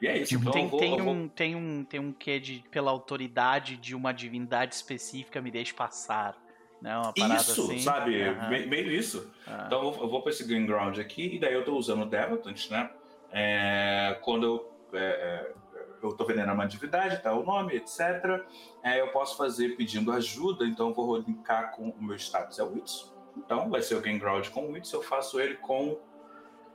E 0.00 0.06
é 0.08 0.18
isso. 0.18 0.30
Tipo, 0.36 0.42
então 0.48 0.52
tem, 0.52 0.62
eu 0.64 0.68
vou- 0.70 0.80
tem, 0.80 0.96
vou- 0.98 1.14
um, 1.14 1.28
tem, 1.28 1.54
um, 1.56 1.84
tem 1.84 2.00
um 2.00 2.12
quê 2.12 2.38
de, 2.40 2.64
pela 2.70 2.90
autoridade 2.90 3.76
de 3.76 3.94
uma 3.94 4.12
divindade 4.12 4.74
específica, 4.74 5.40
me 5.40 5.50
deixe 5.50 5.72
passar. 5.72 6.36
Né? 6.80 6.96
Uma 6.98 7.12
parada 7.12 7.40
Isso, 7.40 7.62
assim. 7.62 7.78
sabe? 7.78 8.16
Me- 8.48 8.66
Meio 8.66 8.90
isso. 8.90 9.30
Ah. 9.46 9.64
Então 9.66 9.84
eu 9.84 9.92
vou, 9.92 10.02
eu 10.04 10.10
vou 10.10 10.22
pra 10.22 10.32
esse 10.32 10.42
Green 10.44 10.66
Ground 10.66 10.98
aqui, 10.98 11.36
e 11.36 11.38
daí 11.38 11.54
eu 11.54 11.64
tô 11.64 11.76
usando 11.76 12.02
o 12.02 12.06
Devotant, 12.06 12.68
né? 12.70 12.90
É, 13.32 14.18
quando 14.22 14.44
eu, 14.46 14.71
é, 14.92 14.98
é, 14.98 15.54
eu 16.02 16.12
tô 16.12 16.24
vendendo 16.24 16.52
uma 16.52 16.64
atividade, 16.64 17.22
tá 17.22 17.32
o 17.32 17.42
nome, 17.42 17.76
etc. 17.76 18.44
É, 18.82 19.00
eu 19.00 19.08
posso 19.08 19.36
fazer 19.36 19.76
pedindo 19.76 20.12
ajuda, 20.12 20.64
então 20.64 20.88
eu 20.88 20.94
vou 20.94 21.16
linkar 21.18 21.72
com 21.72 21.90
o 21.90 22.02
meu 22.02 22.16
status 22.16 22.58
é 22.58 22.62
o 22.62 22.72
Wits. 22.72 23.12
Então 23.36 23.70
vai 23.70 23.82
ser 23.82 23.94
o 23.94 24.00
Green 24.00 24.18
Ground 24.18 24.48
com 24.48 24.66
o 24.66 24.72
Wits, 24.72 24.92
eu 24.92 25.02
faço 25.02 25.40
ele 25.40 25.56
com. 25.56 25.98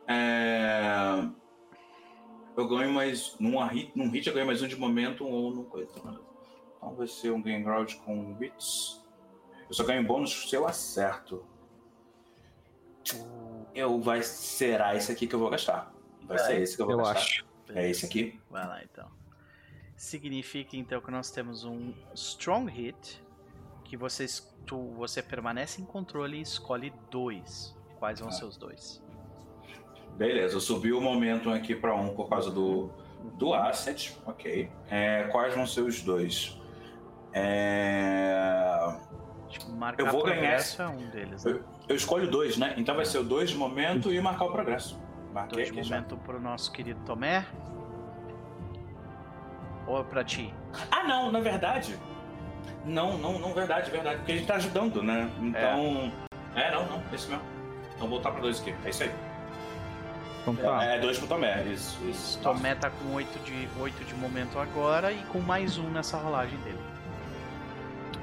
é, 0.08 1.28
eu 2.56 2.68
ganho 2.68 2.92
mais. 2.92 3.36
Num 3.40 3.64
hit, 3.66 3.92
num 3.96 4.10
hit 4.10 4.28
eu 4.28 4.34
ganho 4.34 4.48
mais 4.48 4.62
um 4.62 4.68
de 4.68 4.76
momento 4.76 5.26
ou 5.26 5.54
num 5.54 5.64
coisa. 5.64 5.92
Então 5.96 6.96
vai 6.96 7.08
ser 7.08 7.32
um 7.32 7.42
Green 7.42 7.64
Ground 7.64 7.94
com 8.04 8.36
Wits. 8.40 9.06
Eu 9.70 9.76
só 9.76 9.84
ganho 9.84 10.04
bônus 10.04 10.50
se 10.50 10.56
eu 10.56 10.66
acerto. 10.66 11.46
Eu 13.76 14.02
vai 14.02 14.24
será 14.24 14.96
esse 14.96 15.12
aqui 15.12 15.28
que 15.28 15.36
eu 15.36 15.40
vou 15.40 15.50
gastar. 15.50 15.94
Vai 16.24 16.40
ser 16.40 16.62
esse 16.62 16.76
que 16.76 16.82
eu 16.82 16.88
vou 16.88 16.96
Eu 16.96 17.04
gastar. 17.04 17.20
acho. 17.20 17.47
É 17.74 17.90
esse 17.90 18.06
aqui. 18.06 18.40
Vai 18.50 18.66
lá 18.66 18.82
então. 18.84 19.08
Significa 19.96 20.76
então 20.78 21.02
que 21.02 21.10
nós 21.12 21.32
temos 21.32 21.64
um 21.64 21.94
Strong 22.14 22.72
Hit, 22.72 23.22
que 23.84 23.98
você, 23.98 24.26
tu, 24.66 24.92
você 24.94 25.22
permanece 25.24 25.82
em 25.82 25.86
controle 25.86 26.38
e 26.38 26.42
escolhe 26.42 26.94
dois. 27.10 27.76
Quais 28.00 28.20
vão 28.20 28.30
Ah. 28.30 28.32
ser 28.32 28.46
os 28.46 28.58
dois? 28.58 29.02
Beleza, 30.16 30.56
eu 30.56 30.62
subi 30.62 30.94
o 30.94 31.02
momento 31.02 31.50
aqui 31.50 31.76
para 31.76 31.96
um 31.96 32.10
por 32.16 32.30
causa 32.30 32.50
do, 32.52 32.90
do 33.36 33.54
asset. 33.54 34.16
Ok. 34.26 34.70
É, 34.90 35.24
quais 35.32 35.54
vão 35.56 35.66
ser 35.66 35.82
os 35.82 36.02
dois? 36.02 36.60
É... 37.34 38.34
Marcar 39.78 40.04
Eu 40.06 40.12
vou 40.12 40.24
ganhar 40.24 40.38
progresso 40.40 40.82
é 40.82 40.88
um 40.88 41.10
deles, 41.10 41.44
né? 41.44 41.52
Eu, 41.52 41.64
eu 41.90 41.96
escolho 41.96 42.30
dois, 42.30 42.58
né? 42.58 42.74
Então 42.78 42.96
vai 42.96 43.06
ser 43.06 43.20
o 43.20 43.24
dois 43.24 43.50
de 43.50 43.56
momento 43.58 44.12
e 44.14 44.20
marcar 44.20 44.46
o 44.46 44.52
progresso. 44.52 45.00
Marquei 45.34 45.58
Dois 45.58 45.68
de 45.72 45.80
aqui 45.80 45.88
já. 45.88 45.96
momento 45.96 46.18
pro 46.18 46.40
nosso 46.40 46.72
querido 46.72 47.00
Tomé. 47.06 47.46
Ou 49.86 50.04
pra 50.04 50.24
ti? 50.24 50.54
Ah, 50.92 51.04
não, 51.04 51.32
na 51.32 51.40
verdade. 51.40 51.98
Não, 52.84 53.18
não, 53.18 53.40
não, 53.40 53.54
verdade, 53.54 53.90
verdade. 53.92 54.18
Porque 54.18 54.32
a 54.34 54.36
gente 54.36 54.48
tá 54.48 54.56
ajudando, 54.56 55.02
né? 55.04 55.30
Então. 55.42 56.12
É, 56.56 56.72
não, 56.72 56.86
não, 56.88 57.04
esse 57.14 57.28
mesmo. 57.30 57.44
Então 57.96 58.08
voltar 58.08 58.32
pra 58.32 58.42
dois 58.42 58.60
aqui. 58.60 58.76
É 58.84 58.90
isso 58.90 59.04
aí. 59.04 59.12
Então 60.42 60.56
tá. 60.56 60.86
É, 60.86 60.98
é 60.98 61.00
dois 61.00 61.18
pro 61.18 61.28
Tomé, 61.28 61.64
isso, 61.64 61.98
isso. 62.08 62.40
Tomé 62.40 62.76
tá 62.76 62.90
com 62.90 63.14
8 63.14 63.40
de, 63.40 63.68
8 63.80 64.06
de 64.06 64.16
momento 64.16 64.58
agora 64.60 65.12
e 65.12 65.22
com 65.26 65.40
mais 65.40 65.78
um 65.78 65.90
nessa 65.90 66.18
rolagem 66.18 66.58
dele. 66.60 66.80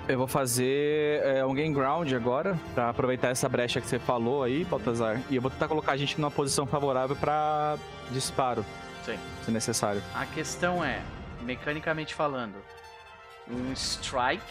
Eu 0.06 0.18
vou 0.18 0.26
fazer 0.26 1.22
é, 1.24 1.44
um 1.46 1.54
game 1.54 1.74
ground 1.74 2.12
agora, 2.12 2.58
pra 2.74 2.90
aproveitar 2.90 3.28
essa 3.28 3.48
brecha 3.48 3.80
que 3.80 3.86
você 3.86 3.98
falou 3.98 4.42
aí, 4.42 4.62
Baltazar. 4.64 5.18
E 5.30 5.36
eu 5.36 5.40
vou 5.40 5.50
tentar 5.50 5.66
colocar 5.66 5.92
a 5.92 5.96
gente 5.96 6.20
numa 6.20 6.30
posição 6.30 6.66
favorável 6.66 7.16
pra 7.16 7.78
disparo, 8.10 8.66
Sim. 9.02 9.18
se 9.42 9.50
necessário. 9.50 10.02
A 10.14 10.26
questão 10.26 10.84
é, 10.84 11.00
mecanicamente 11.40 12.14
falando, 12.14 12.54
um 13.48 13.72
strike 13.72 14.44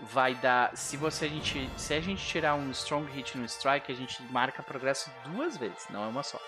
vai 0.00 0.34
dar. 0.34 0.76
Se 0.76 0.96
você 0.96 1.26
a 1.26 1.28
gente, 1.28 1.70
se 1.76 1.94
a 1.94 2.00
gente 2.00 2.26
tirar 2.26 2.56
um 2.56 2.72
strong 2.72 3.08
hit 3.12 3.38
no 3.38 3.44
strike, 3.44 3.92
a 3.92 3.94
gente 3.94 4.20
marca 4.32 4.64
progresso 4.64 5.12
duas 5.26 5.56
vezes, 5.56 5.86
não 5.90 6.02
é 6.02 6.08
uma 6.08 6.24
só, 6.24 6.40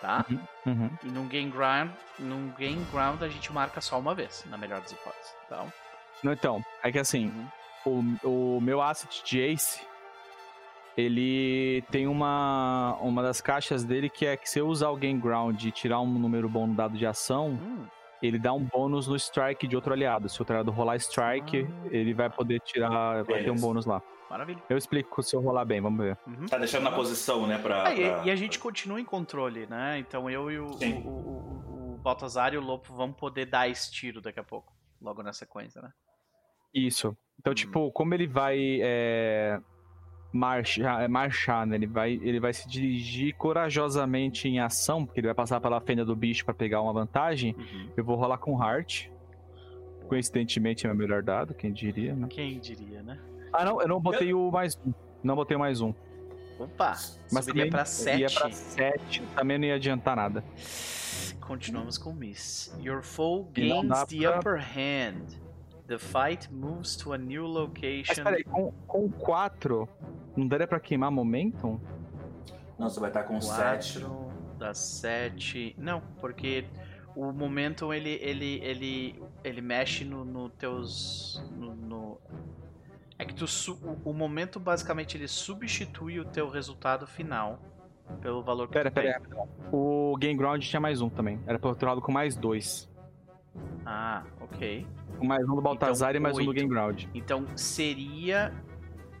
tá? 0.00 0.26
Uhum. 0.66 0.90
E 1.04 1.06
num 1.06 1.28
game 1.28 1.52
ground, 1.52 1.92
num 2.18 2.50
game 2.58 2.84
ground 2.90 3.22
a 3.22 3.28
gente 3.28 3.52
marca 3.52 3.80
só 3.80 3.96
uma 3.96 4.12
vez, 4.12 4.42
na 4.46 4.58
melhor 4.58 4.80
das 4.80 4.90
hipóteses. 4.90 5.32
Então, 5.46 5.72
Não, 6.24 6.32
então, 6.32 6.64
é 6.82 6.90
que 6.90 6.98
assim, 6.98 7.30
o, 7.84 8.02
o 8.56 8.60
meu 8.60 8.80
asset 8.80 9.22
de 9.24 9.38
Ace, 9.40 9.80
ele 10.96 11.82
tem 11.90 12.06
uma, 12.06 12.96
uma 13.00 13.22
das 13.22 13.40
caixas 13.40 13.84
dele 13.84 14.08
que 14.08 14.24
é 14.26 14.36
que 14.36 14.48
se 14.48 14.58
eu 14.58 14.68
usar 14.68 14.88
o 14.90 14.96
game 14.96 15.20
ground 15.20 15.62
e 15.64 15.70
tirar 15.70 16.00
um 16.00 16.06
número 16.18 16.48
bom 16.48 16.66
no 16.66 16.74
dado 16.74 16.96
de 16.96 17.04
ação, 17.06 17.50
hum, 17.50 17.84
ele 18.22 18.38
dá 18.38 18.52
um 18.52 18.62
bônus 18.64 19.06
no 19.08 19.16
strike 19.16 19.66
de 19.66 19.74
outro 19.76 19.92
aliado. 19.92 20.28
Se 20.28 20.38
o 20.38 20.42
outro 20.42 20.54
aliado 20.54 20.70
rolar 20.70 20.96
strike, 20.96 21.66
Ah. 21.68 21.88
ele 21.90 22.14
vai 22.14 22.30
poder 22.30 22.60
tirar, 22.60 23.22
vai 23.24 23.42
ter 23.42 23.50
um 23.50 23.56
bônus 23.56 23.84
lá. 23.86 24.00
maravilha. 24.30 24.62
Eu 24.68 24.76
explico 24.78 25.22
se 25.22 25.36
eu 25.36 25.40
rolar 25.40 25.64
bem, 25.64 25.80
vamos 25.80 26.02
ver. 26.04 26.16
Uhum. 26.26 26.46
Tá 26.46 26.58
deixando 26.58 26.84
na 26.84 26.90
posição, 26.92 27.46
né? 27.46 27.58
Pra, 27.58 27.88
Ah, 27.88 27.94
e, 27.94 27.96
pra- 28.10 28.22
e 28.24 28.30
a 28.30 28.36
gente 28.36 28.58
continua 28.58 29.00
em 29.00 29.04
controle, 29.04 29.66
né? 29.66 29.98
Então 29.98 30.28
eu 30.30 30.50
e 30.50 30.58
o, 30.58 30.66
o, 30.66 31.08
o, 31.08 31.94
o 31.94 31.98
Baltazar 31.98 32.54
e 32.54 32.56
o 32.56 32.60
Lopo 32.60 32.92
vamos 32.94 33.16
poder 33.16 33.46
dar 33.46 33.68
esse 33.68 33.92
tiro 33.92 34.20
daqui 34.20 34.40
a 34.40 34.44
pouco. 34.44 34.72
Logo 35.02 35.22
na 35.22 35.32
sequência, 35.32 35.82
né? 35.82 35.90
Isso. 36.74 37.16
Então, 37.38 37.52
Hum. 37.52 37.54
tipo, 37.54 37.92
como 37.92 38.12
ele 38.14 38.26
vai 38.26 38.80
é, 38.82 39.60
marchar, 40.32 41.02
é, 41.02 41.08
marchar 41.08 41.66
né? 41.66 41.76
Ele 41.76 41.86
vai, 41.86 42.12
ele 42.14 42.40
vai 42.40 42.52
se 42.52 42.68
dirigir 42.68 43.34
corajosamente 43.36 44.48
em 44.48 44.58
ação, 44.60 45.04
porque 45.06 45.20
ele 45.20 45.28
vai 45.28 45.34
passar 45.34 45.60
pela 45.60 45.80
fenda 45.80 46.04
do 46.04 46.16
bicho 46.16 46.44
pra 46.44 46.52
pegar 46.54 46.80
uma 46.82 46.92
vantagem. 46.92 47.54
Uhum. 47.56 47.88
Eu 47.96 48.04
vou 48.04 48.16
rolar 48.16 48.38
com 48.38 48.60
Heart. 48.62 49.08
Coincidentemente 50.08 50.84
é 50.84 50.88
meu 50.88 50.96
melhor 50.96 51.22
dado, 51.22 51.54
quem 51.54 51.72
diria, 51.72 52.14
né? 52.14 52.26
Quem 52.28 52.58
diria, 52.58 53.02
né? 53.02 53.18
Ah, 53.52 53.64
não, 53.64 53.80
eu 53.80 53.88
não 53.88 54.00
botei 54.00 54.34
o 54.34 54.50
mais 54.50 54.76
um. 54.84 54.92
Não 55.22 55.34
botei 55.34 55.56
o 55.56 55.60
mais 55.60 55.80
um. 55.80 55.94
Opa! 56.58 56.92
Mas 57.32 57.46
também 57.46 57.70
pra 57.70 57.80
ia 57.80 57.84
7. 57.86 58.34
pra 58.34 58.50
7, 58.50 59.22
também 59.34 59.58
não 59.58 59.64
ia 59.66 59.74
adiantar 59.76 60.14
nada. 60.14 60.44
Continuamos 61.40 61.96
com 61.98 62.12
Miss. 62.12 62.74
Your 62.82 63.02
foe 63.02 63.44
gains 63.52 63.88
the 64.08 64.16
pra- 64.18 64.38
upper 64.38 64.58
hand. 64.58 65.24
The 65.86 65.98
fight 65.98 66.50
moves 66.52 66.96
to 66.96 67.12
a 67.12 67.18
new 67.18 67.42
Mas 67.44 67.54
location. 67.54 68.24
peraí, 68.24 68.44
com, 68.44 68.72
com 68.86 69.10
4, 69.10 69.86
não 70.36 70.48
daria 70.48 70.66
pra 70.66 70.80
queimar 70.80 71.10
momentum? 71.10 71.78
Não, 72.78 72.88
você 72.88 72.98
vai 72.98 73.10
estar 73.10 73.24
com 73.24 73.38
7. 73.40 74.00
4 74.00 74.32
das 74.58 74.78
7. 74.78 75.74
Não, 75.78 76.00
porque 76.20 76.64
o 77.14 77.30
momentum 77.32 77.92
ele 77.92 78.18
ele 78.22 78.60
ele 78.62 79.22
ele 79.44 79.60
mexe 79.60 80.04
no, 80.04 80.24
no 80.24 80.48
teus 80.48 81.42
no, 81.56 81.74
no- 81.76 82.18
é 83.18 83.24
que 83.24 83.34
tu 83.34 83.46
su- 83.46 83.78
o, 84.04 84.12
momento 84.12 84.58
basicamente 84.58 85.16
ele 85.16 85.28
substitui 85.28 86.18
o 86.18 86.24
teu 86.24 86.48
resultado 86.48 87.06
final 87.06 87.60
pelo 88.20 88.42
valor 88.42 88.66
que 88.66 88.72
Pera, 88.72 88.90
tu 88.90 88.94
tem. 88.94 89.04
pera. 89.04 89.22
O 89.70 90.16
Game 90.18 90.36
Ground 90.36 90.62
tinha 90.64 90.80
mais 90.80 91.00
um 91.00 91.08
também. 91.08 91.38
Era 91.46 91.58
pra 91.58 91.70
eu 91.70 91.74
ter 91.76 91.84
rolado 91.86 92.00
com 92.02 92.10
mais 92.10 92.34
dois. 92.34 92.90
Ah, 93.86 94.22
ok. 94.40 94.86
Mais 95.22 95.44
um 95.48 95.54
do 95.54 95.62
Baltazar 95.62 96.10
Então, 96.10 96.20
e 96.20 96.22
mais 96.22 96.36
um 96.38 96.44
do. 96.44 96.52
Game 96.52 96.68
Ground. 96.68 97.04
Então 97.14 97.46
seria 97.56 98.52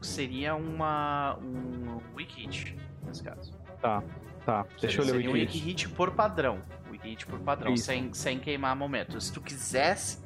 seria 0.00 0.54
uma 0.54 1.38
um 1.42 1.98
weak 2.16 2.40
hit 2.42 2.76
nesse 3.06 3.22
caso. 3.22 3.52
Tá, 3.80 4.02
tá. 4.44 4.66
Deixa 4.80 5.00
eu 5.00 5.04
ler 5.04 5.10
o 5.12 5.14
Seria 5.14 5.30
um 5.30 5.32
wiki. 5.34 5.56
weak 5.56 5.58
hit 5.58 5.88
por 5.90 6.10
padrão. 6.12 6.58
Weak 6.90 7.08
hit 7.08 7.26
por 7.26 7.38
padrão, 7.40 7.72
Isso. 7.74 7.84
sem, 7.84 8.12
sem 8.12 8.38
queimar 8.38 8.74
momento. 8.76 9.20
Se 9.20 9.32
tu 9.32 9.40
quisesse. 9.40 10.22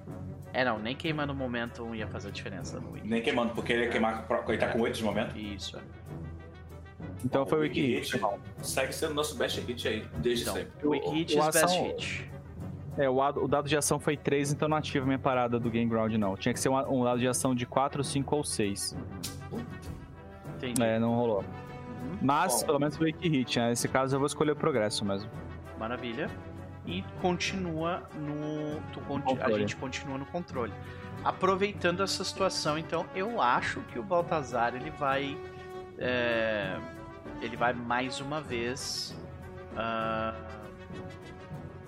É 0.53 0.65
não, 0.65 0.79
nem 0.79 0.97
queimando 0.97 1.35
momento 1.35 1.95
ia 1.95 2.07
fazer 2.09 2.29
a 2.29 2.31
diferença 2.31 2.81
no. 2.81 2.93
Nem 3.05 3.21
queimando, 3.21 3.53
porque 3.53 3.73
ele 3.73 3.85
ia 3.85 3.91
queimar. 3.91 4.27
Ele 4.49 4.57
tá 4.59 4.69
com 4.69 4.81
8 4.81 4.97
de 4.97 5.05
momento. 5.05 5.37
Isso, 5.37 5.77
é. 5.77 5.81
Então 7.25 7.45
foi 7.45 7.59
o 7.59 7.61
wiki 7.63 7.81
Wiki 7.83 8.17
hit. 8.17 8.21
Segue 8.63 8.93
sendo 8.95 9.13
nosso 9.15 9.37
best 9.37 9.61
hit 9.61 9.87
aí, 9.87 10.09
desde 10.19 10.45
Então, 10.45 10.55
sempre. 10.55 10.87
O- 10.87 10.91
weak 10.91 11.09
hit 11.11 11.37
o 11.37 11.39
is 11.41 11.45
best 11.47 11.65
ação- 11.65 11.87
hit. 11.89 12.31
É, 12.99 13.09
o, 13.09 13.17
o 13.17 13.47
dado 13.49 13.69
de 13.69 13.77
ação 13.77 13.99
foi 14.01 14.17
3, 14.17 14.53
então 14.53 14.69
não 14.69 14.77
ativa 14.77 15.07
minha 15.07 15.19
parada 15.19 15.59
do 15.61 15.71
Game 15.71 15.89
Ground, 15.89 16.13
não. 16.15 16.37
Tinha 16.37 16.53
que 16.53 16.59
ser 16.61 16.69
uma- 16.69 16.89
um 16.89 17.05
dado 17.05 17.21
de 17.21 17.29
ação 17.29 17.55
de 17.55 17.65
4, 17.65 18.03
5 18.03 18.35
ou 18.37 18.43
6. 18.45 18.97
Entendi. 20.57 20.83
É, 20.83 20.99
não 20.99 21.15
rolou. 21.15 21.39
Uhum, 21.39 22.19
Mas, 22.21 22.61
Bom. 22.61 22.67
pelo 22.67 22.79
menos 22.81 22.97
foi 22.97 23.07
wiki 23.07 23.29
hit, 23.29 23.59
né? 23.59 23.69
Nesse 23.71 23.89
caso 23.89 24.17
eu 24.17 24.19
vou 24.21 24.27
escolher 24.27 24.53
o 24.53 24.57
progresso 24.57 25.05
mesmo. 25.05 25.31
Maravilha. 25.79 26.29
E 26.85 27.05
continua 27.21 28.03
no. 28.15 28.81
tu 28.93 29.01
conti- 29.03 29.41
a 29.41 29.51
gente 29.59 29.77
continua 29.77 30.19
no 30.19 30.27
controle. 30.27 30.73
Aproveitando 31.25 32.03
essa 32.03 32.25
situação, 32.25 32.79
então, 32.79 33.05
eu 33.15 33.41
acho 33.41 33.81
que 33.93 33.99
o 33.99 34.03
Baltazar 34.03 34.75
ele 34.75 34.91
vai. 34.91 35.37
é, 35.99 36.77
ele 37.43 37.57
vai 37.57 37.73
mais 37.73 38.21
uma 38.21 38.41
vez. 38.41 39.15
ah, 39.77 40.35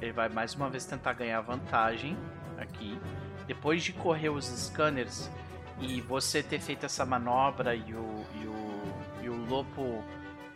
ele 0.00 0.12
vai 0.12 0.28
mais 0.28 0.54
uma 0.54 0.68
vez 0.68 0.84
tentar 0.84 1.12
ganhar 1.12 1.40
vantagem 1.40 2.16
aqui. 2.58 2.98
Depois 3.46 3.82
de 3.82 3.92
correr 3.92 4.28
os 4.28 4.46
scanners 4.46 5.30
e 5.80 6.00
você 6.00 6.42
ter 6.42 6.60
feito 6.60 6.86
essa 6.86 7.04
manobra 7.04 7.74
e 7.74 7.94
o, 7.94 8.24
e 8.34 8.46
o, 8.46 8.82
e 9.22 9.28
o 9.28 9.46
Lopo. 9.46 10.04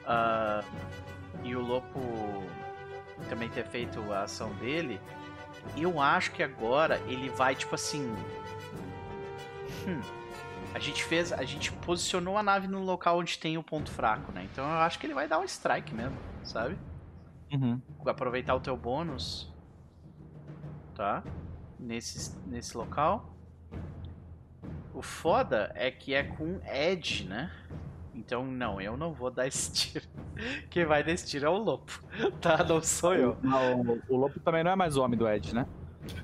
ah, 0.07 0.63
e 1.43 1.55
o 1.55 1.61
Lopo 1.61 2.01
também 3.29 3.49
ter 3.49 3.65
feito 3.65 4.13
a 4.13 4.23
ação 4.23 4.53
dele, 4.55 5.01
eu 5.77 6.01
acho 6.01 6.33
que 6.33 6.43
agora 6.43 6.99
ele 7.07 7.29
vai 7.29 7.55
tipo 7.55 7.75
assim. 7.75 8.15
Hum, 9.87 10.01
a 10.75 10.79
gente 10.79 11.05
fez, 11.05 11.33
a 11.33 11.45
gente 11.45 11.71
posicionou 11.73 12.37
a 12.37 12.43
nave 12.43 12.67
no 12.67 12.83
local 12.83 13.19
onde 13.19 13.39
tem 13.39 13.57
o 13.57 13.63
ponto 13.63 13.91
fraco, 13.91 14.33
né? 14.33 14.47
Então 14.51 14.65
eu 14.65 14.79
acho 14.79 14.99
que 14.99 15.07
ele 15.07 15.15
vai 15.15 15.29
dar 15.29 15.39
um 15.39 15.45
strike 15.45 15.95
mesmo, 15.95 16.17
sabe? 16.43 16.77
Uhum. 17.53 17.81
Aproveitar 18.07 18.55
o 18.55 18.61
teu 18.61 18.77
bônus, 18.77 19.53
tá? 20.95 21.23
Nesse, 21.79 22.37
nesse 22.47 22.77
local. 22.77 23.35
O 24.93 25.03
foda 25.03 25.73
é 25.75 25.91
que 25.91 26.15
é 26.15 26.23
com 26.23 26.61
Edge, 26.65 27.25
né? 27.25 27.51
Então, 28.15 28.47
não, 28.47 28.81
eu 28.81 28.97
não 28.97 29.13
vou 29.13 29.31
dar 29.31 29.47
esse 29.47 29.73
tiro. 29.73 30.07
Quem 30.71 30.85
vai 30.85 31.03
dar 31.03 31.13
esse 31.13 31.27
tiro 31.27 31.47
é 31.47 31.49
o 31.49 31.59
Lopo, 31.59 32.01
tá? 32.41 32.63
Não 32.63 32.81
sou 32.81 33.15
eu. 33.15 33.37
Não, 33.43 33.99
o, 34.09 34.17
Lopo 34.17 34.39
também 34.41 34.63
não 34.63 34.71
é 34.71 34.77
mais 34.77 34.97
o 34.97 35.03
homem 35.03 35.19
do 35.19 35.29
Ed, 35.29 35.53
né? 35.55 35.67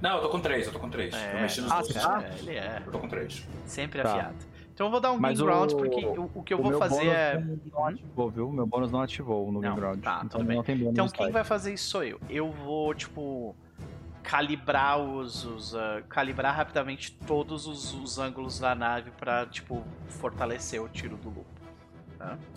Não, 0.01 0.17
eu 0.17 0.23
tô 0.23 0.29
com 0.29 0.41
3, 0.41 0.67
eu 0.67 0.73
tô 0.73 0.79
com 0.79 0.91
3. 0.91 1.15
É, 1.15 1.37
eu 1.37 1.41
mexi 1.41 1.61
nos 1.63 1.73
ah, 1.73 1.81
dois. 1.81 1.87
você 1.89 1.99
tá? 2.01 2.23
É, 2.23 2.39
ele 2.39 2.51
é. 2.57 2.83
Eu 2.85 2.93
tô 2.93 2.99
com 2.99 3.09
3. 3.09 3.49
Sempre 3.65 4.03
Tá. 4.03 4.11
afiado. 4.11 4.37
Então 4.81 4.87
eu 4.87 4.93
vou 4.93 5.01
dar 5.01 5.13
um 5.13 5.19
Mas 5.21 5.39
game 5.39 5.53
ground, 5.53 5.73
o- 5.73 5.77
porque 5.77 6.07
o, 6.07 6.31
o 6.37 6.43
que 6.43 6.55
eu 6.55 6.59
O 6.59 6.63
vou 6.63 6.71
meu 6.71 6.79
fazer 6.79 7.01
bônus 7.01 7.13
é. 7.13 7.45
Não 7.71 7.85
ativou, 7.85 8.31
viu? 8.31 8.51
Meu 8.51 8.67
bônus 8.67 8.91
não 8.91 9.03
ativou 9.03 9.47
no 9.49 9.53
Não, 9.53 9.61
Game 9.61 9.77
Ground. 9.77 10.01
tá, 10.01 10.23
então 10.25 10.41
tudo 10.41 10.47
bem. 10.49 10.57
não 10.57 10.65
tem 10.65 10.75
bônus 10.75 10.93
Então 10.93 11.05
quem 11.05 11.13
strike. 11.13 11.33
vai 11.35 11.45
fazer 11.45 11.75
isso 11.75 11.91
sou 11.91 12.03
eu. 12.03 12.19
Eu 12.31 12.51
vou, 12.51 12.95
tipo, 12.95 13.55
calibrar 14.23 14.99
os. 14.99 15.45
os, 15.45 15.75
ah, 15.75 16.01
calibrar 16.09 16.57
rapidamente 16.57 17.13
todos 17.27 17.67
os, 17.67 17.93
os 17.93 18.19
ângulos 18.19 18.59
da 18.59 18.75
nave 18.75 19.11
pra, 19.11 19.45
tipo, 19.45 19.85
fortalecer 20.09 20.83
o 20.83 20.89
tiro 20.89 21.19
do 21.19 21.29
Lupo. 21.29 21.45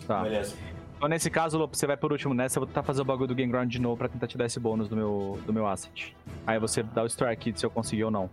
Tá. 0.06 0.22
Beleza. 0.22 0.56
Então, 0.96 1.06
nesse 1.06 1.28
caso, 1.28 1.58
Lopo, 1.58 1.76
você 1.76 1.86
vai 1.86 1.98
por 1.98 2.10
último 2.10 2.32
nessa. 2.32 2.56
Eu 2.58 2.60
vou 2.62 2.66
tentar 2.68 2.84
fazer 2.84 3.02
o 3.02 3.04
bagulho 3.04 3.28
do 3.28 3.34
Game 3.34 3.52
Ground 3.52 3.70
de 3.70 3.78
novo 3.82 3.98
pra 3.98 4.08
tentar 4.08 4.26
te 4.26 4.38
dar 4.38 4.46
esse 4.46 4.58
bônus 4.58 4.88
do 4.88 4.96
meu, 4.96 5.38
do 5.44 5.52
meu 5.52 5.66
asset. 5.66 6.16
Aí 6.46 6.58
você 6.58 6.82
dá 6.82 7.02
o 7.02 7.06
strike 7.06 7.52
se 7.54 7.66
eu 7.66 7.70
conseguir 7.70 8.04
ou 8.04 8.10
não. 8.10 8.30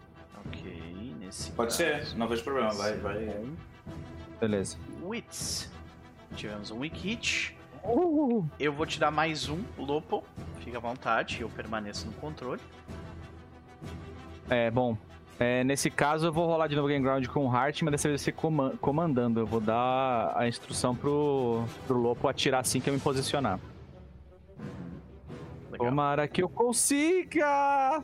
Ok, 0.48 1.14
nesse 1.20 1.52
Pode 1.52 1.78
caso. 1.78 2.10
ser, 2.10 2.18
não 2.18 2.30
vejo 2.30 2.42
problema. 2.42 2.72
Vai, 2.72 2.94
vai. 2.96 3.38
Beleza. 4.42 4.76
Wits. 5.04 5.72
Tivemos 6.36 6.72
um 6.72 6.80
weak 6.80 6.98
hit. 7.00 7.56
Uh, 7.84 8.46
Eu 8.60 8.74
vou 8.74 8.86
te 8.86 9.00
dar 9.00 9.12
mais 9.12 9.48
um, 9.50 9.60
Lopo. 9.78 10.24
Fica 10.60 10.78
à 10.78 10.82
vontade, 10.82 11.42
eu 11.42 11.50
permaneço 11.50 12.06
no 12.08 12.14
controle. 12.14 12.60
É, 14.50 14.70
bom. 14.70 14.98
é, 15.40 15.64
nesse 15.64 15.90
caso, 15.90 16.28
eu 16.28 16.34
vou 16.34 16.46
rolar 16.48 16.68
de 16.68 16.76
novo 16.76 16.88
Game 16.88 17.04
Ground 17.04 17.26
com 17.28 17.48
o 17.48 17.56
Heart, 17.56 17.84
mas 17.84 17.92
dessa 17.92 18.08
vez 18.10 18.22
você 18.22 18.32
coman- 18.32 18.76
comandando. 18.78 19.40
Eu 19.40 19.46
vou 19.46 19.62
dar 19.62 20.34
a 20.36 20.48
instrução 20.48 20.96
pro, 20.96 21.64
pro 21.88 21.98
Lopo 21.98 22.28
atirar 22.28 22.60
assim 22.62 22.82
que 22.82 22.90
eu 22.90 22.94
me 22.94 23.00
posicionar. 23.00 23.60
Legal. 25.72 25.88
Tomara 25.88 26.28
que 26.28 26.44
eu 26.44 26.50
consiga! 26.50 28.04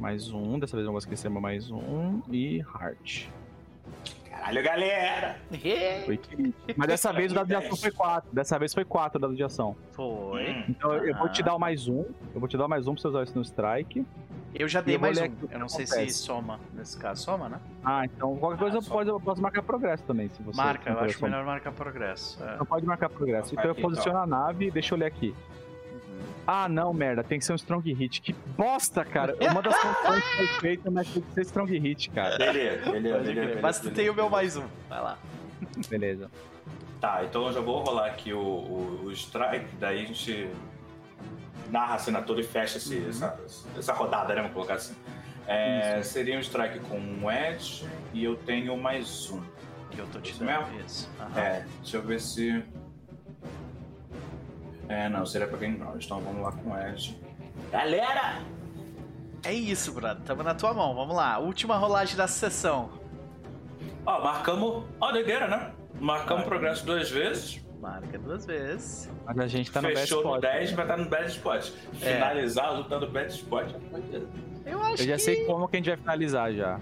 Mais 0.00 0.30
um, 0.32 0.58
dessa 0.58 0.72
vez 0.76 0.82
eu 0.84 0.86
não 0.86 0.92
vou 0.92 0.98
esquecer, 0.98 1.28
mais 1.30 1.70
um. 1.70 2.20
E 2.30 2.58
Heart. 2.58 3.28
Caralho, 4.44 4.62
galera! 4.62 5.36
Foi 6.04 6.16
que- 6.18 6.54
Mas 6.76 6.86
dessa 6.88 7.12
vez 7.14 7.32
o 7.32 7.34
dado 7.34 7.46
de 7.46 7.54
ação 7.54 7.76
foi 7.76 7.90
4. 7.90 8.30
Dessa 8.30 8.58
vez 8.58 8.74
foi 8.74 8.84
4 8.84 9.16
o 9.18 9.20
dado 9.20 9.34
de 9.34 9.42
ação. 9.42 9.74
Foi. 9.92 10.50
Hum. 10.50 10.64
Então 10.68 10.92
eu 10.94 11.16
vou 11.16 11.28
te 11.30 11.40
Aham. 11.40 11.46
dar 11.50 11.54
o 11.54 11.58
mais 11.58 11.88
um. 11.88 12.04
Eu 12.34 12.40
vou 12.40 12.46
te 12.48 12.56
dar 12.58 12.66
o 12.66 12.68
mais 12.68 12.86
um 12.86 12.92
pra 12.92 13.00
você 13.00 13.08
usar 13.08 13.22
isso 13.24 13.34
no 13.34 13.42
strike. 13.42 14.04
Eu 14.54 14.68
já 14.68 14.82
dei 14.82 14.96
eu 14.96 15.00
mais 15.00 15.18
um. 15.18 15.24
Eu 15.50 15.58
não 15.58 15.68
sei 15.68 15.84
acontece. 15.86 16.12
se 16.12 16.22
soma. 16.24 16.60
Nesse 16.74 16.98
caso, 16.98 17.22
soma, 17.22 17.48
né? 17.48 17.58
Ah, 17.82 18.04
então 18.04 18.36
qualquer 18.36 18.58
coisa 18.58 18.76
Ah, 18.76 18.78
eu, 18.78 18.82
só- 18.82 18.92
posso, 18.94 19.08
eu 19.10 19.20
posso 19.20 19.40
marcar 19.42 19.62
progresso 19.62 20.02
também, 20.04 20.28
se 20.28 20.42
você. 20.42 20.56
Marca, 20.56 20.90
eu 20.90 21.00
acho 21.00 21.22
melhor 21.24 21.44
marcar 21.44 21.72
progresso. 21.72 22.44
É. 22.44 22.56
Não 22.58 22.66
pode 22.66 22.84
marcar 22.86 23.08
progresso. 23.08 23.54
Marca 23.54 23.60
Então 23.62 23.64
eu 23.70 23.72
aqui, 23.72 23.80
posiciono 23.82 24.18
a 24.18 24.26
nave, 24.26 24.70
deixa 24.70 24.94
eu 24.94 24.98
ler 24.98 25.06
aqui. 25.06 25.34
Uhum. 26.46 26.54
Ah, 26.54 26.68
não, 26.68 26.92
merda, 26.92 27.24
tem 27.24 27.38
que 27.38 27.44
ser 27.44 27.52
um 27.52 27.56
strong 27.56 27.92
hit. 27.92 28.20
Que 28.20 28.32
bosta, 28.56 29.04
cara. 29.04 29.34
Uma 29.40 29.62
das 29.62 29.74
funções 29.76 30.22
que 30.24 30.36
foi 30.36 30.46
feita, 30.60 30.90
mas 30.90 31.08
tem 31.08 31.22
que 31.22 31.32
ser 31.32 31.40
strong 31.42 31.78
hit, 31.78 32.10
cara. 32.10 32.36
Beleza, 32.38 32.90
beleza, 32.90 33.18
beleza. 33.22 33.60
Mas 33.62 33.78
tu 33.78 33.82
beleza, 33.84 33.96
tem 34.02 34.10
o 34.10 34.14
meu 34.14 34.28
mais 34.30 34.56
um. 34.56 34.64
Vai 34.88 35.00
lá. 35.02 35.18
Beleza. 35.88 36.30
Tá, 37.00 37.22
então 37.24 37.46
eu 37.46 37.52
já 37.52 37.60
vou 37.60 37.82
rolar 37.82 38.06
aqui 38.06 38.32
o, 38.32 38.38
o, 38.38 39.00
o 39.04 39.12
strike, 39.12 39.66
daí 39.78 40.02
a 40.04 40.06
gente 40.06 40.48
narra 41.70 41.94
a 41.94 41.98
cena 41.98 42.22
toda 42.22 42.40
e 42.40 42.44
fecha 42.44 42.78
esse- 42.78 42.96
Uhum. 42.96 43.08
essa, 43.08 43.38
essa 43.78 43.92
rodada, 43.92 44.34
né? 44.34 44.40
Vamos 44.42 44.54
colocar 44.54 44.74
assim. 44.74 44.94
É, 45.46 46.00
seria 46.02 46.36
um 46.36 46.40
strike 46.40 46.78
com 46.80 46.98
um 46.98 47.30
edge 47.30 47.84
e 48.14 48.24
eu 48.24 48.36
tenho 48.36 48.76
mais 48.76 49.30
um. 49.30 49.42
Que 49.90 49.98
eu 49.98 50.06
tô 50.06 50.18
te 50.18 50.30
Isso 50.32 50.42
dando 50.44 50.66
mesmo? 50.66 50.80
isso. 50.80 51.10
Aham. 51.20 51.38
É, 51.40 51.66
deixa 51.82 51.96
eu 51.98 52.02
ver 52.02 52.20
se. 52.20 52.64
É, 54.88 55.08
não, 55.08 55.24
seria 55.26 55.46
pra 55.48 55.58
quem 55.58 55.76
não. 55.78 55.96
Então 55.96 56.20
vamos 56.20 56.42
lá 56.42 56.52
com 56.52 56.70
o 56.70 56.78
edge. 56.78 57.18
Galera! 57.70 58.40
É 59.44 59.52
isso, 59.52 59.92
brother. 59.92 60.22
Tamo 60.24 60.42
na 60.42 60.54
tua 60.54 60.72
mão. 60.72 60.94
Vamos 60.94 61.14
lá. 61.14 61.38
Última 61.38 61.76
rolagem 61.76 62.16
da 62.16 62.26
sessão. 62.26 62.90
Ó, 64.06 64.20
marcamos. 64.22 64.84
Ó, 65.00 65.12
doideira, 65.12 65.48
né? 65.48 65.72
Marcamos 66.00 66.42
Vai. 66.44 66.48
progresso 66.48 66.84
duas 66.86 67.10
vezes. 67.10 67.62
Marca 67.80 68.18
duas 68.18 68.46
vezes. 68.46 69.10
Mas 69.26 69.38
a 69.38 69.46
gente 69.46 69.70
tá 69.70 69.82
no 69.82 69.88
best 69.88 70.00
fechou 70.00 70.22
no 70.24 70.28
spot. 70.36 70.40
10, 70.42 70.72
vai 70.72 70.84
estar 70.84 70.96
no 70.96 71.04
bad 71.08 71.26
spot. 71.30 71.70
É. 72.00 72.14
Finalizar 72.14 72.74
lutando 72.74 73.08
bad 73.10 73.30
spot. 73.32 73.74
Eu 74.64 74.82
acho 74.82 75.02
Eu 75.02 75.06
já 75.08 75.14
que... 75.16 75.18
sei 75.22 75.44
como 75.44 75.68
que 75.68 75.76
a 75.76 75.78
gente 75.78 75.88
vai 75.88 75.96
finalizar 75.98 76.52
já. 76.52 76.80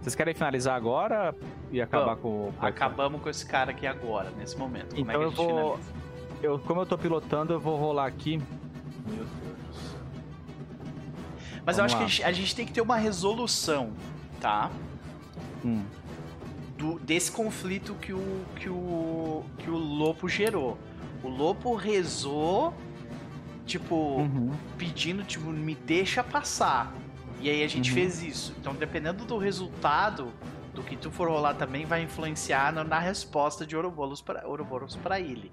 Vocês 0.00 0.14
querem 0.14 0.34
finalizar 0.34 0.76
agora 0.76 1.34
e 1.72 1.80
acabar 1.80 2.16
com 2.16 2.28
o. 2.48 2.54
Acabamos 2.60 3.22
com 3.22 3.30
esse 3.30 3.46
cara 3.46 3.70
aqui 3.70 3.86
agora, 3.86 4.30
nesse 4.36 4.56
momento. 4.58 4.94
Como 4.94 5.00
Então 5.00 5.22
é 5.22 5.24
eu 5.24 5.32
que 5.32 5.40
a 5.40 5.44
gente 5.44 5.52
vou. 5.52 5.78
finaliza? 5.78 6.03
Eu, 6.44 6.58
como 6.58 6.82
eu 6.82 6.86
tô 6.86 6.98
pilotando, 6.98 7.54
eu 7.54 7.60
vou 7.60 7.76
rolar 7.78 8.06
aqui. 8.06 8.36
Meu 9.06 9.24
Deus. 9.24 9.96
Mas 11.64 11.78
eu 11.78 11.84
Vamos 11.86 11.94
acho 11.94 11.96
que 11.96 12.00
lá. 12.00 12.04
a 12.04 12.08
gente, 12.08 12.24
a 12.24 12.32
gente 12.32 12.54
tem 12.54 12.66
que 12.66 12.72
ter 12.72 12.82
uma 12.82 12.96
resolução, 12.96 13.92
tá? 14.40 14.70
Hum. 15.64 15.82
Do, 16.76 16.98
desse 16.98 17.32
conflito 17.32 17.94
que 17.94 18.12
o, 18.12 18.44
que, 18.56 18.68
o, 18.68 19.42
que 19.58 19.70
o 19.70 19.76
Lopo 19.78 20.28
gerou. 20.28 20.76
O 21.22 21.28
Lopo 21.28 21.74
rezou, 21.74 22.74
tipo, 23.64 23.94
Uhum. 23.94 24.50
pedindo, 24.76 25.24
tipo, 25.24 25.46
me 25.46 25.74
deixa 25.74 26.22
passar. 26.22 26.92
E 27.40 27.48
aí 27.48 27.62
a 27.64 27.68
gente 27.68 27.88
Uhum. 27.88 27.94
fez 27.94 28.22
isso. 28.22 28.54
Então, 28.60 28.74
dependendo 28.74 29.24
do 29.24 29.38
resultado 29.38 30.30
do 30.74 30.82
que 30.82 30.94
tu 30.96 31.10
for 31.10 31.28
rolar 31.28 31.54
também, 31.54 31.86
vai 31.86 32.02
influenciar 32.02 32.70
na, 32.70 32.84
na 32.84 32.98
resposta 32.98 33.64
de 33.64 33.74
Ouroboros 33.74 34.20
pra, 34.20 34.46
Ouroboros 34.46 34.96
pra 34.96 35.18
ele. 35.18 35.50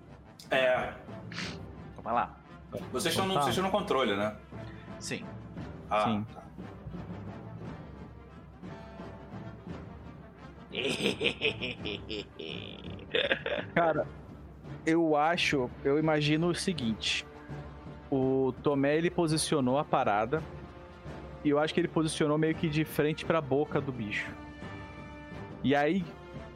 É, 0.49 0.93
Então, 1.91 2.03
vai 2.03 2.13
lá. 2.13 2.38
vocês 2.91 3.13
estão 3.13 3.27
no, 3.27 3.34
vocês 3.35 3.49
estão 3.49 3.65
no 3.65 3.72
controle, 3.72 4.15
né? 4.15 4.35
Sim. 4.99 5.23
Ah, 5.89 6.05
Sim. 6.05 6.26
tá. 6.34 6.41
Cara, 13.76 14.07
eu 14.85 15.15
acho, 15.15 15.69
eu 15.84 15.99
imagino 15.99 16.47
o 16.49 16.55
seguinte. 16.55 17.26
O 18.09 18.53
Tomé 18.63 18.97
ele 18.97 19.09
posicionou 19.09 19.77
a 19.77 19.84
parada 19.85 20.41
e 21.43 21.49
eu 21.49 21.59
acho 21.59 21.73
que 21.73 21.80
ele 21.80 21.88
posicionou 21.88 22.38
meio 22.38 22.55
que 22.55 22.68
de 22.69 22.84
frente 22.84 23.26
pra 23.26 23.39
boca 23.41 23.80
do 23.80 23.91
bicho. 23.91 24.30
E 25.63 25.76
aí 25.76 26.03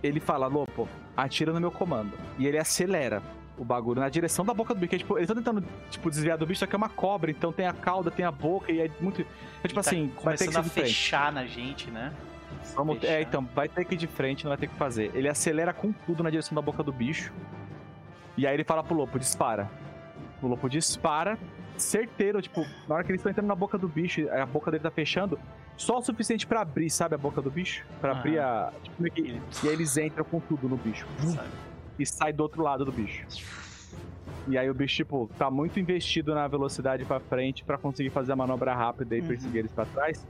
ele 0.03 0.19
fala, 0.19 0.47
Lopo, 0.47 0.87
atira 1.15 1.53
no 1.53 1.59
meu 1.59 1.71
comando. 1.71 2.17
E 2.37 2.45
ele 2.47 2.57
acelera 2.57 3.21
o 3.57 3.63
bagulho 3.63 3.99
na 4.01 4.09
direção 4.09 4.43
da 4.45 4.53
boca 4.53 4.73
do 4.73 4.79
bicho. 4.79 4.89
que 4.89 4.95
é, 4.95 4.99
tipo, 4.99 5.17
eles 5.17 5.29
estão 5.29 5.41
tentando 5.41 5.65
tipo, 5.89 6.09
desviar 6.09 6.37
do 6.37 6.45
bicho, 6.45 6.59
só 6.59 6.65
que 6.67 6.75
é 6.75 6.77
uma 6.77 6.89
cobra, 6.89 7.31
então 7.31 7.51
tem 7.51 7.65
a 7.67 7.73
cauda, 7.73 8.11
tem 8.11 8.25
a 8.25 8.31
boca 8.31 8.71
e 8.71 8.81
é 8.81 8.91
muito. 8.99 9.21
É 9.63 9.67
tipo 9.67 9.73
tá 9.75 9.79
assim, 9.81 10.11
vai 10.23 10.35
ter 10.37 10.47
que 10.49 10.57
a 10.57 10.63
fechar 10.63 11.31
na 11.31 11.45
gente, 11.45 11.89
né? 11.89 12.13
Vamos, 12.75 12.99
Fechar. 12.99 13.13
é, 13.13 13.21
então, 13.21 13.47
vai 13.55 13.67
ter 13.69 13.85
que 13.85 13.95
ir 13.95 13.97
de 13.97 14.07
frente, 14.07 14.43
não 14.43 14.49
vai 14.49 14.57
ter 14.57 14.67
que 14.67 14.75
fazer. 14.75 15.11
Ele 15.13 15.27
acelera 15.29 15.73
com 15.73 15.91
tudo 15.91 16.23
na 16.23 16.29
direção 16.29 16.55
da 16.55 16.61
boca 16.61 16.81
do 16.83 16.91
bicho. 16.91 17.31
E 18.37 18.45
aí 18.45 18.53
ele 18.53 18.63
fala 18.63 18.83
pro 18.83 18.95
Lopo, 18.95 19.17
dispara. 19.19 19.69
O 20.41 20.47
Lopo 20.47 20.69
dispara, 20.69 21.37
certeiro, 21.77 22.41
tipo, 22.41 22.65
na 22.87 22.95
hora 22.95 23.03
que 23.03 23.11
eles 23.11 23.19
estão 23.19 23.31
entrando 23.31 23.47
na 23.47 23.55
boca 23.55 23.77
do 23.77 23.87
bicho, 23.87 24.27
a 24.29 24.45
boca 24.45 24.69
dele 24.71 24.83
tá 24.83 24.91
fechando, 24.91 25.39
só 25.77 25.97
o 25.99 26.01
suficiente 26.01 26.45
pra 26.45 26.61
abrir, 26.61 26.89
sabe, 26.89 27.15
a 27.15 27.17
boca 27.17 27.41
do 27.41 27.49
bicho? 27.51 27.85
Pra 28.01 28.11
Aham. 28.11 28.19
abrir 28.19 28.39
a. 28.39 28.71
Tipo, 28.83 29.03
E 29.19 29.67
aí 29.67 29.73
eles 29.73 29.95
entram 29.97 30.23
com 30.25 30.39
tudo 30.39 30.67
no 30.67 30.77
bicho. 30.77 31.05
sabe? 31.19 31.47
E 31.97 32.05
sai 32.05 32.33
do 32.33 32.41
outro 32.43 32.61
lado 32.61 32.83
do 32.85 32.91
bicho. 32.91 33.25
E 34.47 34.57
aí 34.57 34.69
o 34.69 34.73
bicho, 34.73 34.95
tipo, 34.95 35.29
tá 35.37 35.49
muito 35.49 35.79
investido 35.79 36.35
na 36.35 36.47
velocidade 36.47 37.03
pra 37.05 37.19
frente 37.19 37.63
pra 37.63 37.77
conseguir 37.77 38.09
fazer 38.11 38.33
a 38.33 38.35
manobra 38.35 38.73
rápida 38.75 39.15
e 39.15 39.21
Uhum. 39.21 39.27
perseguir 39.27 39.59
eles 39.59 39.71
pra 39.71 39.85
trás. 39.85 40.25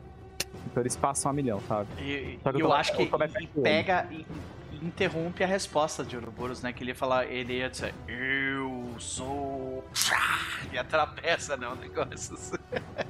Então 0.68 0.82
eles 0.82 0.96
passam 0.96 1.30
a 1.32 1.34
milhão, 1.34 1.60
sabe? 1.68 1.88
E, 2.02 2.40
Só 2.42 2.52
que 2.52 2.58
eu 2.58 2.62
eu 2.62 2.68
tô- 2.68 2.74
acho 2.74 2.96
que 2.96 3.06
do 3.06 3.62
pega 3.62 4.08
e, 4.12 4.26
e 4.72 4.86
interrompe 4.86 5.44
a 5.44 5.48
resposta 5.48 6.04
de 6.04 6.16
Ouroboros, 6.16 6.62
né? 6.62 6.72
Que 6.72 6.84
ele 6.84 6.92
ia 6.92 6.96
falar, 6.96 7.26
ele 7.26 7.58
ia 7.58 7.70
dizer, 7.70 7.94
eu 8.08 8.88
sou. 9.00 9.84
E 10.72 10.78
atravessa, 10.78 11.58
né? 11.58 11.68
O 11.68 11.76
negócio. 11.76 12.38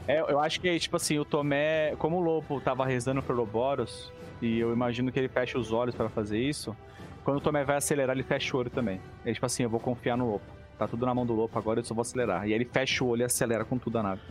É, 0.07 0.19
eu 0.21 0.39
acho 0.39 0.61
que, 0.61 0.79
tipo 0.79 0.95
assim, 0.97 1.17
o 1.17 1.25
Tomé, 1.25 1.95
como 1.97 2.17
o 2.17 2.19
Lobo 2.19 2.61
tava 2.61 2.85
rezando 2.85 3.23
pro 3.23 3.33
Ouroboros, 3.33 4.11
e 4.39 4.59
eu 4.59 4.71
imagino 4.71 5.11
que 5.11 5.17
ele 5.17 5.27
fecha 5.27 5.57
os 5.57 5.71
olhos 5.73 5.95
pra 5.95 6.09
fazer 6.09 6.37
isso, 6.39 6.77
quando 7.25 7.37
o 7.37 7.41
Tomé 7.41 7.65
vai 7.65 7.75
acelerar, 7.75 8.15
ele 8.15 8.23
fecha 8.23 8.55
o 8.55 8.59
olho 8.61 8.69
também. 8.69 9.01
É 9.25 9.33
tipo 9.33 9.45
assim, 9.45 9.63
eu 9.63 9.69
vou 9.69 9.79
confiar 9.81 10.15
no 10.15 10.25
Lobo. 10.31 10.45
Tá 10.77 10.87
tudo 10.87 11.05
na 11.05 11.13
mão 11.13 11.25
do 11.25 11.33
Lobo, 11.33 11.57
agora 11.57 11.79
eu 11.79 11.83
só 11.83 11.93
vou 11.93 12.01
acelerar. 12.03 12.41
E 12.47 12.51
aí 12.51 12.53
ele 12.53 12.65
fecha 12.65 13.03
o 13.03 13.07
olho 13.07 13.21
e 13.21 13.25
acelera 13.25 13.65
com 13.65 13.77
tudo 13.77 13.97
a 13.97 14.03
nave. 14.03 14.21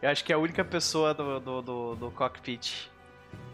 Eu 0.00 0.08
acho 0.10 0.24
que 0.24 0.32
a 0.32 0.38
única 0.38 0.64
pessoa 0.64 1.12
do, 1.12 1.40
do, 1.40 1.62
do, 1.62 1.94
do 1.96 2.10
cockpit 2.10 2.88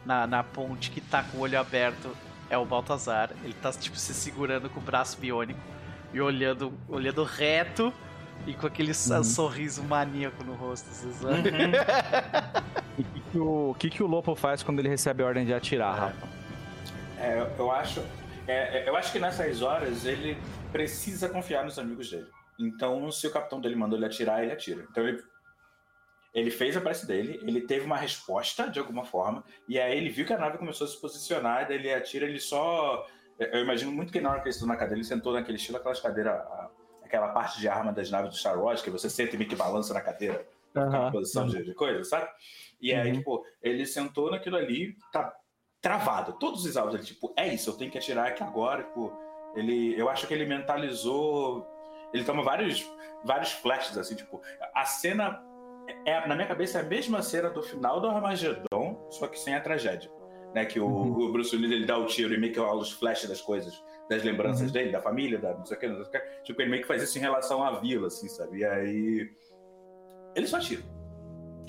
na, 0.05 0.27
na 0.27 0.43
ponte 0.45 0.91
que 0.91 1.01
tá 1.01 1.23
com 1.25 1.39
o 1.39 1.41
olho 1.41 1.59
aberto 1.59 2.15
é 2.51 2.59
o 2.59 2.65
Baltazar. 2.65 3.31
Ele 3.45 3.55
tá, 3.55 3.73
tipo, 3.73 3.97
se 3.97 4.13
segurando 4.15 4.69
com 4.69 4.79
o 4.81 4.83
braço 4.83 5.19
biônico 5.19 5.61
e 6.13 6.21
olhando, 6.21 6.73
olhando 6.89 7.23
reto 7.25 7.93
e 8.47 8.53
com 8.55 8.67
aquele 8.67 8.91
Uhum. 8.91 9.23
sorriso 9.23 9.83
maníaco 9.85 10.43
no 10.43 10.55
rosto, 10.55 10.87
você 10.89 11.13
sabe? 11.13 11.51
E 12.99 13.03
o 13.03 13.05
que, 13.05 13.21
que 13.31 13.39
o, 13.39 13.71
o 13.71 13.75
que, 13.75 13.91
que 13.91 14.03
o 14.03 14.07
Lopo 14.07 14.35
faz 14.35 14.63
quando 14.63 14.81
ele 14.81 14.89
recebe 14.89 15.23
a 15.23 15.27
ordem 15.27 15.47
de 15.47 15.55
atirar, 15.55 15.97
É. 15.97 16.01
Rafa? 16.01 16.29
É, 17.19 17.41
eu- 17.41 17.51
eu 17.59 17.71
acho. 17.71 18.03
É, 18.51 18.79
é, 18.85 18.89
eu 18.89 18.97
acho 18.97 19.13
que 19.13 19.19
nessas 19.19 19.63
horas 19.63 20.05
ele 20.05 20.37
precisa 20.73 21.29
confiar 21.29 21.65
nos 21.65 21.79
amigos 21.79 22.11
dele. 22.11 22.29
Então, 22.59 23.11
se 23.11 23.27
o 23.27 23.31
capitão 23.31 23.61
dele 23.61 23.77
mandou 23.77 23.99
ele 23.99 24.07
atirar, 24.07 24.43
ele 24.43 24.53
atira. 24.53 24.87
Então 24.91 25.07
ele. 25.07 25.23
Ele 26.33 26.51
fez 26.51 26.77
a 26.77 26.81
prece 26.81 27.09
dele, 27.09 27.41
ele 27.43 27.61
teve 27.63 27.85
uma 27.85 27.97
resposta 27.97 28.71
de 28.71 28.79
alguma 28.79 29.05
forma, 29.05 29.43
e 29.69 29.81
aí 29.81 29.97
ele 29.97 30.11
viu 30.11 30.25
que 30.25 30.33
a 30.33 30.39
nave 30.39 30.59
começou 30.59 30.85
a 30.87 30.89
se 30.89 31.01
posicionar, 31.01 31.67
daí 31.67 31.77
ele 31.77 31.93
atira, 31.93 32.25
ele 32.25 32.39
só. 32.39 33.05
Eu 33.37 33.61
imagino 33.63 33.91
muito 33.91 34.13
que 34.13 34.21
na 34.21 34.31
hora 34.31 34.41
que 34.41 34.47
ele 34.47 34.53
sentou 34.53 34.69
na 34.69 34.77
cadeira, 34.77 34.99
ele 35.01 35.05
sentou 35.05 35.33
naquele 35.33 35.57
estilo, 35.59 35.79
aquelas 35.79 35.99
cadeiras, 35.99 36.41
aquela 37.03 37.29
parte 37.31 37.59
de 37.59 37.67
arma 37.67 37.93
das 37.93 38.11
naves 38.13 38.31
do 38.31 38.37
Star 38.37 38.57
Wars, 38.63 38.81
que 38.81 38.91
você 38.91 39.11
senta 39.11 39.35
e 39.35 39.39
meio 39.39 39.51
que 39.51 39.57
balança 39.57 39.93
na 39.93 40.01
cadeira, 40.01 40.47
Aham. 40.77 41.01
uma 41.01 41.11
posição 41.11 41.47
de, 41.49 41.65
de 41.65 41.75
coisa, 41.75 42.05
sabe? 42.05 42.29
E 42.81 42.95
aí, 42.95 43.09
Uhum. 43.11 43.19
tipo, 43.19 43.45
ele 43.61 43.85
sentou 43.85 44.31
naquilo 44.31 44.57
ali, 44.57 44.97
tá 45.13 45.35
travado. 45.81 46.35
Todos 46.35 46.65
os 46.65 46.77
áudios, 46.77 46.97
ele, 46.97 47.05
tipo, 47.05 47.33
é 47.37 47.49
isso, 47.53 47.71
eu 47.71 47.75
tenho 47.77 47.91
que 47.91 47.99
atirar 47.99 48.27
aqui 48.29 48.43
agora, 48.43 48.83
tipo, 48.85 49.13
ele, 49.55 49.99
eu 50.01 50.09
acho 50.09 50.27
que 50.27 50.35
ele 50.35 50.45
mentalizou, 50.47 51.67
ele 52.13 52.25
toma 52.25 52.43
vários, 52.43 52.87
vários 53.25 53.53
flashes, 53.53 53.97
assim, 53.97 54.15
tipo, 54.15 54.41
a 54.75 54.85
cena, 54.85 55.43
é, 56.05 56.27
na 56.27 56.35
minha 56.35 56.47
cabeça, 56.47 56.79
é 56.79 56.83
a 56.83 56.85
mesma 56.85 57.23
cena 57.23 57.51
do 57.51 57.63
final 57.63 58.01
do 58.01 58.09
Armagedon, 58.09 59.07
só 59.11 59.27
que 59.27 59.39
sem 59.39 59.55
a 59.55 59.61
tragédia. 59.61 60.11
né? 60.53 60.65
Que 60.65 60.81
o, 60.81 60.85
Uhum. 60.87 61.29
o 61.29 61.33
Bruce 61.33 61.55
Willis 61.55 61.71
ele 61.71 61.87
dá 61.87 61.97
o 61.97 62.07
tiro 62.07 62.35
e 62.35 62.37
meio 62.39 62.53
que 62.53 62.59
rola 62.59 62.81
os 62.81 62.91
flashes 62.91 63.29
das 63.29 63.41
coisas, 63.41 63.73
das 64.09 64.25
lembranças 64.25 64.67
Uhum. 64.67 64.73
dele, 64.73 64.91
da 64.91 65.01
família, 65.01 65.39
da 65.39 65.55
não 65.55 65.65
sei 65.65 65.77
o 65.77 65.81
que, 65.81 65.87
não 65.87 65.95
sei 65.95 66.05
o 66.07 66.11
que. 66.11 66.19
Tipo, 66.43 66.61
ele 66.63 66.71
meio 66.71 66.83
que 66.83 66.89
faz 66.89 67.01
isso 67.05 67.17
em 67.19 67.21
relação 67.21 67.63
à 67.63 67.79
vila, 67.79 68.09
assim, 68.09 68.27
sabe? 68.29 68.59
E 68.59 68.65
aí. 68.65 69.31
Ele 70.35 70.47
só 70.49 70.59
tira. 70.59 70.83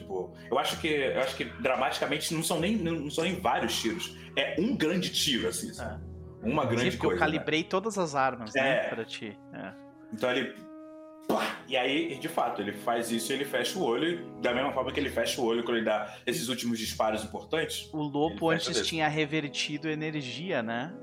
Tipo, 0.01 0.33
eu 0.49 0.57
acho 0.57 0.79
que. 0.79 0.87
Eu 0.87 1.21
acho 1.21 1.35
que 1.35 1.45
dramaticamente 1.45 2.33
não 2.33 2.43
são 2.43 2.59
nem, 2.59 2.75
não 2.75 3.09
são 3.09 3.23
nem 3.23 3.39
vários 3.39 3.79
tiros. 3.79 4.15
É 4.35 4.55
um 4.59 4.75
grande 4.75 5.09
tiro, 5.09 5.47
assim, 5.47 5.73
sabe? 5.73 6.03
Uma 6.43 6.65
grande 6.65 6.97
coisa. 6.97 7.15
eu 7.15 7.19
né? 7.19 7.19
calibrei 7.19 7.63
todas 7.63 7.97
as 7.97 8.15
armas, 8.15 8.53
né? 8.53 8.85
É. 8.85 8.89
Pra 8.89 9.05
ti. 9.05 9.37
É. 9.53 9.73
Então 10.13 10.31
ele. 10.31 10.53
E 11.67 11.77
aí, 11.77 12.15
de 12.15 12.27
fato, 12.27 12.61
ele 12.61 12.73
faz 12.73 13.09
isso 13.09 13.31
e 13.31 13.35
ele 13.35 13.45
fecha 13.45 13.79
o 13.79 13.83
olho, 13.83 14.25
da 14.41 14.53
mesma 14.53 14.73
forma 14.73 14.91
que 14.91 14.99
ele 14.99 15.09
fecha 15.09 15.39
o 15.39 15.45
olho 15.45 15.63
quando 15.63 15.77
ele 15.77 15.85
dá 15.85 16.17
esses 16.25 16.49
últimos 16.49 16.77
disparos 16.77 17.23
importantes. 17.23 17.89
O 17.93 18.01
lobo 18.01 18.49
antes 18.49 18.67
desse. 18.67 18.83
tinha 18.83 19.07
revertido 19.07 19.87
energia, 19.87 20.61
né? 20.61 20.93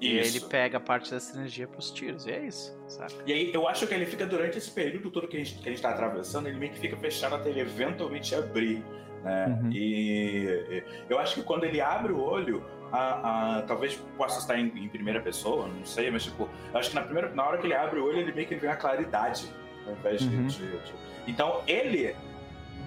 E 0.00 0.18
Isso. 0.18 0.38
ele 0.38 0.46
pega 0.46 0.80
parte 0.80 1.10
dessa 1.10 1.36
energia 1.36 1.68
pros 1.68 1.90
tiros. 1.90 2.26
E 2.26 2.30
é 2.32 2.40
isso, 2.46 2.74
sabe? 2.88 3.12
E 3.26 3.32
aí 3.32 3.50
eu 3.52 3.68
acho 3.68 3.86
que 3.86 3.92
ele 3.92 4.06
fica 4.06 4.24
durante 4.26 4.56
esse 4.56 4.70
período 4.70 5.10
todo 5.10 5.28
que 5.28 5.36
a 5.36 5.40
gente, 5.44 5.58
que 5.60 5.68
a 5.68 5.72
gente 5.72 5.82
tá 5.82 5.90
atravessando, 5.90 6.48
ele 6.48 6.58
meio 6.58 6.72
que 6.72 6.78
fica 6.78 6.96
fechado 6.96 7.34
até 7.34 7.50
ele 7.50 7.60
eventualmente 7.60 8.34
abrir. 8.34 8.82
Né? 9.22 9.46
Uhum. 9.62 9.70
E 9.72 10.44
e 10.78 10.82
eu 11.10 11.18
acho 11.18 11.34
que 11.34 11.42
quando 11.42 11.64
ele 11.64 11.80
abre 11.82 12.12
o 12.12 12.18
olho, 12.18 12.64
a, 12.90 13.58
a- 13.58 13.62
talvez 13.62 13.94
possa 14.16 14.38
estar 14.40 14.58
em, 14.58 14.66
em 14.68 14.88
primeira 14.88 15.20
pessoa, 15.20 15.68
não 15.68 15.84
sei, 15.84 16.10
mas 16.10 16.24
tipo, 16.24 16.48
eu 16.72 16.78
acho 16.80 16.88
que 16.88 16.94
na, 16.96 17.02
primeira, 17.02 17.28
na 17.34 17.46
hora 17.46 17.58
que 17.58 17.66
ele 17.66 17.74
abre 17.74 18.00
o 18.00 18.04
olho, 18.06 18.18
ele 18.20 18.32
meio 18.32 18.48
que 18.48 18.54
vê 18.54 18.68
a 18.68 18.76
claridade 18.76 19.46
ao 19.86 19.92
invés 19.92 20.20
de- 20.22 20.34
Uhum. 20.34 20.46
de, 20.46 20.66
de- 20.66 20.94
Então 21.26 21.60
ele 21.66 22.16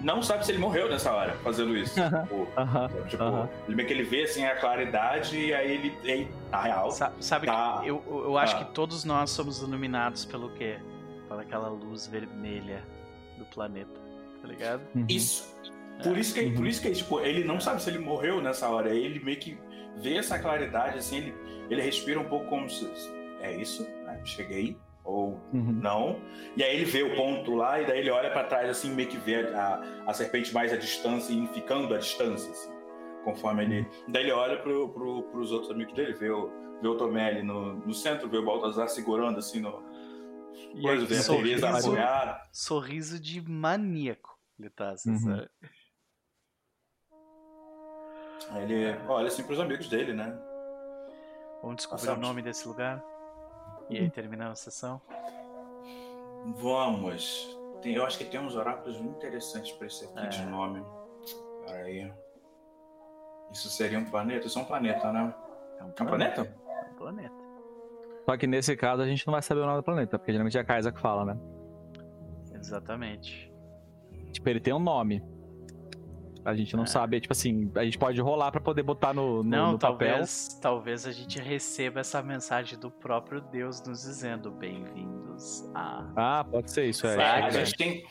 não 0.04 0.22
sabe 0.22 0.44
se 0.44 0.52
ele 0.52 0.58
morreu 0.58 0.88
nessa 0.88 1.12
hora 1.12 1.32
fazendo 1.42 1.76
isso. 1.76 1.94
tipo, 1.94 2.48
Aham. 2.56 2.88
tipo, 3.08 3.22
Aham. 3.22 3.48
ele 3.66 3.74
meio 3.76 3.88
que 3.88 3.94
ele 3.94 4.02
vê 4.04 4.22
assim 4.24 4.44
a 4.44 4.54
claridade 4.56 5.36
e 5.38 5.54
aí 5.54 5.72
ele, 5.72 5.96
ele 6.04 6.28
na 6.50 6.60
real. 6.62 6.90
Sa- 6.90 7.12
Sabe, 7.20 7.46
Tá. 7.46 7.80
que 7.82 7.88
eu, 7.88 8.02
eu 8.08 8.38
acho 8.38 8.56
Tá. 8.58 8.64
que 8.64 8.72
todos 8.72 9.04
nós 9.04 9.30
somos 9.30 9.60
iluminados 9.62 10.24
pelo 10.24 10.50
quê? 10.50 10.78
Pela 11.28 11.42
aquela 11.42 11.68
luz 11.68 12.06
vermelha 12.06 12.84
do 13.38 13.44
planeta, 13.46 13.98
tá 14.40 14.46
ligado? 14.48 14.82
Uhum. 14.94 15.06
Isso. 15.08 15.52
Por 16.02 16.18
isso 16.18 16.34
que, 16.34 16.40
Uhum. 16.40 16.54
por 16.54 16.66
isso 16.66 16.82
que 16.82 16.90
tipo, 16.92 17.20
ele 17.20 17.42
não 17.44 17.58
sabe 17.60 17.80
se 17.82 17.88
ele 17.88 17.98
morreu 17.98 18.40
nessa 18.42 18.68
hora. 18.68 18.94
Ele 18.94 19.18
meio 19.24 19.38
que 19.38 19.58
vê 19.96 20.16
essa 20.16 20.38
claridade, 20.38 20.98
assim, 20.98 21.16
ele, 21.18 21.34
ele 21.70 21.80
respira 21.82 22.20
um 22.20 22.24
pouco 22.24 22.46
como 22.46 22.68
se. 22.68 22.86
É 23.40 23.52
isso, 23.56 23.82
né? 24.04 24.20
Cheguei. 24.24 24.76
Ou 25.04 25.34
Uhum. 25.52 25.72
não. 25.82 26.20
E 26.56 26.62
aí 26.64 26.74
ele 26.76 26.84
vê 26.86 27.02
o 27.02 27.14
ponto 27.14 27.54
lá, 27.54 27.80
e 27.80 27.86
daí 27.86 27.98
ele 27.98 28.10
olha 28.10 28.30
pra 28.30 28.44
trás, 28.44 28.68
assim, 28.70 28.90
meio 28.94 29.08
que 29.08 29.18
vê 29.18 29.46
a, 29.54 29.80
a 30.06 30.14
serpente 30.14 30.52
mais 30.54 30.72
à 30.72 30.76
distância 30.76 31.32
e 31.32 31.46
ficando 31.48 31.94
à 31.94 31.98
distância, 31.98 32.50
assim. 32.50 32.72
Conforme 33.22 33.64
ele. 33.64 33.88
Daí 34.08 34.22
ele 34.24 34.32
olha 34.32 34.56
pro, 34.62 34.88
pro, 34.92 35.22
pros 35.24 35.52
outros 35.52 35.70
amigos 35.70 35.92
dele, 35.94 36.14
vê 36.14 36.30
o, 36.30 36.50
vê 36.80 36.88
o 36.88 36.96
Tomé 36.96 37.28
ali 37.28 37.42
no, 37.42 37.74
no 37.74 37.92
centro, 37.94 38.28
vê 38.28 38.38
o 38.38 38.44
Baltazar 38.44 38.88
segurando, 38.88 39.38
assim, 39.38 39.60
no. 39.60 39.82
E 40.74 40.88
aí, 40.88 41.04
vê 41.04 41.16
a 41.16 41.22
sorriso, 41.22 41.66
apoiada. 41.66 42.40
sorriso 42.52 43.20
de 43.20 43.40
maníaco. 43.46 44.38
Ele 44.58 44.70
tá, 44.70 44.96
você 44.96 45.10
Uhum. 45.10 45.18
sabe? 45.18 45.50
Aí 48.50 48.62
ele 48.62 48.98
olha 49.08 49.28
assim 49.28 49.42
pros 49.42 49.58
amigos 49.58 49.88
dele, 49.88 50.12
né? 50.12 50.36
Vamos 51.62 51.76
descobrir 51.76 52.00
Passamos. 52.06 52.24
o 52.24 52.28
nome 52.28 52.42
desse 52.42 52.68
lugar? 52.68 53.02
E 53.90 53.98
aí 53.98 54.10
terminamos 54.10 54.52
a 54.60 54.62
sessão? 54.62 55.00
Vamos. 56.56 57.56
Tem- 57.82 57.94
eu 57.94 58.04
acho 58.04 58.18
que 58.18 58.24
tem 58.24 58.40
uns 58.40 58.54
oráculos 58.56 58.98
muito 59.00 59.16
interessantes 59.18 59.72
pra 59.72 59.86
esse 59.86 60.04
aqui 60.04 60.18
É. 60.18 60.26
de 60.28 60.44
nome. 60.46 60.82
Peraí. 61.66 62.12
Isso 63.52 63.68
seria 63.68 63.98
um 63.98 64.04
planeta? 64.04 64.46
Isso 64.46 64.58
é 64.58 64.62
um 64.62 64.64
planeta, 64.64 65.12
né? 65.12 65.34
É 65.78 65.84
um 65.84 65.86
É 65.88 66.02
um 66.02 66.06
planeta? 66.06 66.40
É 66.68 66.90
um 66.90 66.94
planeta. 66.96 67.34
Só 68.24 68.36
que 68.36 68.46
nesse 68.46 68.74
caso 68.76 69.02
a 69.02 69.06
gente 69.06 69.26
não 69.26 69.32
vai 69.32 69.42
saber 69.42 69.60
o 69.60 69.66
nome 69.66 69.76
do 69.78 69.82
planeta, 69.82 70.18
porque 70.18 70.32
geralmente 70.32 70.56
é 70.56 70.60
a 70.60 70.64
Kaisa 70.64 70.90
que 70.90 71.00
fala, 71.00 71.24
né? 71.26 71.36
Exatamente. 72.54 73.52
Tipo, 74.32 74.48
ele 74.48 74.60
tem 74.60 74.72
um 74.72 74.78
nome. 74.78 75.22
A 76.44 76.54
gente 76.54 76.76
não 76.76 76.82
É. 76.84 76.86
sabe, 76.86 77.20
tipo 77.20 77.32
assim, 77.32 77.70
a 77.74 77.84
gente 77.84 77.96
pode 77.96 78.20
rolar 78.20 78.50
pra 78.52 78.60
poder 78.60 78.82
botar 78.82 79.14
no, 79.14 79.42
no, 79.42 79.48
Não, 79.48 79.72
no 79.72 79.78
papel. 79.78 80.08
talvez, 80.10 80.58
talvez 80.60 81.06
a 81.06 81.12
gente 81.12 81.40
receba 81.40 82.00
essa 82.00 82.22
mensagem 82.22 82.78
do 82.78 82.90
próprio 82.90 83.40
Deus 83.40 83.82
nos 83.82 84.02
dizendo 84.02 84.50
bem-vindos 84.50 85.64
a. 85.74 86.04
Ah, 86.14 86.44
pode 86.44 86.70
ser 86.70 86.84
isso, 86.86 87.06
é. 87.06 87.16
A, 87.42 87.50
gente 87.50 87.74
tem, 87.76 88.04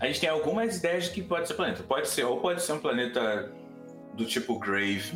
a 0.00 0.06
gente 0.06 0.20
tem 0.20 0.28
algumas 0.28 0.78
ideias 0.78 1.04
de 1.04 1.10
que 1.12 1.22
pode 1.22 1.46
ser 1.46 1.54
planeta. 1.54 1.82
Pode 1.84 2.08
ser, 2.08 2.24
ou 2.24 2.40
pode 2.40 2.62
ser 2.62 2.72
um 2.72 2.80
planeta 2.80 3.52
do 4.14 4.24
tipo 4.26 4.58
Grave. 4.58 5.12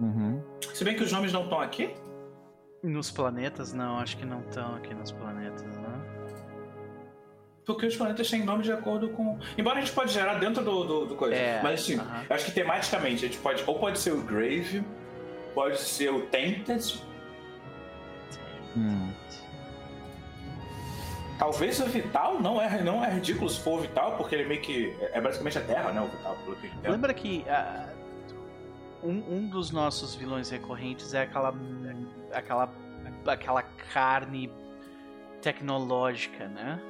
Uhum. 0.00 0.42
Se 0.74 0.84
bem 0.84 0.94
que 0.94 1.02
os 1.02 1.10
nomes 1.10 1.32
não 1.32 1.44
estão 1.44 1.60
aqui. 1.60 1.94
Nos 2.82 3.10
planetas, 3.10 3.72
não, 3.72 3.98
acho 3.98 4.16
que 4.18 4.24
não 4.26 4.40
estão 4.42 4.74
aqui 4.76 4.94
nos 4.94 5.10
planetas? 5.10 5.77
Porque 7.68 7.84
os 7.84 7.94
planetas 7.94 8.30
têm 8.30 8.42
nome 8.42 8.62
de 8.62 8.72
acordo 8.72 9.10
com. 9.10 9.38
Embora 9.58 9.76
a 9.76 9.80
gente 9.80 9.92
pode 9.92 10.10
gerar 10.10 10.38
dentro 10.38 10.64
do, 10.64 10.84
do, 10.84 11.06
do 11.06 11.14
coisa. 11.14 11.34
É, 11.36 11.60
Mas 11.62 11.82
assim, 11.82 11.98
aham. 11.98 12.24
eu 12.26 12.34
acho 12.34 12.46
que 12.46 12.52
tematicamente 12.52 13.26
a 13.26 13.28
gente 13.28 13.38
pode. 13.38 13.62
Ou 13.66 13.78
pode 13.78 13.98
ser 13.98 14.12
o 14.12 14.22
Grave, 14.22 14.82
pode 15.54 15.78
ser 15.78 16.10
o 16.10 16.22
Tainted, 16.22 16.98
Hum. 18.74 19.12
Talvez 21.38 21.78
o 21.80 21.86
Vital 21.86 22.40
não 22.40 22.60
é, 22.60 22.82
não 22.82 23.04
é 23.04 23.10
ridículo 23.10 23.48
se 23.50 23.60
for 23.60 23.78
o 23.78 23.82
Vital, 23.82 24.16
porque 24.16 24.34
ele 24.34 24.48
meio 24.48 24.62
que. 24.62 24.96
É 25.12 25.20
basicamente 25.20 25.58
a 25.58 25.60
Terra, 25.60 25.92
né? 25.92 26.00
O 26.00 26.06
Vital, 26.06 26.36
pelo 26.44 26.56
que. 26.56 26.70
Lembra 26.88 27.12
que 27.12 27.44
ah, 27.48 27.92
um, 29.02 29.36
um 29.36 29.46
dos 29.46 29.70
nossos 29.70 30.14
vilões 30.14 30.48
recorrentes 30.48 31.12
é 31.12 31.22
aquela, 31.22 31.54
aquela, 32.32 32.72
aquela 33.26 33.62
carne 33.92 34.50
tecnológica, 35.42 36.48
né? 36.48 36.80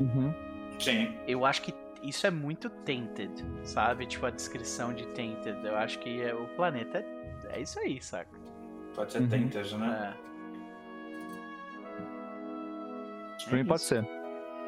Uhum. 0.00 0.34
Sim. 0.78 1.16
Eu 1.26 1.44
acho 1.46 1.62
que 1.62 1.74
isso 2.02 2.26
é 2.26 2.30
muito 2.30 2.68
tainted, 2.70 3.32
sabe? 3.62 4.06
Tipo 4.06 4.26
a 4.26 4.30
descrição 4.30 4.92
de 4.92 5.06
tainted. 5.08 5.58
Eu 5.64 5.76
acho 5.76 5.98
que 5.98 6.20
é- 6.22 6.34
o 6.34 6.46
planeta 6.56 6.98
é, 6.98 7.56
é 7.56 7.60
isso 7.60 7.78
aí, 7.80 8.00
saca? 8.02 8.30
Pode 8.94 9.12
ser 9.12 9.20
Uhum. 9.22 9.28
Tainted, 9.28 9.76
né? 9.76 10.14
É. 10.22 10.26
Pra 13.48 13.56
mim 13.58 13.64
pode 13.64 13.80
isso. 13.82 13.88
ser. 13.94 14.06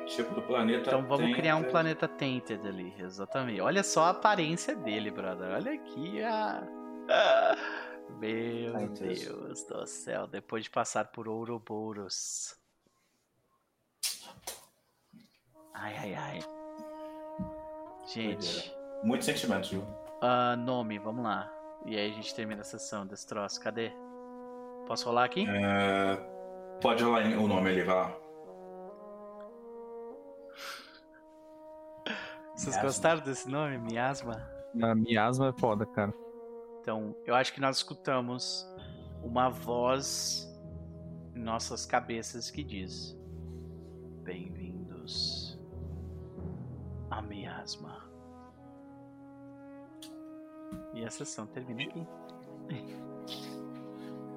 Tipo 0.06 0.34
do 0.34 0.42
planeta. 0.42 0.88
Então 0.88 1.06
vamos 1.06 1.34
criar 1.36 1.56
um 1.56 1.58
Tainted. 1.60 1.70
planeta 1.72 2.08
tainted 2.08 2.66
ali, 2.66 2.94
exatamente. 2.98 3.60
Olha 3.60 3.82
só 3.82 4.04
a 4.04 4.10
aparência 4.10 4.74
dele, 4.74 5.10
brother. 5.10 5.50
Olha 5.54 5.72
aqui 5.72 6.22
a. 6.22 6.66
Ah, 7.10 7.56
Meu 8.18 8.72
Tainted. 8.72 9.24
Deus 9.26 9.64
do 9.64 9.86
céu. 9.86 10.26
Depois 10.26 10.64
de 10.64 10.70
passar 10.70 11.06
por 11.08 11.28
Ouroboros. 11.28 12.56
Ai, 15.80 15.94
ai, 15.98 16.14
ai. 16.14 16.40
Gente, 18.06 18.74
Muitos 19.02 19.26
sentimentos, 19.26 19.70
viu? 19.70 19.84
ah, 20.22 20.56
nome, 20.56 20.98
vamos 20.98 21.22
lá. 21.24 21.52
E 21.86 21.96
aí 21.96 22.10
a 22.10 22.14
gente 22.14 22.34
termina 22.34 22.62
a 22.62 22.64
sessão 22.64 23.06
desse 23.06 23.26
troço. 23.26 23.60
Cadê? 23.60 23.92
Posso 24.86 25.06
rolar 25.06 25.24
aqui? 25.24 25.46
É, 25.48 26.16
Pode 26.80 27.02
rolar 27.04 27.24
o 27.26 27.46
nome 27.46 27.70
ali, 27.70 27.82
vai 27.82 27.94
lá. 27.94 28.16
Vocês 32.54 32.74
Miasma. 32.74 32.82
gostaram 32.82 33.20
desse 33.20 33.48
nome? 33.48 33.78
Miasma? 33.78 34.42
A 34.82 34.94
miasma 34.94 35.48
é 35.48 35.52
foda, 35.60 35.86
cara. 35.86 36.12
Então, 36.80 37.14
eu 37.26 37.34
acho 37.34 37.52
que 37.52 37.60
nós 37.60 37.76
escutamos 37.76 38.66
uma 39.22 39.48
voz 39.48 40.48
em 41.34 41.40
nossas 41.40 41.86
cabeças 41.86 42.50
que 42.50 42.64
diz: 42.64 43.16
Bem-vindos 44.22 44.77
a 44.77 44.77
Miasma. 47.48 47.96
E 50.92 51.04
a 51.04 51.10
sessão 51.10 51.46
termina 51.46 51.82
aqui. 51.82 52.06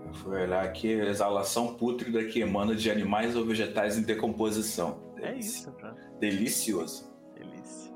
Eu 0.06 0.14
fui 0.14 0.42
olhar 0.42 0.64
aqui, 0.64 0.88
exalação 0.88 1.76
pútrida 1.76 2.24
que 2.26 2.40
emana 2.40 2.76
de 2.76 2.90
animais 2.90 3.36
ou 3.36 3.46
vegetais 3.46 3.98
em 3.98 4.04
decomposição. 4.04 5.14
É 5.18 5.34
isso, 5.34 5.72
brother. 5.72 6.10
Delicioso. 6.20 7.12
Delícia. 7.36 7.94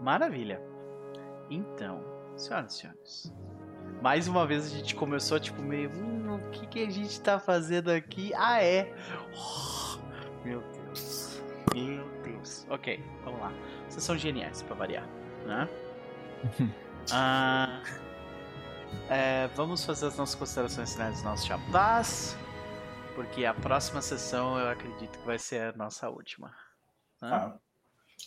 Maravilha. 0.00 0.60
Então, 1.50 2.02
senhoras 2.36 2.74
e 2.74 2.78
senhores, 2.78 3.34
mais 4.02 4.28
uma 4.28 4.46
vez 4.46 4.66
a 4.66 4.68
gente 4.70 4.94
começou 4.94 5.38
tipo 5.38 5.62
meio, 5.62 5.90
hum, 5.90 6.36
o 6.36 6.50
que 6.50 6.66
que 6.66 6.84
a 6.84 6.90
gente 6.90 7.20
tá 7.20 7.38
fazendo 7.38 7.90
aqui? 7.90 8.32
Ah, 8.34 8.62
é. 8.62 8.92
Oh, 9.36 10.44
meu 10.44 10.60
Deus. 10.60 11.42
Meu 11.74 12.03
Deus. 12.44 12.66
OK, 12.70 13.02
vamos 13.24 13.40
lá. 13.40 13.52
Vocês 13.88 14.04
são 14.04 14.16
geniais 14.16 14.62
pra 14.62 14.74
variar, 14.76 15.06
né? 15.46 15.68
Ah, 17.12 17.82
é, 19.10 19.46
vamos 19.48 19.84
fazer 19.84 20.06
as 20.06 20.16
nossas 20.16 20.34
considerações 20.34 20.92
finais 20.94 21.16
dos 21.16 21.22
nossos 21.22 21.44
chapters, 21.46 22.34
porque 23.14 23.44
a 23.44 23.52
próxima 23.52 24.00
sessão 24.00 24.58
eu 24.58 24.70
acredito 24.70 25.18
que 25.18 25.26
vai 25.26 25.38
ser 25.38 25.74
a 25.74 25.76
nossa 25.76 26.08
última. 26.08 26.48
né? 27.20 27.28
Ah. 27.30 27.54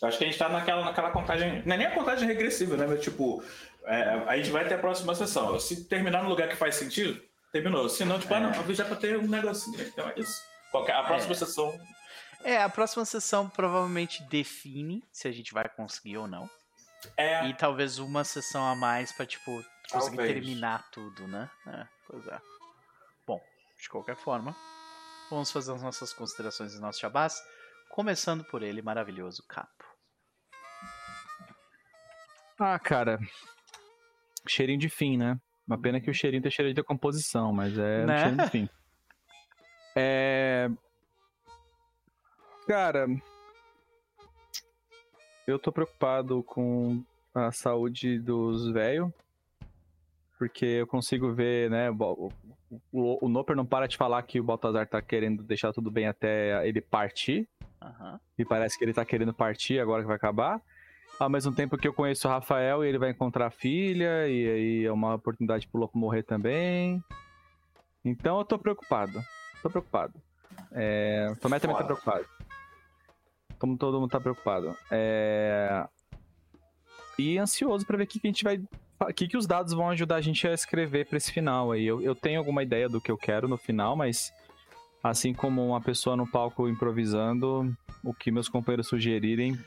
Acho 0.03 0.19
que 0.19 0.25
a 0.25 0.27
gente 0.27 0.37
tá 0.37 0.47
naquela, 0.47 0.85
naquela 0.85 1.09
contagem. 1.09 1.63
Não 1.65 1.73
é 1.73 1.77
nem 1.77 1.87
a 1.87 1.91
contagem 1.95 2.27
regressiva, 2.27 2.77
né? 2.77 2.85
Mas 2.85 3.01
tipo, 3.01 3.43
é, 3.85 4.03
a 4.27 4.37
gente 4.37 4.51
vai 4.51 4.67
ter 4.67 4.75
a 4.75 4.79
próxima 4.79 5.15
sessão. 5.15 5.59
Se 5.59 5.85
terminar 5.85 6.21
no 6.23 6.29
lugar 6.29 6.47
que 6.47 6.55
faz 6.55 6.75
sentido, 6.75 7.19
terminou. 7.51 7.89
Se 7.89 8.05
não, 8.05 8.19
tipo, 8.19 8.31
ah, 8.31 8.39
não, 8.39 8.73
já 8.75 8.85
pra 8.85 8.95
ter 8.95 9.17
um 9.17 9.27
negocinho. 9.27 9.81
Então 9.81 10.07
é 10.07 10.13
isso. 10.19 10.39
Qualquer, 10.71 10.93
a 10.95 11.03
próxima 11.03 11.31
É. 11.31 11.35
sessão. 11.35 11.73
É, 12.43 12.61
a 12.61 12.69
próxima 12.69 13.03
sessão 13.05 13.49
provavelmente 13.49 14.23
define 14.23 15.03
se 15.11 15.27
a 15.27 15.31
gente 15.31 15.53
vai 15.53 15.67
conseguir 15.67 16.17
ou 16.17 16.27
não. 16.27 16.49
É. 17.15 17.47
E 17.47 17.53
talvez 17.53 17.99
uma 17.99 18.23
sessão 18.23 18.65
a 18.65 18.75
mais 18.75 19.11
pra, 19.11 19.25
tipo, 19.25 19.51
conseguir 19.91 20.17
Talvez. 20.17 20.33
terminar 20.33 20.89
tudo, 20.91 21.27
né? 21.27 21.49
É, 21.67 21.87
pois 22.07 22.27
é. 22.27 22.39
Bom, 23.25 23.39
de 23.81 23.89
qualquer 23.89 24.15
forma, 24.15 24.55
vamos 25.29 25.51
fazer 25.51 25.73
as 25.73 25.81
nossas 25.83 26.13
considerações 26.13 26.73
e 26.73 26.79
nossos 26.79 26.99
jabás, 27.01 27.41
começando 27.89 28.43
por 28.45 28.63
ele, 28.63 28.81
maravilhoso 28.81 29.43
Capo. 29.47 29.85
Ah, 32.59 32.79
cara. 32.79 33.19
Cheirinho 34.47 34.79
de 34.79 34.89
fim, 34.89 35.17
né? 35.17 35.39
Uma 35.67 35.79
pena 35.79 35.99
que 36.01 36.09
o 36.09 36.13
cheirinho 36.13 36.41
tem 36.41 36.51
cheiro 36.51 36.69
de 36.69 36.75
decomposição, 36.75 37.51
mas 37.53 37.77
é 37.77 38.03
um 38.03 38.05
Né? 38.05 38.17
cheirinho 38.19 38.43
de 38.45 38.49
fim. 38.49 38.69
É. 39.99 40.69
Cara. 42.67 43.07
Eu 45.47 45.57
tô 45.57 45.71
preocupado 45.71 46.43
com 46.43 47.01
a 47.33 47.51
saúde 47.51 48.19
dos 48.19 48.69
velhos. 48.71 49.09
Porque 50.37 50.65
eu 50.65 50.85
consigo 50.85 51.33
ver, 51.33 51.69
né? 51.69 51.89
O, 51.89 52.29
o, 52.91 53.25
o 53.25 53.29
Noper 53.29 53.55
não 53.55 53.65
para 53.65 53.87
de 53.87 53.97
falar 53.97 54.21
que 54.23 54.39
o 54.39 54.43
Baltazar 54.43 54.85
tá 54.87 55.01
querendo 55.01 55.41
deixar 55.41 55.71
tudo 55.71 55.89
bem 55.89 56.07
até 56.07 56.67
ele 56.67 56.81
partir. 56.81 57.47
Aham. 57.81 58.19
E 58.37 58.45
parece 58.45 58.77
que 58.77 58.83
ele 58.83 58.93
tá 58.93 59.05
querendo 59.05 59.33
partir 59.33 59.79
agora 59.79 60.01
que 60.01 60.07
vai 60.07 60.17
acabar. 60.17 60.61
Ao 61.19 61.29
mesmo 61.29 61.55
tempo 61.55 61.77
que 61.77 61.87
eu 61.87 61.93
conheço 61.93 62.27
o 62.27 62.31
Rafael 62.31 62.83
e 62.83 62.87
ele 62.87 62.99
vai 62.99 63.09
encontrar 63.09 63.47
a 63.47 63.51
filha, 63.51 64.27
e 64.27 64.47
aí 64.47 64.85
é 64.85 64.91
uma 64.91 65.15
oportunidade 65.15 65.67
pro 65.67 65.79
louco 65.79 65.97
morrer 65.97 66.21
também. 66.21 67.03
Então 68.05 68.37
eu 68.37 68.45
tô 68.45 68.59
preocupado. 68.59 69.19
Tô 69.63 69.69
preocupado. 69.69 70.13
É... 70.71 71.33
Tomé 71.41 71.59
também 71.59 71.75
tá 71.75 71.83
preocupado. 71.83 72.25
Como 73.59 73.77
todo 73.77 73.99
mundo 73.99 74.09
tá 74.11 74.19
preocupado. 74.19 74.75
É... 74.91 75.87
E 77.17 77.37
ansioso 77.37 77.85
pra 77.85 77.97
ver 77.97 78.03
o 78.03 78.07
que, 78.07 78.19
que 78.19 78.27
a 78.27 78.31
gente 78.31 78.43
vai. 78.43 78.61
O 78.99 79.13
que, 79.13 79.27
que 79.27 79.37
os 79.37 79.45
dados 79.47 79.73
vão 79.73 79.89
ajudar 79.89 80.15
a 80.17 80.21
gente 80.21 80.47
a 80.47 80.53
escrever 80.53 81.05
pra 81.07 81.17
esse 81.17 81.31
final 81.31 81.71
aí. 81.71 81.85
Eu, 81.85 82.01
eu 82.01 82.15
tenho 82.15 82.39
alguma 82.39 82.63
ideia 82.63 82.87
do 82.89 83.01
que 83.01 83.11
eu 83.11 83.17
quero 83.17 83.47
no 83.47 83.57
final, 83.57 83.95
mas 83.95 84.31
assim 85.03 85.33
como 85.33 85.65
uma 85.67 85.81
pessoa 85.81 86.15
no 86.15 86.27
palco 86.29 86.67
improvisando, 86.67 87.75
o 88.03 88.13
que 88.13 88.31
meus 88.31 88.49
companheiros 88.49 88.87
sugerirem. 88.87 89.57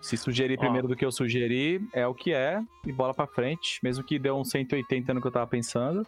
Se 0.00 0.16
sugerir 0.16 0.56
Ó. 0.58 0.60
primeiro 0.60 0.86
do 0.86 0.94
que 0.94 1.04
eu 1.04 1.10
sugeri, 1.10 1.80
é 1.92 2.06
o 2.06 2.14
que 2.14 2.32
é, 2.32 2.62
e 2.84 2.92
bola 2.92 3.12
pra 3.14 3.26
frente, 3.26 3.80
mesmo 3.82 4.04
que 4.04 4.18
deu 4.18 4.36
um 4.36 4.44
180 4.44 5.14
no 5.14 5.20
que 5.20 5.26
eu 5.26 5.32
tava 5.32 5.46
pensando. 5.48 6.06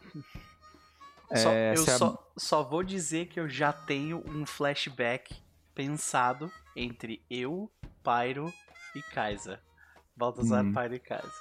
Só- 1.35 1.51
É, 1.51 1.73
eu 1.73 1.77
se 1.79 1.91
a- 1.91 1.99
só, 1.99 2.29
só 2.37 2.63
vou 2.63 2.83
dizer 2.85 3.27
que 3.27 3.41
eu 3.41 3.49
já 3.49 3.73
tenho 3.73 4.23
um 4.29 4.47
flashback 4.47 5.35
pensado 5.75 6.51
entre 6.81 7.23
eu, 7.31 7.71
Pyro 8.03 8.53
e 8.95 9.03
Kaisa. 9.15 9.61
Baltazar, 10.17 10.65
Hum. 10.65 10.73
Pyro 10.73 10.95
e 10.95 10.99
Kaisa. 10.99 11.33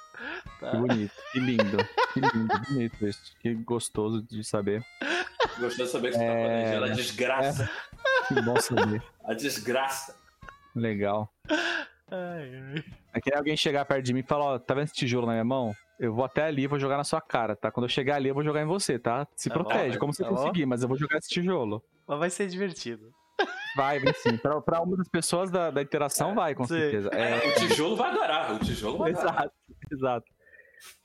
Tá? 0.60 0.70
Que 0.70 0.76
bonito, 0.76 1.12
que 1.32 1.40
lindo, 1.40 1.76
que 2.14 2.20
lindo, 2.20 2.60
bonito 2.68 3.06
isso. 3.06 3.36
Que 3.40 3.54
gostoso 3.54 4.22
de 4.22 4.42
saber. 4.44 4.84
Gostou 5.58 5.86
de 5.86 5.90
saber 5.92 6.10
que 6.12 6.16
você 6.18 6.24
É. 6.24 6.28
tá 6.28 6.34
planejando 6.48 6.84
a 6.84 6.88
desgraça. 6.94 7.70
Que 8.28 8.42
bom 8.42 8.56
saber. 8.60 9.02
A 9.24 9.34
desgraça. 9.34 10.16
Legal. 10.74 11.32
Ai. 12.10 12.84
É 13.12 13.20
que 13.20 13.34
alguém 13.34 13.56
chegar 13.56 13.84
perto 13.84 14.04
de 14.04 14.12
mim 14.14 14.20
e 14.20 14.22
falar, 14.22 14.44
ó, 14.44 14.58
tá 14.58 14.74
vendo 14.74 14.84
esse 14.84 14.94
tijolo 14.94 15.26
na 15.26 15.32
minha 15.32 15.44
mão? 15.44 15.74
Eu 15.98 16.14
vou 16.14 16.24
até 16.24 16.44
ali 16.44 16.62
e 16.62 16.66
vou 16.66 16.78
jogar 16.78 16.96
na 16.96 17.04
sua 17.04 17.20
cara, 17.20 17.56
tá? 17.56 17.70
Quando 17.72 17.84
eu 17.84 17.90
chegar 17.90 18.14
ali, 18.16 18.28
eu 18.28 18.34
vou 18.34 18.44
jogar 18.44 18.62
em 18.62 18.66
você, 18.66 18.98
tá? 18.98 19.26
Se 19.34 19.48
Tá 19.48 19.56
bom, 19.56 19.64
protege, 19.64 19.98
como 19.98 20.12
você 20.14 20.22
tá 20.22 20.30
bom. 20.30 20.36
conseguir, 20.36 20.64
mas 20.66 20.82
eu 20.82 20.88
vou 20.88 20.96
jogar 20.96 21.18
esse 21.18 21.28
tijolo. 21.28 21.82
Mas 22.06 22.18
vai 22.18 22.30
ser 22.30 22.46
divertido. 22.46 23.12
Vai, 23.76 24.00
vai 24.00 24.12
sim. 24.14 24.36
Pra, 24.36 24.60
pra 24.60 24.80
uma 24.80 24.96
das 24.96 25.08
pessoas 25.08 25.50
da, 25.50 25.70
da 25.70 25.80
interação, 25.82 26.34
vai, 26.34 26.54
com 26.54 26.64
sim. 26.64 26.74
certeza. 26.74 27.08
É, 27.10 27.48
O 27.48 27.54
tijolo 27.54 27.96
vai 27.96 28.10
adorar. 28.10 28.54
O 28.54 28.58
tijolo 28.58 28.98
vai 28.98 29.12
adorar. 29.12 29.34
exato, 29.34 29.52
exato. 29.92 30.26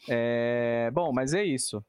É, 0.10 0.90
bom, 0.92 1.12
mas 1.14 1.34
é 1.34 1.44
isso. 1.44 1.84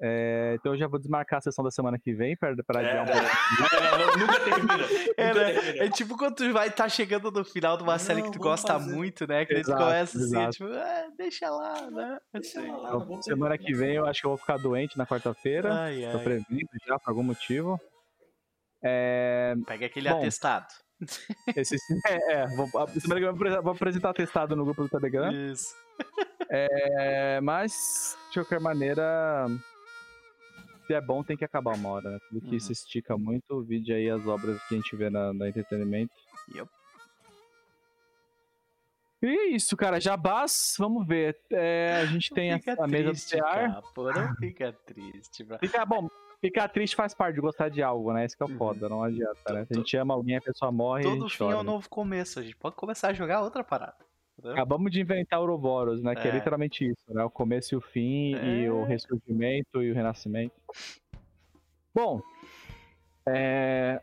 É, 0.00 0.54
então 0.60 0.74
eu 0.74 0.78
já 0.78 0.86
vou 0.86 0.96
desmarcar 1.00 1.38
a 1.38 1.40
sessão 1.40 1.64
da 1.64 1.72
semana 1.72 1.98
que 1.98 2.14
vem 2.14 2.36
para 2.36 2.54
pra 2.64 2.80
É, 2.82 3.00
adiar 3.00 3.02
um 3.02 3.06
pouco. 3.06 3.74
é, 3.74 4.16
nunca 4.18 4.40
termina. 4.40 4.84
É, 5.16 5.28
nunca 5.28 5.40
né? 5.46 5.60
termina. 5.60 5.84
É 5.86 5.90
tipo 5.90 6.16
quando 6.16 6.34
tu 6.36 6.52
vai 6.52 6.68
estar 6.68 6.88
chegando 6.88 7.32
no 7.32 7.44
final 7.44 7.76
de 7.76 7.82
uma 7.82 7.92
Não, 7.94 7.98
série 7.98 8.22
que 8.22 8.30
tu 8.30 8.38
gosta 8.38 8.74
fazer. 8.74 8.94
muito, 8.94 9.26
né? 9.26 9.44
Que 9.44 9.54
tu 9.54 9.60
Exato, 9.60 9.82
começa 9.82 10.18
assim, 10.18 10.26
exato. 10.26 10.50
tipo, 10.52 10.70
ah, 10.72 11.06
deixa 11.18 11.50
lá, 11.50 11.90
né? 11.90 12.18
Deixa 12.32 12.60
Assim. 12.60 12.70
lá, 12.70 12.88
Então, 12.94 13.22
semana 13.22 13.58
que 13.58 13.74
vem 13.74 13.96
eu 13.96 14.06
acho 14.06 14.20
que 14.20 14.26
eu 14.26 14.30
vou 14.30 14.38
ficar 14.38 14.56
doente 14.58 14.96
na 14.96 15.04
quarta-feira. 15.04 15.70
Tô 16.12 16.18
prevendo 16.20 16.46
já 16.86 16.96
por 16.98 17.08
algum 17.10 17.24
motivo. 17.24 17.80
É, 18.82 19.54
Pega 19.66 19.86
aquele 19.86 20.08
Bom. 20.08 20.18
atestado. 20.18 20.66
esse, 21.56 21.76
é, 22.06 22.32
é, 22.34 22.46
vou, 22.56 22.66
semana 22.66 22.90
que 22.98 23.08
vem 23.10 23.20
vou 23.22 23.30
apre- 23.30 23.60
vou 23.62 23.72
apresentar 23.72 24.12
testado 24.12 24.56
no 24.56 24.64
grupo 24.64 24.82
do 24.82 24.88
Telegram. 24.88 25.30
Isso. 25.32 25.74
É, 26.50 27.40
mas, 27.40 27.72
de 28.30 28.40
qualquer 28.40 28.60
maneira, 28.60 29.46
se 30.86 30.94
é 30.94 31.00
bom, 31.00 31.22
tem 31.22 31.36
que 31.36 31.44
acabar 31.44 31.74
uma 31.76 31.88
hora, 31.90 32.10
né? 32.10 32.18
Tudo 32.28 32.40
que 32.40 32.54
Uhum. 32.54 32.60
se 32.60 32.72
estica 32.72 33.16
muito, 33.16 33.62
vide 33.62 33.92
aí 33.92 34.08
as 34.10 34.26
obras 34.26 34.60
que 34.64 34.74
a 34.74 34.78
gente 34.78 34.96
vê 34.96 35.08
na, 35.10 35.32
na 35.32 35.48
entretenimento. 35.48 36.12
Yup. 36.54 36.70
E 39.20 39.26
é 39.26 39.46
isso, 39.48 39.76
cara. 39.76 40.00
Jabás, 40.00 40.52
vamos 40.78 41.06
ver. 41.06 41.36
É, 41.50 41.96
a 42.02 42.06
gente 42.06 42.30
tem 42.32 42.52
a, 42.52 42.60
a 42.78 42.86
mesa 42.86 43.04
do 43.04 43.10
triste, 43.10 43.36
CR. 43.36 43.72
Capo, 43.74 44.12
não 44.12 44.34
fica 44.36 44.72
triste. 44.86 45.44
Fica, 45.60 45.84
bom, 45.84 46.08
ficar 46.40 46.68
triste 46.68 46.94
faz 46.96 47.14
parte 47.14 47.34
de 47.34 47.40
gostar 47.40 47.68
de 47.68 47.82
algo, 47.82 48.12
né? 48.12 48.24
Isso 48.24 48.36
que 48.36 48.42
é 48.42 48.46
o 48.46 48.50
Uhum. 48.50 48.56
foda, 48.58 48.88
não 48.88 49.02
adianta, 49.02 49.52
né? 49.52 49.64
Se 49.66 49.72
a 49.74 49.76
gente 49.76 49.96
ama 49.96 50.14
alguém, 50.14 50.36
a 50.36 50.40
pessoa 50.40 50.70
morre 50.72 51.02
e 51.02 51.04
Todo 51.04 51.28
fim 51.28 51.50
é 51.50 51.56
um 51.56 51.62
novo 51.62 51.88
começo. 51.88 52.38
A 52.38 52.42
gente 52.42 52.56
pode 52.56 52.76
começar 52.76 53.08
a 53.08 53.12
jogar 53.12 53.42
outra 53.42 53.62
parada. 53.64 53.96
entendeu? 54.38 54.52
Acabamos 54.52 54.92
de 54.92 55.00
inventar 55.00 55.40
Ouroboros, 55.40 56.00
né? 56.02 56.14
Que 56.14 56.28
é 56.28 56.30
É. 56.30 56.34
literalmente 56.34 56.84
isso, 56.88 57.04
né? 57.12 57.24
O 57.24 57.30
começo 57.30 57.74
e 57.74 57.76
o 57.76 57.80
fim, 57.80 58.36
e 58.36 58.64
É. 58.66 58.70
o 58.70 58.84
ressurgimento 58.84 59.82
e 59.82 59.90
o 59.90 59.94
renascimento. 59.94 60.54
Bom, 61.92 62.20
é... 63.26 64.00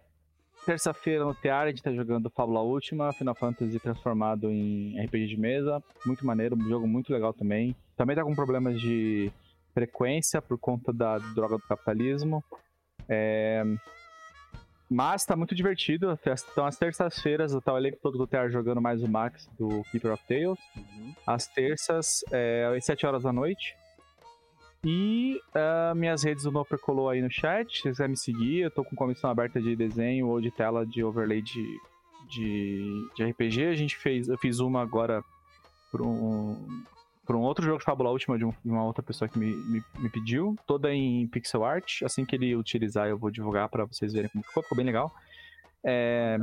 terça-feira 0.66 1.24
no 1.24 1.34
Tear, 1.36 1.64
a 1.64 1.70
gente 1.70 1.82
tá 1.82 1.94
jogando 1.94 2.30
Fábula 2.30 2.60
Última, 2.62 3.14
Final 3.14 3.36
Fantasy 3.36 3.80
transformado 3.80 4.50
em 4.52 5.00
RPG 5.06 5.28
de 5.28 5.38
mesa. 5.40 5.82
Muito 6.06 6.26
maneiro, 6.26 6.56
um 6.56 6.68
jogo 6.68 6.88
muito 6.88 7.14
legal 7.14 7.34
também. 7.34 7.76
Também 7.96 8.16
tá 8.16 8.24
com 8.24 8.36
problemas 8.36 8.80
de 8.82 9.32
frequência 9.76 10.42
por 10.42 10.58
conta 10.58 10.94
da 10.94 11.18
droga 11.20 11.58
do 11.58 11.64
capitalismo. 11.64 12.42
É... 13.10 13.62
Mas 14.90 15.26
tá 15.26 15.36
muito 15.36 15.54
divertido. 15.54 16.18
Então, 16.52 16.66
às 16.66 16.78
terças-feiras, 16.78 17.54
eu 17.54 17.62
tava 17.62 17.80
elenco 17.80 17.98
todo 18.02 18.18
do 18.18 18.26
TR 18.26 18.50
jogando 18.50 18.82
mais 18.82 19.04
o 19.04 19.08
Max 19.08 19.50
do 19.60 19.84
Keeper 19.92 20.14
of 20.14 20.24
Tales. 20.28 20.60
Uhum. 20.76 21.14
Às 21.28 21.48
terças, 21.48 22.24
é, 22.32 22.72
às 22.76 22.86
7 22.86 23.06
horas 23.06 23.24
da 23.24 23.34
noite. 23.34 23.76
E 24.84 25.42
ah, 25.56 25.94
minhas 25.96 26.24
redes 26.24 26.44
do 26.44 26.52
Noper 26.52 26.78
colou 26.78 27.10
aí 27.10 27.20
no 27.20 27.32
chat. 27.32 27.78
Se 27.78 27.82
quiser 27.82 28.08
me 28.08 28.16
seguir, 28.16 28.60
eu 28.60 28.72
tô 28.72 28.84
com 28.84 28.96
comissão 28.96 29.30
aberta 29.30 29.60
de 29.60 29.76
desenho 29.76 30.28
ou 30.28 30.40
de 30.40 30.52
tela 30.52 30.86
de 30.86 31.04
overlay 31.04 31.42
de, 31.42 31.80
de, 32.30 33.10
de 33.16 33.26
RPG. 33.26 33.66
A 33.66 33.76
gente 33.76 33.98
fez, 33.98 34.30
eu 34.30 34.38
fiz 34.38 34.60
uma 34.60 34.84
agora 34.84 35.24
para 35.92 36.04
um, 36.04 36.84
pra 37.26 37.36
um 37.36 37.42
outro 37.42 37.66
jogo 37.66 37.80
de 37.80 37.84
Fábula 37.86 38.10
Última 38.12 38.38
de, 38.38 38.46
um- 38.46 38.52
de 38.64 38.70
uma 38.72 38.84
outra 38.84 39.02
pessoa 39.04 39.28
que 39.28 39.38
me, 39.40 39.48
me, 39.56 39.84
me 39.98 40.10
pediu. 40.10 40.56
Toda 40.68 40.94
em 40.94 41.28
pixel 41.28 41.64
art. 41.66 42.02
Assim 42.04 42.24
que 42.26 42.36
ele 42.36 42.56
utilizar, 42.56 43.08
eu 43.08 43.18
vou 43.18 43.32
divulgar 43.32 43.68
para 43.70 43.86
vocês 43.86 44.14
verem 44.14 44.30
como 44.30 44.44
ficou. 44.44 44.62
Ficou 44.64 44.76
bem 44.76 44.86
legal. 44.86 45.14
É, 45.84 46.38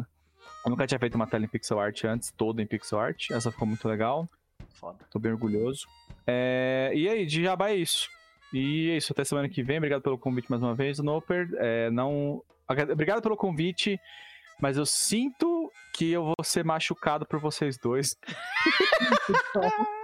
eu 0.65 0.71
nunca 0.71 0.87
tinha 0.87 0.99
feito 0.99 1.15
uma 1.15 1.27
tela 1.27 1.45
em 1.45 1.49
pixel 1.49 1.81
art 1.81 2.05
antes, 2.05 2.31
toda 2.37 2.61
em 2.63 2.67
pixel 2.67 2.99
art. 3.01 3.31
Essa 3.31 3.51
ficou 3.51 3.67
muito 3.67 3.87
legal. 3.89 4.29
Foda. 4.75 4.99
Tô 5.11 5.19
bem 5.19 5.33
orgulhoso. 5.33 5.87
É, 6.27 6.91
e 6.95 7.09
aí, 7.09 7.27
de 7.27 7.43
jabá 7.43 7.71
é 7.71 7.77
isso. 7.77 8.09
E 8.53 8.91
é 8.91 8.97
isso, 8.97 9.13
até 9.13 9.25
semana 9.25 9.49
que 9.49 9.63
vem. 9.63 9.79
Obrigado 9.79 10.03
pelo 10.03 10.19
convite 10.19 10.51
mais 10.51 10.63
uma 10.63 10.75
vez, 10.75 10.99
Noper. 10.99 11.49
É, 11.57 11.91
não... 11.91 12.43
Obrigado 12.93 13.21
pelo 13.23 13.37
convite, 13.37 13.99
mas 14.61 14.77
eu 14.77 14.87
sinto 14.87 15.71
que 15.95 16.11
eu 16.11 16.25
vou 16.25 16.45
ser 16.45 16.65
machucado 16.65 17.27
por 17.27 17.39
vocês 17.41 17.77
dois. 17.77 18.17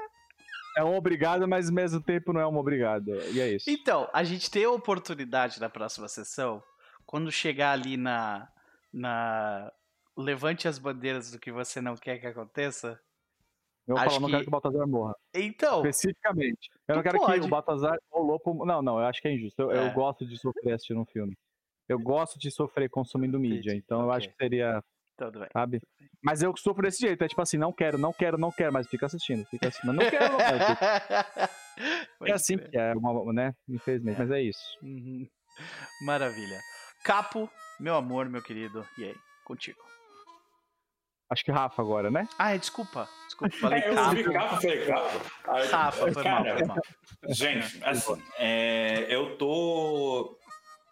É 0.77 0.85
um 0.85 0.95
obrigado, 0.97 1.47
mas 1.49 1.69
ao 1.69 1.75
mesmo 1.75 2.01
tempo 2.01 2.33
não 2.33 2.41
é 2.41 2.47
um 2.47 2.57
obrigado. 2.57 3.09
E 3.33 3.41
é 3.41 3.53
isso. 3.55 3.69
Então, 3.69 4.09
a 4.13 4.23
gente 4.23 4.51
tem 4.51 4.65
a 4.65 4.71
oportunidade 4.71 5.61
na 5.61 5.69
próxima 5.69 6.09
sessão, 6.09 6.63
quando 7.07 7.33
chegar 7.33 7.73
ali 7.73 7.97
na. 7.97 8.49
na 8.93 9.73
levante 10.17 10.67
as 10.67 10.79
bandeiras 10.79 11.31
do 11.31 11.39
que 11.39 11.53
você 11.53 11.81
não 11.81 11.97
quer 11.97 12.19
que 12.19 12.27
aconteça. 12.27 12.99
Eu 13.87 13.95
vou 13.95 13.99
acho 14.05 14.07
falar, 14.17 14.21
não 14.21 14.27
que- 14.29 14.33
quero 14.33 14.43
que 14.45 14.49
o 14.49 14.51
Baltazar 14.51 14.87
morra. 14.87 15.15
Então, 15.35 15.87
Especificamente. 15.87 16.69
Eu 16.89 16.97
não 16.97 17.03
quero 17.03 17.19
pode. 17.19 17.41
que 17.41 17.47
o 17.47 17.49
Baltazar 17.49 17.97
ou 18.11 18.23
o 18.23 18.27
Lopo. 18.27 18.65
Não, 18.67 18.83
não, 18.83 18.99
eu 18.99 19.07
acho 19.07 19.23
que 19.23 19.29
é 19.29 19.33
injusto. 19.33 19.63
Eu, 19.63 19.71
eu 19.71 19.83
É. 19.85 19.91
gosto 19.95 20.27
de 20.27 20.37
sofrer 20.37 20.75
assistindo 20.75 21.01
um 21.01 21.07
filme. 21.07 21.37
Eu 21.89 21.99
gosto 21.99 22.39
de 22.39 22.51
sofrer 22.51 22.91
consumindo 22.91 23.39
mídia. 23.41 23.71
Entendi. 23.71 23.83
Então 23.85 24.01
eu 24.01 24.07
Ok. 24.09 24.17
acho 24.17 24.29
que 24.29 24.35
seria, 24.37 24.83
tudo 25.19 25.41
bem. 25.41 25.49
sabe? 25.53 25.81
Mas 26.23 26.43
eu 26.43 26.57
sofro 26.57 26.83
desse 26.83 27.01
jeito. 27.01 27.23
É 27.23 27.29
tipo 27.29 27.43
assim, 27.43 27.59
não 27.59 27.73
quero, 27.73 27.99
não 27.99 28.13
quero, 28.13 28.39
não 28.39 28.51
quero, 28.51 28.73
mas 28.73 28.87
fica 28.87 29.07
assistindo. 29.07 29.45
Fica 29.47 29.69
assistindo. 29.69 29.93
Não 29.93 30.09
quero, 30.09 30.33
não 30.33 30.39
quero. 30.39 31.51
é 32.27 32.33
assim 32.33 32.57
que 32.57 32.77
é, 32.77 32.93
uma, 32.95 33.33
né? 33.33 33.55
Infelizmente, 33.69 34.17
é. 34.17 34.19
mas 34.21 34.31
é 34.31 34.43
isso. 34.43 34.79
Uhum. 34.83 35.29
Maravilha. 36.03 36.59
Capo, 37.05 37.51
meu 37.79 37.95
amor, 37.95 38.29
meu 38.29 38.43
querido. 38.43 38.87
E 38.97 39.05
aí, 39.05 39.15
contigo. 39.45 39.79
Acho 41.31 41.45
que 41.45 41.53
Rafa 41.53 41.83
agora, 41.83 42.11
né? 42.11 42.27
Ah, 42.39 42.57
desculpa. 42.57 43.09
Desculpa, 43.27 43.55
falei 43.61 43.81
é, 43.81 43.91
eu 43.91 43.95
Capo. 43.95 44.09
ouvi 44.09 44.25
Capo, 44.33 44.61
falei 44.61 44.87
Capo. 44.87 45.71
Rafa, 45.71 46.13
foi 46.13 46.23
Cara, 46.23 46.45
mal, 46.45 46.57
foi 46.57 46.67
mal. 46.67 46.79
Gente, 47.29 47.85
assim, 47.85 48.23
é, 48.39 49.15
eu 49.15 49.37
tô... 49.37 50.39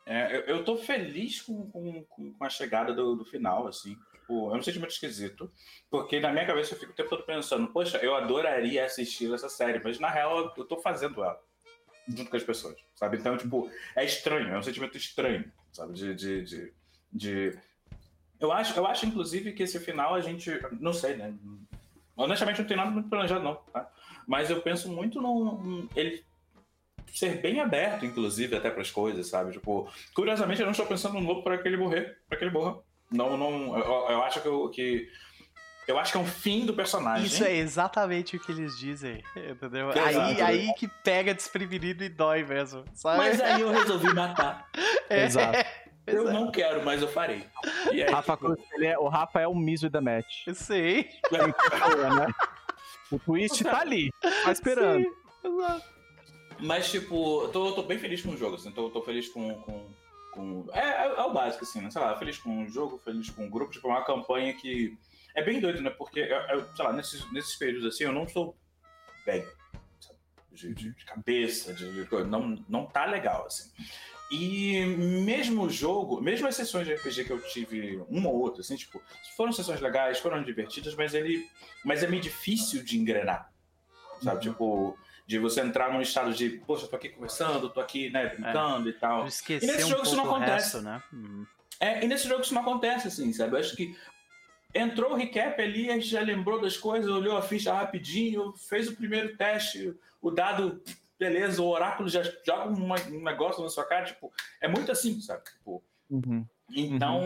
É, 0.04 0.36
eu, 0.36 0.40
eu 0.42 0.64
tô 0.64 0.76
feliz 0.76 1.40
com, 1.42 1.68
com, 1.70 2.04
com 2.04 2.44
a 2.44 2.48
chegada 2.48 2.94
do, 2.94 3.16
do 3.16 3.24
final, 3.24 3.66
assim. 3.66 3.96
Tipo, 4.26 4.52
é 4.52 4.58
um 4.58 4.62
sentimento 4.62 4.90
esquisito, 4.90 5.48
porque 5.88 6.18
na 6.18 6.32
minha 6.32 6.44
cabeça 6.44 6.74
eu 6.74 6.78
fico 6.80 6.90
o 6.90 6.94
tempo 6.96 7.08
todo 7.08 7.22
pensando, 7.22 7.68
poxa, 7.68 7.98
eu 7.98 8.16
adoraria 8.16 8.84
assistir 8.84 9.32
essa 9.32 9.48
série, 9.48 9.80
mas 9.82 10.00
na 10.00 10.10
real 10.10 10.52
eu 10.56 10.64
tô 10.64 10.76
fazendo 10.78 11.22
ela 11.22 11.40
junto 12.08 12.28
com 12.28 12.36
as 12.36 12.42
pessoas, 12.42 12.76
sabe? 12.96 13.18
Então, 13.18 13.36
tipo, 13.36 13.70
é 13.94 14.04
estranho, 14.04 14.48
é 14.48 14.58
um 14.58 14.62
sentimento 14.62 14.96
estranho, 14.96 15.44
sabe? 15.72 15.94
De, 15.94 16.12
de, 16.12 16.42
de, 16.42 16.72
de... 17.12 17.58
Eu, 18.40 18.50
acho, 18.50 18.76
eu 18.76 18.84
acho, 18.84 19.06
inclusive, 19.06 19.52
que 19.52 19.62
esse 19.62 19.78
final 19.78 20.14
a 20.14 20.20
gente. 20.20 20.50
Não 20.80 20.92
sei, 20.92 21.16
né? 21.16 21.32
Honestamente, 22.16 22.60
não 22.60 22.66
tem 22.66 22.76
nada 22.76 22.90
muito 22.90 23.08
planejado, 23.08 23.44
não. 23.44 23.54
Tá? 23.54 23.88
Mas 24.26 24.50
eu 24.50 24.60
penso 24.60 24.90
muito 24.90 25.22
no. 25.22 25.88
Ele 25.94 26.24
ser 27.12 27.40
bem 27.40 27.60
aberto, 27.60 28.04
inclusive, 28.04 28.56
até 28.56 28.70
para 28.70 28.82
as 28.82 28.90
coisas, 28.90 29.28
sabe? 29.28 29.52
Tipo, 29.52 29.88
curiosamente, 30.12 30.60
eu 30.60 30.66
não 30.66 30.72
estou 30.72 30.86
pensando 30.86 31.14
no 31.14 31.26
lobo 31.26 31.42
para 31.42 31.58
que 31.58 31.66
ele 31.66 31.76
morrer, 31.76 32.18
para 32.28 32.36
que 32.36 32.44
ele 32.44 32.52
morra. 32.52 32.82
Não, 33.10 33.36
não. 33.36 33.78
Eu, 33.78 34.10
eu 34.10 34.22
acho 34.22 34.40
que, 34.40 34.48
eu, 34.48 34.68
que 34.68 35.08
eu 35.86 35.98
acho 35.98 36.12
que 36.12 36.18
é 36.18 36.20
um 36.20 36.26
fim 36.26 36.66
do 36.66 36.74
personagem. 36.74 37.26
Isso 37.26 37.44
é 37.44 37.54
exatamente 37.54 38.36
o 38.36 38.40
que 38.40 38.50
eles 38.50 38.76
dizem, 38.76 39.22
entendeu? 39.36 39.90
Aí, 39.90 40.42
aí 40.42 40.74
que 40.74 40.88
pega 41.04 41.32
desprevenido 41.32 42.02
e 42.02 42.08
dói 42.08 42.42
mesmo, 42.42 42.84
sabe? 42.92 43.18
Mas 43.18 43.40
aí 43.40 43.60
eu 43.60 43.70
resolvi 43.72 44.12
matar. 44.12 44.68
É, 45.08 45.24
Exato. 45.24 45.58
Eu 46.06 46.32
não 46.32 46.52
quero, 46.52 46.84
mas 46.84 47.02
eu 47.02 47.08
farei. 47.08 47.44
E 47.92 48.00
aí, 48.00 48.08
Rafa 48.08 48.36
tipo, 48.36 48.54
Cruz, 48.54 48.60
é, 48.80 48.96
o 48.96 49.08
Rafa 49.08 49.40
é 49.40 49.48
o 49.48 49.54
Miso 49.56 49.90
da 49.90 50.00
match. 50.00 50.44
Sei. 50.54 51.10
né? 51.32 52.32
O 53.10 53.18
twist 53.18 53.64
tá 53.64 53.80
ali, 53.80 54.12
tá 54.20 54.52
esperando. 54.52 55.02
Sim, 55.02 55.12
exato. 55.44 55.84
Mas, 56.60 56.90
tipo, 56.90 57.42
eu 57.42 57.48
tô, 57.48 57.72
tô 57.72 57.82
bem 57.82 57.98
feliz 57.98 58.22
com 58.22 58.30
o 58.30 58.36
jogo, 58.36 58.54
assim. 58.54 58.70
Tô, 58.70 58.88
tô 58.88 59.02
feliz 59.02 59.28
com. 59.28 59.52
com, 59.62 59.84
com... 60.36 60.66
É, 60.72 60.80
é, 60.80 61.06
é 61.06 61.22
o 61.22 61.32
básico, 61.32 61.64
assim, 61.64 61.80
né? 61.80 61.90
Sei 61.90 62.00
lá, 62.00 62.16
feliz 62.16 62.38
com 62.38 62.62
o 62.64 62.68
jogo, 62.68 62.98
feliz 62.98 63.30
com 63.30 63.46
o 63.46 63.50
grupo. 63.50 63.72
Tipo, 63.72 63.88
é 63.88 63.90
uma 63.90 64.04
campanha 64.04 64.54
que. 64.54 64.96
É 65.34 65.42
bem 65.42 65.60
doido, 65.60 65.82
né? 65.82 65.90
Porque, 65.90 66.20
eu, 66.20 66.64
sei 66.76 66.84
lá, 66.84 66.92
nesses, 66.92 67.30
nesses 67.32 67.56
períodos 67.56 67.86
assim, 67.94 68.04
eu 68.04 68.12
não 68.12 68.28
sou 68.28 68.56
bem. 69.24 69.44
De, 70.52 70.72
de- 70.74 70.94
de 70.94 71.04
cabeça, 71.04 71.74
de, 71.74 72.04
de. 72.04 72.24
Não, 72.24 72.56
não 72.68 72.86
tá 72.86 73.04
legal, 73.04 73.46
assim. 73.46 73.70
E 74.30 74.84
mesmo 75.24 75.64
o 75.64 75.70
jogo, 75.70 76.20
mesmo 76.20 76.48
as 76.48 76.56
sessões 76.56 76.86
de 76.86 76.94
RPG 76.94 77.24
que 77.24 77.30
eu 77.30 77.40
tive, 77.42 78.02
uma 78.08 78.28
ou 78.28 78.36
outra, 78.40 78.60
assim, 78.60 78.74
tipo, 78.74 79.00
foram 79.36 79.52
sessões 79.52 79.80
legais, 79.80 80.18
foram 80.18 80.42
divertidas, 80.42 80.94
mas 80.94 81.14
ele. 81.14 81.46
Mas 81.84 82.02
é 82.02 82.06
meio 82.08 82.22
difícil 82.22 82.82
de 82.82 82.98
engrenar. 82.98 83.52
Sabe? 84.22 84.40
Tipo, 84.40 84.98
de 85.26 85.38
você 85.38 85.60
entrar 85.60 85.92
num 85.92 86.00
estado 86.00 86.32
de, 86.32 86.50
poxa, 86.50 86.84
eu 86.84 86.88
tô 86.88 86.96
aqui 86.96 87.08
conversando, 87.08 87.68
tô 87.68 87.80
aqui, 87.80 88.08
né, 88.10 88.28
brincando 88.28 88.88
e 88.88 88.92
tal. 88.92 89.22
Eu 89.22 89.26
esqueci 89.26 89.64
E 89.64 89.68
nesse 89.68 89.84
um 89.84 89.88
jogo 89.88 90.02
isso 90.04 90.16
não 90.16 90.22
pouco 90.24 90.38
o 90.38 90.42
acontece. 90.42 90.64
resto, 90.74 90.80
né? 90.82 91.02
Uhum. 91.12 91.46
É, 91.80 92.04
e 92.04 92.08
nesse 92.08 92.28
jogo 92.28 92.42
isso 92.42 92.54
não 92.54 92.62
acontece, 92.62 93.08
assim, 93.08 93.32
sabe? 93.32 93.54
Eu 93.56 93.58
acho 93.60 93.74
que 93.74 93.96
entrou 94.74 95.12
o 95.12 95.14
recap 95.16 95.60
ali, 95.60 95.90
a 95.90 95.94
gente 95.94 96.06
já 96.08 96.20
lembrou 96.20 96.60
das 96.60 96.76
coisas, 96.76 97.10
olhou 97.10 97.36
a 97.36 97.42
ficha 97.42 97.72
rapidinho, 97.74 98.52
fez 98.56 98.88
o 98.88 98.94
primeiro 98.96 99.36
teste, 99.36 99.94
o 100.22 100.30
dado, 100.30 100.80
beleza, 101.18 101.60
o 101.60 101.66
oráculo 101.66 102.08
já 102.08 102.22
joga 102.44 102.68
uma- 102.68 103.00
um 103.10 103.22
negócio 103.24 103.62
na 103.62 103.68
sua 103.68 103.84
cara, 103.84 104.04
tipo, 104.04 104.32
é 104.60 104.68
muito 104.68 104.92
assim, 104.92 105.20
sabe? 105.20 105.42
Tipo, 105.44 105.82
Uhum. 106.08 106.46
então, 106.70 107.20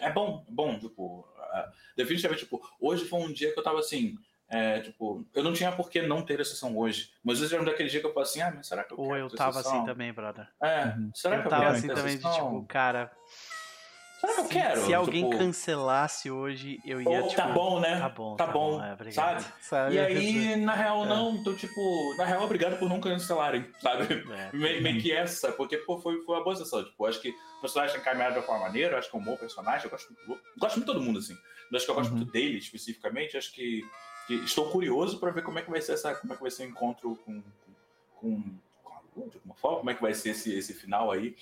é 0.00 0.10
bom, 0.10 0.44
é 0.48 0.50
bom, 0.52 0.78
tipo, 0.78 1.24
ah, 1.38 1.70
definitivamente, 1.96 2.44
tipo, 2.44 2.60
hoje 2.80 3.04
foi 3.06 3.20
um 3.20 3.32
dia 3.32 3.52
que 3.52 3.58
eu 3.58 3.62
tava 3.62 3.78
assim, 3.78 4.18
é, 4.52 4.80
tipo, 4.80 5.24
eu 5.34 5.42
não 5.42 5.52
tinha 5.52 5.72
por 5.72 5.88
que 5.90 6.02
não 6.02 6.22
ter 6.22 6.40
a 6.40 6.44
sessão 6.44 6.76
hoje, 6.76 7.10
mas 7.24 7.40
hoje 7.40 7.54
era 7.54 7.62
um 7.62 7.66
daquele 7.66 7.88
dia 7.88 8.00
que 8.00 8.06
eu 8.06 8.12
falei 8.12 8.28
assim, 8.28 8.42
ah, 8.42 8.52
mas 8.54 8.66
será 8.66 8.84
que 8.84 8.92
eu 8.92 8.98
Ou 9.00 9.08
quero 9.08 9.18
eu 9.20 9.28
ter 9.30 9.36
tava 9.36 9.52
sessão? 9.54 9.76
assim 9.78 9.84
também, 9.86 10.12
brother. 10.12 10.46
É, 10.62 10.84
Uhum. 10.86 11.10
será 11.14 11.36
que 11.36 11.40
Eu 11.40 11.44
eu 11.44 11.50
tava 11.50 11.62
quero 11.64 11.76
assim 11.76 11.86
ter 11.88 11.94
também, 11.94 12.16
de 12.18 12.22
tipo, 12.30 12.64
cara. 12.68 13.10
será 14.20 14.34
que 14.34 14.40
eu 14.40 14.44
se- 14.44 14.52
quero? 14.52 14.80
Se 14.84 14.94
alguém 14.94 15.24
Tipo, 15.24 15.38
cancelasse 15.38 16.30
hoje, 16.30 16.78
eu 16.84 17.00
ia. 17.00 17.08
Ou 17.08 17.28
tipo, 17.28 17.40
tá 17.42 17.48
bom, 17.48 17.80
né? 17.80 17.98
Tá 17.98 18.08
bom, 18.08 18.36
Tá 18.36 18.46
bom, 18.46 18.84
é, 18.84 18.92
obrigado. 18.92 19.44
sabe? 19.60 19.94
E 19.96 19.98
aí, 19.98 20.56
na 20.56 20.74
real, 20.74 21.04
É. 21.04 21.08
não. 21.08 21.34
Então, 21.36 21.56
tipo, 21.56 22.14
na 22.18 22.24
real, 22.24 22.42
obrigado 22.44 22.78
por 22.78 22.88
não 22.88 23.00
cancelarem, 23.00 23.66
sabe? 23.80 24.22
É. 24.32 24.50
Me- 24.56 24.80
Meio 24.80 25.00
que 25.00 25.10
essa, 25.12 25.50
porque 25.52 25.78
pô, 25.78 25.98
foi, 25.98 26.20
foi 26.22 26.36
uma 26.36 26.44
boa 26.44 26.54
sessão. 26.56 26.84
Tipo, 26.84 27.06
acho 27.06 27.20
que 27.20 27.30
o 27.30 27.60
personagem 27.62 27.94
tem 27.96 28.04
caminhado 28.04 28.34
de 28.34 28.40
uma 28.40 28.46
forma 28.46 28.66
maneira, 28.66 28.98
acho 28.98 29.10
que 29.10 29.16
é 29.16 29.18
um 29.20 29.24
bom 29.24 29.36
personagem. 29.36 29.84
Eu 29.86 29.90
gosto, 29.90 30.14
eu 30.28 30.38
gosto 30.58 30.76
muito 30.76 30.86
de 30.86 30.92
todo 30.92 31.00
mundo, 31.02 31.18
assim. 31.18 31.34
Mas 31.70 31.76
acho 31.80 31.86
que 31.86 31.90
eu 31.90 31.94
gosto 31.96 32.10
Uhum. 32.10 32.16
muito 32.18 32.30
dele 32.32 32.58
especificamente. 32.58 33.36
Acho 33.36 33.50
que, 33.52 33.82
que 34.26 34.34
estou 34.34 34.70
curioso 34.70 35.18
pra 35.18 35.30
ver 35.30 35.42
como 35.42 35.58
é 35.58 35.62
que 35.62 35.70
vai 35.70 35.80
ser 35.80 35.92
essa. 35.92 36.14
Como 36.14 36.32
é 36.32 36.36
que 36.36 36.42
vai 36.42 36.50
ser 36.50 36.64
o 36.64 36.68
encontro 36.68 37.16
com. 37.24 37.42
com, 38.16 38.42
com 38.84 38.92
a 38.94 39.00
Lu, 39.16 39.28
de 39.28 39.36
alguma 39.36 39.54
forma, 39.54 39.78
como 39.78 39.90
é 39.90 39.94
que 39.94 40.02
vai 40.02 40.14
ser 40.14 40.30
esse, 40.30 40.52
esse 40.54 40.72
final 40.74 41.10
aí. 41.10 41.36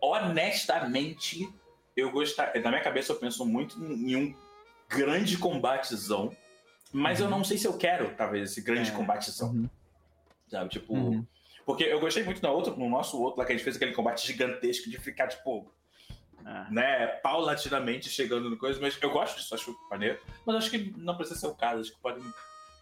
Honestamente, 0.00 1.48
eu 1.96 2.10
gostaria. 2.10 2.60
Na 2.62 2.70
minha 2.70 2.82
cabeça, 2.82 3.12
eu 3.12 3.16
penso 3.16 3.44
muito 3.44 3.82
em 3.82 4.16
um 4.16 4.34
grande 4.88 5.36
combatezão. 5.38 6.34
Mas 6.92 7.18
eu 7.20 7.28
não 7.28 7.42
sei 7.42 7.58
se 7.58 7.66
eu 7.66 7.76
quero, 7.76 8.14
talvez, 8.14 8.50
esse 8.52 8.60
grande 8.60 8.90
É. 8.90 8.94
combatezão. 8.94 9.50
Uhum. 9.50 9.70
Sabe? 10.48 10.70
Tipo. 10.70 10.94
Uhum. 10.94 11.26
Porque 11.66 11.82
eu 11.82 11.98
gostei 11.98 12.22
muito 12.22 12.42
na 12.42 12.50
outra, 12.50 12.74
no 12.74 12.88
nosso 12.90 13.20
outro 13.20 13.40
lá 13.40 13.46
que 13.46 13.52
a 13.52 13.54
gente 13.56 13.64
fez 13.64 13.76
aquele 13.76 13.92
combate 13.94 14.26
gigantesco 14.26 14.90
de 14.90 14.98
ficar, 14.98 15.28
tipo, 15.28 15.66
É. 16.46 16.70
né, 16.70 17.06
paulatinamente 17.22 18.10
chegando 18.10 18.50
no 18.50 18.56
coisa, 18.58 18.78
mas 18.80 18.98
eu 19.00 19.10
gosto 19.10 19.36
disso, 19.36 19.54
acho 19.54 19.74
maneiro. 19.90 20.18
Mas 20.44 20.56
acho 20.56 20.70
que 20.70 20.92
não 20.98 21.16
precisa 21.16 21.40
ser 21.40 21.46
o 21.46 21.54
caso, 21.54 21.80
acho 21.80 21.92
que 21.92 22.00
pode. 22.00 22.20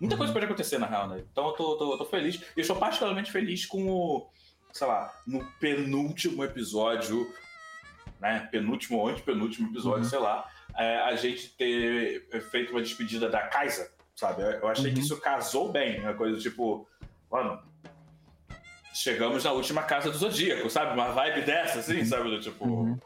Muita 0.01 0.16
coisa 0.16 0.32
pode 0.32 0.44
acontecer 0.47 0.78
na 0.78 0.86
real, 0.86 1.06
né? 1.09 1.22
Então 1.30 1.47
eu 1.47 1.52
tô, 1.52 1.76
tô, 1.76 1.97
tô 1.98 2.05
feliz. 2.05 2.43
E 2.56 2.60
eu 2.60 2.64
sou 2.64 2.74
particularmente 2.74 3.30
feliz 3.30 3.64
com 3.64 3.89
o, 3.89 4.28
sei 4.72 4.86
lá, 4.86 5.14
no 5.24 5.44
penúltimo 5.60 6.43
episódio, 6.43 7.32
né? 8.20 8.48
Penúltimo 8.51 8.98
ou 8.98 9.09
antepenúltimo 9.09 9.68
episódio, 9.70 10.02
Uhum. 10.02 10.10
sei 10.10 10.18
lá, 10.18 10.48
é, 10.76 10.97
a 11.02 11.14
gente 11.14 11.51
ter 11.51 12.26
feito 12.51 12.72
uma 12.72 12.82
despedida 12.82 13.28
da 13.28 13.43
Kaisa, 13.47 13.93
sabe? 14.16 14.43
Eu, 14.43 14.66
achei 14.66 14.90
que 14.90 14.98
Uhum. 14.98 15.05
isso 15.05 15.20
casou 15.20 15.70
bem, 15.70 16.01
uma 16.01 16.14
coisa 16.14 16.40
tipo, 16.40 16.89
mano, 17.30 17.62
chegamos 18.93 19.44
na 19.44 19.52
última 19.52 19.82
casa 19.84 20.10
do 20.10 20.18
Zodíaco, 20.18 20.68
sabe? 20.68 20.94
Uma 20.94 21.12
vibe 21.12 21.43
dessa, 21.43 21.78
assim, 21.78 22.05
sabe? 22.05 22.28
Do 22.28 22.40
tipo, 22.40 22.64
Uhum. 22.64 22.98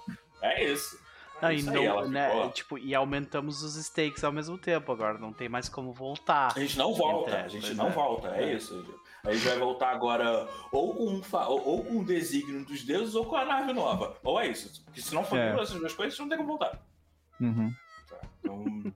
É 0.42 0.64
isso. 0.64 0.98
Não, 1.40 1.48
É 1.50 1.54
e, 1.54 1.58
isso 1.58 1.70
aí, 1.70 1.86
não, 1.86 2.08
né, 2.08 2.48
tipo, 2.54 2.78
e 2.78 2.94
aumentamos 2.94 3.62
os 3.62 3.76
stakes 3.76 4.24
ao 4.24 4.32
mesmo 4.32 4.56
tempo 4.56 4.90
agora, 4.90 5.18
não 5.18 5.34
tem 5.34 5.48
mais 5.50 5.68
como 5.68 5.92
voltar. 5.92 6.52
A 6.56 6.60
gente 6.60 6.78
não 6.78 6.94
volta, 6.94 7.30
Entre- 7.32 7.42
a 7.44 7.48
gente 7.48 7.74
não 7.74 7.88
é. 7.88 7.90
volta, 7.90 8.28
é, 8.28 8.44
É. 8.44 8.54
isso. 8.54 8.84
A 9.22 9.32
gente 9.34 9.44
vai 9.46 9.58
voltar 9.58 9.90
agora 9.90 10.48
ou 10.72 10.94
com, 10.94 11.10
um 11.10 11.22
fa- 11.22 11.48
ou, 11.48 11.84
com 11.84 11.98
o 11.98 12.04
desígnio 12.04 12.64
dos 12.64 12.82
deuses 12.84 13.14
ou 13.14 13.24
com 13.26 13.36
a 13.36 13.44
nave 13.44 13.72
nova. 13.74 14.16
Ou 14.22 14.40
é 14.40 14.46
isso. 14.46 14.82
Porque 14.84 15.02
se 15.02 15.12
não 15.14 15.24
for 15.24 15.36
É. 15.38 15.54
dessas 15.54 15.78
duas 15.78 15.92
coisas, 15.92 16.18
não 16.18 16.28
tem 16.28 16.38
como 16.38 16.50
voltar. 16.50 16.80
Uhum. 17.40 17.70
Tá? 18.08 18.16
Então, 18.40 18.64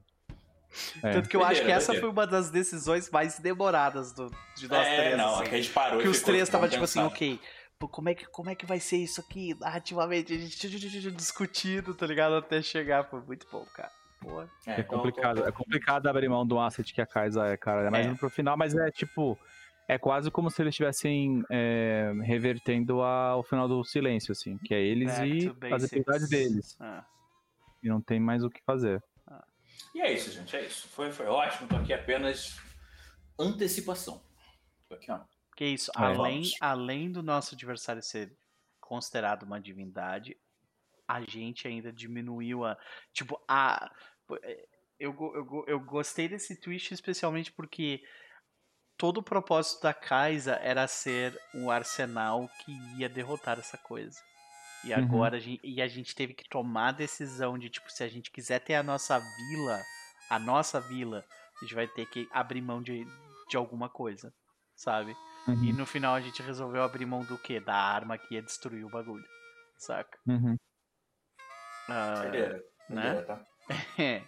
É. 1.03 1.11
Tanto 1.11 1.29
que 1.29 1.37
eu 1.37 1.45
acho 1.45 1.63
que 1.65 1.71
essa 1.71 1.93
foi 1.95 2.09
uma 2.09 2.25
das 2.29 2.49
decisões 2.49 3.11
mais 3.11 3.41
demoradas 3.41 4.13
do, 4.13 4.31
de 4.57 4.69
nós 4.69 4.87
é, 4.87 4.97
três. 5.01 5.19
não, 5.19 5.35
assim. 5.35 5.43
é 5.43 5.49
que 5.49 5.55
a 5.57 5.61
gente 5.61 5.73
parou 5.73 6.01
que 6.01 6.07
e 6.07 6.09
os 6.09 6.23
três 6.23 6.45
estavam 6.45 6.69
tipo 6.69 6.85
assim, 6.85 7.01
ok, 7.01 7.41
como 7.89 8.09
é, 8.09 8.15
que, 8.15 8.27
como 8.27 8.51
é 8.51 8.55
que 8.55 8.67
vai 8.67 8.79
ser 8.81 8.99
isso 8.99 9.21
aqui 9.21 9.55
narrativamente? 9.59 10.33
A 10.33 10.39
gente 10.39 11.11
discutindo, 11.13 11.95
tá 11.95 12.07
ligado? 12.07 12.35
Até 12.35 12.61
chegar, 12.63 13.05
foi 13.05 13.21
muito 13.23 13.47
bom, 13.51 13.65
cara. 13.75 13.91
É, 14.67 14.73
É 14.73 14.81
então, 14.81 14.99
complicado, 14.99 15.41
tô- 15.41 15.47
é 15.49 15.53
complicado 15.53 16.07
abrir 16.07 16.29
mão 16.29 16.47
de 16.47 16.53
um 16.53 16.61
asset 16.61 16.93
que 16.93 17.01
a 17.01 17.07
Kaisa 17.07 17.47
é, 17.47 17.57
cara. 17.57 17.87
É 17.87 17.91
mais 17.91 18.07
É. 18.07 18.15
pro 18.15 18.29
final, 18.29 18.57
mas 18.57 18.75
é 18.75 18.91
tipo. 18.91 19.39
É 19.89 19.99
quase 19.99 20.31
como 20.31 20.49
se 20.51 20.63
eles 20.63 20.73
estivessem 20.73 21.43
é, 21.51 22.13
revertendo 22.23 23.03
a- 23.03 23.35
o 23.37 23.43
final 23.43 23.67
do 23.67 23.83
silêncio, 23.83 24.31
assim. 24.31 24.57
Que 24.59 24.73
é 24.75 24.81
eles 24.81 25.09
Back 25.19 25.31
e 25.31 25.51
to 25.51 25.75
as 25.75 25.83
atividades 25.85 26.29
deles. 26.29 26.77
Ah. 26.79 27.05
E 27.83 27.89
não 27.89 28.01
tem 28.01 28.21
mais 28.21 28.45
o 28.45 28.51
que 28.51 28.63
fazer. 28.63 29.03
E 29.95 30.01
é 30.03 30.13
isso, 30.13 30.31
gente, 30.31 30.55
é 30.55 30.65
isso. 30.67 30.87
Foi, 30.89 31.11
foi 31.11 31.27
ótimo, 31.27 31.67
tô 31.67 31.77
aqui 31.77 31.93
apenas 31.93 32.61
antecipação. 33.39 34.23
Tô 34.89 34.95
aqui, 34.95 35.11
ó. 35.11 35.19
Que 35.57 35.65
isso, 35.67 35.91
É. 35.97 36.03
além, 36.05 36.17
Vamos. 36.43 36.57
além 36.61 37.13
do 37.13 37.23
nosso 37.23 37.55
adversário 37.55 38.03
ser 38.03 38.37
considerado 38.81 39.43
uma 39.45 39.61
divindade, 39.61 40.37
a 41.07 41.21
gente 41.23 41.67
ainda 41.69 41.93
diminuiu 41.93 42.65
a. 42.65 42.77
Tipo, 43.13 43.41
a. 43.49 43.91
Eu, 44.99 45.13
go- 45.13 45.35
eu, 45.35 45.45
go- 45.45 45.65
eu 45.67 45.81
gostei 45.81 46.29
desse 46.29 46.57
twist 46.61 46.93
especialmente 46.93 47.51
porque 47.53 48.03
todo 48.97 49.19
o 49.19 49.23
propósito 49.23 49.83
da 49.83 49.95
Kaisa 49.95 50.55
era 50.57 50.87
ser 50.87 51.39
um 51.55 51.71
arsenal 51.71 52.49
que 52.65 52.73
ia 52.99 53.09
derrotar 53.09 53.59
essa 53.59 53.79
coisa. 53.79 54.19
E 54.85 54.93
Uhum. 54.93 54.99
agora 54.99 55.37
a 55.37 55.41
gente, 55.41 55.61
e 55.65 55.81
a 55.83 55.89
gente 55.89 56.15
teve 56.15 56.33
que 56.35 56.49
tomar 56.49 56.89
a 56.89 56.93
decisão 56.93 57.59
de, 57.59 57.69
tipo, 57.71 57.91
se 57.91 58.03
a 58.05 58.09
gente 58.09 58.31
quiser 58.31 58.61
ter 58.61 58.75
a 58.75 58.83
nossa 58.83 59.19
vila, 59.19 59.83
a 60.29 60.39
nossa 60.39 60.81
vila, 60.81 61.25
a 61.57 61.65
gente 61.65 61.75
vai 61.75 61.89
ter 61.89 62.07
que 62.07 62.29
abrir 62.31 62.61
mão 62.63 62.83
de, 62.83 63.05
de 63.49 63.57
alguma 63.57 63.89
coisa, 63.89 64.33
sabe? 64.75 65.15
Uhum. 65.49 65.65
E 65.65 65.73
no 65.73 65.87
final 65.87 66.15
a 66.15 66.21
gente 66.21 66.43
resolveu 66.43 66.83
abrir 66.83 67.07
mão 67.07 67.25
do 67.25 67.39
quê? 67.39 67.59
Da 67.61 67.75
arma 67.75 68.19
que 68.19 68.35
ia 68.35 68.43
destruir 68.43 68.85
o 68.85 68.91
bagulho. 68.91 69.27
Saca? 69.79 70.19
Uhum. 70.27 70.57
Ah, 71.89 72.21
Doideira, 72.23 72.65
né? 72.89 73.03
doideira, 73.15 73.27
tá? 73.27 73.47
É. 73.99 74.23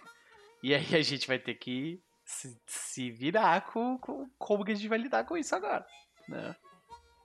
E 0.61 0.73
aí 0.73 0.95
a 0.95 1.01
gente 1.01 1.27
vai 1.27 1.37
ter 1.37 1.55
que 1.55 2.01
se, 2.25 2.59
se 2.65 3.11
virar 3.11 3.61
com, 3.71 3.97
com 3.99 4.29
como 4.37 4.63
que 4.65 4.71
a 4.71 4.75
gente 4.75 4.87
vai 4.87 4.97
lidar 4.97 5.25
com 5.25 5.37
isso 5.37 5.55
agora. 5.55 5.85
Né? 6.27 6.55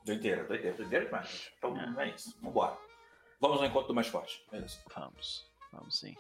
Doideira, 0.04 0.44
doideira, 0.44 0.76
doideira 0.76 1.04
demais. 1.06 1.50
Então 1.56 1.76
É. 1.98 2.08
é, 2.10 2.14
isso, 2.14 2.36
vambora. 2.42 2.76
Vamos 3.40 3.58
ao 3.60 3.66
encontro 3.66 3.88
do 3.88 3.94
mais 3.94 4.08
forte. 4.08 4.44
É 4.52 4.58
isso. 4.58 4.80
Vamos, 4.94 5.46
vamos 5.72 5.98
sim. 5.98 6.14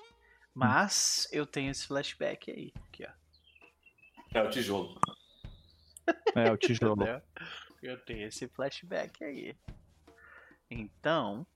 Mas 0.54 1.28
eu 1.32 1.44
tenho 1.46 1.70
esse 1.70 1.86
flashback 1.86 2.50
aí. 2.50 2.72
Aqui, 2.88 3.04
ó. 3.04 4.38
É 4.38 4.42
o 4.42 4.50
tijolo. 4.50 5.00
É, 6.34 6.50
o 6.50 6.56
tijolo. 6.56 7.04
Eu 7.82 7.98
tenho 8.04 8.26
esse 8.26 8.48
flashback 8.48 9.22
aí. 9.24 9.56
Então, 10.70 11.46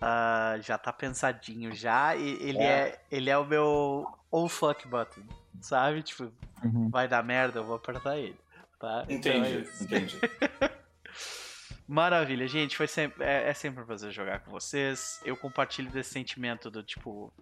ah, 0.00 0.56
já 0.60 0.78
tá 0.78 0.92
pensadinho 0.92 1.74
já. 1.74 2.14
E 2.14 2.30
ele 2.40 2.62
é. 2.62 3.00
ele 3.10 3.30
é 3.30 3.38
o 3.38 3.44
meu 3.44 4.06
oh 4.30 4.48
fuck 4.48 4.86
button, 4.86 5.22
sabe? 5.60 6.02
Tipo, 6.02 6.32
Uhum. 6.64 6.90
vai 6.90 7.06
dar 7.06 7.22
merda, 7.22 7.60
eu 7.60 7.64
vou 7.64 7.76
apertar 7.76 8.18
ele. 8.18 8.38
Tá? 8.78 9.04
Então 9.08 9.32
é 9.32 9.36
Entendi, 9.38 9.70
entendi. 9.82 10.20
Maravilha, 11.86 12.46
gente. 12.46 12.76
Foi 12.76 12.86
sempre, 12.86 13.24
é, 13.24 13.48
é 13.48 13.54
sempre 13.54 13.82
um 13.82 13.86
prazer 13.86 14.10
jogar 14.12 14.40
com 14.40 14.50
vocês. 14.50 15.20
Eu 15.24 15.36
compartilho 15.36 15.90
desse 15.90 16.10
sentimento 16.10 16.70
do 16.70 16.82
tipo, 16.82 17.32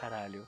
caralho, 0.00 0.46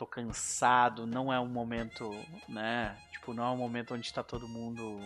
tô 0.00 0.06
cansado. 0.06 1.06
Não 1.06 1.30
é 1.30 1.38
um 1.38 1.46
momento, 1.46 2.10
né? 2.48 2.96
Tipo, 3.12 3.34
não 3.34 3.44
é 3.44 3.50
um 3.50 3.56
momento 3.56 3.92
onde 3.92 4.10
tá 4.10 4.22
todo 4.22 4.48
mundo 4.48 4.98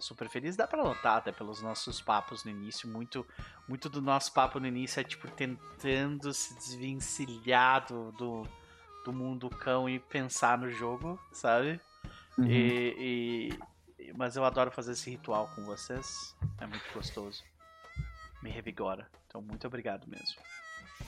super 0.00 0.28
feliz. 0.28 0.56
Dá 0.56 0.66
pra 0.66 0.82
notar 0.82 1.18
até 1.18 1.30
pelos 1.30 1.62
nossos 1.62 2.02
papos 2.02 2.42
no 2.44 2.50
início. 2.50 2.88
Muito, 2.88 3.24
muito 3.68 3.88
do 3.88 4.02
nosso 4.02 4.32
papo 4.32 4.58
no 4.58 4.66
início 4.66 4.98
é 4.98 5.04
tipo 5.04 5.30
tentando 5.30 6.34
se 6.34 6.54
desvencilhar 6.56 7.86
do, 7.86 8.10
do, 8.12 8.48
do 9.04 9.12
mundo 9.12 9.48
cão 9.48 9.88
e 9.88 10.00
pensar 10.00 10.58
no 10.58 10.68
jogo, 10.68 11.16
sabe? 11.32 11.80
Uhum. 12.36 12.46
E, 12.48 13.56
e- 13.98 14.12
mas 14.16 14.34
eu 14.34 14.44
adoro 14.44 14.72
fazer 14.72 14.92
esse 14.92 15.08
ritual 15.08 15.48
com 15.54 15.64
vocês. 15.64 16.34
É 16.58 16.66
muito 16.66 16.92
gostoso. 16.92 17.44
Me 18.42 18.50
revigora. 18.50 19.08
Então, 19.28 19.40
muito 19.40 19.64
obrigado 19.68 20.04
mesmo. 20.08 20.42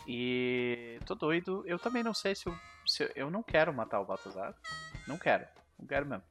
E 0.07 0.99
tô 1.07 1.15
doido. 1.15 1.63
Eu 1.67 1.79
também 1.79 2.03
não 2.03 2.15
sei 2.15 2.35
se 2.35 2.47
eu, 2.47 2.57
se 2.87 3.03
eu, 3.05 3.13
eu 3.15 3.31
não 3.31 3.43
quero 3.43 3.73
matar 3.73 4.01
o 4.01 4.05
Baltazar. 4.05 4.55
Não 5.07 5.19
quero. 5.19 5.47
Não 5.79 5.87
quero 5.87 6.07
mesmo. 6.07 6.25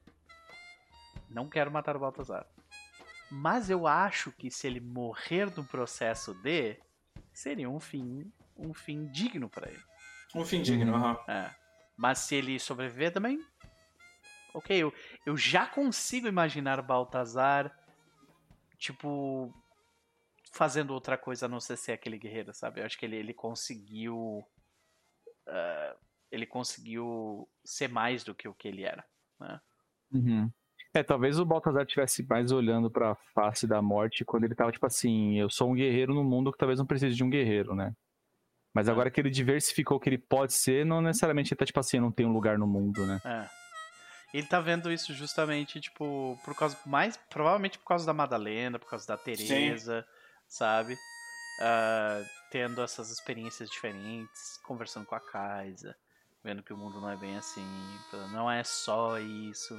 Não 1.28 1.48
quero 1.48 1.70
matar 1.70 1.96
o 1.96 2.00
Baltazar. 2.00 2.46
Mas 3.30 3.68
eu 3.70 3.86
acho 3.86 4.30
que 4.32 4.50
se 4.50 4.66
ele 4.66 4.80
morrer 4.80 5.54
no 5.56 5.64
processo 5.64 6.32
de, 6.34 6.78
seria 7.32 7.68
um 7.68 7.80
fim, 7.80 8.30
um 8.56 8.72
fim 8.72 9.06
digno 9.06 9.48
pra 9.48 9.68
ele. 9.68 9.82
Um 10.34 10.44
fim 10.44 10.62
digno, 10.62 10.92
Uhum. 10.92 10.98
aham. 11.04 11.18
É. 11.28 11.50
Mas 11.96 12.20
se 12.20 12.34
ele 12.36 12.58
sobreviver 12.58 13.12
também. 13.12 13.44
Ok, 14.54 14.76
eu, 14.76 14.92
eu 15.26 15.36
já 15.36 15.66
consigo 15.66 16.26
imaginar 16.28 16.80
Baltazar, 16.80 17.76
tipo, 18.78 19.52
fazendo 20.56 20.92
outra 20.92 21.16
coisa 21.18 21.46
a 21.46 21.48
não 21.48 21.60
ser 21.60 21.76
ser 21.76 21.92
aquele 21.92 22.18
guerreiro, 22.18 22.52
sabe? 22.54 22.80
Eu 22.80 22.86
acho 22.86 22.98
que 22.98 23.04
ele, 23.06 23.16
ele 23.16 23.34
conseguiu. 23.34 24.44
ah, 25.48 25.96
ele 26.30 26.46
conseguiu 26.46 27.48
ser 27.64 27.88
mais 27.88 28.24
do 28.24 28.34
que 28.34 28.48
o 28.48 28.54
que 28.54 28.66
ele 28.66 28.82
era. 28.82 29.04
Né? 29.38 29.60
Uhum. 30.12 30.50
É, 30.92 31.02
talvez 31.02 31.38
o 31.38 31.44
Baltazar 31.44 31.82
estivesse 31.84 32.26
mais 32.26 32.50
olhando 32.50 32.90
pra 32.90 33.14
face 33.34 33.66
da 33.66 33.80
morte 33.80 34.24
quando 34.24 34.44
ele 34.44 34.54
tava 34.54 34.72
tipo 34.72 34.86
assim, 34.86 35.38
eu 35.38 35.48
sou 35.48 35.70
um 35.70 35.74
guerreiro 35.74 36.14
no 36.14 36.24
mundo 36.24 36.50
que 36.50 36.58
talvez 36.58 36.78
não 36.78 36.86
precise 36.86 37.14
de 37.14 37.22
um 37.22 37.30
guerreiro, 37.30 37.74
né? 37.74 37.92
Mas 38.74 38.88
É. 38.88 38.90
agora 38.90 39.10
que 39.10 39.20
ele 39.20 39.30
diversificou 39.30 39.98
o 39.98 40.00
que 40.00 40.08
ele 40.08 40.18
pode 40.18 40.52
ser, 40.52 40.84
não 40.84 41.00
necessariamente 41.00 41.52
ele 41.52 41.58
tá 41.58 41.64
tipo 41.64 41.78
assim, 41.78 41.98
eu 41.98 42.02
não 42.02 42.10
tem 42.12 42.26
um 42.26 42.32
lugar 42.32 42.58
no 42.58 42.66
mundo, 42.66 43.06
né? 43.06 43.20
É. 43.24 43.48
Ele 44.34 44.46
tá 44.46 44.60
vendo 44.60 44.90
isso 44.92 45.14
justamente, 45.14 45.80
tipo, 45.80 46.38
por 46.44 46.54
causa. 46.54 46.76
Mais. 46.84 47.16
Provavelmente 47.30 47.78
por 47.78 47.86
causa 47.86 48.04
da 48.04 48.12
Madalena, 48.12 48.78
por 48.78 48.90
causa 48.90 49.06
da 49.06 49.16
Teresa, 49.16 50.06
sabe? 50.48 50.96
Ah, 51.60 52.22
tendo 52.50 52.82
essas 52.82 53.10
experiências 53.10 53.70
diferentes, 53.70 54.58
conversando 54.64 55.06
com 55.06 55.14
a 55.14 55.20
Kaisa, 55.20 55.96
vendo 56.42 56.62
que 56.62 56.72
o 56.72 56.76
mundo 56.76 57.00
não 57.00 57.10
é 57.10 57.16
bem 57.16 57.36
assim, 57.36 57.66
não 58.32 58.50
é 58.50 58.62
só 58.62 59.18
isso. 59.18 59.78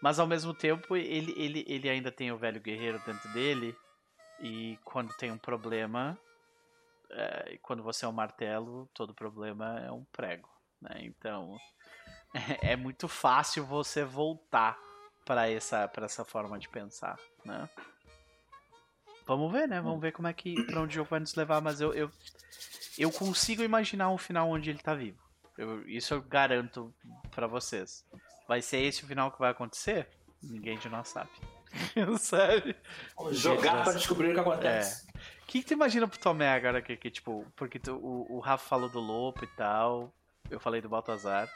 Mas 0.00 0.18
ao 0.18 0.26
mesmo 0.26 0.54
tempo, 0.54 0.96
ele, 0.96 1.34
ele, 1.36 1.64
ele 1.66 1.88
ainda 1.88 2.12
tem 2.12 2.30
o 2.30 2.38
velho 2.38 2.60
guerreiro 2.60 3.02
dentro 3.04 3.28
dele, 3.32 3.76
e 4.40 4.78
quando 4.84 5.12
tem 5.16 5.32
um 5.32 5.38
problema, 5.38 6.16
é, 7.10 7.58
quando 7.62 7.82
você 7.82 8.04
é 8.04 8.08
um 8.08 8.12
martelo, 8.12 8.88
todo 8.94 9.14
problema 9.14 9.80
é 9.80 9.90
um 9.90 10.04
prego, 10.12 10.48
né? 10.80 11.00
Então 11.00 11.56
é 12.62 12.76
muito 12.76 13.08
fácil 13.08 13.64
você 13.66 14.04
voltar 14.04 14.78
para 15.24 15.50
essa 15.50 15.88
para 15.88 16.06
essa 16.06 16.24
forma 16.24 16.58
de 16.58 16.68
pensar, 16.68 17.18
né? 17.44 17.68
Vamos 19.28 19.52
ver, 19.52 19.68
né? 19.68 19.80
Vamos 19.80 20.00
ver 20.00 20.10
como 20.12 20.26
é 20.26 20.32
que 20.32 20.60
para 20.64 20.80
onde 20.80 20.92
o 20.92 20.96
jogo 20.96 21.10
vai 21.10 21.20
nos 21.20 21.34
levar, 21.36 21.60
mas 21.60 21.80
eu, 21.80 21.94
eu 21.94 22.10
eu 22.98 23.12
consigo 23.12 23.62
imaginar 23.62 24.10
um 24.10 24.18
final 24.18 24.50
onde 24.50 24.70
ele 24.70 24.78
tá 24.80 24.94
vivo. 24.94 25.18
Eu- 25.56 25.88
isso 25.88 26.14
eu 26.14 26.20
garanto 26.22 26.92
para 27.30 27.46
vocês. 27.46 28.04
Vai 28.48 28.60
ser 28.62 28.78
esse 28.78 29.04
o 29.04 29.06
final 29.06 29.30
que 29.30 29.38
vai 29.38 29.50
acontecer? 29.50 30.08
Ninguém 30.42 30.78
de 30.78 30.88
nós 30.88 31.08
sabe. 31.08 31.30
sabe? 32.18 32.74
Jogar 33.32 33.84
pra 33.84 33.92
descobrir 33.92 34.30
o 34.30 34.34
que 34.34 34.40
acontece. 34.40 35.06
O 35.42 35.46
que, 35.46 35.60
que 35.60 35.66
tu 35.66 35.74
imagina 35.74 36.08
pro 36.08 36.18
Tomé 36.18 36.48
agora 36.48 36.80
que, 36.82 36.96
que 36.96 37.10
tipo, 37.10 37.44
porque 37.54 37.78
tu- 37.78 37.96
o, 37.96 38.36
o 38.36 38.40
Rafa 38.40 38.66
falou 38.68 38.88
do 38.88 38.98
Lopo 39.00 39.44
e 39.44 39.48
tal, 39.48 40.12
eu 40.50 40.58
falei 40.58 40.80
do 40.80 40.88
Baltazar. 40.88 41.48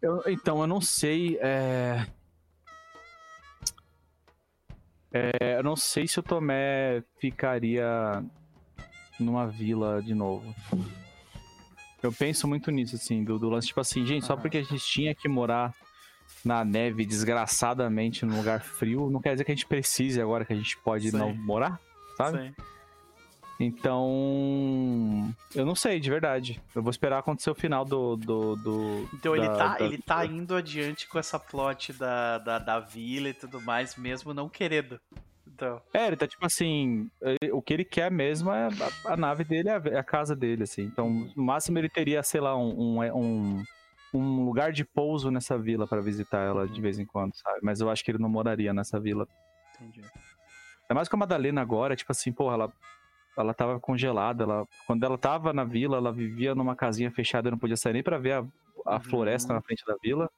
Eu- 0.00 0.22
então, 0.26 0.60
eu 0.60 0.66
não 0.66 0.80
sei. 0.80 1.38
É... 1.40 2.06
É, 5.12 5.58
eu 5.58 5.62
não 5.62 5.76
sei 5.76 6.06
se 6.06 6.18
o 6.20 6.22
Tomé 6.22 7.02
ficaria 7.18 8.22
numa 9.18 9.46
vila 9.46 10.02
de 10.02 10.14
novo. 10.14 10.54
Eu 12.02 12.12
penso 12.12 12.48
muito 12.48 12.70
nisso, 12.70 12.96
assim, 12.96 13.22
do, 13.22 13.38
do 13.38 13.50
lance, 13.50 13.68
tipo 13.68 13.80
assim, 13.80 14.06
gente, 14.06 14.24
só 14.24 14.36
porque 14.36 14.58
a 14.58 14.62
gente 14.62 14.84
tinha 14.84 15.14
que 15.14 15.28
morar 15.28 15.74
na 16.44 16.64
neve 16.64 17.04
desgraçadamente 17.04 18.24
num 18.24 18.36
lugar 18.36 18.62
frio, 18.62 19.10
não 19.10 19.20
quer 19.20 19.32
dizer 19.32 19.44
que 19.44 19.52
a 19.52 19.54
gente 19.54 19.66
precise 19.66 20.20
agora 20.20 20.44
que 20.44 20.52
a 20.52 20.56
gente 20.56 20.78
pode 20.78 21.10
Sim. 21.10 21.18
não 21.18 21.34
morar, 21.34 21.78
sabe? 22.16 22.38
Sim. 22.38 22.54
Então. 23.60 25.32
Eu 25.54 25.64
não 25.66 25.74
sei, 25.74 26.00
de 26.00 26.08
verdade. 26.10 26.60
Eu 26.74 26.82
vou 26.82 26.90
esperar 26.90 27.18
acontecer 27.18 27.50
o 27.50 27.54
final 27.54 27.84
do. 27.84 28.16
do, 28.16 28.56
do 28.56 29.08
Então 29.14 29.36
ele 29.36 29.46
da- 29.46 29.54
tá, 29.56 29.78
da- 29.78 29.84
ele 29.84 29.98
tá 29.98 30.26
indo 30.26 30.54
adiante 30.54 31.06
com 31.08 31.18
essa 31.18 31.38
plot 31.38 31.92
da, 31.92 32.38
da, 32.38 32.58
da 32.58 32.80
vila 32.80 33.28
e 33.28 33.34
tudo 33.34 33.60
mais, 33.60 33.96
mesmo 33.96 34.32
não 34.34 34.48
querendo. 34.48 34.98
Então, 35.46 35.80
É, 35.92 36.06
ele 36.06 36.16
tá 36.16 36.26
tipo 36.26 36.44
assim. 36.46 37.10
ele- 37.20 37.52
o 37.52 37.60
que 37.60 37.74
ele 37.74 37.84
quer 37.84 38.10
mesmo 38.10 38.50
é 38.50 38.68
a, 39.04 39.12
a 39.12 39.16
nave 39.16 39.44
dele, 39.44 39.68
é 39.68 39.72
a, 39.76 39.98
é 39.98 40.02
casa 40.02 40.34
dele, 40.34 40.62
assim. 40.62 40.82
Então, 40.82 41.10
no 41.36 41.42
máximo 41.42 41.78
ele 41.78 41.88
teria, 41.88 42.22
sei 42.22 42.40
lá, 42.40 42.56
um, 42.56 42.98
um, 42.98 43.02
um, 43.14 43.64
um 44.14 44.44
lugar 44.46 44.72
de 44.72 44.84
pouso 44.86 45.30
nessa 45.30 45.58
vila 45.58 45.86
pra 45.86 46.00
visitar 46.00 46.40
ela 46.40 46.66
de 46.66 46.80
vez 46.80 46.98
em 46.98 47.04
quando, 47.04 47.34
sabe? 47.36 47.58
Mas 47.62 47.80
eu 47.80 47.90
acho 47.90 48.02
que 48.02 48.10
ele 48.10 48.18
não 48.18 48.28
moraria 48.30 48.72
nessa 48.72 48.98
vila. 48.98 49.28
entendi. 49.74 50.00
Ainda 50.00 50.94
mais 50.94 51.08
com 51.08 51.16
a 51.16 51.18
Madalena 51.20 51.60
agora, 51.60 51.94
tipo 51.94 52.10
assim, 52.10 52.32
porra, 52.32 52.54
ela, 52.54 52.72
ela 53.38 53.54
tava 53.54 53.78
congelada. 53.80 54.44
Ela, 54.44 54.64
quando 54.86 55.04
ela 55.04 55.16
tava 55.18 55.52
na 55.52 55.64
vila, 55.64 55.96
ela 55.96 56.12
vivia 56.12 56.54
numa 56.54 56.76
casinha 56.76 57.10
fechada, 57.10 57.50
não 57.50 57.58
podia 57.58 57.76
sair 57.76 57.92
nem 57.94 58.02
pra 58.02 58.18
ver 58.18 58.32
a, 58.32 58.38
a 58.86 58.94
Uhum. 58.96 59.00
floresta 59.02 59.52
na 59.54 59.62
frente 59.62 59.84
da 59.86 59.94
vila. 60.02 60.28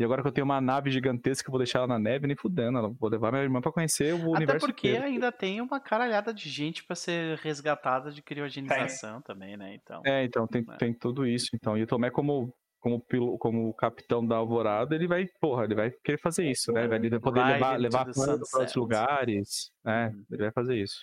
E 0.00 0.04
agora 0.04 0.22
que 0.22 0.28
eu 0.28 0.32
tenho 0.32 0.44
uma 0.44 0.60
nave 0.60 0.92
gigantesca, 0.92 1.48
eu 1.48 1.50
vou 1.50 1.58
deixar 1.58 1.80
ela 1.80 1.88
na 1.88 1.98
neve, 1.98 2.28
nem 2.28 2.36
fudendo. 2.36 2.78
Ela, 2.78 2.88
vou 2.88 3.10
levar 3.10 3.32
minha 3.32 3.42
irmã 3.42 3.60
pra 3.60 3.72
conhecer 3.72 4.14
o 4.14 4.18
Até 4.18 4.28
universo 4.36 4.66
porque 4.66 4.88
inteiro. 4.90 5.04
ainda 5.06 5.32
tem 5.32 5.60
uma 5.60 5.80
caralhada 5.80 6.32
de 6.32 6.48
gente 6.48 6.84
pra 6.84 6.94
ser 6.94 7.36
resgatada 7.38 8.12
de 8.12 8.22
criogenização 8.22 9.20
também, 9.22 9.56
né? 9.56 9.74
Então, 9.74 10.00
É, 10.06 10.22
então 10.24 10.46
tem, 10.46 10.64
É. 10.70 10.76
tem 10.76 10.94
tudo 10.94 11.26
isso. 11.26 11.48
Então, 11.52 11.76
e 11.76 11.82
o 11.82 11.86
Tomé, 11.86 12.10
como, 12.10 12.54
como, 12.78 13.00
pilo- 13.00 13.36
como 13.38 13.74
capitão 13.74 14.24
da 14.24 14.36
Alvorada, 14.36 14.94
ele 14.94 15.08
vai, 15.08 15.26
porra, 15.40 15.64
ele 15.64 15.74
vai 15.74 15.90
querer 16.04 16.18
fazer 16.18 16.48
isso, 16.48 16.70
né? 16.70 16.82
Ele 16.84 17.10
vai 17.10 17.18
poder 17.18 17.40
Ride 17.40 17.52
levar, 17.54 17.76
levar 17.80 18.08
a 18.08 18.12
Fran 18.14 18.38
pra 18.38 18.60
outros 18.60 18.76
lugares. 18.76 19.70
né? 19.84 20.12
Uhum. 20.14 20.24
ele 20.30 20.42
vai 20.44 20.52
fazer 20.52 20.76
isso. 20.80 21.00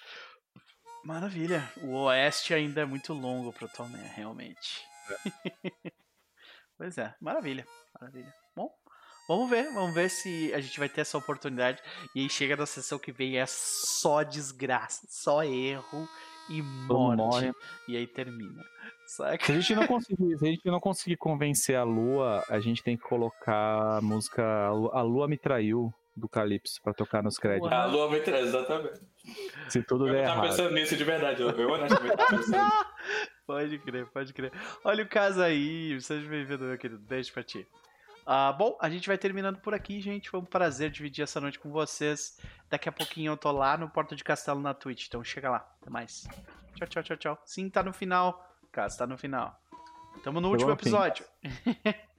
Maravilha. 1.06 1.64
O 1.82 2.04
oeste 2.04 2.54
ainda 2.54 2.82
é 2.82 2.86
muito 2.86 3.14
longo 3.14 3.54
pro 3.54 3.70
Tomé, 3.70 4.12
realmente. 4.16 4.84
pois 6.78 6.98
é, 6.98 7.14
maravilha, 7.22 7.66
maravilha. 8.00 8.34
Bom, 8.56 8.70
vamos 9.28 9.50
ver, 9.50 9.72
vamos 9.74 9.94
ver 9.94 10.10
se 10.10 10.54
a 10.54 10.60
gente 10.60 10.80
vai 10.80 10.90
ter 10.90 11.02
essa 11.02 11.18
oportunidade. 11.18 11.82
E 12.16 12.22
aí 12.22 12.30
chega 12.30 12.56
na 12.56 12.66
sessão 12.66 12.98
que 12.98 13.12
vem 13.12 13.38
é 13.38 13.46
só 13.46 14.24
desgraça, 14.24 15.06
só 15.08 15.44
erro 15.44 16.10
e 16.50 16.62
morte. 16.62 17.18
morre. 17.18 17.54
E 17.88 17.96
aí 17.96 18.08
termina. 18.08 18.64
Saca? 19.08 19.46
Se 19.46 19.52
a 19.52 19.60
gente 19.60 19.76
não 19.76 19.88
conseguir, 19.88 20.38
se 20.38 20.46
a 20.46 20.50
gente 20.50 20.66
não 20.66 20.80
conseguir 20.80 21.18
convencer 21.18 21.76
a 21.76 21.84
Lua, 21.84 22.44
a 22.50 22.60
gente 22.60 22.82
tem 22.82 22.98
que 22.98 23.04
colocar 23.04 23.98
a 23.98 24.02
música 24.02 24.44
A 24.94 25.02
Lua 25.04 25.28
Me 25.28 25.38
Traiu 25.38 25.94
do 26.16 26.30
Calypso 26.30 26.82
pra 26.82 26.94
tocar 26.94 27.22
nos 27.22 27.38
créditos. 27.38 27.72
A 27.72 27.86
lua 27.86 28.08
vai 28.08 28.22
trazer, 28.22 28.48
exatamente. 28.48 29.02
Se 29.70 29.84
tudo 29.84 30.08
Eu 30.08 30.14
der 30.14 30.26
tava 30.26 30.38
errado. 30.46 30.50
pensando 30.50 30.74
nisso 30.74 30.96
de 30.96 31.04
verdade. 31.04 31.42
Eu, 31.42 31.50
eu 31.50 31.70
honestamente 31.70 32.16
tava 32.16 32.38
pensando. 32.38 32.72
Pode 33.46 33.78
crer, 33.80 34.06
pode 34.08 34.34
crer. 34.34 34.52
Olha 34.84 35.04
o 35.04 35.08
caso 35.08 35.42
aí, 35.42 36.00
seja 36.02 36.28
bem-vindo, 36.28 36.64
meu 36.66 36.78
querido. 36.78 37.00
Beijo 37.02 37.32
pra 37.34 37.44
ti. 37.44 37.68
Ah, 38.26 38.52
bom, 38.52 38.76
a 38.82 38.90
gente 38.90 39.08
vai 39.08 39.18
terminando 39.20 39.60
por 39.60 39.74
aqui, 39.76 40.02
gente. 40.02 40.30
Foi 40.30 40.40
um 40.40 40.46
prazer 40.46 40.90
dividir 40.90 41.22
essa 41.24 41.40
noite 41.40 41.60
com 41.60 41.70
vocês. 41.70 42.40
Daqui 42.70 42.90
a 42.90 42.92
pouquinho 42.92 43.32
eu 43.34 43.38
tô 43.38 43.52
lá 43.52 43.78
no 43.78 43.88
Porta 43.90 44.16
de 44.16 44.24
Castelo 44.24 44.60
na 44.60 44.74
Twitch, 44.74 45.06
então 45.08 45.24
chega 45.24 45.50
lá. 45.52 45.68
Até 45.80 45.92
mais. 45.92 46.28
Tchau, 46.76 46.88
tchau, 46.88 47.04
tchau, 47.04 47.18
tchau. 47.18 47.42
Sim, 47.46 47.70
tá 47.70 47.84
no 47.84 47.94
final. 47.94 48.44
Caso, 48.72 48.98
tá 48.98 49.06
no 49.06 49.18
final. 49.18 49.56
Tamo 50.24 50.42
no 50.42 50.50
último 50.50 50.72
episódio. 50.72 51.24